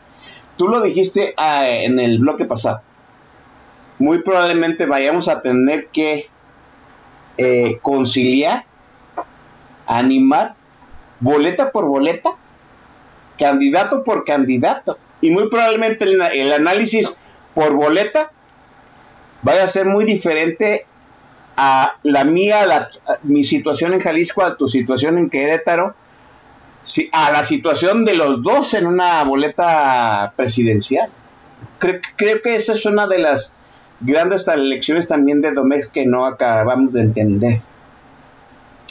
Tú 0.56 0.68
lo 0.68 0.80
dijiste 0.80 1.34
ah, 1.36 1.64
en 1.68 1.98
el 1.98 2.18
bloque 2.18 2.46
pasado. 2.46 2.80
Muy 3.98 4.22
probablemente 4.22 4.86
vayamos 4.86 5.28
a 5.28 5.42
tener 5.42 5.88
que 5.88 6.28
eh, 7.36 7.78
conciliar, 7.82 8.64
animar, 9.86 10.54
boleta 11.20 11.70
por 11.70 11.86
boleta, 11.86 12.30
candidato 13.38 14.04
por 14.04 14.24
candidato. 14.24 14.98
Y 15.20 15.30
muy 15.30 15.48
probablemente 15.48 16.04
el 16.04 16.52
análisis 16.52 17.18
por 17.54 17.74
boleta 17.74 18.30
vaya 19.46 19.62
a 19.62 19.68
ser 19.68 19.86
muy 19.86 20.04
diferente 20.04 20.86
a 21.56 21.98
la 22.02 22.24
mía, 22.24 22.66
la, 22.66 22.90
mi 23.22 23.44
situación 23.44 23.94
en 23.94 24.00
Jalisco, 24.00 24.42
a 24.42 24.56
tu 24.56 24.66
situación 24.66 25.18
en 25.18 25.30
Querétaro, 25.30 25.94
a 27.12 27.30
la 27.30 27.44
situación 27.44 28.04
de 28.04 28.16
los 28.16 28.42
dos 28.42 28.74
en 28.74 28.88
una 28.88 29.22
boleta 29.22 30.32
presidencial. 30.34 31.10
Creo, 31.78 32.42
que 32.42 32.56
esa 32.56 32.72
es 32.72 32.86
una 32.86 33.06
de 33.06 33.20
las 33.20 33.54
grandes 34.00 34.48
elecciones 34.48 35.06
también 35.06 35.40
de 35.40 35.52
Domex 35.52 35.86
que 35.86 36.06
no 36.06 36.26
acabamos 36.26 36.92
de 36.92 37.02
entender. 37.02 37.60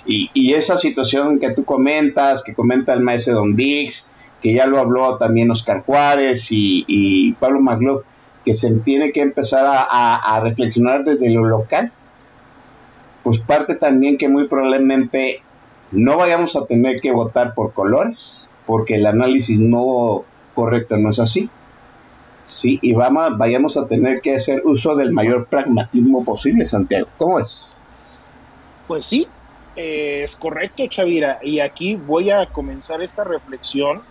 Y, 0.06 0.54
esa 0.54 0.78
situación 0.78 1.38
que 1.38 1.52
tú 1.52 1.66
comentas, 1.66 2.44
que 2.44 2.56
comenta 2.56 2.94
el 2.94 3.02
maestro 3.02 3.34
Don 3.34 3.58
Dix, 3.58 4.10
que 4.42 4.54
ya 4.54 4.68
lo 4.68 4.80
habló 4.80 5.18
también 5.18 5.52
Oscar 5.52 5.84
Juárez 5.84 6.48
y, 6.52 7.36
Pablo 7.42 7.60
Magloff, 7.60 8.04
que 8.46 8.54
se 8.54 8.74
tiene 8.76 9.12
que 9.12 9.22
empezar 9.22 9.66
a, 9.68 10.40
reflexionar 10.42 11.04
desde 11.04 11.30
lo 11.32 11.44
local 11.44 11.92
pues 13.24 13.40
parte 13.40 13.74
también 13.74 14.20
que 14.20 14.30
muy 14.30 14.48
probablemente 14.48 15.42
no 15.92 16.16
vayamos 16.16 16.56
a 16.56 16.68
tener 16.68 17.02
que 17.02 17.12
votar 17.12 17.56
por 17.56 17.74
colores, 17.74 18.52
porque 18.68 18.96
el 18.96 19.08
análisis 19.08 19.60
no 19.60 20.24
correcto 20.54 20.98
no 20.98 21.10
es 21.10 21.18
así. 21.18 21.50
Sí, 22.44 22.78
y 22.84 22.94
vamos, 22.94 23.36
vayamos 23.36 23.78
a 23.78 23.88
tener 23.88 24.22
que 24.22 24.36
hacer 24.36 24.62
uso 24.64 24.96
del 24.96 25.12
mayor 25.12 25.48
pragmatismo 25.48 26.24
posible, 26.24 26.68
Santiago. 26.68 27.08
¿Cómo 27.18 27.40
es? 27.40 27.82
Pues 28.88 29.08
sí, 29.08 29.28
eh, 29.76 30.22
es 30.24 30.36
correcto, 30.36 30.86
Chavira. 30.86 31.40
Y 31.42 31.62
aquí 31.62 31.96
voy 31.96 32.30
a 32.30 32.46
comenzar 32.46 33.02
esta 33.02 33.24
reflexión 33.24 34.02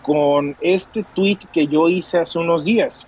con 0.00 0.56
este 0.62 1.04
tweet 1.14 1.40
que 1.52 1.66
yo 1.66 1.90
hice 1.90 2.20
hace 2.20 2.38
unos 2.38 2.64
días 2.64 3.06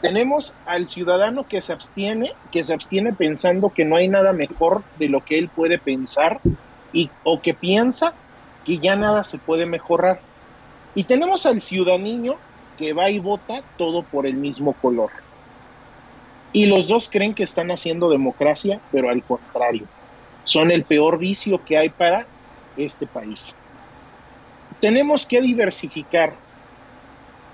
tenemos 0.00 0.54
al 0.66 0.88
ciudadano 0.88 1.46
que 1.46 1.60
se 1.62 1.72
abstiene, 1.72 2.32
que 2.52 2.64
se 2.64 2.72
abstiene 2.72 3.12
pensando 3.12 3.70
que 3.70 3.84
no 3.84 3.96
hay 3.96 4.08
nada 4.08 4.32
mejor 4.32 4.84
de 4.98 5.08
lo 5.08 5.24
que 5.24 5.38
él 5.38 5.48
puede 5.48 5.78
pensar 5.78 6.40
y 6.92 7.10
o 7.24 7.40
que 7.40 7.54
piensa 7.54 8.14
que 8.64 8.78
ya 8.78 8.96
nada 8.96 9.24
se 9.24 9.38
puede 9.38 9.66
mejorar. 9.66 10.20
Y 10.94 11.04
tenemos 11.04 11.46
al 11.46 11.60
ciudadano 11.60 12.36
que 12.76 12.92
va 12.92 13.10
y 13.10 13.18
vota 13.18 13.62
todo 13.76 14.02
por 14.02 14.26
el 14.26 14.34
mismo 14.34 14.74
color. 14.74 15.10
Y 16.52 16.66
los 16.66 16.88
dos 16.88 17.08
creen 17.08 17.34
que 17.34 17.42
están 17.42 17.70
haciendo 17.70 18.08
democracia, 18.08 18.80
pero 18.90 19.10
al 19.10 19.22
contrario, 19.22 19.86
son 20.44 20.70
el 20.70 20.84
peor 20.84 21.18
vicio 21.18 21.64
que 21.64 21.76
hay 21.76 21.90
para 21.90 22.26
este 22.76 23.06
país. 23.06 23.56
Tenemos 24.80 25.26
que 25.26 25.40
diversificar, 25.40 26.34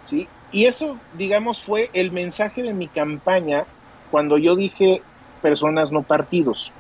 ¿sí? 0.05 0.29
Y 0.53 0.67
eso, 0.67 0.99
digamos, 1.17 1.63
fue 1.63 1.89
el 1.95 2.13
mensaje 2.13 2.63
de 2.63 2.75
mi 2.75 2.87
campaña 2.87 3.65
cuando 4.11 4.37
yo 4.37 4.55
dije 4.55 5.03
personas 5.41 5.91
no 5.91 6.03
partidos. 6.03 6.71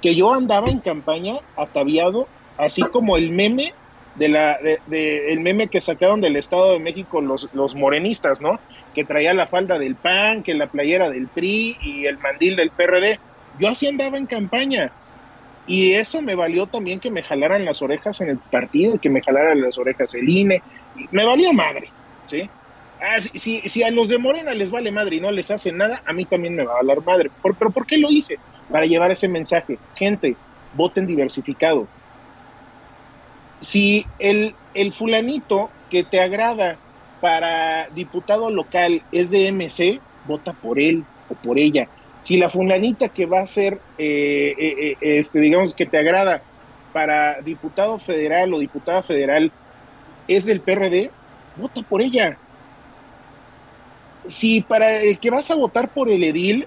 Que 0.00 0.16
yo 0.16 0.32
andaba 0.34 0.68
en 0.68 0.80
campaña 0.80 1.34
ataviado, 1.56 2.26
así 2.56 2.82
como 2.82 3.16
el 3.16 3.30
meme 3.30 3.74
de 4.16 4.28
la 4.28 4.58
de, 4.58 5.32
el 5.32 5.40
meme 5.40 5.68
que 5.68 5.80
sacaron 5.80 6.20
del 6.20 6.36
Estado 6.36 6.72
de 6.72 6.78
México 6.80 7.20
los, 7.20 7.48
los 7.52 7.74
morenistas, 7.74 8.40
¿no? 8.40 8.58
Que 8.94 9.04
traía 9.04 9.32
la 9.32 9.46
falda 9.46 9.78
del 9.78 9.94
PAN, 9.94 10.42
que 10.42 10.54
la 10.54 10.66
playera 10.66 11.08
del 11.08 11.28
PRI 11.28 11.76
y 11.82 12.06
el 12.06 12.18
mandil 12.18 12.56
del 12.56 12.70
PRD. 12.70 13.20
Yo 13.58 13.68
así 13.68 13.86
andaba 13.86 14.18
en 14.18 14.26
campaña. 14.26 14.92
Y 15.66 15.92
eso 15.92 16.20
me 16.22 16.34
valió 16.34 16.66
también 16.66 16.98
que 16.98 17.10
me 17.10 17.22
jalaran 17.22 17.64
las 17.64 17.82
orejas 17.82 18.20
en 18.20 18.30
el 18.30 18.38
partido, 18.38 18.98
que 18.98 19.10
me 19.10 19.22
jalaran 19.22 19.60
las 19.60 19.78
orejas 19.78 20.12
el 20.14 20.28
INE. 20.28 20.60
Me 21.12 21.24
valía 21.24 21.52
madre, 21.52 21.88
¿sí? 22.26 22.50
Ah, 23.04 23.18
si, 23.20 23.60
si, 23.68 23.82
a 23.82 23.90
los 23.90 24.08
de 24.08 24.18
Morena 24.18 24.54
les 24.54 24.70
vale 24.70 24.92
madre 24.92 25.16
y 25.16 25.20
no 25.20 25.32
les 25.32 25.50
hace 25.50 25.72
nada, 25.72 26.02
a 26.06 26.12
mí 26.12 26.24
también 26.24 26.54
me 26.54 26.64
va 26.64 26.74
a 26.74 26.76
valer 26.76 27.02
madre. 27.02 27.30
¿Pero 27.42 27.70
por 27.72 27.84
qué 27.84 27.98
lo 27.98 28.08
hice? 28.10 28.38
Para 28.70 28.86
llevar 28.86 29.10
ese 29.10 29.28
mensaje. 29.28 29.78
Gente, 29.96 30.36
voten 30.74 31.06
diversificado. 31.06 31.88
Si 33.60 34.04
el, 34.20 34.54
el 34.74 34.92
fulanito 34.92 35.70
que 35.90 36.04
te 36.04 36.20
agrada 36.20 36.78
para 37.20 37.88
diputado 37.90 38.50
local 38.50 39.02
es 39.10 39.30
de 39.30 39.48
MC, 39.48 40.00
vota 40.24 40.52
por 40.52 40.80
él 40.80 41.04
o 41.28 41.34
por 41.34 41.58
ella. 41.58 41.88
Si 42.20 42.36
la 42.36 42.48
fulanita 42.48 43.08
que 43.08 43.26
va 43.26 43.40
a 43.40 43.46
ser, 43.46 43.82
eh, 43.98 44.54
eh, 44.56 44.74
eh, 44.92 44.96
este, 45.00 45.40
digamos, 45.40 45.74
que 45.74 45.86
te 45.86 45.98
agrada 45.98 46.44
para 46.92 47.40
diputado 47.42 47.98
federal 47.98 48.54
o 48.54 48.60
diputada 48.60 49.02
federal 49.02 49.52
es 50.28 50.46
del 50.46 50.62
PRD, 50.62 51.10
vota 51.56 51.82
por 51.82 52.00
ella 52.00 52.38
si 54.24 54.60
para 54.60 55.02
el 55.02 55.18
que 55.18 55.30
vas 55.30 55.50
a 55.50 55.56
votar 55.56 55.92
por 55.92 56.10
el 56.10 56.24
edil 56.24 56.66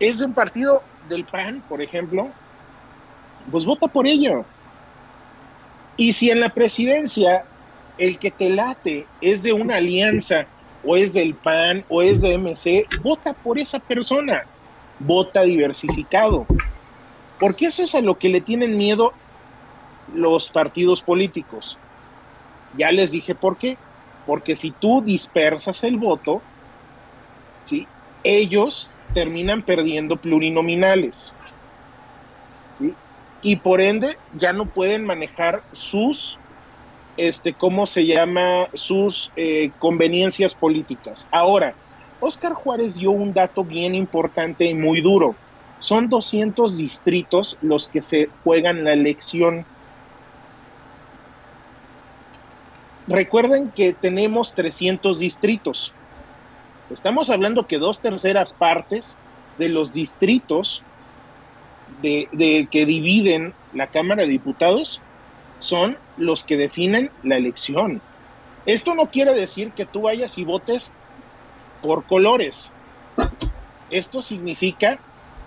es 0.00 0.18
de 0.18 0.26
un 0.26 0.34
partido 0.34 0.82
del 1.08 1.24
PAN, 1.24 1.62
por 1.68 1.82
ejemplo, 1.82 2.28
pues 3.50 3.64
vota 3.64 3.88
por 3.88 4.06
ello. 4.06 4.44
Y 5.96 6.12
si 6.12 6.30
en 6.30 6.40
la 6.40 6.50
presidencia 6.50 7.44
el 7.98 8.18
que 8.18 8.30
te 8.30 8.50
late 8.50 9.06
es 9.20 9.42
de 9.42 9.52
una 9.52 9.76
alianza 9.76 10.46
o 10.84 10.96
es 10.96 11.14
del 11.14 11.34
PAN 11.34 11.84
o 11.88 12.02
es 12.02 12.20
de 12.20 12.34
MC, 12.38 12.86
vota 13.02 13.32
por 13.32 13.58
esa 13.58 13.80
persona, 13.80 14.44
vota 15.00 15.42
diversificado. 15.42 16.46
Porque 17.40 17.66
eso 17.66 17.82
es 17.82 17.94
a 17.94 18.00
lo 18.00 18.18
que 18.18 18.28
le 18.28 18.40
tienen 18.40 18.76
miedo 18.76 19.12
los 20.14 20.50
partidos 20.50 21.02
políticos. 21.02 21.78
Ya 22.76 22.92
les 22.92 23.10
dije 23.10 23.34
por 23.34 23.58
qué. 23.58 23.76
Porque 24.26 24.56
si 24.56 24.72
tú 24.72 25.02
dispersas 25.02 25.82
el 25.84 25.96
voto, 25.96 26.42
ellos 28.24 28.88
terminan 29.14 29.62
perdiendo 29.62 30.16
plurinominales. 30.16 31.34
Y 33.40 33.56
por 33.56 33.80
ende 33.80 34.16
ya 34.36 34.52
no 34.52 34.66
pueden 34.66 35.04
manejar 35.04 35.62
sus, 35.72 36.38
este, 37.16 37.52
¿cómo 37.54 37.86
se 37.86 38.04
llama? 38.04 38.68
Sus 38.74 39.30
eh, 39.36 39.70
conveniencias 39.78 40.54
políticas. 40.54 41.28
Ahora, 41.30 41.74
Oscar 42.20 42.52
Juárez 42.54 42.96
dio 42.96 43.12
un 43.12 43.32
dato 43.32 43.62
bien 43.62 43.94
importante 43.94 44.64
y 44.64 44.74
muy 44.74 45.00
duro. 45.00 45.36
Son 45.78 46.08
200 46.08 46.76
distritos 46.76 47.56
los 47.62 47.86
que 47.86 48.02
se 48.02 48.28
juegan 48.42 48.82
la 48.82 48.92
elección 48.92 49.64
Recuerden 53.08 53.70
que 53.70 53.94
tenemos 53.94 54.54
300 54.54 55.18
distritos. 55.18 55.94
Estamos 56.90 57.28
hablando 57.28 57.66
que 57.66 57.78
dos 57.78 58.00
terceras 58.00 58.52
partes 58.54 59.18
de 59.58 59.68
los 59.68 59.92
distritos 59.92 60.82
de, 62.02 62.68
que 62.70 62.86
dividen 62.86 63.54
la 63.72 63.88
Cámara 63.88 64.22
de 64.22 64.28
Diputados 64.28 65.00
son 65.60 65.96
los 66.16 66.44
que 66.44 66.56
definen 66.56 67.10
la 67.22 67.36
elección. 67.36 68.00
Esto 68.64 68.94
no 68.94 69.10
quiere 69.10 69.34
decir 69.34 69.72
que 69.72 69.86
tú 69.86 70.02
vayas 70.02 70.38
y 70.38 70.44
votes 70.44 70.92
por 71.82 72.06
colores. 72.06 72.72
Esto 73.90 74.22
significa 74.22 75.00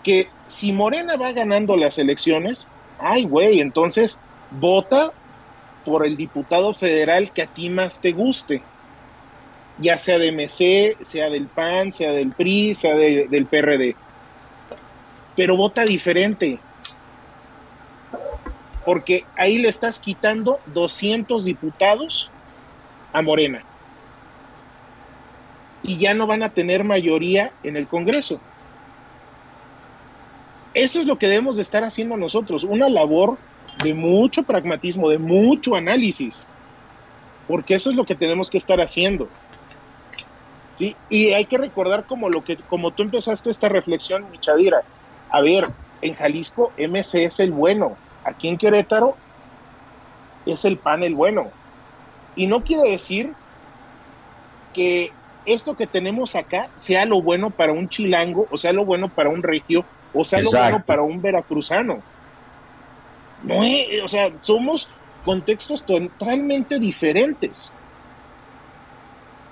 que 0.03 0.29
si 0.47 0.73
Morena 0.73 1.15
va 1.15 1.31
ganando 1.31 1.75
las 1.75 1.97
elecciones, 1.97 2.67
ay, 2.97 3.25
güey, 3.25 3.61
entonces 3.61 4.19
vota 4.49 5.13
por 5.85 6.05
el 6.05 6.17
diputado 6.17 6.73
federal 6.73 7.31
que 7.31 7.43
a 7.43 7.47
ti 7.47 7.69
más 7.69 7.99
te 7.99 8.11
guste, 8.11 8.63
ya 9.81 9.97
sea 9.97 10.17
de 10.17 10.31
MC, 10.31 11.03
sea 11.03 11.29
del 11.29 11.47
PAN, 11.47 11.91
sea 11.91 12.11
del 12.11 12.31
PRI, 12.31 12.75
sea 12.75 12.95
del 12.95 13.45
PRD. 13.45 13.95
Pero 15.35 15.57
vota 15.57 15.83
diferente, 15.83 16.59
porque 18.85 19.25
ahí 19.35 19.57
le 19.57 19.69
estás 19.69 19.99
quitando 19.99 20.59
200 20.67 21.45
diputados 21.45 22.29
a 23.13 23.21
Morena. 23.21 23.63
Y 25.83 25.97
ya 25.97 26.13
no 26.13 26.27
van 26.27 26.43
a 26.43 26.49
tener 26.49 26.85
mayoría 26.85 27.51
en 27.63 27.75
el 27.75 27.87
Congreso. 27.87 28.39
Eso 30.73 31.01
es 31.01 31.05
lo 31.05 31.17
que 31.17 31.27
debemos 31.27 31.57
de 31.57 31.63
estar 31.63 31.83
haciendo 31.83 32.15
nosotros, 32.15 32.63
una 32.63 32.87
labor 32.87 33.37
de 33.83 33.93
mucho 33.93 34.43
pragmatismo, 34.43 35.09
de 35.09 35.17
mucho 35.17 35.75
análisis, 35.75 36.47
porque 37.47 37.75
eso 37.75 37.89
es 37.89 37.95
lo 37.95 38.05
que 38.05 38.15
tenemos 38.15 38.49
que 38.49 38.57
estar 38.57 38.79
haciendo. 38.79 39.27
¿Sí? 40.81 40.95
Y 41.09 41.33
hay 41.33 41.45
que 41.45 41.59
recordar 41.59 42.05
como, 42.05 42.29
lo 42.29 42.43
que, 42.43 42.57
como 42.57 42.89
tú 42.89 43.03
empezaste 43.03 43.51
esta 43.51 43.69
reflexión, 43.69 44.25
Michadira, 44.31 44.81
a 45.29 45.39
ver, 45.41 45.63
en 46.01 46.15
Jalisco 46.15 46.71
MC 46.75 47.25
es 47.25 47.39
el 47.39 47.51
bueno, 47.51 47.95
aquí 48.23 48.47
en 48.47 48.57
Querétaro 48.57 49.15
es 50.47 50.65
el 50.65 50.77
PAN 50.77 51.03
el 51.03 51.13
bueno. 51.13 51.51
Y 52.35 52.47
no 52.47 52.63
quiere 52.63 52.89
decir 52.89 53.31
que 54.73 55.11
esto 55.45 55.75
que 55.75 55.85
tenemos 55.85 56.35
acá 56.35 56.69
sea 56.73 57.05
lo 57.05 57.21
bueno 57.21 57.51
para 57.51 57.73
un 57.73 57.87
chilango, 57.87 58.47
o 58.49 58.57
sea 58.57 58.73
lo 58.73 58.83
bueno 58.83 59.07
para 59.07 59.29
un 59.29 59.43
regio, 59.43 59.85
o 60.15 60.23
sea 60.23 60.41
lo 60.41 60.49
bueno 60.49 60.83
para 60.83 61.03
un 61.03 61.21
veracruzano. 61.21 62.01
No 63.43 63.59
o 64.03 64.07
sea, 64.07 64.31
somos 64.41 64.89
contextos 65.25 65.85
totalmente 65.85 66.79
diferentes. 66.79 67.71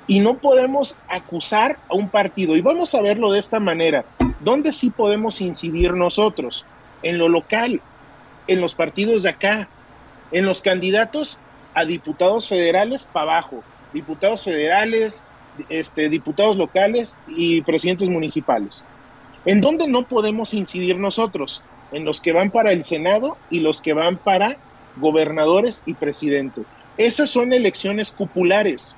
Y 0.10 0.20
no 0.20 0.38
podemos 0.38 0.98
acusar 1.08 1.78
a 1.88 1.96
un 1.96 2.10
partido. 2.10 2.58
Y 2.58 2.62
vamos 2.62 2.94
a 2.94 3.02
verlo 3.02 3.32
de 3.32 3.40
esta 3.40 3.60
manera. 3.60 4.04
¿Dónde 4.42 4.74
sí 4.74 4.90
podemos 4.90 5.40
incidir 5.40 5.94
nosotros? 5.94 6.66
En 7.04 7.18
lo 7.18 7.30
local, 7.30 7.80
en 8.48 8.60
los 8.60 8.76
partidos 8.76 9.24
de 9.24 9.30
acá, 9.30 9.70
en 10.32 10.46
los 10.46 10.62
candidatos 10.62 11.40
a 11.74 11.86
diputados 11.86 12.50
federales 12.50 13.06
para 13.06 13.32
abajo, 13.32 13.64
diputados 13.94 14.44
federales, 14.44 15.24
este, 15.70 16.10
diputados 16.10 16.58
locales 16.58 17.16
y 17.28 17.62
presidentes 17.62 18.10
municipales. 18.10 18.86
¿En 19.46 19.62
dónde 19.62 19.88
no 19.88 20.04
podemos 20.04 20.54
incidir 20.54 20.98
nosotros? 20.98 21.62
en 21.92 22.06
los 22.06 22.22
que 22.22 22.34
van 22.34 22.52
para 22.52 22.72
el 22.72 22.84
Senado 22.84 23.38
y 23.50 23.60
los 23.60 23.82
que 23.82 23.94
van 23.94 24.18
para 24.18 24.58
gobernadores 24.98 25.84
y 25.86 25.94
presidente. 25.94 26.62
Esas 26.98 27.30
son 27.30 27.54
elecciones 27.54 28.12
cupulares. 28.12 28.96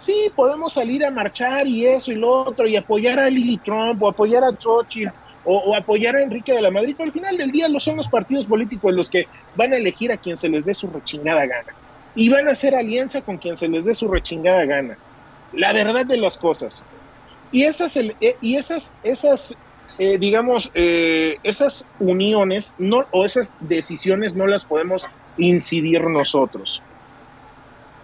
Sí, 0.00 0.32
podemos 0.34 0.72
salir 0.72 1.04
a 1.04 1.10
marchar 1.10 1.66
y 1.66 1.86
eso 1.86 2.10
y 2.10 2.14
lo 2.14 2.30
otro, 2.30 2.66
y 2.66 2.74
apoyar 2.74 3.18
a 3.18 3.28
Lily 3.28 3.58
Trump, 3.58 4.02
o 4.02 4.08
apoyar 4.08 4.42
a 4.42 4.56
Churchill, 4.56 5.10
o, 5.44 5.76
apoyar 5.76 6.16
a 6.16 6.22
Enrique 6.22 6.52
de 6.52 6.62
la 6.62 6.70
Madrid, 6.70 6.94
pero 6.96 7.08
al 7.08 7.12
final 7.12 7.36
del 7.36 7.52
día 7.52 7.68
no 7.68 7.78
son 7.78 7.96
los 7.96 8.08
partidos 8.08 8.46
políticos 8.46 8.94
los 8.94 9.10
que 9.10 9.26
van 9.56 9.74
a 9.74 9.76
elegir 9.76 10.10
a 10.10 10.16
quien 10.16 10.36
se 10.36 10.48
les 10.48 10.64
dé 10.64 10.72
su 10.72 10.86
rechingada 10.86 11.46
gana. 11.46 11.74
Y 12.14 12.30
van 12.30 12.48
a 12.48 12.52
hacer 12.52 12.74
alianza 12.74 13.20
con 13.20 13.36
quien 13.36 13.56
se 13.56 13.68
les 13.68 13.84
dé 13.84 13.94
su 13.94 14.08
rechingada 14.08 14.64
gana. 14.64 14.96
La 15.52 15.72
verdad 15.72 16.06
de 16.06 16.16
las 16.16 16.38
cosas. 16.38 16.82
Y 17.52 17.64
esas, 17.64 17.94
eh, 17.96 18.14
y 18.40 18.56
esas, 18.56 18.94
esas 19.02 19.54
eh, 19.98 20.18
digamos, 20.18 20.70
eh, 20.74 21.36
esas 21.42 21.84
uniones 21.98 22.74
no, 22.78 23.04
o 23.10 23.24
esas 23.26 23.54
decisiones 23.60 24.34
no 24.34 24.46
las 24.46 24.64
podemos 24.64 25.06
incidir 25.36 26.02
nosotros. 26.04 26.82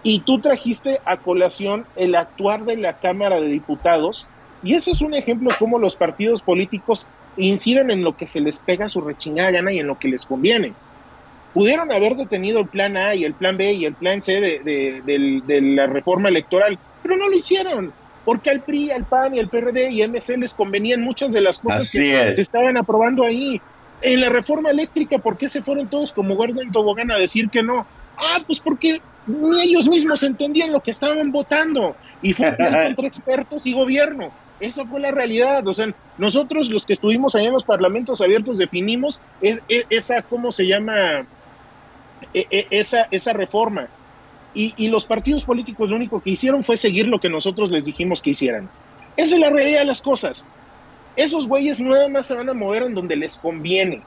Y 0.03 0.19
tú 0.21 0.39
trajiste 0.39 0.99
a 1.05 1.17
colación 1.17 1.85
el 1.95 2.15
actuar 2.15 2.65
de 2.65 2.77
la 2.77 2.93
Cámara 2.93 3.39
de 3.41 3.47
Diputados, 3.47 4.27
y 4.63 4.73
ese 4.75 4.91
es 4.91 5.01
un 5.01 5.13
ejemplo 5.13 5.49
cómo 5.59 5.79
los 5.79 5.95
partidos 5.95 6.41
políticos 6.41 7.07
inciden 7.35 7.91
en 7.91 8.03
lo 8.03 8.15
que 8.15 8.25
se 8.25 8.41
les 8.41 8.59
pega 8.59 8.89
su 8.89 9.01
rechingada 9.01 9.51
gana 9.51 9.71
y 9.71 9.79
en 9.79 9.87
lo 9.87 9.99
que 9.99 10.07
les 10.07 10.25
conviene. 10.25 10.73
Pudieron 11.53 11.91
haber 11.91 12.15
detenido 12.15 12.59
el 12.59 12.67
plan 12.67 12.97
A 12.97 13.15
y 13.15 13.23
el 13.23 13.33
plan 13.33 13.57
B 13.57 13.73
y 13.73 13.85
el 13.85 13.93
plan 13.93 14.21
C 14.21 14.39
de 14.39 15.61
la 15.61 15.87
reforma 15.87 16.29
electoral, 16.29 16.77
pero 17.03 17.17
no 17.17 17.27
lo 17.27 17.35
hicieron 17.35 17.91
porque 18.27 18.49
al 18.49 18.59
PRI, 18.59 18.91
al 18.91 19.05
PAN 19.05 19.35
y 19.35 19.39
al 19.39 19.47
PRD 19.47 19.89
y 19.89 20.05
MC 20.05 20.37
les 20.37 20.53
convenían 20.53 21.01
muchas 21.01 21.31
de 21.31 21.39
las 21.39 21.59
cosas 21.59 21.89
que 21.89 22.33
se 22.33 22.41
estaban 22.41 22.75
aprobando 22.75 23.23
ahí. 23.23 23.61
En 24.01 24.19
la 24.19 24.27
reforma 24.27 24.69
eléctrica, 24.69 25.17
¿por 25.17 25.37
qué 25.37 25.47
se 25.47 25.61
fueron 25.61 25.87
todos 25.87 26.11
como 26.11 26.35
guarda 26.35 26.61
en 26.61 26.73
tobogán 26.73 27.09
a 27.09 27.17
decir 27.17 27.49
que 27.49 27.63
no? 27.63 27.87
Ah, 28.17 28.39
pues 28.45 28.59
porque 28.59 29.01
ni 29.27 29.61
ellos 29.61 29.87
mismos 29.87 30.23
entendían 30.23 30.71
lo 30.71 30.81
que 30.81 30.91
estaban 30.91 31.31
votando 31.31 31.95
y 32.21 32.33
fue 32.33 32.55
entre 32.57 33.07
expertos 33.07 33.65
y 33.65 33.73
gobierno. 33.73 34.31
Esa 34.59 34.85
fue 34.85 34.99
la 34.99 35.11
realidad. 35.11 35.67
O 35.67 35.73
sea, 35.73 35.93
nosotros 36.17 36.69
los 36.69 36.85
que 36.85 36.93
estuvimos 36.93 37.35
allá 37.35 37.47
en 37.47 37.53
los 37.53 37.63
parlamentos 37.63 38.21
abiertos 38.21 38.57
definimos 38.57 39.21
es, 39.41 39.61
esa, 39.67 40.21
¿cómo 40.23 40.51
se 40.51 40.65
llama? 40.65 41.25
E, 42.33 42.47
e, 42.49 42.67
esa, 42.71 43.07
esa 43.11 43.33
reforma. 43.33 43.87
Y, 44.53 44.87
los 44.87 45.05
partidos 45.05 45.45
políticos 45.45 45.87
lo 45.87 45.95
único 45.95 46.19
que 46.19 46.31
hicieron 46.31 46.63
fue 46.63 46.77
seguir 46.77 47.07
lo 47.07 47.19
que 47.19 47.29
nosotros 47.29 47.69
les 47.69 47.85
dijimos 47.85 48.23
que 48.23 48.31
hicieran. 48.31 48.67
Esa 49.15 49.35
es 49.35 49.41
la 49.41 49.51
realidad 49.51 49.81
de 49.81 49.85
las 49.85 50.01
cosas. 50.01 50.47
Esos 51.15 51.47
güeyes 51.47 51.79
nada 51.79 52.09
más 52.09 52.25
se 52.25 52.33
van 52.33 52.49
a 52.49 52.55
mover 52.55 52.81
en 52.81 52.95
donde 52.95 53.15
les 53.15 53.37
conviene. 53.37 54.01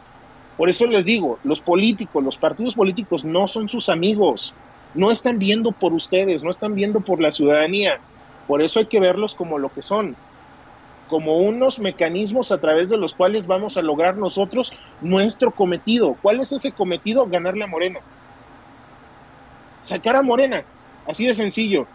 Por 0.57 0.69
eso 0.69 0.87
les 0.87 1.05
digo, 1.05 1.39
los 1.45 1.61
políticos, 1.61 2.25
los 2.25 2.37
partidos 2.37 2.75
políticos 2.75 3.25
no 3.25 3.47
son 3.47 3.69
sus 3.69 3.89
amigos. 3.89 4.53
No 4.95 5.11
están 5.11 5.39
viendo 5.39 5.73
por 5.73 5.93
ustedes, 5.93 6.43
no 6.43 6.51
están 6.51 6.75
viendo 6.75 7.01
por 7.01 7.21
la 7.21 7.33
ciudadanía. 7.33 8.01
Por 8.47 8.63
eso 8.63 8.81
hay 8.81 8.87
que 8.87 9.01
verlos 9.01 9.35
como 9.35 9.59
lo 9.59 9.73
que 9.73 9.83
son, 9.83 10.17
como 11.09 11.39
unos 11.39 11.79
mecanismos 11.79 12.51
a 12.51 12.59
través 12.59 12.91
de 12.91 12.97
los 12.97 13.15
cuales 13.15 13.47
vamos 13.47 13.77
a 13.77 13.83
lograr 13.83 14.17
nosotros 14.17 14.73
nuestro 15.01 15.53
cometido. 15.53 16.17
¿Cuál 16.21 16.41
es 16.41 16.53
ese 16.53 16.73
cometido? 16.73 17.27
Ganarle 17.27 17.65
a 17.65 17.69
Moreno 17.69 18.01
sacar 19.81 20.17
a 20.17 20.23
Morena, 20.23 20.65
así 21.07 21.27
de 21.27 21.35
sencillo. 21.35 21.87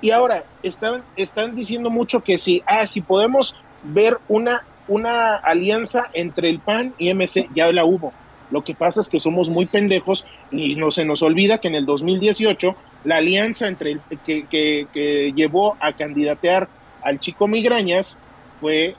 Y 0.00 0.10
ahora 0.10 0.44
están, 0.62 1.02
están 1.16 1.54
diciendo 1.54 1.90
mucho 1.90 2.22
que 2.22 2.38
si, 2.38 2.62
ah, 2.66 2.86
si 2.86 3.00
podemos 3.00 3.54
ver 3.82 4.18
una, 4.28 4.64
una 4.86 5.36
alianza 5.36 6.10
entre 6.12 6.50
el 6.50 6.60
PAN 6.60 6.94
y 6.98 7.12
MC, 7.12 7.48
ya 7.54 7.70
la 7.72 7.84
hubo. 7.84 8.12
Lo 8.50 8.62
que 8.62 8.74
pasa 8.74 9.00
es 9.00 9.08
que 9.08 9.20
somos 9.20 9.48
muy 9.48 9.66
pendejos 9.66 10.24
y 10.50 10.76
no 10.76 10.90
se 10.90 11.04
nos 11.04 11.22
olvida 11.22 11.58
que 11.58 11.68
en 11.68 11.74
el 11.74 11.86
2018 11.86 12.76
la 13.04 13.16
alianza 13.16 13.68
entre 13.68 13.92
el, 13.92 14.00
que, 14.24 14.46
que, 14.46 14.86
que 14.92 15.32
llevó 15.34 15.76
a 15.80 15.92
candidatear 15.92 16.68
al 17.02 17.18
chico 17.18 17.46
Migrañas 17.48 18.18
fue 18.60 18.96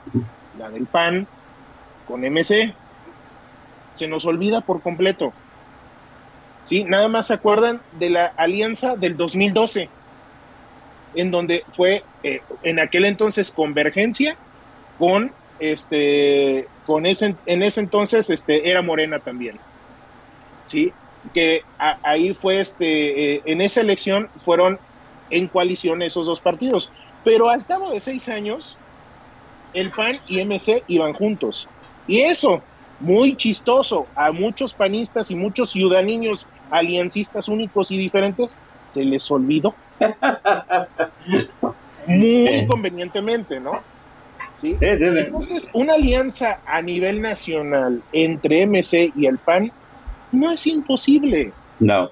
la 0.58 0.70
del 0.70 0.86
PAN 0.86 1.28
con 2.08 2.22
MC. 2.22 2.74
Se 3.96 4.08
nos 4.08 4.26
olvida 4.26 4.62
por 4.62 4.82
completo. 4.82 5.34
¿sí? 6.64 6.84
Nada 6.84 7.08
más 7.08 7.28
se 7.28 7.34
acuerdan 7.34 7.82
de 7.94 8.10
la 8.10 8.26
alianza 8.38 8.96
del 8.96 9.16
2012, 9.16 9.90
en 11.16 11.32
donde 11.32 11.64
fue 11.72 12.04
eh, 12.24 12.42
en 12.64 12.80
aquel 12.80 13.06
entonces 13.06 13.52
Convergencia 13.52 14.36
con 15.00 15.32
este 15.60 16.68
con 16.86 17.06
ese 17.06 17.36
en 17.46 17.64
ese 17.64 17.80
entonces 17.80 18.30
este 18.30 18.70
era 18.70 18.82
Morena 18.82 19.20
también. 19.20 19.60
¿Sí? 20.66 20.92
Que 21.34 21.64
ahí 21.78 22.34
fue 22.34 22.60
este 22.60 23.36
eh, 23.36 23.42
en 23.46 23.62
esa 23.62 23.82
elección 23.82 24.30
fueron 24.44 24.80
en 25.30 25.48
coalición 25.48 26.02
esos 26.02 26.28
dos 26.28 26.40
partidos, 26.40 26.92
pero 27.24 27.50
al 27.50 27.66
cabo 27.66 27.92
de 27.92 28.00
seis 28.00 28.30
años 28.30 28.78
el 29.74 29.90
PAN 29.90 30.16
y 30.28 30.44
MC 30.44 30.84
iban 30.88 31.14
juntos. 31.14 31.68
Y 32.08 32.22
eso, 32.22 32.62
muy 33.00 33.36
chistoso, 33.36 34.08
a 34.16 34.32
muchos 34.32 34.74
panistas 34.74 35.30
y 35.32 35.36
muchos 35.36 35.72
ciudadanos 35.72 36.48
aliancistas 36.72 37.48
únicos 37.48 37.92
y 37.92 37.98
diferentes, 37.98 38.58
se 38.86 39.04
les 39.04 39.30
olvidó. 39.30 39.76
Muy 42.08 42.68
convenientemente, 42.68 43.60
¿no? 43.60 43.82
¿Sí? 44.62 44.78
Entonces, 44.80 45.70
una 45.74 45.94
alianza 45.96 46.60
a 46.66 46.82
nivel 46.82 47.22
nacional 47.22 48.02
entre 48.14 48.66
MC 48.66 49.12
y 49.16 49.26
el 49.26 49.38
PAN 49.38 49.72
no 50.32 50.52
es 50.52 50.66
imposible. 50.68 51.52
No. 51.80 52.10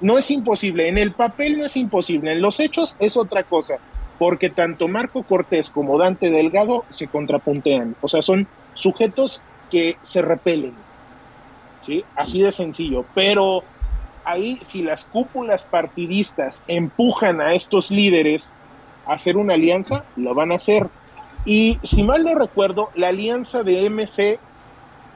No 0.00 0.18
es 0.18 0.30
imposible. 0.30 0.88
En 0.88 0.98
el 0.98 1.12
papel 1.12 1.58
no 1.58 1.66
es 1.66 1.76
imposible. 1.76 2.32
En 2.32 2.42
los 2.42 2.60
hechos 2.60 2.96
es 3.00 3.16
otra 3.16 3.42
cosa. 3.42 3.76
Porque 4.18 4.50
tanto 4.50 4.88
Marco 4.88 5.22
Cortés 5.22 5.70
como 5.70 5.98
Dante 5.98 6.30
Delgado 6.30 6.84
se 6.88 7.08
contrapuntean. 7.08 7.96
O 8.00 8.08
sea, 8.08 8.22
son 8.22 8.46
sujetos 8.74 9.42
que 9.70 9.96
se 10.00 10.22
repelen. 10.22 10.74
¿Sí? 11.80 12.04
Así 12.16 12.42
de 12.42 12.52
sencillo. 12.52 13.04
Pero 13.14 13.62
ahí, 14.24 14.58
si 14.62 14.82
las 14.82 15.04
cúpulas 15.04 15.64
partidistas 15.64 16.62
empujan 16.68 17.40
a 17.40 17.54
estos 17.54 17.90
líderes 17.90 18.52
a 19.06 19.14
hacer 19.14 19.36
una 19.36 19.54
alianza, 19.54 20.04
lo 20.16 20.34
van 20.34 20.52
a 20.52 20.56
hacer. 20.56 20.88
Y 21.48 21.78
si 21.82 22.02
mal 22.02 22.24
no 22.24 22.34
recuerdo, 22.34 22.90
la 22.94 23.08
alianza 23.08 23.62
de 23.62 23.88
MC 23.88 24.38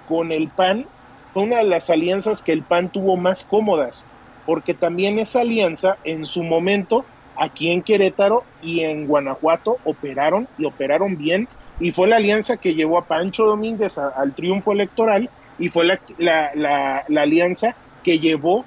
con 0.08 0.32
el 0.32 0.48
PAN 0.48 0.86
fue 1.30 1.42
una 1.42 1.58
de 1.58 1.64
las 1.64 1.90
alianzas 1.90 2.40
que 2.40 2.52
el 2.52 2.62
PAN 2.62 2.88
tuvo 2.88 3.18
más 3.18 3.44
cómodas, 3.44 4.06
porque 4.46 4.72
también 4.72 5.18
esa 5.18 5.42
alianza 5.42 5.98
en 6.04 6.24
su 6.24 6.42
momento 6.42 7.04
aquí 7.36 7.70
en 7.70 7.82
Querétaro 7.82 8.44
y 8.62 8.80
en 8.80 9.06
Guanajuato 9.06 9.76
operaron 9.84 10.48
y 10.56 10.64
operaron 10.64 11.18
bien 11.18 11.48
y 11.78 11.92
fue 11.92 12.08
la 12.08 12.16
alianza 12.16 12.56
que 12.56 12.74
llevó 12.74 12.96
a 12.96 13.04
Pancho 13.04 13.44
Domínguez 13.44 13.98
al 13.98 14.32
triunfo 14.32 14.72
electoral 14.72 15.28
y 15.58 15.68
fue 15.68 15.84
la, 16.16 17.04
alianza 17.14 17.76
que 18.02 18.20
llevó 18.20 18.64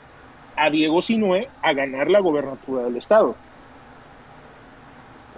a 0.55 0.69
Diego 0.69 1.01
Sinué 1.01 1.49
a 1.63 1.73
ganar 1.73 2.11
la 2.11 2.19
gobernatura 2.19 2.83
del 2.83 2.97
estado. 2.97 3.35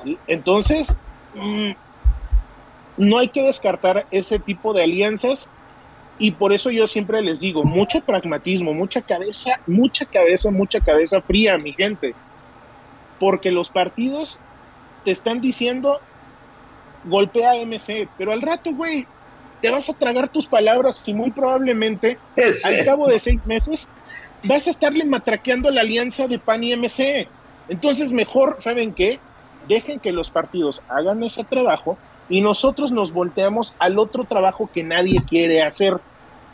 ¿Sí? 0.03 0.17
Entonces, 0.27 0.97
mm, 1.33 1.71
no 2.97 3.19
hay 3.19 3.29
que 3.29 3.43
descartar 3.43 4.05
ese 4.11 4.39
tipo 4.39 4.73
de 4.73 4.83
alianzas 4.83 5.47
y 6.19 6.31
por 6.31 6.51
eso 6.51 6.71
yo 6.71 6.87
siempre 6.87 7.21
les 7.21 7.39
digo, 7.39 7.63
mucho 7.63 8.01
pragmatismo, 8.01 8.73
mucha 8.73 9.01
cabeza, 9.01 9.59
mucha 9.67 10.05
cabeza, 10.05 10.49
mucha 10.49 10.79
cabeza 10.79 11.21
fría, 11.21 11.57
mi 11.57 11.73
gente. 11.73 12.15
Porque 13.19 13.51
los 13.51 13.69
partidos 13.69 14.39
te 15.05 15.11
están 15.11 15.41
diciendo, 15.41 15.99
golpea 17.05 17.51
a 17.51 17.55
MC, 17.65 18.09
pero 18.17 18.31
al 18.31 18.41
rato, 18.41 18.73
güey, 18.73 19.05
te 19.61 19.69
vas 19.69 19.89
a 19.89 19.93
tragar 19.93 20.29
tus 20.29 20.47
palabras 20.47 21.07
y 21.07 21.13
muy 21.13 21.31
probablemente 21.31 22.17
al 22.63 22.85
cabo 22.85 23.07
de 23.07 23.19
seis 23.19 23.45
meses 23.45 23.87
vas 24.43 24.67
a 24.67 24.71
estarle 24.71 25.05
matraqueando 25.05 25.71
la 25.71 25.81
alianza 25.81 26.27
de 26.27 26.39
PAN 26.39 26.63
y 26.63 26.75
MC. 26.75 27.27
Entonces, 27.69 28.11
mejor, 28.11 28.55
¿saben 28.59 28.93
qué? 28.93 29.19
Dejen 29.67 29.99
que 29.99 30.11
los 30.11 30.31
partidos 30.31 30.81
hagan 30.87 31.23
ese 31.23 31.43
trabajo 31.43 31.97
y 32.29 32.41
nosotros 32.41 32.91
nos 32.91 33.13
volteamos 33.13 33.75
al 33.79 33.99
otro 33.99 34.25
trabajo 34.25 34.69
que 34.73 34.83
nadie 34.83 35.21
quiere 35.27 35.61
hacer, 35.61 35.97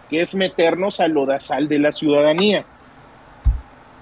que 0.09 0.21
es 0.21 0.35
meternos 0.35 0.99
al 0.99 1.11
lodazal 1.11 1.67
de 1.67 1.79
la 1.79 1.91
ciudadanía. 1.91 2.65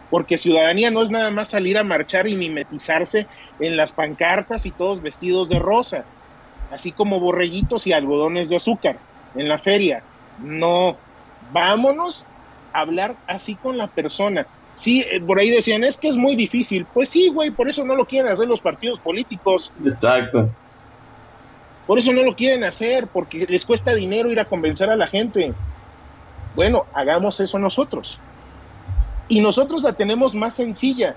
Porque 0.10 0.38
ciudadanía 0.38 0.92
no 0.92 1.02
es 1.02 1.12
nada 1.12 1.32
más 1.32 1.50
salir 1.50 1.78
a 1.78 1.86
marchar 1.86 2.28
y 2.28 2.36
mimetizarse 2.36 3.28
en 3.60 3.78
las 3.78 3.94
pancartas 3.94 4.66
y 4.66 4.72
todos 4.72 5.02
vestidos 5.02 5.48
de 5.48 5.60
rosa, 5.60 6.04
así 6.72 6.92
como 6.92 7.22
borreguitos 7.22 7.88
y 7.88 7.94
algodones 7.94 8.50
de 8.50 8.58
azúcar 8.58 8.98
en 9.36 9.48
la 9.48 9.58
feria. 9.58 10.04
No, 10.44 10.98
vámonos 11.54 12.26
a 12.74 12.82
hablar 12.82 13.16
así 13.28 13.56
con 13.56 13.78
la 13.78 13.88
persona. 13.88 14.46
Sí, 14.76 15.06
eh, 15.10 15.22
por 15.22 15.40
ahí 15.40 15.50
decían, 15.50 15.84
es 15.86 15.98
que 15.98 16.10
es 16.10 16.18
muy 16.18 16.36
difícil. 16.36 16.86
Pues 16.94 17.10
sí, 17.10 17.30
güey, 17.30 17.52
por 17.52 17.70
eso 17.70 17.86
no 17.86 17.96
lo 17.96 18.06
quieren 18.06 18.32
hacer 18.32 18.48
los 18.48 18.62
partidos 18.62 19.00
políticos. 19.00 19.72
Exacto. 19.84 20.50
Por 21.88 21.98
eso 21.98 22.14
no 22.14 22.24
lo 22.24 22.36
quieren 22.36 22.64
hacer, 22.64 23.08
porque 23.08 23.46
les 23.48 23.66
cuesta 23.66 23.94
dinero 23.94 24.32
ir 24.32 24.40
a 24.40 24.46
convencer 24.46 24.90
a 24.90 24.96
la 24.96 25.08
gente. 25.08 25.54
Bueno, 26.56 26.86
hagamos 26.94 27.40
eso 27.40 27.58
nosotros. 27.60 28.20
Y 29.28 29.40
nosotros 29.40 29.82
la 29.82 29.94
tenemos 29.94 30.36
más 30.36 30.56
sencilla, 30.56 31.16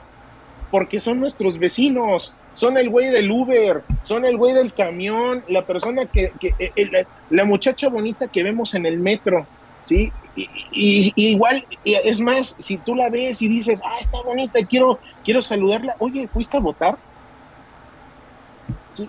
porque 0.70 1.00
son 1.00 1.20
nuestros 1.20 1.58
vecinos, 1.58 2.34
son 2.54 2.78
el 2.78 2.88
güey 2.88 3.10
del 3.10 3.30
Uber, 3.30 3.82
son 4.04 4.24
el 4.24 4.36
güey 4.36 4.54
del 4.54 4.72
camión, 4.72 5.44
la 5.48 5.66
persona 5.66 6.06
que, 6.06 6.32
que 6.40 6.54
eh, 6.58 7.06
la, 7.30 7.44
muchacha 7.44 7.88
bonita 7.88 8.28
que 8.28 8.44
vemos 8.44 8.74
en 8.74 8.86
el 8.86 8.98
metro, 8.98 9.46
¿sí? 9.82 10.12
Y, 10.36 11.12
igual, 11.16 11.64
es 11.84 12.20
más, 12.20 12.56
si 12.58 12.78
tú 12.78 12.94
la 12.94 13.08
ves 13.08 13.42
y 13.42 13.48
dices, 13.48 13.80
ah, 13.84 13.98
está 14.00 14.20
bonita, 14.22 14.64
quiero, 14.66 15.00
quiero 15.24 15.42
saludarla, 15.42 15.96
oye, 15.98 16.28
¿fuiste 16.28 16.56
a 16.56 16.60
votar? 16.60 16.98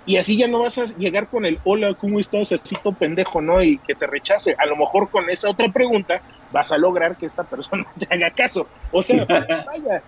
Y 0.05 0.17
así 0.17 0.37
ya 0.37 0.47
no 0.47 0.59
vas 0.59 0.77
a 0.77 0.85
llegar 0.85 1.29
con 1.29 1.45
el 1.45 1.59
hola, 1.63 1.93
¿cómo 1.93 2.19
estás? 2.19 2.51
Así 2.51 2.75
pendejo, 2.97 3.41
¿no? 3.41 3.61
Y 3.61 3.77
que 3.79 3.95
te 3.95 4.07
rechace. 4.07 4.55
A 4.57 4.65
lo 4.65 4.75
mejor 4.75 5.09
con 5.09 5.29
esa 5.29 5.49
otra 5.49 5.71
pregunta 5.71 6.21
vas 6.51 6.71
a 6.71 6.77
lograr 6.77 7.17
que 7.17 7.25
esta 7.25 7.43
persona 7.43 7.85
te 7.99 8.07
haga 8.13 8.31
caso. 8.31 8.67
O 8.91 9.01
sea, 9.01 9.25
vaya, 9.65 10.03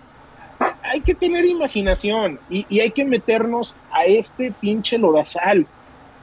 hay 0.84 1.02
que 1.02 1.14
tener 1.14 1.46
imaginación 1.46 2.40
y, 2.50 2.66
y, 2.70 2.80
hay 2.80 2.92
que 2.92 3.06
meternos 3.06 3.78
a 3.92 4.06
este 4.06 4.52
pinche 4.52 4.98
lodazal. 4.98 5.68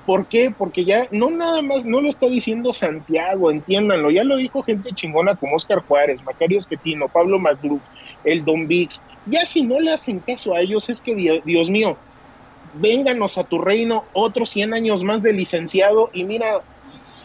¿Por 0.05 0.27
qué? 0.27 0.51
Porque 0.51 0.85
ya 0.85 1.09
no 1.13 1.31
nada 1.31 1.63
más, 1.63 1.87
no 1.87 2.03
lo 2.03 2.11
está 2.11 2.27
diciendo 2.27 2.75
Santiago, 2.75 3.51
entiéndanlo, 3.51 4.11
ya 4.11 4.23
lo 4.23 4.37
dijo 4.37 4.63
gente 4.63 4.91
chingona 4.93 5.35
como 5.35 5.57
Oscar 5.57 5.79
Juárez, 5.87 6.23
Macario 6.23 6.59
Esquetino, 6.59 7.09
Pablo 7.09 7.39
Madruc, 7.39 7.83
el 8.23 8.45
Don 8.45 8.69
Vix. 8.69 9.01
Ya 9.25 9.47
si 9.47 9.63
no 9.63 9.81
le 9.81 9.93
hacen 9.93 10.21
caso 10.21 10.55
a 10.55 10.61
ellos, 10.61 10.91
es 10.91 11.01
que 11.01 11.43
Dios 11.43 11.71
mío, 11.71 11.97
vénganos 12.81 13.39
a 13.39 13.45
tu 13.45 13.59
reino 13.59 14.05
otros 14.13 14.51
100 14.51 14.75
años 14.75 15.05
más 15.05 15.23
de 15.23 15.33
licenciado 15.33 16.11
y 16.13 16.25
mira 16.25 16.61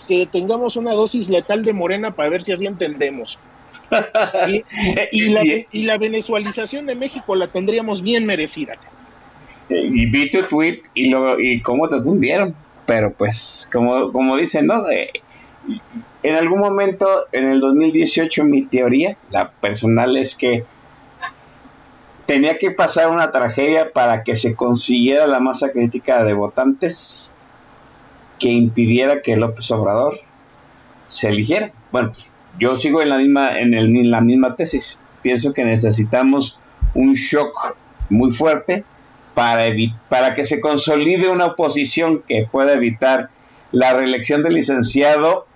que 0.07 0.25
tengamos 0.25 0.75
una 0.75 0.93
dosis 0.93 1.29
letal 1.29 1.63
de 1.63 1.73
morena 1.73 2.15
para 2.15 2.29
ver 2.29 2.41
si 2.41 2.51
así 2.51 2.65
entendemos. 2.65 3.37
Y, 5.11 5.29
la, 5.29 5.41
y 5.43 5.83
la 5.83 5.97
venezualización 5.97 6.85
de 6.85 6.93
México 6.93 7.35
la 7.35 7.47
tendríamos 7.47 8.03
bien 8.03 8.25
merecida. 8.25 8.75
Y 9.69 10.05
vi 10.05 10.29
tu 10.29 10.43
tweet 10.43 10.81
y, 10.93 11.09
lo, 11.09 11.39
y 11.39 11.61
cómo 11.61 11.87
te 11.89 11.95
atendieron. 11.95 12.55
Pero 12.85 13.13
pues, 13.13 13.67
como, 13.71 14.11
como 14.11 14.37
dicen, 14.37 14.67
¿no? 14.67 14.87
Eh, 14.89 15.09
en 16.23 16.35
algún 16.35 16.59
momento, 16.59 17.07
en 17.31 17.47
el 17.49 17.59
2018, 17.59 18.43
mi 18.45 18.63
teoría, 18.63 19.17
la 19.31 19.51
personal, 19.51 20.17
es 20.17 20.35
que 20.35 20.65
tenía 22.29 22.59
que 22.59 22.69
pasar 22.69 23.09
una 23.09 23.31
tragedia 23.31 23.91
para 23.91 24.23
que 24.23 24.35
se 24.35 24.55
consiguiera 24.55 25.25
la 25.25 25.39
masa 25.39 25.71
crítica 25.71 26.23
de 26.23 26.33
votantes 26.33 27.35
que 28.37 28.49
impidiera 28.49 29.23
que 29.23 29.35
López 29.35 29.71
Obrador 29.71 30.13
se 31.07 31.29
eligiera. 31.29 31.71
Bueno, 31.91 32.11
pues 32.11 32.31
yo 32.59 32.77
sigo 32.77 33.01
en 33.01 33.09
la 33.09 33.17
misma, 33.17 33.57
en, 33.57 33.73
el, 33.73 34.11
la 34.11 34.21
misma 34.21 34.55
tesis. 34.55 35.01
Pienso 35.23 35.55
que 35.55 35.65
necesitamos 35.65 36.59
un 36.93 37.15
shock 37.15 37.75
muy 38.11 38.29
fuerte 38.29 38.83
para, 39.33 39.63
para 40.07 40.35
que 40.35 40.45
se 40.45 40.61
consolide 40.61 41.29
una 41.29 41.47
oposición 41.47 42.21
que 42.21 42.47
pueda 42.51 42.73
evitar 42.73 43.31
la 43.71 43.93
reelección 43.93 44.43
del 44.43 44.53
licenciado 44.53 45.47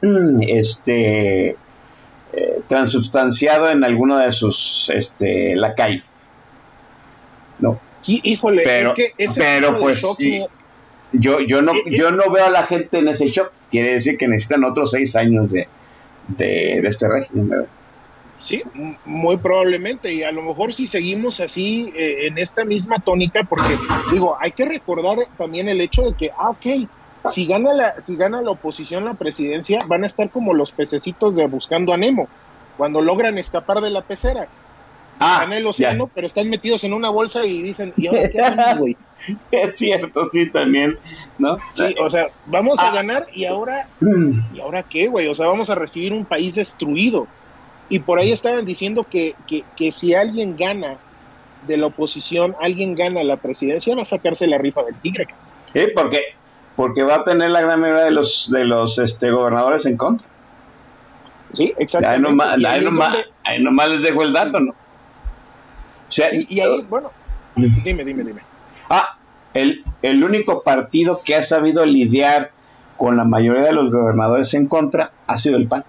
este 0.41 1.49
eh, 1.49 2.61
transubstanciado 2.65 3.69
en 3.69 3.83
alguno 3.83 4.17
de 4.17 4.31
sus 4.31 4.89
este 4.89 5.55
calle 5.77 6.03
no. 7.59 7.79
Sí, 7.97 8.19
híjole, 8.23 8.63
pero, 8.63 8.93
pero 9.35 9.79
pues 9.79 10.05
yo, 11.13 11.39
yo, 11.39 11.61
no, 11.61 11.73
yo 11.85 12.11
no 12.11 12.29
veo 12.31 12.45
a 12.45 12.49
la 12.49 12.63
gente 12.63 12.99
en 12.99 13.07
ese 13.07 13.27
shock. 13.27 13.51
Quiere 13.69 13.93
decir 13.93 14.17
que 14.17 14.27
necesitan 14.27 14.63
otros 14.63 14.91
seis 14.91 15.15
años 15.15 15.51
de, 15.51 15.67
de, 16.27 16.79
este 16.79 17.07
régimen. 17.07 17.67
Sí, 18.41 18.61
muy 19.05 19.37
probablemente. 19.37 20.13
Y 20.13 20.23
a 20.23 20.31
lo 20.31 20.41
mejor 20.41 20.73
si 20.73 20.85
seguimos 20.85 21.39
así 21.39 21.93
eh, 21.95 22.27
en 22.27 22.37
esta 22.37 22.65
misma 22.65 22.99
tónica, 22.99 23.43
porque 23.43 23.77
digo, 24.11 24.35
hay 24.39 24.51
que 24.51 24.65
recordar 24.65 25.19
también 25.37 25.69
el 25.69 25.79
hecho 25.81 26.01
de 26.01 26.13
que, 26.13 26.31
ah, 26.37 26.49
ok, 26.49 26.89
si 27.29 27.45
gana 27.45 27.73
la, 27.73 28.01
si 28.01 28.15
gana 28.17 28.41
la 28.41 28.51
oposición 28.51 29.05
la 29.05 29.13
presidencia, 29.13 29.79
van 29.87 30.03
a 30.03 30.07
estar 30.07 30.29
como 30.29 30.53
los 30.53 30.71
pececitos 30.71 31.35
de 31.35 31.47
buscando 31.47 31.93
a 31.93 31.97
Nemo. 31.97 32.27
cuando 32.77 33.01
logran 33.01 33.37
escapar 33.37 33.81
de 33.81 33.91
la 33.91 34.01
pecera. 34.01 34.47
Ah, 35.19 35.43
en 35.45 35.53
el 35.53 35.65
océano, 35.65 36.09
pero 36.13 36.27
están 36.27 36.49
metidos 36.49 36.83
en 36.83 36.93
una 36.93 37.09
bolsa 37.09 37.45
y 37.45 37.61
dicen, 37.61 37.93
¿y 37.95 38.07
ahora 38.07 38.29
qué 38.29 38.39
hacemos, 38.41 38.77
güey? 38.79 38.97
Es 39.51 39.77
cierto, 39.77 40.25
sí, 40.25 40.49
también, 40.49 40.97
¿no? 41.37 41.57
Sí, 41.57 41.95
o 42.01 42.09
sea, 42.09 42.27
vamos 42.47 42.79
a 42.79 42.87
Ah. 42.89 42.91
ganar 42.93 43.27
y 43.33 43.45
ahora, 43.45 43.87
¿y 44.53 44.59
ahora 44.59 44.83
qué, 44.83 45.07
güey? 45.07 45.27
O 45.27 45.35
sea, 45.35 45.47
vamos 45.47 45.69
a 45.69 45.75
recibir 45.75 46.11
un 46.13 46.25
país 46.25 46.55
destruido. 46.55 47.27
Y 47.89 47.99
por 47.99 48.19
ahí 48.19 48.31
estaban 48.31 48.65
diciendo 48.65 49.03
que, 49.09 49.35
que, 49.47 49.63
que 49.77 49.91
si 49.91 50.13
alguien 50.13 50.57
gana 50.57 50.97
de 51.67 51.77
la 51.77 51.87
oposición, 51.87 52.55
alguien 52.59 52.95
gana 52.95 53.23
la 53.23 53.37
presidencia, 53.37 53.95
va 53.95 54.01
a 54.01 54.05
sacarse 54.05 54.47
la 54.47 54.57
rifa 54.57 54.83
del 54.83 54.95
tigre. 54.95 55.27
Sí, 55.71 55.81
porque, 55.95 56.21
porque 56.75 57.03
va 57.03 57.15
a 57.17 57.23
tener 57.23 57.49
la 57.51 57.61
gran 57.61 57.79
mayoría 57.79 58.03
de 58.05 58.11
los, 58.11 58.49
de 58.51 58.65
los 58.65 58.99
este, 58.99 59.31
gobernadores 59.31 59.85
en 59.85 59.95
contra. 59.95 60.27
Sí, 61.53 61.65
Ahí 61.65 61.73
exactamente. 61.83 62.21
nomás, 62.29 62.47
ahí 62.57 62.65
ahí 62.65 62.79
es 62.79 62.83
nomás- 62.85 63.09
donde- 63.13 63.25
ahí 63.43 63.63
nomás 63.63 63.89
les 63.89 64.01
dejo 64.01 64.23
el 64.23 64.33
dato, 64.33 64.59
¿no? 64.59 64.73
O 66.13 66.15
sea, 66.15 66.29
sí, 66.29 66.45
y 66.49 66.59
ahí, 66.59 66.85
bueno, 66.89 67.11
dime, 67.55 68.03
dime, 68.05 68.23
dime. 68.23 68.41
Ah, 68.89 69.17
el, 69.53 69.83
el 70.03 70.23
único 70.23 70.61
partido 70.63 71.19
que 71.25 71.35
ha 71.35 71.41
sabido 71.41 71.85
lidiar 71.85 72.51
con 72.97 73.17
la 73.17 73.23
mayoría 73.23 73.63
de 73.63 73.73
los 73.73 73.89
gobernadores 73.91 74.53
en 74.53 74.67
contra 74.67 75.11
ha 75.25 75.37
sido 75.37 75.57
el 75.57 75.67
PAN. 75.67 75.83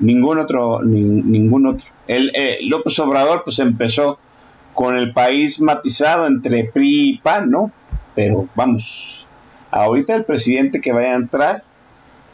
Ningún 0.00 0.38
otro, 0.38 0.80
ni- 0.82 1.00
ningún 1.02 1.66
otro. 1.66 1.86
El, 2.06 2.30
eh, 2.34 2.58
López 2.62 2.98
Obrador 3.00 3.42
pues 3.44 3.58
empezó 3.58 4.18
con 4.74 4.96
el 4.96 5.12
país 5.12 5.60
matizado 5.60 6.26
entre 6.26 6.64
PRI 6.64 7.10
y 7.10 7.18
PAN, 7.18 7.50
¿no? 7.50 7.72
Pero 8.14 8.48
vamos, 8.54 9.26
ahorita 9.70 10.14
el 10.14 10.24
presidente 10.24 10.80
que 10.80 10.92
vaya 10.92 11.12
a 11.12 11.16
entrar 11.16 11.62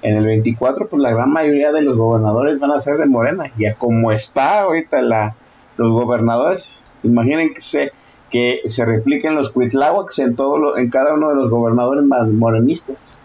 en 0.02 0.16
el 0.16 0.24
24, 0.26 0.88
pues 0.88 1.02
la 1.02 1.12
gran 1.12 1.30
mayoría 1.32 1.72
de 1.72 1.80
los 1.82 1.96
gobernadores 1.96 2.58
van 2.58 2.72
a 2.72 2.78
ser 2.78 2.96
de 2.96 3.06
Morena. 3.06 3.50
Y 3.56 3.64
a 3.66 3.74
como 3.74 4.12
está 4.12 4.60
ahorita 4.60 5.00
la, 5.00 5.34
los 5.76 5.90
gobernadores, 5.92 6.84
imaginen 7.02 7.52
que 7.54 7.60
se, 7.60 7.92
que 8.30 8.60
se 8.64 8.84
repliquen 8.84 9.34
los 9.34 9.50
cuitláhuacs 9.50 10.18
en, 10.20 10.36
todo 10.36 10.58
lo- 10.58 10.76
en 10.78 10.90
cada 10.90 11.14
uno 11.14 11.28
de 11.30 11.34
los 11.36 11.50
gobernadores 11.50 12.04
más 12.04 12.26
morenistas. 12.28 13.22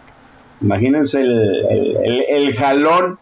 Imagínense 0.60 1.20
el, 1.20 1.66
el- 2.04 2.24
el- 2.28 2.54
jalón 2.56 3.18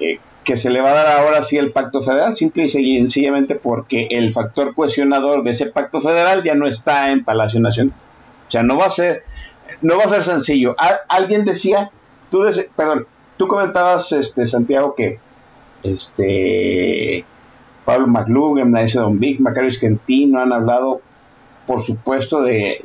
eh, 0.00 0.18
que 0.44 0.56
se 0.56 0.70
le 0.70 0.80
va 0.80 0.90
a 0.90 0.94
dar 0.94 1.18
ahora 1.18 1.42
sí 1.42 1.56
el 1.56 1.72
pacto 1.72 2.00
federal, 2.02 2.34
simple 2.34 2.64
y 2.64 2.68
sencillamente 2.68 3.54
porque 3.56 4.08
el 4.10 4.32
factor 4.32 4.74
cohesionador 4.74 5.42
de 5.42 5.50
ese 5.50 5.66
pacto 5.66 6.00
federal 6.00 6.42
ya 6.42 6.54
no 6.54 6.66
está 6.66 7.10
en 7.12 7.24
Palacio 7.24 7.60
Nacional. 7.60 7.94
O 8.46 8.50
sea, 8.50 8.62
no 8.62 8.76
va 8.78 8.86
a 8.86 8.90
ser, 8.90 9.22
no 9.82 9.96
va 9.98 10.04
a 10.04 10.08
ser 10.08 10.22
sencillo. 10.22 10.74
Al- 10.78 10.98
alguien 11.08 11.44
decía, 11.44 11.90
tú 12.30 12.44
perdón, 12.76 13.06
tú 13.36 13.46
comentabas, 13.48 14.12
este, 14.12 14.46
Santiago, 14.46 14.94
que 14.94 15.18
este 15.82 17.24
Pablo 17.86 18.08
McLuhan, 18.08 18.72
Naisa 18.72 19.00
Don 19.00 19.18
Big, 19.18 19.40
Macario 19.40 19.68
Esquentino 19.68 20.40
han 20.40 20.52
hablado, 20.52 21.00
por 21.66 21.80
supuesto, 21.82 22.42
de, 22.42 22.84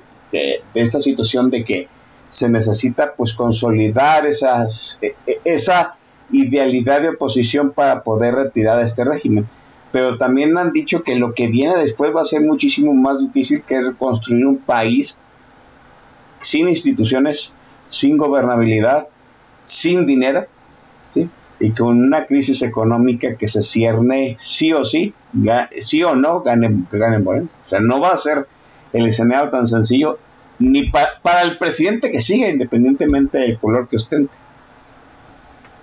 esta 0.76 1.02
situación 1.02 1.50
de 1.50 1.64
que 1.66 1.88
se 2.30 2.48
necesita 2.48 3.16
pues 3.18 3.34
consolidar 3.34 4.26
esas, 4.26 5.00
e- 5.02 5.16
e- 5.26 5.42
esa 5.44 5.96
idealidad 6.32 7.02
de 7.02 7.10
oposición 7.10 7.72
para 7.72 8.04
poder 8.04 8.36
retirar 8.36 8.78
a 8.80 8.84
este 8.84 9.04
régimen. 9.04 9.50
Pero 9.92 10.18
también 10.18 10.58
han 10.58 10.72
dicho 10.72 11.04
que 11.04 11.16
lo 11.16 11.34
que 11.34 11.48
viene 11.48 11.76
después 11.76 12.16
va 12.16 12.22
a 12.22 12.26
ser 12.26 12.42
muchísimo 12.42 12.94
más 12.94 13.20
difícil 13.20 13.64
que 13.64 13.82
reconstruir 13.82 14.46
un 14.46 14.58
país 14.60 15.24
sin 16.40 16.70
instituciones, 16.70 17.56
sin 17.90 18.18
gobernabilidad, 18.18 19.08
sin 19.64 20.06
dinero, 20.06 20.46
¿sí? 21.04 21.28
Y 21.62 21.72
con 21.72 22.04
una 22.04 22.26
crisis 22.26 22.64
económica 22.64 23.36
que 23.38 23.48
se 23.48 23.62
cierne 23.62 24.36
sí 24.38 24.74
o 24.74 24.84
sí, 24.84 25.14
sí 25.80 26.04
o 26.04 26.16
no, 26.16 26.42
gane, 26.42 26.70
gane 26.92 27.20
Moreno. 27.20 27.48
O 27.66 27.70
sea, 27.70 27.80
no 27.80 28.00
va 28.02 28.10
a 28.10 28.18
ser 28.18 28.48
el 28.94 29.06
escenario 29.08 29.50
tan 29.50 29.68
sencillo 29.68 30.18
ni 30.60 30.90
pa- 30.90 31.20
para 31.22 31.42
el 31.44 31.58
presidente 31.58 32.12
que 32.12 32.20
siga, 32.22 32.50
independientemente 32.50 33.38
del 33.40 33.60
color 33.60 33.88
que 33.88 33.96
ostente. 33.96 34.34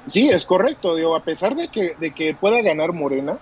Sí, 0.06 0.28
es 0.30 0.46
correcto, 0.46 0.96
digo, 0.96 1.14
a 1.14 1.20
pesar 1.22 1.54
de 1.54 1.68
que, 1.68 1.92
de 1.98 2.12
que 2.12 2.34
pueda 2.34 2.62
ganar 2.62 2.92
Morena, 2.92 3.36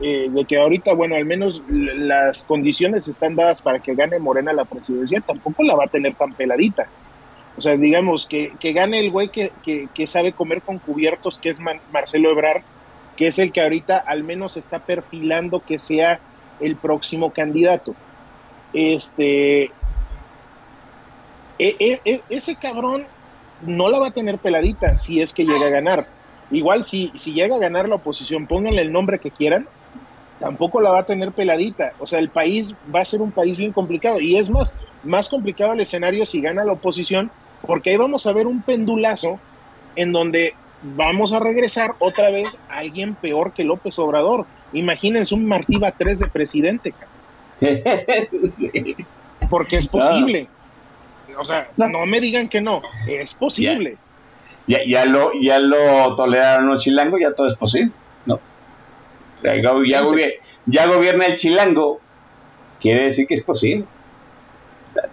eh, 0.00 0.28
de 0.30 0.44
que 0.44 0.58
ahorita, 0.58 0.94
bueno, 0.94 1.14
al 1.14 1.24
menos 1.24 1.62
las 1.68 2.44
condiciones 2.44 3.06
están 3.06 3.36
dadas 3.36 3.60
para 3.60 3.78
que 3.80 3.94
gane 3.94 4.18
Morena 4.18 4.52
la 4.52 4.64
presidencia, 4.64 5.20
tampoco 5.26 5.62
la 5.62 5.76
va 5.76 5.84
a 5.84 5.88
tener 5.88 6.14
tan 6.16 6.34
peladita. 6.34 6.88
O 7.54 7.60
sea, 7.60 7.76
digamos, 7.76 8.26
que, 8.26 8.56
que 8.58 8.72
gane 8.72 9.00
el 9.00 9.10
güey 9.10 9.30
que, 9.30 9.52
que, 9.62 10.06
sabe 10.06 10.34
comer 10.34 10.62
con 10.62 10.78
cubiertos, 10.78 11.38
que 11.38 11.50
es 11.50 11.58
Marcelo 11.88 12.30
Ebrard, 12.30 12.62
que 13.16 13.26
es 13.26 13.38
el 13.38 13.52
que 13.52 13.60
ahorita 13.60 13.98
al 13.98 14.24
menos 14.24 14.56
está 14.56 14.80
perfilando 14.80 15.64
que 15.64 15.78
sea 15.78 16.22
el 16.58 16.78
próximo 16.78 17.32
candidato. 17.32 17.96
Este, 18.72 19.64
e- 21.58 21.76
e- 21.78 22.00
e- 22.04 22.24
ese 22.28 22.56
cabrón 22.56 23.06
no 23.58 23.88
la 23.88 23.98
va 23.98 24.08
a 24.08 24.12
tener 24.12 24.38
peladita 24.40 24.96
si 24.96 25.20
es 25.20 25.34
que 25.34 25.44
llega 25.44 25.66
a 25.66 25.70
ganar. 25.70 26.08
Igual 26.48 26.82
si, 26.84 27.12
si 27.16 27.34
llega 27.34 27.56
a 27.56 27.60
ganar 27.60 27.88
la 27.88 27.96
oposición, 27.96 28.46
pónganle 28.46 28.82
el 28.82 28.92
nombre 28.92 29.20
que 29.20 29.32
quieran, 29.32 29.68
tampoco 30.38 30.80
la 30.80 30.90
va 30.92 31.00
a 31.00 31.06
tener 31.06 31.32
peladita. 31.34 31.94
O 31.98 32.06
sea, 32.06 32.18
el 32.18 32.30
país 32.32 32.74
va 32.84 33.00
a 33.00 33.04
ser 33.04 33.20
un 33.20 33.32
país 33.32 33.56
bien 33.58 33.72
complicado. 33.72 34.20
Y 34.20 34.36
es 34.36 34.50
más, 34.50 34.74
más 35.04 35.28
complicado 35.28 35.72
el 35.72 35.80
escenario 35.80 36.26
si 36.26 36.40
gana 36.40 36.64
la 36.64 36.72
oposición, 36.72 37.30
porque 37.66 37.90
ahí 37.90 37.96
vamos 37.96 38.26
a 38.26 38.32
ver 38.32 38.46
un 38.46 38.62
pendulazo 38.62 39.38
en 39.96 40.12
donde 40.12 40.54
vamos 40.82 41.32
a 41.32 41.40
regresar 41.40 41.94
otra 41.98 42.30
vez 42.30 42.58
a 42.68 42.78
alguien 42.78 43.14
peor 43.14 43.52
que 43.52 43.64
López 43.64 43.98
Obrador. 43.98 44.46
Imagínense 44.72 45.34
un 45.34 45.46
Martí 45.46 45.78
Batres 45.78 46.20
de 46.20 46.28
presidente, 46.28 46.94
Sí. 48.46 48.96
porque 49.50 49.76
es 49.76 49.88
posible. 49.88 50.48
O 51.38 51.44
sea, 51.44 51.70
no 51.76 52.06
me 52.06 52.20
digan 52.20 52.48
que 52.48 52.60
no, 52.60 52.82
es 53.06 53.34
posible. 53.34 53.96
Ya, 54.66 54.78
ya, 54.86 55.04
lo, 55.04 55.32
ya 55.40 55.58
lo 55.58 56.14
toleraron 56.14 56.68
los 56.68 56.82
chilangos, 56.82 57.20
ya 57.20 57.32
todo 57.32 57.48
es 57.48 57.54
posible. 57.56 57.92
¿no? 58.26 58.34
O 58.34 59.40
sea, 59.40 59.56
ya, 59.56 59.72
ya 60.66 60.86
gobierna 60.86 61.26
el 61.26 61.36
chilango, 61.36 62.00
quiere 62.80 63.06
decir 63.06 63.26
que 63.26 63.34
es 63.34 63.42
posible. 63.42 63.86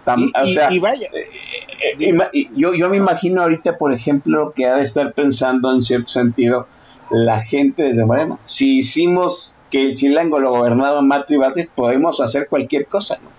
Tam- 0.08 0.32
o 0.42 0.46
sea, 0.46 0.72
y 0.72 0.78
vaya. 0.78 1.08
eh, 1.12 2.48
yo, 2.54 2.74
yo 2.74 2.88
me 2.88 2.96
imagino 2.96 3.42
ahorita, 3.42 3.76
por 3.78 3.92
ejemplo, 3.92 4.52
que 4.54 4.66
ha 4.66 4.76
de 4.76 4.82
estar 4.82 5.12
pensando 5.14 5.72
en 5.72 5.82
cierto 5.82 6.08
sentido 6.08 6.66
la 7.10 7.40
gente 7.40 7.84
desde 7.84 8.04
Morena. 8.04 8.38
Si 8.44 8.78
hicimos 8.78 9.58
que 9.70 9.82
el 9.84 9.94
chilango 9.94 10.38
lo 10.38 10.50
gobernaba 10.50 11.00
Mato 11.02 11.34
y 11.34 11.36
Bates, 11.38 11.68
podemos 11.74 12.20
hacer 12.20 12.48
cualquier 12.48 12.86
cosa. 12.88 13.18
¿no? 13.22 13.30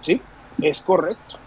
Sí, 0.00 0.22
es 0.58 0.80
correcto. 0.82 1.38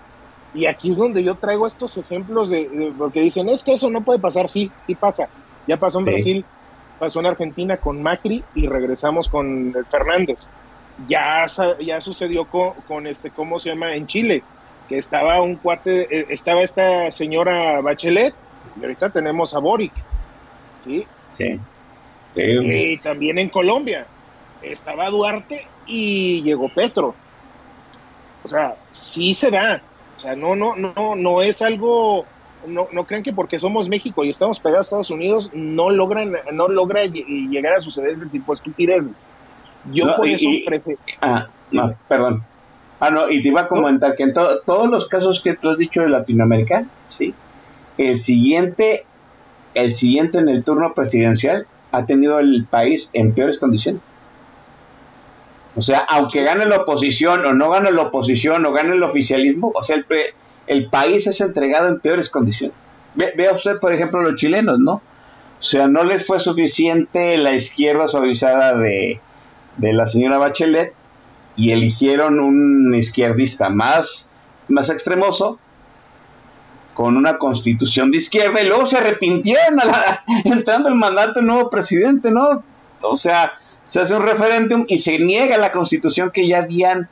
Y 0.53 0.65
aquí 0.65 0.89
es 0.91 0.97
donde 0.97 1.23
yo 1.23 1.37
traigo 1.37 1.65
estos 1.65 1.95
ejemplos 1.97 2.49
de, 2.49 2.67
de- 2.69 2.93
porque 2.97 3.21
dicen, 3.21 3.47
es 3.49 3.63
que 3.63 3.73
eso 3.73 3.89
no 3.89 4.03
puede 4.03 4.19
pasar, 4.19 4.49
sí, 4.49 4.73
sí 4.81 4.95
pasa. 4.95 5.29
Ya 5.65 5.77
pasó 5.77 5.99
en 5.99 6.05
Sí. 6.05 6.11
Brasil, 6.11 6.45
pasó 6.97 7.19
en 7.21 7.25
Argentina 7.27 7.77
con 7.77 8.01
Macri 8.01 8.43
y 8.53 8.67
regresamos 8.67 9.29
con 9.29 9.71
Fernández. 9.89 10.49
Ya, 11.07 11.45
ya 11.79 12.01
sucedió 12.01 12.45
con, 12.47 12.73
con 12.87 13.07
este, 13.07 13.31
¿cómo 13.31 13.59
se 13.59 13.69
llama? 13.69 13.95
En 13.95 14.07
Chile, 14.07 14.43
que 14.87 14.97
estaba 14.97 15.41
un 15.41 15.57
cuate, 15.57 16.01
eh, 16.15 16.25
estaba 16.29 16.61
esta 16.61 17.09
señora 17.11 17.81
Bachelet 17.81 18.33
y 18.75 18.83
ahorita 18.83 19.09
tenemos 19.11 19.53
a 19.53 19.59
Boric, 19.59 19.93
¿sí? 20.79 21.05
Sí. 21.33 21.59
Y 22.63 22.97
también 23.01 23.37
en 23.39 23.49
Colombia 23.49 24.07
estaba 24.61 25.09
Duarte 25.09 25.67
y 25.85 26.41
llegó 26.43 26.69
Petro. 26.73 27.15
O 28.43 28.47
sea, 28.47 28.75
sí 28.89 29.33
se 29.33 29.51
da. 29.51 29.83
O 30.17 30.19
sea, 30.19 30.35
no, 30.35 30.55
no, 30.55 30.75
no, 30.75 31.15
no 31.15 31.41
es 31.41 31.61
algo. 31.61 32.25
No, 32.67 32.87
no 32.91 33.05
crean 33.05 33.23
que 33.23 33.33
porque 33.33 33.57
somos 33.57 33.89
México 33.89 34.23
y 34.23 34.29
estamos 34.29 34.59
pegados 34.59 34.85
a 34.85 34.87
Estados 34.87 35.09
Unidos 35.09 35.49
no 35.53 35.89
logran, 35.89 36.31
no 36.53 36.67
logra 36.67 37.05
lle- 37.05 37.25
llegar 37.49 37.73
a 37.73 37.79
suceder 37.79 38.11
ese 38.11 38.27
tipo 38.29 38.51
de 38.51 38.55
estupideces. 38.57 39.25
Yo 39.91 40.05
No, 40.05 40.15
por 40.15 40.27
y- 40.27 40.33
eso 40.33 40.45
y- 40.49 40.63
prefiero. 40.65 40.99
Ah, 41.21 41.47
no, 41.71 41.95
perdón. 42.07 42.43
Ah, 42.99 43.09
no, 43.09 43.29
y 43.31 43.41
te 43.41 43.47
iba 43.47 43.61
a 43.61 43.67
comentar 43.67 44.15
que 44.15 44.23
en 44.23 44.33
to- 44.33 44.59
todos 44.61 44.89
los 44.89 45.07
casos 45.07 45.41
que 45.41 45.55
tú 45.55 45.69
has 45.69 45.77
dicho 45.77 46.01
de 46.01 46.09
Latinoamérica, 46.09 46.85
sí, 47.07 47.33
el 47.97 48.17
siguiente, 48.19 49.05
el 49.73 49.95
siguiente 49.95 50.37
en 50.37 50.49
el 50.49 50.63
turno 50.63 50.93
presidencial 50.93 51.65
ha 51.91 52.05
tenido 52.05 52.39
el 52.39 52.65
país 52.69 53.09
en 53.13 53.33
peores 53.33 53.57
condiciones. 53.57 54.01
O 55.75 55.81
sea, 55.81 55.99
aunque 56.09 56.43
gane 56.43 56.65
la 56.65 56.77
oposición 56.81 57.45
o 57.45 57.53
no 57.53 57.69
gane 57.69 57.91
la 57.91 58.03
oposición 58.03 58.65
o 58.65 58.73
gane 58.73 58.93
el 58.93 59.03
oficialismo, 59.03 59.71
o 59.73 59.81
sea, 59.83 59.95
el, 59.95 60.05
pre- 60.05 60.33
el 60.67 60.87
país 60.89 61.27
es 61.27 61.39
entregado 61.41 61.87
en 61.87 61.99
peores 62.01 62.29
condiciones. 62.29 62.75
Ve- 63.15 63.33
vea 63.37 63.53
usted, 63.53 63.79
por 63.79 63.93
ejemplo, 63.93 64.21
los 64.21 64.35
chilenos, 64.35 64.79
¿no? 64.79 64.93
O 64.95 65.63
sea, 65.63 65.87
no 65.87 66.03
les 66.03 66.25
fue 66.25 66.39
suficiente 66.39 67.37
la 67.37 67.53
izquierda 67.53 68.07
suavizada 68.07 68.75
de, 68.75 69.21
de 69.81 69.93
la 69.93 70.05
señora 70.05 70.37
Bachelet 70.37 70.93
y 71.55 71.71
eligieron 71.71 72.39
un 72.39 72.93
izquierdista 72.93 73.69
más, 73.69 74.29
más 74.67 74.89
extremoso 74.89 75.59
con 76.93 77.17
una 77.17 77.39
constitución 77.39 78.11
de 78.11 78.17
izquierda 78.17 78.61
y 78.61 78.67
luego 78.67 78.85
se 78.85 78.97
arrepintieron 78.97 79.79
entrando 80.45 80.87
el 80.87 80.95
mandato 80.95 81.39
del 81.39 81.47
nuevo 81.47 81.69
presidente, 81.69 82.29
¿no? 82.29 82.63
O 83.01 83.15
sea, 83.15 83.53
se 83.85 84.01
hace 84.01 84.15
un 84.15 84.21
referéndum 84.21 84.85
y 84.87 84.99
se 84.99 85.17
niega 85.17 85.57
la 85.57 85.71
constitución 85.71 86.29
que 86.29 86.47
ya 86.47 86.59
habían, 86.59 87.09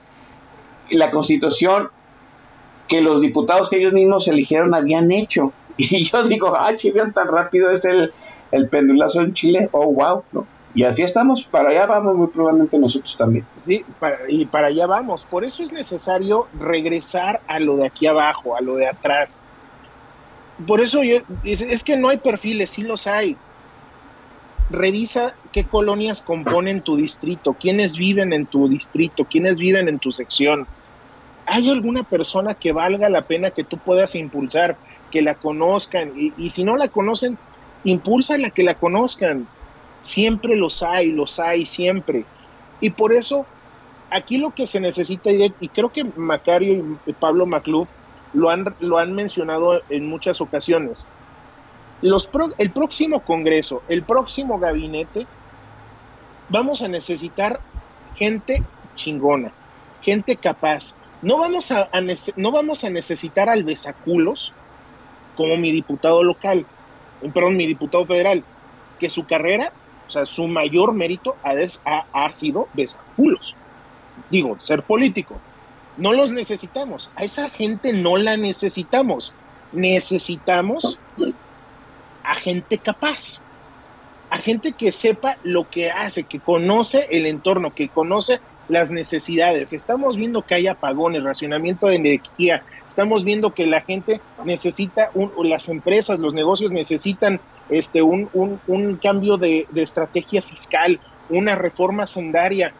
la 0.91 1.09
constitución 1.09 1.89
que 2.87 3.01
los 3.01 3.19
diputados 3.19 3.69
que 3.69 3.77
ellos 3.77 3.93
mismos 3.93 4.27
eligieron 4.27 4.73
habían 4.75 5.11
hecho. 5.11 5.53
Y 5.81 6.03
yo 6.03 6.23
digo, 6.23 6.55
ah, 6.57 6.75
Chile, 6.75 7.01
tan 7.15 7.29
rápido 7.29 7.71
es 7.71 7.85
el, 7.85 8.11
el 8.51 8.67
pendulazo 8.67 9.21
en 9.21 9.33
Chile, 9.33 9.69
oh, 9.71 9.91
wow, 9.93 10.23
¿no? 10.33 10.58
Y 10.75 10.83
así 10.83 11.01
estamos, 11.01 11.45
para 11.45 11.69
allá 11.69 11.87
vamos 11.87 12.15
muy 12.15 12.27
probablemente 12.27 12.77
nosotros 12.77 13.17
también. 13.17 13.45
Sí, 13.57 13.83
y 14.27 14.45
para 14.45 14.67
allá 14.67 14.85
vamos. 14.85 15.25
Por 15.25 15.43
eso 15.43 15.63
es 15.63 15.71
necesario 15.71 16.47
regresar 16.59 17.41
a 17.47 17.59
lo 17.59 17.77
de 17.77 17.87
aquí 17.87 18.05
abajo, 18.05 18.55
a 18.55 18.61
lo 18.61 18.75
de 18.75 18.87
atrás. 18.87 19.41
Por 20.67 20.81
eso 20.81 21.03
yo, 21.03 21.17
es, 21.43 21.83
que 21.83 21.97
no 21.97 22.09
hay 22.09 22.17
perfiles, 22.17 22.69
sí 22.69 22.83
los 22.83 23.07
hay. 23.07 23.35
Revisa 24.69 25.33
qué 25.51 25.63
colonias 25.63 26.21
componen 26.21 26.81
tu 26.81 26.97
distrito, 26.97 27.53
quiénes 27.53 27.97
viven 27.97 28.33
en 28.33 28.45
tu 28.45 28.67
distrito, 28.67 29.25
quiénes 29.25 29.57
viven 29.57 29.87
en 29.87 29.97
tu 29.97 30.11
sección. 30.11 30.67
¿Hay 31.47 31.69
alguna 31.69 32.03
persona 32.03 32.53
que 32.53 32.73
valga 32.73 33.09
la 33.09 33.23
pena 33.23 33.49
que 33.49 33.63
tú 33.63 33.79
puedas 33.79 34.13
impulsar, 34.13 34.77
que 35.09 35.23
la 35.23 35.33
conozcan? 35.33 36.11
Y, 36.15 36.49
si 36.51 36.63
no 36.63 36.75
la 36.75 36.89
conocen, 36.89 37.39
impulsa 37.83 38.37
la 38.37 38.51
que 38.51 38.61
la 38.61 38.75
conozcan 38.75 39.47
Siempre 40.01 40.55
los 40.55 40.81
hay, 40.83 41.11
los 41.11 41.39
hay, 41.39 41.65
siempre. 41.65 42.25
Y 42.79 42.91
por 42.91 43.13
eso, 43.13 43.45
aquí 44.09 44.37
lo 44.37 44.51
que 44.51 44.67
se 44.67 44.79
necesita, 44.79 45.31
y 45.31 45.69
creo 45.69 45.91
que 45.91 46.03
Macario 46.03 46.99
y 47.05 47.13
Pablo 47.13 47.45
Macluf 47.45 47.89
lo 48.33 48.49
han, 48.49 48.75
lo 48.79 48.97
han 48.97 49.13
mencionado 49.13 49.81
en 49.89 50.07
muchas 50.07 50.41
ocasiones, 50.41 51.07
los 52.01 52.29
el 52.57 52.71
próximo 52.71 53.19
Congreso, 53.21 53.81
el 53.89 54.03
próximo 54.03 54.57
gabinete, 54.59 55.27
vamos 56.47 56.81
a 56.81 56.87
necesitar 56.87 57.59
gente 58.15 58.63
chingona, 58.95 59.51
gente 60.01 60.37
capaz. 60.37 60.95
No 61.21 61.37
vamos 61.37 61.71
a, 61.71 61.89
no 62.37 62.51
vamos 62.51 62.83
a 62.85 62.89
necesitar 62.89 63.49
al 63.49 63.63
besaculos 63.63 64.53
como 65.35 65.57
mi 65.57 65.71
diputado 65.71 66.23
local, 66.23 66.65
perdón, 67.33 67.57
mi 67.57 67.67
diputado 67.67 68.05
federal, 68.05 68.43
que 68.97 69.09
su 69.09 69.25
carrera 69.25 69.73
o 70.09 70.11
sea, 70.11 70.25
su 70.25 70.47
mayor 70.47 70.93
mérito 70.93 71.37
ha, 71.43 72.05
ha, 72.11 72.33
sido 72.33 72.67
culos. 73.15 73.55
Digo, 74.31 74.59
ser 74.59 74.81
político. 74.81 75.39
No 75.97 76.13
los 76.13 76.31
necesitamos. 76.31 77.11
A 77.15 77.25
esa 77.25 77.47
gente 77.51 77.93
no 77.93 78.17
la 78.17 78.35
necesitamos. 78.35 79.35
Necesitamos 79.71 80.97
a 82.23 82.33
gente 82.33 82.79
capaz. 82.79 83.39
A 84.31 84.39
gente 84.39 84.71
que 84.71 84.91
sepa 84.91 85.37
lo 85.43 85.69
que 85.69 85.91
hace, 85.91 86.23
que 86.23 86.39
conoce 86.39 87.05
el 87.11 87.27
entorno, 87.27 87.75
que 87.75 87.89
conoce 87.89 88.39
las 88.67 88.89
necesidades. 88.89 89.73
Estamos 89.73 90.17
viendo 90.17 90.41
que 90.41 90.55
hay 90.55 90.67
apagones, 90.67 91.23
racionamiento 91.23 91.85
de 91.85 91.95
energía. 91.95 92.63
Estamos 92.87 93.23
viendo 93.23 93.53
que 93.53 93.67
la 93.67 93.81
gente 93.81 94.21
necesita, 94.43 95.11
las 95.43 95.69
empresas, 95.69 96.17
los 96.17 96.33
negocios 96.33 96.71
necesitan 96.71 97.39
este, 97.69 98.01
un, 98.01 98.29
un, 98.33 98.95
cambio 98.97 99.37
de, 99.37 99.67
estrategia 99.75 100.41
fiscal, 100.41 100.99
una 101.29 101.55
reforma 101.55 102.07
sendaria. 102.07 102.73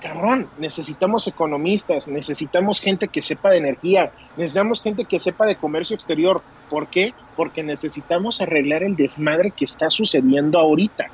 Cabrón, 0.00 0.48
necesitamos 0.58 1.28
economistas, 1.28 2.08
necesitamos 2.08 2.80
gente 2.80 3.06
que 3.06 3.22
sepa 3.22 3.50
de 3.50 3.58
energía, 3.58 4.12
necesitamos 4.36 4.82
gente 4.82 5.04
que 5.04 5.20
sepa 5.20 5.46
de 5.46 5.56
comercio 5.56 5.94
exterior. 5.94 6.42
¿Por 6.68 6.88
qué? 6.88 7.14
Porque 7.36 7.62
necesitamos 7.62 8.40
arreglar 8.40 8.82
el 8.82 8.96
desmadre 8.96 9.52
que 9.52 9.64
está 9.64 9.90
sucediendo 9.90 10.58
ahorita 10.58 11.06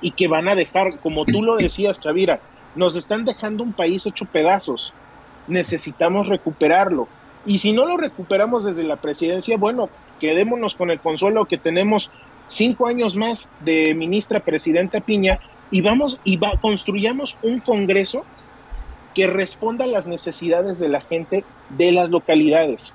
y 0.00 0.12
que 0.12 0.28
van 0.28 0.48
a 0.48 0.54
dejar, 0.54 0.98
como 1.00 1.24
tú 1.24 1.42
lo 1.42 1.56
decías, 1.56 1.98
Chavira, 1.98 2.40
nos 2.76 2.94
están 2.94 3.24
dejando 3.24 3.64
un 3.64 3.72
país 3.72 4.06
hecho 4.06 4.26
pedazos. 4.26 4.92
Necesitamos 5.48 6.28
recuperarlo. 6.28 7.08
Y 7.46 7.58
si 7.58 7.72
no 7.72 7.86
lo 7.86 7.96
recuperamos 7.96 8.64
desde 8.64 8.84
la 8.84 8.96
presidencia, 8.96 9.56
bueno, 9.56 9.88
quedémonos 10.20 10.74
con 10.74 10.90
el 10.90 11.00
consuelo 11.00 11.46
que 11.46 11.58
tenemos 11.58 12.10
cinco 12.48 12.88
años 12.88 13.14
más 13.14 13.48
de 13.60 13.94
ministra 13.94 14.40
presidenta 14.40 15.00
Piña 15.00 15.38
y 15.70 15.80
vamos 15.82 16.18
y 16.24 16.36
va, 16.36 16.58
construyamos 16.60 17.38
un 17.42 17.60
Congreso 17.60 18.24
que 19.14 19.26
responda 19.26 19.84
a 19.84 19.88
las 19.88 20.06
necesidades 20.06 20.78
de 20.78 20.88
la 20.88 21.00
gente 21.00 21.44
de 21.70 21.92
las 21.92 22.08
localidades. 22.08 22.94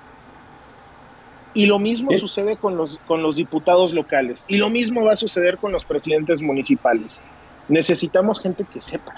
Y 1.54 1.66
lo 1.66 1.78
mismo 1.78 2.10
sucede 2.12 2.56
con 2.56 2.76
los, 2.76 2.98
con 3.06 3.22
los 3.22 3.36
diputados 3.36 3.92
locales. 3.92 4.44
Y 4.48 4.56
lo 4.56 4.70
mismo 4.70 5.04
va 5.04 5.12
a 5.12 5.16
suceder 5.16 5.58
con 5.58 5.70
los 5.70 5.84
presidentes 5.84 6.42
municipales. 6.42 7.22
Necesitamos 7.68 8.40
gente 8.40 8.64
que 8.64 8.80
sepa. 8.80 9.14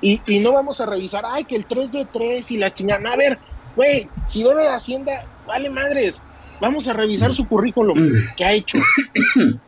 Y, 0.00 0.20
y 0.26 0.40
no 0.40 0.52
vamos 0.52 0.80
a 0.80 0.86
revisar, 0.86 1.24
ay, 1.24 1.44
que 1.44 1.54
el 1.54 1.64
3 1.64 1.92
de 1.92 2.04
3 2.06 2.50
y 2.50 2.56
la 2.56 2.74
chingada. 2.74 3.12
A 3.12 3.16
ver, 3.16 3.38
güey, 3.76 4.08
si 4.26 4.42
debe 4.42 4.62
de 4.62 4.70
Hacienda, 4.70 5.24
vale 5.46 5.70
madres. 5.70 6.20
Vamos 6.62 6.86
a 6.86 6.92
revisar 6.92 7.34
su 7.34 7.48
currículum. 7.48 7.98
¿Qué 8.36 8.44
ha 8.44 8.52
hecho? 8.52 8.78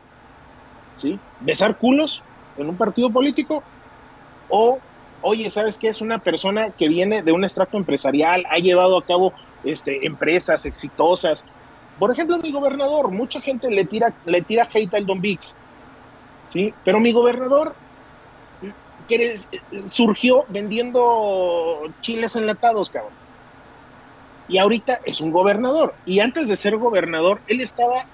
¿Sí? 0.97 1.19
¿Besar 1.41 1.77
culos 1.77 2.23
en 2.57 2.69
un 2.69 2.77
partido 2.77 3.09
político? 3.09 3.61
O, 4.47 4.79
oye, 5.21 5.49
¿sabes 5.49 5.77
qué? 5.77 5.89
Es 5.89 5.99
una 5.99 6.19
persona 6.19 6.69
que 6.69 6.87
viene 6.87 7.21
de 7.21 7.33
un 7.33 7.43
extracto 7.43 7.75
empresarial, 7.75 8.45
ha 8.49 8.59
llevado 8.59 8.97
a 8.97 9.03
cabo 9.03 9.33
este, 9.65 10.07
empresas 10.07 10.65
exitosas. 10.65 11.43
Por 11.99 12.13
ejemplo, 12.13 12.37
mi 12.37 12.53
gobernador, 12.53 13.11
mucha 13.11 13.41
gente 13.41 13.69
le 13.69 13.83
tira, 13.83 14.15
le 14.25 14.41
tira 14.41 14.65
hate 14.73 14.93
al 14.93 15.05
Don 15.05 15.19
Vix. 15.19 15.57
¿Sí? 16.47 16.73
Pero 16.85 17.01
mi 17.01 17.11
gobernador 17.11 17.75
que 19.09 19.37
surgió 19.85 20.45
vendiendo 20.47 21.81
chiles 21.99 22.37
enlatados, 22.37 22.89
cabrón 22.89 23.24
y 24.47 24.57
ahorita 24.57 24.99
es 25.05 25.21
un 25.21 25.31
gobernador. 25.31 25.95
Y 26.05 26.19
antes 26.19 26.47
de 26.47 26.55
ser 26.55 26.77
gobernador, 26.77 27.41
él 27.47 27.61
estaba 27.61 28.05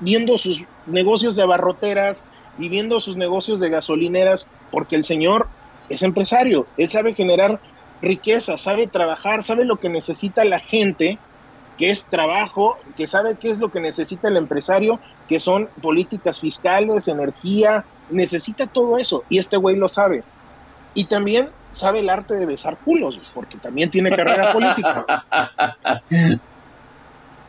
viendo 0.00 0.38
sus 0.38 0.62
negocios 0.86 1.36
de 1.36 1.42
abarroteras 1.42 2.24
y 2.58 2.68
viendo 2.68 3.00
sus 3.00 3.16
negocios 3.16 3.60
de 3.60 3.70
gasolineras, 3.70 4.46
porque 4.70 4.96
el 4.96 5.04
señor 5.04 5.48
es 5.88 6.02
empresario, 6.02 6.66
él 6.76 6.88
sabe 6.88 7.14
generar 7.14 7.60
riqueza, 8.02 8.58
sabe 8.58 8.86
trabajar, 8.86 9.42
sabe 9.42 9.64
lo 9.64 9.76
que 9.76 9.88
necesita 9.88 10.44
la 10.44 10.58
gente, 10.58 11.18
que 11.78 11.90
es 11.90 12.04
trabajo, 12.06 12.76
que 12.96 13.06
sabe 13.06 13.36
qué 13.36 13.48
es 13.48 13.58
lo 13.58 13.70
que 13.70 13.80
necesita 13.80 14.28
el 14.28 14.36
empresario, 14.36 15.00
que 15.28 15.40
son 15.40 15.68
políticas 15.80 16.40
fiscales, 16.40 17.08
energía, 17.08 17.84
necesita 18.10 18.66
todo 18.66 18.98
eso, 18.98 19.24
y 19.28 19.38
este 19.38 19.56
güey 19.56 19.76
lo 19.76 19.88
sabe. 19.88 20.24
Y 20.94 21.04
también 21.04 21.50
sabe 21.70 22.00
el 22.00 22.10
arte 22.10 22.34
de 22.34 22.46
besar 22.46 22.78
culos, 22.78 23.32
porque 23.34 23.58
también 23.58 23.90
tiene 23.90 24.10
carrera 24.10 24.52
política. 24.52 25.04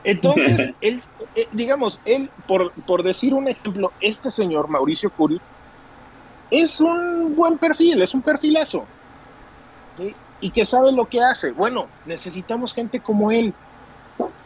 Entonces, 0.03 0.71
él, 0.81 1.01
eh, 1.35 1.47
digamos, 1.51 1.99
él, 2.05 2.29
por, 2.47 2.71
por 2.83 3.03
decir 3.03 3.33
un 3.33 3.47
ejemplo, 3.47 3.91
este 4.01 4.31
señor, 4.31 4.67
Mauricio 4.67 5.09
Curi, 5.09 5.39
es 6.51 6.79
un 6.81 7.35
buen 7.35 7.57
perfil, 7.57 8.01
es 8.01 8.13
un 8.13 8.21
perfilazo. 8.21 8.85
Y 10.41 10.49
que 10.51 10.63
sabe 10.63 10.91
lo 10.93 11.05
que 11.05 11.21
hace. 11.21 11.51
Bueno, 11.51 11.83
necesitamos 12.05 12.73
gente 12.73 13.01
como 13.01 13.31
él. 13.31 13.53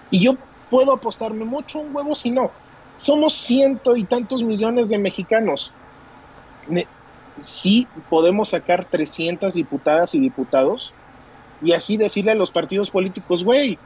Y 0.10 0.26
yo 0.26 0.36
puedo 0.70 0.94
apostarme 0.94 1.46
mucho 1.46 1.80
un 1.80 1.96
huevo 1.96 2.16
si 2.16 2.32
no. 2.32 2.50
Somos 2.96 3.34
ciento 3.34 3.96
y 3.96 4.04
tantos 4.04 4.44
millones 4.44 4.90
de 4.90 4.98
mexicanos 4.98 5.72
sí 7.36 7.88
podemos 8.10 8.50
sacar 8.50 8.86
300 8.86 9.54
diputadas 9.54 10.16
y 10.16 10.20
diputados 10.20 10.94
y 11.62 11.74
así 11.74 11.98
decirle 11.98 12.32
a 12.32 12.36
los 12.36 12.52
partidos 12.52 12.90
políticos, 12.90 13.44
güey, 13.44 13.78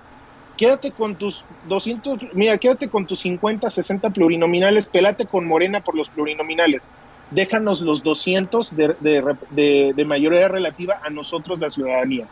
quédate 0.57 0.91
con 0.91 1.15
tus 1.15 1.45
200, 1.67 2.33
mira, 2.33 2.57
quédate 2.57 2.89
con 2.89 3.05
tus 3.05 3.19
50, 3.19 3.69
60 3.69 4.09
plurinominales, 4.09 4.89
pelate 4.89 5.25
con 5.25 5.45
Morena 5.45 5.81
por 5.81 5.95
los 5.95 6.09
plurinominales, 6.09 6.89
déjanos 7.31 7.81
los 7.81 8.03
200 8.03 8.75
de, 8.75 9.93
de, 9.95 10.05
mayoría 10.05 10.47
relativa 10.47 10.99
a 11.03 11.09
nosotros, 11.09 11.59
la 11.59 11.69
ciudadanía. 11.69 12.27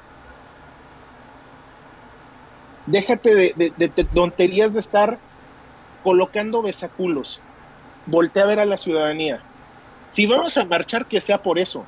Déjate 2.87 3.53
de, 3.55 3.89
tonterías 4.13 4.73
de 4.73 4.79
estar 4.79 5.17
colocando 6.03 6.61
besaculos. 6.61 7.39
Voltea 8.05 8.43
a 8.43 8.47
ver 8.47 8.59
a 8.59 8.65
la 8.65 8.77
ciudadanía 8.77 9.41
si 10.07 10.25
vamos 10.25 10.57
a 10.57 10.65
marchar, 10.65 11.05
que 11.05 11.21
sea 11.21 11.41
por 11.41 11.59
eso. 11.59 11.85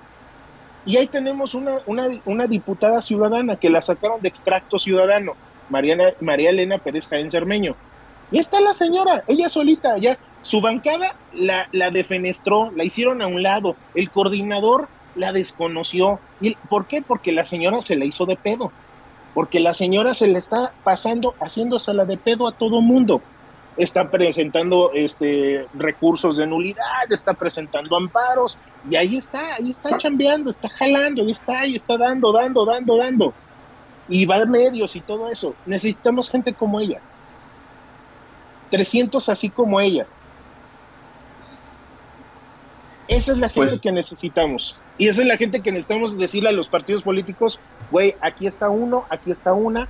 Y 0.86 0.98
ahí 0.98 1.08
tenemos 1.08 1.54
una, 1.54 1.80
una, 1.86 2.48
diputada 2.48 3.02
ciudadana 3.02 3.58
que 3.58 3.70
la 3.70 3.82
sacaron 3.82 4.22
de 4.22 4.30
extracto 4.30 4.80
ciudadano, 4.80 5.34
Mariana, 5.70 6.14
María 6.22 6.50
Elena 6.50 6.78
Pérez 6.78 7.08
Jaén 7.08 7.30
Cermeño. 7.30 7.76
Y 8.32 8.40
está 8.40 8.62
la 8.62 8.74
señora, 8.74 9.24
ella 9.28 9.50
solita, 9.50 9.98
ya 9.98 10.18
su 10.42 10.62
bancada 10.62 11.16
la, 11.34 11.68
la 11.74 11.92
defenestró, 11.92 12.72
la 12.72 12.86
hicieron 12.86 13.22
a 13.22 13.28
un 13.28 13.44
lado, 13.44 13.76
el 13.96 14.10
coordinador 14.10 14.88
la 15.16 15.34
desconoció. 15.34 16.20
¿Y 16.40 16.56
¿Por 16.70 16.88
qué? 16.88 17.02
Porque 17.02 17.32
la 17.32 17.44
señora 17.46 17.82
se 17.82 17.96
la 17.96 18.06
hizo 18.06 18.26
de 18.26 18.38
pedo. 18.38 18.72
porque 19.34 19.60
la 19.60 19.76
señora 19.76 20.16
se 20.16 20.28
le 20.28 20.40
está 20.40 20.74
pasando 20.84 21.36
haciéndosela 21.40 22.06
de 22.06 22.18
pedo 22.18 22.48
a 22.48 22.54
todo 22.54 22.82
mundo. 22.82 23.22
Está 23.78 24.10
presentando 24.10 24.92
este, 24.94 25.68
recursos 25.76 26.38
de 26.38 26.48
nulidad, 26.48 27.12
está 27.12 27.34
presentando 27.34 27.96
amparos, 27.96 28.58
y 28.90 28.96
ahí 28.96 29.18
está, 29.18 29.54
ahí 29.56 29.70
está 29.70 29.98
chambeando, 29.98 30.50
está 30.50 30.68
jalando, 30.68 31.22
ahí 31.22 31.32
está, 31.32 31.60
ahí 31.60 31.76
está 31.76 31.98
dando, 31.98 32.32
dando, 32.32 32.66
dando, 32.66 32.98
dando. 32.98 33.34
Y 34.10 34.26
va 34.26 34.38
a 34.38 34.46
medios 34.46 34.96
y 34.96 35.02
todo 35.02 35.30
eso. 35.30 35.54
Necesitamos 35.66 36.30
gente 36.30 36.54
como 36.54 36.80
ella. 36.80 37.02
300 38.72 39.30
así 39.30 39.50
como 39.50 39.80
ella. 39.80 40.08
Esa 43.08 43.32
es 43.32 43.38
la 43.38 43.48
gente 43.48 43.68
Pues- 43.68 43.82
que 43.82 43.92
necesitamos. 43.92 44.76
Y 44.98 45.08
esa 45.08 45.22
es 45.22 45.28
la 45.28 45.38
gente 45.38 45.62
que 45.62 45.72
necesitamos 45.72 46.18
decirle 46.18 46.50
a 46.50 46.54
los 46.54 46.68
partidos 46.68 47.04
políticos, 47.04 47.60
güey, 47.92 48.16
aquí 48.22 48.48
está 48.48 48.70
uno, 48.70 49.06
aquí 49.10 49.32
está 49.32 49.54
una, 49.54 49.88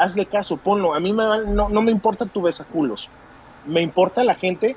hazle 0.00 0.26
caso, 0.26 0.56
ponlo. 0.56 0.94
A 0.94 1.00
mí 1.00 1.12
me, 1.12 1.24
no, 1.46 1.68
no 1.68 1.82
me 1.82 1.90
importa 1.90 2.26
tu 2.26 2.42
besaculos. 2.42 3.08
Me 3.66 3.82
importa 3.82 4.24
la 4.24 4.34
gente 4.34 4.74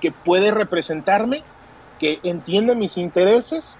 que 0.00 0.10
puede 0.10 0.50
representarme, 0.50 1.42
que 1.98 2.18
entiende 2.22 2.74
mis 2.74 2.96
intereses 2.96 3.78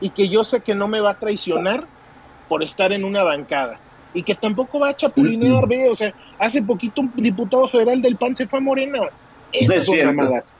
y 0.00 0.10
que 0.10 0.28
yo 0.28 0.44
sé 0.44 0.60
que 0.60 0.74
no 0.74 0.88
me 0.88 1.00
va 1.00 1.12
a 1.12 1.18
traicionar 1.18 1.86
por 2.48 2.62
estar 2.62 2.92
en 2.92 3.04
una 3.04 3.22
bancada. 3.22 3.78
Y 4.12 4.24
que 4.24 4.34
tampoco 4.34 4.80
va 4.80 4.88
a 4.88 4.96
chapulinear, 4.96 5.68
ve, 5.68 5.88
o 5.88 5.94
sea, 5.94 6.12
hace 6.38 6.62
poquito 6.62 7.02
un 7.02 7.12
diputado 7.14 7.68
federal 7.68 8.02
del 8.02 8.16
PAN 8.16 8.34
se 8.34 8.48
fue 8.48 8.58
a 8.58 8.62
Morena. 8.62 8.98
Esas 9.52 9.76
Es 9.76 9.86
son 9.86 10.04
mamadas. 10.04 10.56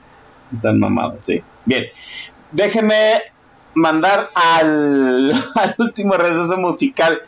Están 0.53 0.79
mamadas, 0.79 1.25
sí. 1.25 1.41
Bien. 1.65 1.85
Déjeme 2.51 3.21
mandar 3.73 4.27
al, 4.35 5.31
al 5.55 5.75
último 5.79 6.13
receso 6.13 6.57
musical 6.57 7.21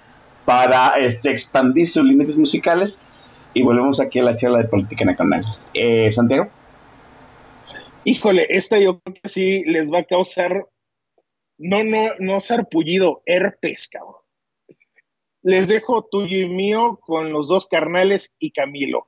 para 0.45 0.99
este, 0.99 1.31
expandir 1.31 1.87
sus 1.87 2.03
límites 2.03 2.35
musicales 2.35 3.51
y 3.53 3.63
volvemos 3.63 3.99
aquí 3.99 4.19
a 4.19 4.23
la 4.23 4.35
charla 4.35 4.59
de 4.59 4.67
política 4.67 5.05
nacional. 5.05 5.43
Eh, 5.73 6.11
Santiago. 6.11 6.49
Híjole, 8.03 8.47
esta 8.49 8.79
yo 8.79 8.99
creo 8.99 9.15
que 9.21 9.29
sí 9.29 9.63
les 9.63 9.91
va 9.91 9.99
a 9.99 10.03
causar, 10.03 10.67
no, 11.57 11.83
no, 11.83 12.09
no 12.19 12.39
sarpullido, 12.39 13.21
herpes, 13.25 13.87
cabrón. 13.87 14.15
Les 15.41 15.67
dejo 15.67 16.03
tuyo 16.03 16.37
y 16.37 16.47
mío 16.47 16.99
con 17.01 17.31
los 17.31 17.47
dos 17.47 17.67
carnales 17.67 18.33
y 18.39 18.51
Camilo. 18.51 19.07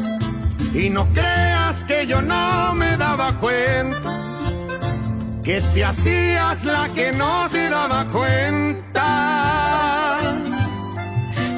Y 0.73 0.89
no 0.89 1.05
creas 1.13 1.83
que 1.83 2.07
yo 2.07 2.21
no 2.21 2.73
me 2.75 2.95
daba 2.97 3.33
cuenta 3.37 4.21
que 5.43 5.59
te 5.73 5.83
hacías 5.83 6.63
la 6.65 6.87
que 6.93 7.11
no 7.11 7.49
se 7.49 7.69
daba 7.69 8.05
cuenta. 8.05 9.01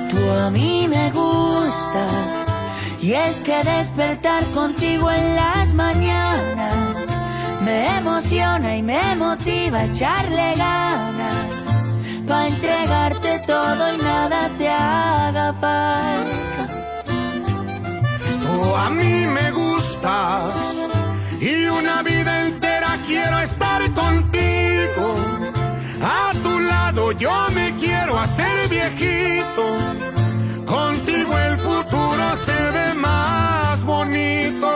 Tú 0.10 0.32
a 0.32 0.50
mí 0.50 0.88
me 0.90 1.12
gustas, 1.12 2.48
y 3.02 3.14
es 3.14 3.42
que 3.42 3.64
despertar 3.64 4.46
contigo 4.52 5.12
en 5.12 5.36
las 5.36 5.74
mañanas 5.74 6.96
me 7.62 7.98
emociona 7.98 8.78
y 8.78 8.84
me 8.84 9.16
motiva 9.16 9.80
a 9.80 9.86
echarle 9.86 10.56
ganas. 10.56 11.48
Pa' 12.28 12.48
entregarte 12.48 13.40
todo 13.46 13.94
y 13.94 13.98
nada 13.98 14.50
te 14.58 14.70
haga 14.70 15.54
falta. 15.60 16.53
A 18.86 18.90
mí 18.90 19.26
me 19.38 19.52
gustas 19.52 20.54
y 21.40 21.66
una 21.66 22.02
vida 22.04 22.48
entera 22.48 23.00
quiero 23.06 23.40
estar 23.40 23.82
contigo. 23.94 25.06
A 26.02 26.32
tu 26.44 26.60
lado 26.60 27.12
yo 27.14 27.34
me 27.54 27.74
quiero 27.76 28.18
hacer 28.18 28.68
viejito. 28.70 29.66
Contigo 30.66 31.38
el 31.38 31.58
futuro 31.58 32.36
se 32.46 32.60
ve 32.76 32.94
más 32.94 33.84
bonito. 33.84 34.72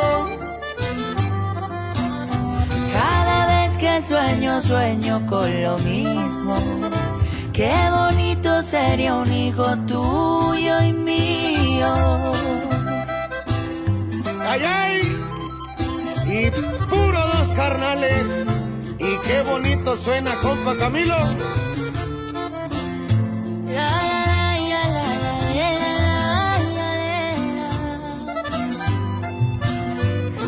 Cada 2.94 3.38
vez 3.48 3.78
que 3.78 4.02
sueño, 4.02 4.62
sueño 4.62 5.26
con 5.28 5.50
lo 5.64 5.78
mismo. 5.80 6.56
Qué 7.54 7.76
bonito 7.92 8.62
sería 8.62 9.16
un 9.16 9.34
hijo 9.34 9.76
tuyo 9.88 10.82
y 10.84 10.94
mío. 10.94 11.92
¡Ay, 14.50 14.62
ay! 14.64 15.02
Y 16.26 16.52
puro 16.90 17.20
dos 17.34 17.52
carnales. 17.54 18.48
Y 18.98 19.18
qué 19.28 19.42
bonito 19.42 19.98
suena, 19.98 20.36
compa 20.36 20.74
Camilo. 20.78 21.18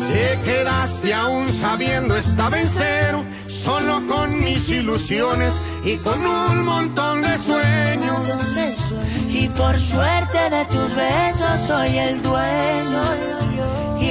Te 0.08 0.38
quedaste 0.44 1.14
aún 1.14 1.52
sabiendo 1.52 2.16
estaba 2.16 2.58
en 2.58 2.68
cero, 2.68 3.24
solo 3.48 4.00
con 4.06 4.38
mis 4.38 4.70
ilusiones 4.70 5.60
y 5.84 5.98
con 5.98 6.26
un 6.26 6.64
montón 6.64 7.20
de 7.20 7.36
sueños. 7.36 8.28
Y 9.28 9.48
por 9.48 9.78
suerte 9.78 10.50
de 10.50 10.64
tus 10.64 10.96
besos 10.96 11.60
soy 11.66 11.98
el 11.98 12.22
dueño. 12.22 13.49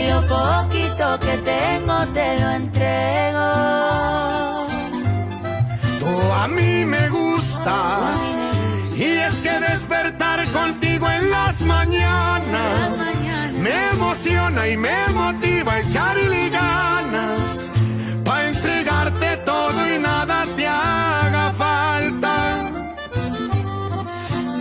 Y 0.10 0.12
lo 0.12 0.22
poquito 0.22 1.20
que 1.20 1.38
tengo 1.38 1.98
te 2.14 2.40
lo 2.40 2.50
entrego. 2.50 3.50
Tú 6.00 6.34
a 6.34 6.48
mí 6.48 6.86
me 6.86 7.10
gustas 7.10 8.20
y 8.96 9.04
es 9.04 9.36
que 9.36 9.60
despertar 9.60 10.48
contigo 10.48 11.08
en 11.10 11.30
las 11.30 11.62
mañanas 11.62 13.22
me 13.60 13.90
emociona 13.90 14.68
y 14.68 14.78
me 14.78 15.08
motiva 15.10 15.74
a 15.74 15.80
echarle 15.82 16.50
ganas 16.50 17.70
para 18.26 18.48
entregarte 18.48 19.38
todo 19.46 19.96
y 19.96 20.00
nada 20.00 20.46
te 20.56 20.66
haga 20.66 21.52
falta. 21.52 22.36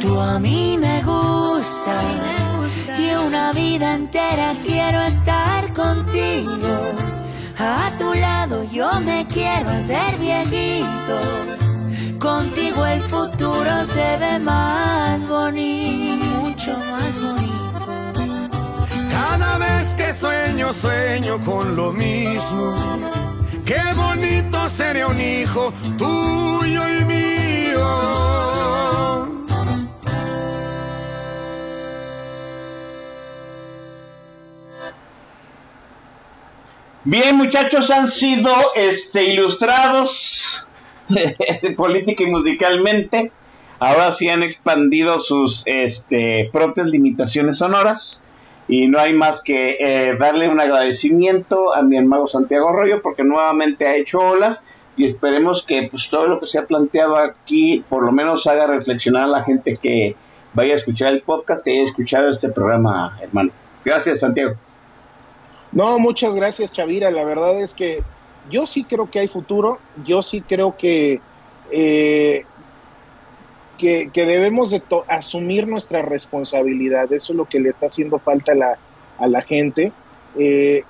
Tú 0.01 0.21
a 0.21 0.39
mí 0.39 0.77
me 0.79 1.03
gustas 1.03 2.38
vida 3.53 3.95
entera 3.95 4.55
quiero 4.65 5.01
estar 5.03 5.73
contigo. 5.73 6.95
A 7.59 7.93
tu 7.99 8.15
lado 8.15 8.65
yo 8.71 8.89
me 9.01 9.27
quiero 9.27 9.71
hacer 9.71 10.17
viejito. 10.19 11.17
Contigo 12.19 12.87
el 12.87 13.03
futuro 13.03 13.85
se 13.85 14.17
ve 14.19 14.39
más 14.41 15.27
bonito, 15.29 16.25
mucho 16.41 16.79
más 16.79 17.15
bonito. 17.23 17.49
Cada 19.11 19.59
vez 19.59 19.95
que 19.95 20.13
sueño, 20.13 20.73
sueño 20.73 21.41
con 21.45 21.77
lo 21.77 21.93
mismo. 21.93 22.75
Qué 23.65 23.83
bonito 23.95 24.69
sería 24.69 25.07
un 25.09 25.21
hijo 25.21 25.73
tuyo 25.97 26.83
y 27.01 27.05
mío. 27.05 28.38
Bien, 37.05 37.37
muchachos, 37.37 37.91
han 37.91 38.07
sido 38.07 38.51
este, 38.75 39.25
ilustrados 39.33 40.67
política 41.77 42.25
y 42.25 42.27
musicalmente. 42.27 43.33
Ahora 43.79 44.11
sí 44.11 44.29
han 44.29 44.43
expandido 44.43 45.21
sus 45.21 45.63
este, 45.67 46.51
propias 46.53 46.89
limitaciones 46.89 47.59
sonoras. 47.59 48.25
Y 48.67 48.89
no 48.89 48.99
hay 48.99 49.15
más 49.15 49.43
que 49.43 49.79
eh, 49.81 50.17
darle 50.19 50.49
un 50.49 50.61
agradecimiento 50.61 51.75
a 51.75 51.83
mi 51.83 51.97
hermano 51.97 52.27
Santiago 52.27 52.69
Arroyo 52.69 53.01
porque 53.01 53.25
nuevamente 53.25 53.87
ha 53.87 53.97
hecho 53.97 54.19
olas. 54.19 54.63
y 54.97 55.07
esperemos 55.07 55.65
que 55.65 55.89
pues 55.89 56.11
todo 56.11 56.27
lo 56.27 56.41
que 56.41 56.47
se 56.47 56.59
ha 56.59 56.67
planteado 56.67 57.17
aquí 57.17 57.85
por 57.89 58.03
lo 58.03 58.13
menos 58.13 58.47
haga 58.49 58.67
reflexionar 58.67 59.23
a 59.23 59.29
la 59.29 59.45
gente 59.45 59.79
que 59.81 60.17
vaya 60.53 60.73
a 60.73 60.77
escuchar 60.77 61.15
el 61.15 61.23
podcast, 61.23 61.65
que 61.65 61.71
haya 61.71 61.85
escuchado 61.85 62.29
este 62.29 62.51
programa, 62.51 63.17
hermano. 63.23 63.53
Gracias, 63.85 64.21
Santiago. 64.21 64.57
No, 65.73 65.99
muchas 65.99 66.35
gracias, 66.35 66.73
Chavira. 66.73 67.11
La 67.11 67.25
verdad 67.25 67.61
es 67.61 67.75
que 67.75 68.03
yo 68.51 68.67
sí 68.67 68.85
creo 68.85 69.11
que 69.11 69.21
hay 69.21 69.29
futuro. 69.29 69.79
Yo 70.05 70.23
sí 70.23 70.41
creo 70.41 70.77
que, 70.77 71.21
eh, 71.71 72.45
que, 73.77 74.11
debemos 74.15 74.71
de 74.71 74.83
asumir 75.09 75.67
nuestra 75.67 76.03
responsabilidad. 76.03 77.13
Eso 77.13 77.33
es 77.33 77.37
lo 77.37 77.45
que 77.45 77.61
le 77.61 77.69
está 77.69 77.87
haciendo 77.87 78.19
falta 78.19 78.53
a 78.53 78.57
la, 78.57 78.79
a 79.19 79.27
la 79.27 79.43
gente. 79.43 79.93
Eh, 80.39 80.83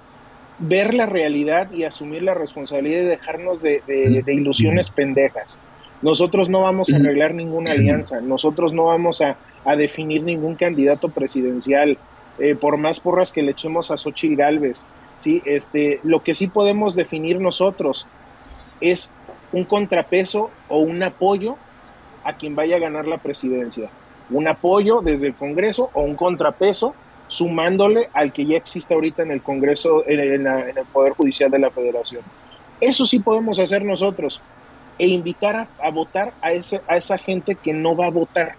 ver 0.58 0.94
la 0.94 1.06
realidad 1.06 1.70
y 1.72 1.84
asumir 1.84 2.22
la 2.22 2.34
responsabilidad 2.34 3.02
y 3.02 3.04
dejarnos 3.04 3.62
de, 3.62 3.82
ilusiones 4.26 4.90
pendejas. 4.90 5.58
Nosotros 6.02 6.48
no 6.48 6.62
vamos 6.62 6.92
a 6.92 6.96
arreglar 6.96 7.34
ninguna 7.34 7.72
alianza, 7.72 8.20
nosotros 8.20 8.72
no 8.72 8.84
vamos 8.84 9.20
a, 9.20 9.36
definir 9.76 10.22
ningún 10.22 10.54
candidato 10.54 11.10
presidencial, 11.10 11.98
eh, 12.38 12.54
por 12.54 12.76
más 12.76 13.00
porras 13.00 13.32
que 13.32 13.42
le 13.42 13.52
echemos 13.52 13.90
a 13.90 13.96
Xochitl 13.96 14.36
Galvez. 14.36 14.86
¿sí? 15.18 15.42
Este, 15.44 16.00
lo 16.02 16.22
que 16.22 16.34
sí 16.34 16.46
podemos 16.48 16.94
definir 16.94 17.40
nosotros 17.40 18.06
es 18.80 19.10
un 19.52 19.64
contrapeso 19.64 20.50
o 20.68 20.80
un 20.80 21.02
apoyo 21.02 21.56
a 22.24 22.34
quien 22.36 22.54
vaya 22.54 22.76
a 22.76 22.80
ganar 22.80 23.06
la 23.06 23.18
presidencia. 23.18 23.90
Un 24.30 24.48
apoyo 24.48 25.00
desde 25.00 25.28
el 25.28 25.34
Congreso 25.34 25.90
o 25.94 26.02
un 26.02 26.14
contrapeso 26.14 26.94
sumándole 27.28 28.08
al 28.12 28.32
que 28.32 28.46
ya 28.46 28.56
existe 28.56 28.94
ahorita 28.94 29.22
en 29.22 29.30
el 29.30 29.42
Congreso, 29.42 30.02
en, 30.06 30.46
el 30.46 30.84
Poder 30.92 31.12
Judicial 31.12 31.50
de 31.50 31.58
la 31.58 31.70
Federación. 31.70 32.22
Eso 32.80 33.06
sí 33.06 33.20
podemos 33.20 33.58
hacer 33.58 33.84
nosotros 33.84 34.40
e 34.98 35.06
invitar 35.06 35.68
a, 35.80 35.90
votar 35.90 36.32
a, 36.40 36.52
ese, 36.52 36.80
a 36.88 36.96
esa 36.96 37.18
gente 37.18 37.54
que 37.54 37.72
no 37.72 37.96
va 37.96 38.06
a 38.06 38.10
votar, 38.10 38.56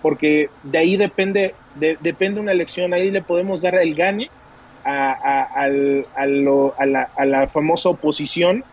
porque 0.00 0.48
de 0.62 0.78
ahí 0.78 0.96
depende, 0.96 1.54
depende 1.74 2.40
una 2.40 2.52
elección, 2.52 2.94
ahí 2.94 3.10
le 3.10 3.22
podemos 3.22 3.62
dar 3.62 3.74
el 3.76 3.94
gane 3.94 4.30
a, 4.84 5.66
la, 5.66 7.48
famosa 7.52 7.88
oposición 7.88 8.64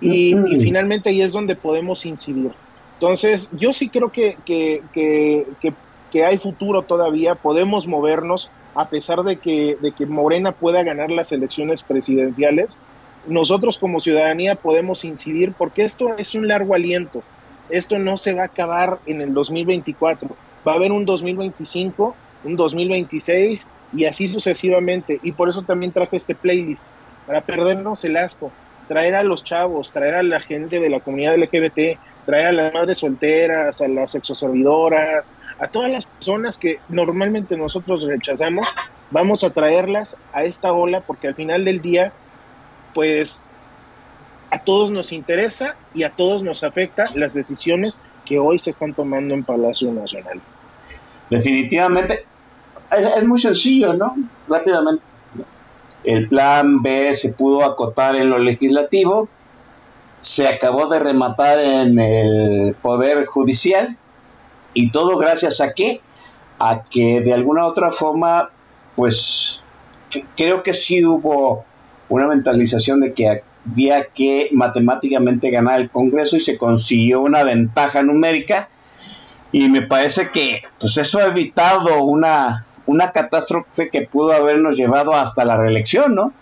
y, 0.00 0.34
finalmente 0.60 1.10
ahí 1.10 1.22
es 1.22 1.32
donde 1.32 1.56
podemos 1.56 2.04
incidir. 2.06 2.52
Entonces, 2.94 3.50
yo 3.52 3.72
sí 3.72 3.88
creo 3.88 4.10
que, 4.10 4.36
que 4.44 6.24
hay 6.24 6.38
futuro 6.38 6.82
todavía, 6.82 7.34
podemos 7.34 7.86
movernos, 7.86 8.50
a 8.74 8.88
pesar 8.88 9.22
de 9.22 9.36
que, 9.36 9.76
de 9.80 9.92
que 9.92 10.06
Morena 10.06 10.52
pueda 10.52 10.82
ganar 10.82 11.10
las 11.10 11.32
elecciones 11.32 11.82
presidenciales, 11.82 12.78
nosotros 13.26 13.78
como 13.78 14.00
ciudadanía 14.00 14.56
podemos 14.56 15.04
incidir 15.04 15.52
porque 15.56 15.84
esto 15.84 16.14
es 16.18 16.34
un 16.34 16.48
largo 16.48 16.74
aliento. 16.74 17.22
Esto 17.70 17.98
no 17.98 18.16
se 18.16 18.34
va 18.34 18.42
a 18.42 18.46
acabar 18.46 18.98
en 19.06 19.20
el 19.20 19.32
2024. 19.32 20.28
Va 20.66 20.72
a 20.72 20.74
haber 20.76 20.92
un 20.92 21.04
2025, 21.04 22.14
un 22.44 22.56
2026 22.56 23.70
y 23.94 24.04
así 24.06 24.28
sucesivamente. 24.28 25.20
Y 25.22 25.32
por 25.32 25.48
eso 25.48 25.62
también 25.62 25.92
traje 25.92 26.16
este 26.16 26.34
playlist, 26.34 26.86
para 27.26 27.40
perdernos 27.40 28.04
el 28.04 28.16
asco, 28.16 28.50
traer 28.88 29.14
a 29.14 29.22
los 29.22 29.44
chavos, 29.44 29.92
traer 29.92 30.14
a 30.14 30.22
la 30.22 30.40
gente 30.40 30.80
de 30.80 30.90
la 30.90 31.00
comunidad 31.00 31.36
LGBT, 31.36 31.98
traer 32.26 32.46
a 32.48 32.52
las 32.52 32.74
madres 32.74 32.98
solteras, 32.98 33.80
a 33.80 33.88
las 33.88 34.14
exoservidoras, 34.14 35.34
a 35.58 35.68
todas 35.68 35.90
las 35.90 36.06
personas 36.06 36.58
que 36.58 36.78
normalmente 36.88 37.56
nosotros 37.56 38.04
rechazamos, 38.08 38.66
vamos 39.10 39.44
a 39.44 39.50
traerlas 39.50 40.16
a 40.32 40.44
esta 40.44 40.72
ola 40.72 41.00
porque 41.00 41.28
al 41.28 41.34
final 41.34 41.64
del 41.64 41.80
día, 41.80 42.12
pues 42.94 43.42
a 44.50 44.58
todos 44.58 44.90
nos 44.90 45.12
interesa 45.12 45.76
y 45.94 46.02
a 46.02 46.10
todos 46.10 46.42
nos 46.42 46.62
afecta 46.62 47.04
las 47.14 47.34
decisiones 47.34 48.00
que 48.26 48.38
hoy 48.38 48.58
se 48.58 48.70
están 48.70 48.94
tomando 48.94 49.34
en 49.34 49.44
Palacio 49.44 49.92
Nacional. 49.92 50.40
Definitivamente, 51.30 52.26
es, 52.92 53.24
muy 53.26 53.38
sencillo, 53.38 53.94
¿no? 53.94 54.16
Rápidamente. 54.48 55.02
El 56.04 56.28
plan 56.28 56.82
B 56.82 57.14
se 57.14 57.32
pudo 57.32 57.64
acotar 57.64 58.16
en 58.16 58.28
lo 58.28 58.38
legislativo, 58.38 59.28
se 60.20 60.48
acabó 60.48 60.88
de 60.88 60.98
rematar 60.98 61.60
en 61.60 61.98
el 61.98 62.74
Poder 62.74 63.24
Judicial 63.26 63.96
y 64.74 64.90
todo 64.90 65.16
gracias 65.16 65.60
a 65.60 65.74
qué? 65.74 66.00
A 66.58 66.82
que 66.84 67.20
de 67.20 67.32
alguna 67.32 67.66
otra 67.66 67.90
forma, 67.90 68.50
pues 68.96 69.64
creo 70.36 70.62
que 70.62 70.72
sí 70.72 71.04
hubo 71.04 71.64
una 72.08 72.26
mentalización 72.26 73.00
de 73.00 73.14
que 73.14 73.42
había 73.70 74.06
que 74.06 74.48
matemáticamente 74.52 75.50
ganar 75.50 75.80
el 75.80 75.90
Congreso 75.90 76.36
y 76.36 76.40
se 76.40 76.58
consiguió 76.58 77.20
una 77.20 77.44
ventaja 77.44 78.02
numérica 78.02 78.68
y 79.52 79.68
me 79.68 79.82
parece 79.82 80.30
que 80.30 80.62
pues 80.80 80.96
eso 80.96 81.18
ha 81.20 81.26
evitado 81.26 82.02
una, 82.04 82.66
una 82.86 83.12
catástrofe 83.12 83.90
que 83.90 84.02
pudo 84.02 84.32
habernos 84.32 84.76
llevado 84.76 85.14
hasta 85.14 85.44
la 85.44 85.56
reelección, 85.56 86.14
¿no? 86.14 86.32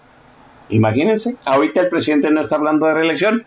Imagínense, 0.68 1.36
ahorita 1.44 1.80
el 1.80 1.88
presidente 1.88 2.30
no 2.30 2.40
está 2.40 2.56
hablando 2.56 2.86
de 2.86 2.94
reelección, 2.94 3.44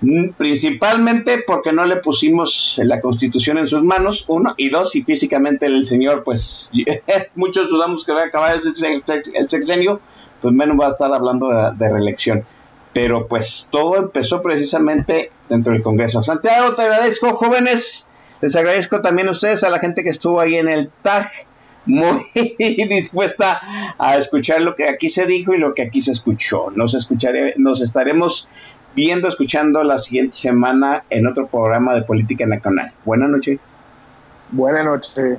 Mm, 0.00 0.30
principalmente 0.36 1.42
porque 1.44 1.72
no 1.72 1.84
le 1.84 1.96
pusimos 1.96 2.80
la 2.84 3.00
constitución 3.00 3.58
en 3.58 3.66
sus 3.66 3.82
manos, 3.82 4.24
uno, 4.28 4.54
y 4.56 4.68
dos, 4.68 4.94
y 4.94 5.02
físicamente 5.02 5.66
el 5.66 5.82
señor, 5.82 6.22
pues 6.22 6.70
muchos 7.34 7.68
dudamos 7.68 8.04
que 8.04 8.12
va 8.12 8.22
a 8.22 8.26
acabar 8.26 8.54
el 8.54 9.48
sexenio, 9.48 10.00
pues 10.40 10.54
menos 10.54 10.78
va 10.80 10.86
a 10.86 10.90
estar 10.90 11.12
hablando 11.12 11.48
de, 11.48 11.90
reelección. 11.90 12.44
Pero 12.92 13.26
pues 13.26 13.68
todo 13.70 13.96
empezó 13.96 14.40
precisamente 14.40 15.30
dentro 15.48 15.72
del 15.72 15.82
Congreso. 15.82 16.22
Santiago, 16.22 16.74
te 16.74 16.82
agradezco, 16.82 17.34
jóvenes. 17.34 18.08
Les 18.40 18.54
agradezco 18.56 19.00
también 19.00 19.28
a 19.28 19.32
ustedes, 19.32 19.64
a 19.64 19.70
la 19.70 19.78
gente 19.78 20.04
que 20.04 20.10
estuvo 20.10 20.40
ahí 20.40 20.54
en 20.54 20.68
el 20.68 20.90
TAG, 21.02 21.30
muy 21.86 22.26
dispuesta 22.88 23.60
a 23.98 24.16
escuchar 24.16 24.60
lo 24.60 24.74
que 24.74 24.88
aquí 24.88 25.08
se 25.08 25.26
dijo 25.26 25.54
y 25.54 25.58
lo 25.58 25.74
que 25.74 25.82
aquí 25.82 26.00
se 26.00 26.12
escuchó. 26.12 26.70
Nos 26.74 26.94
escucharé, 26.94 27.54
nos 27.56 27.80
estaremos 27.80 28.48
viendo, 28.94 29.28
escuchando 29.28 29.82
la 29.84 29.98
siguiente 29.98 30.36
semana 30.36 31.04
en 31.10 31.26
otro 31.26 31.46
programa 31.46 31.94
de 31.94 32.02
Política 32.02 32.46
Nacional. 32.46 32.92
Buenas 33.04 33.30
noches. 33.30 33.58
Buenas 34.50 34.84
noches. 34.84 35.38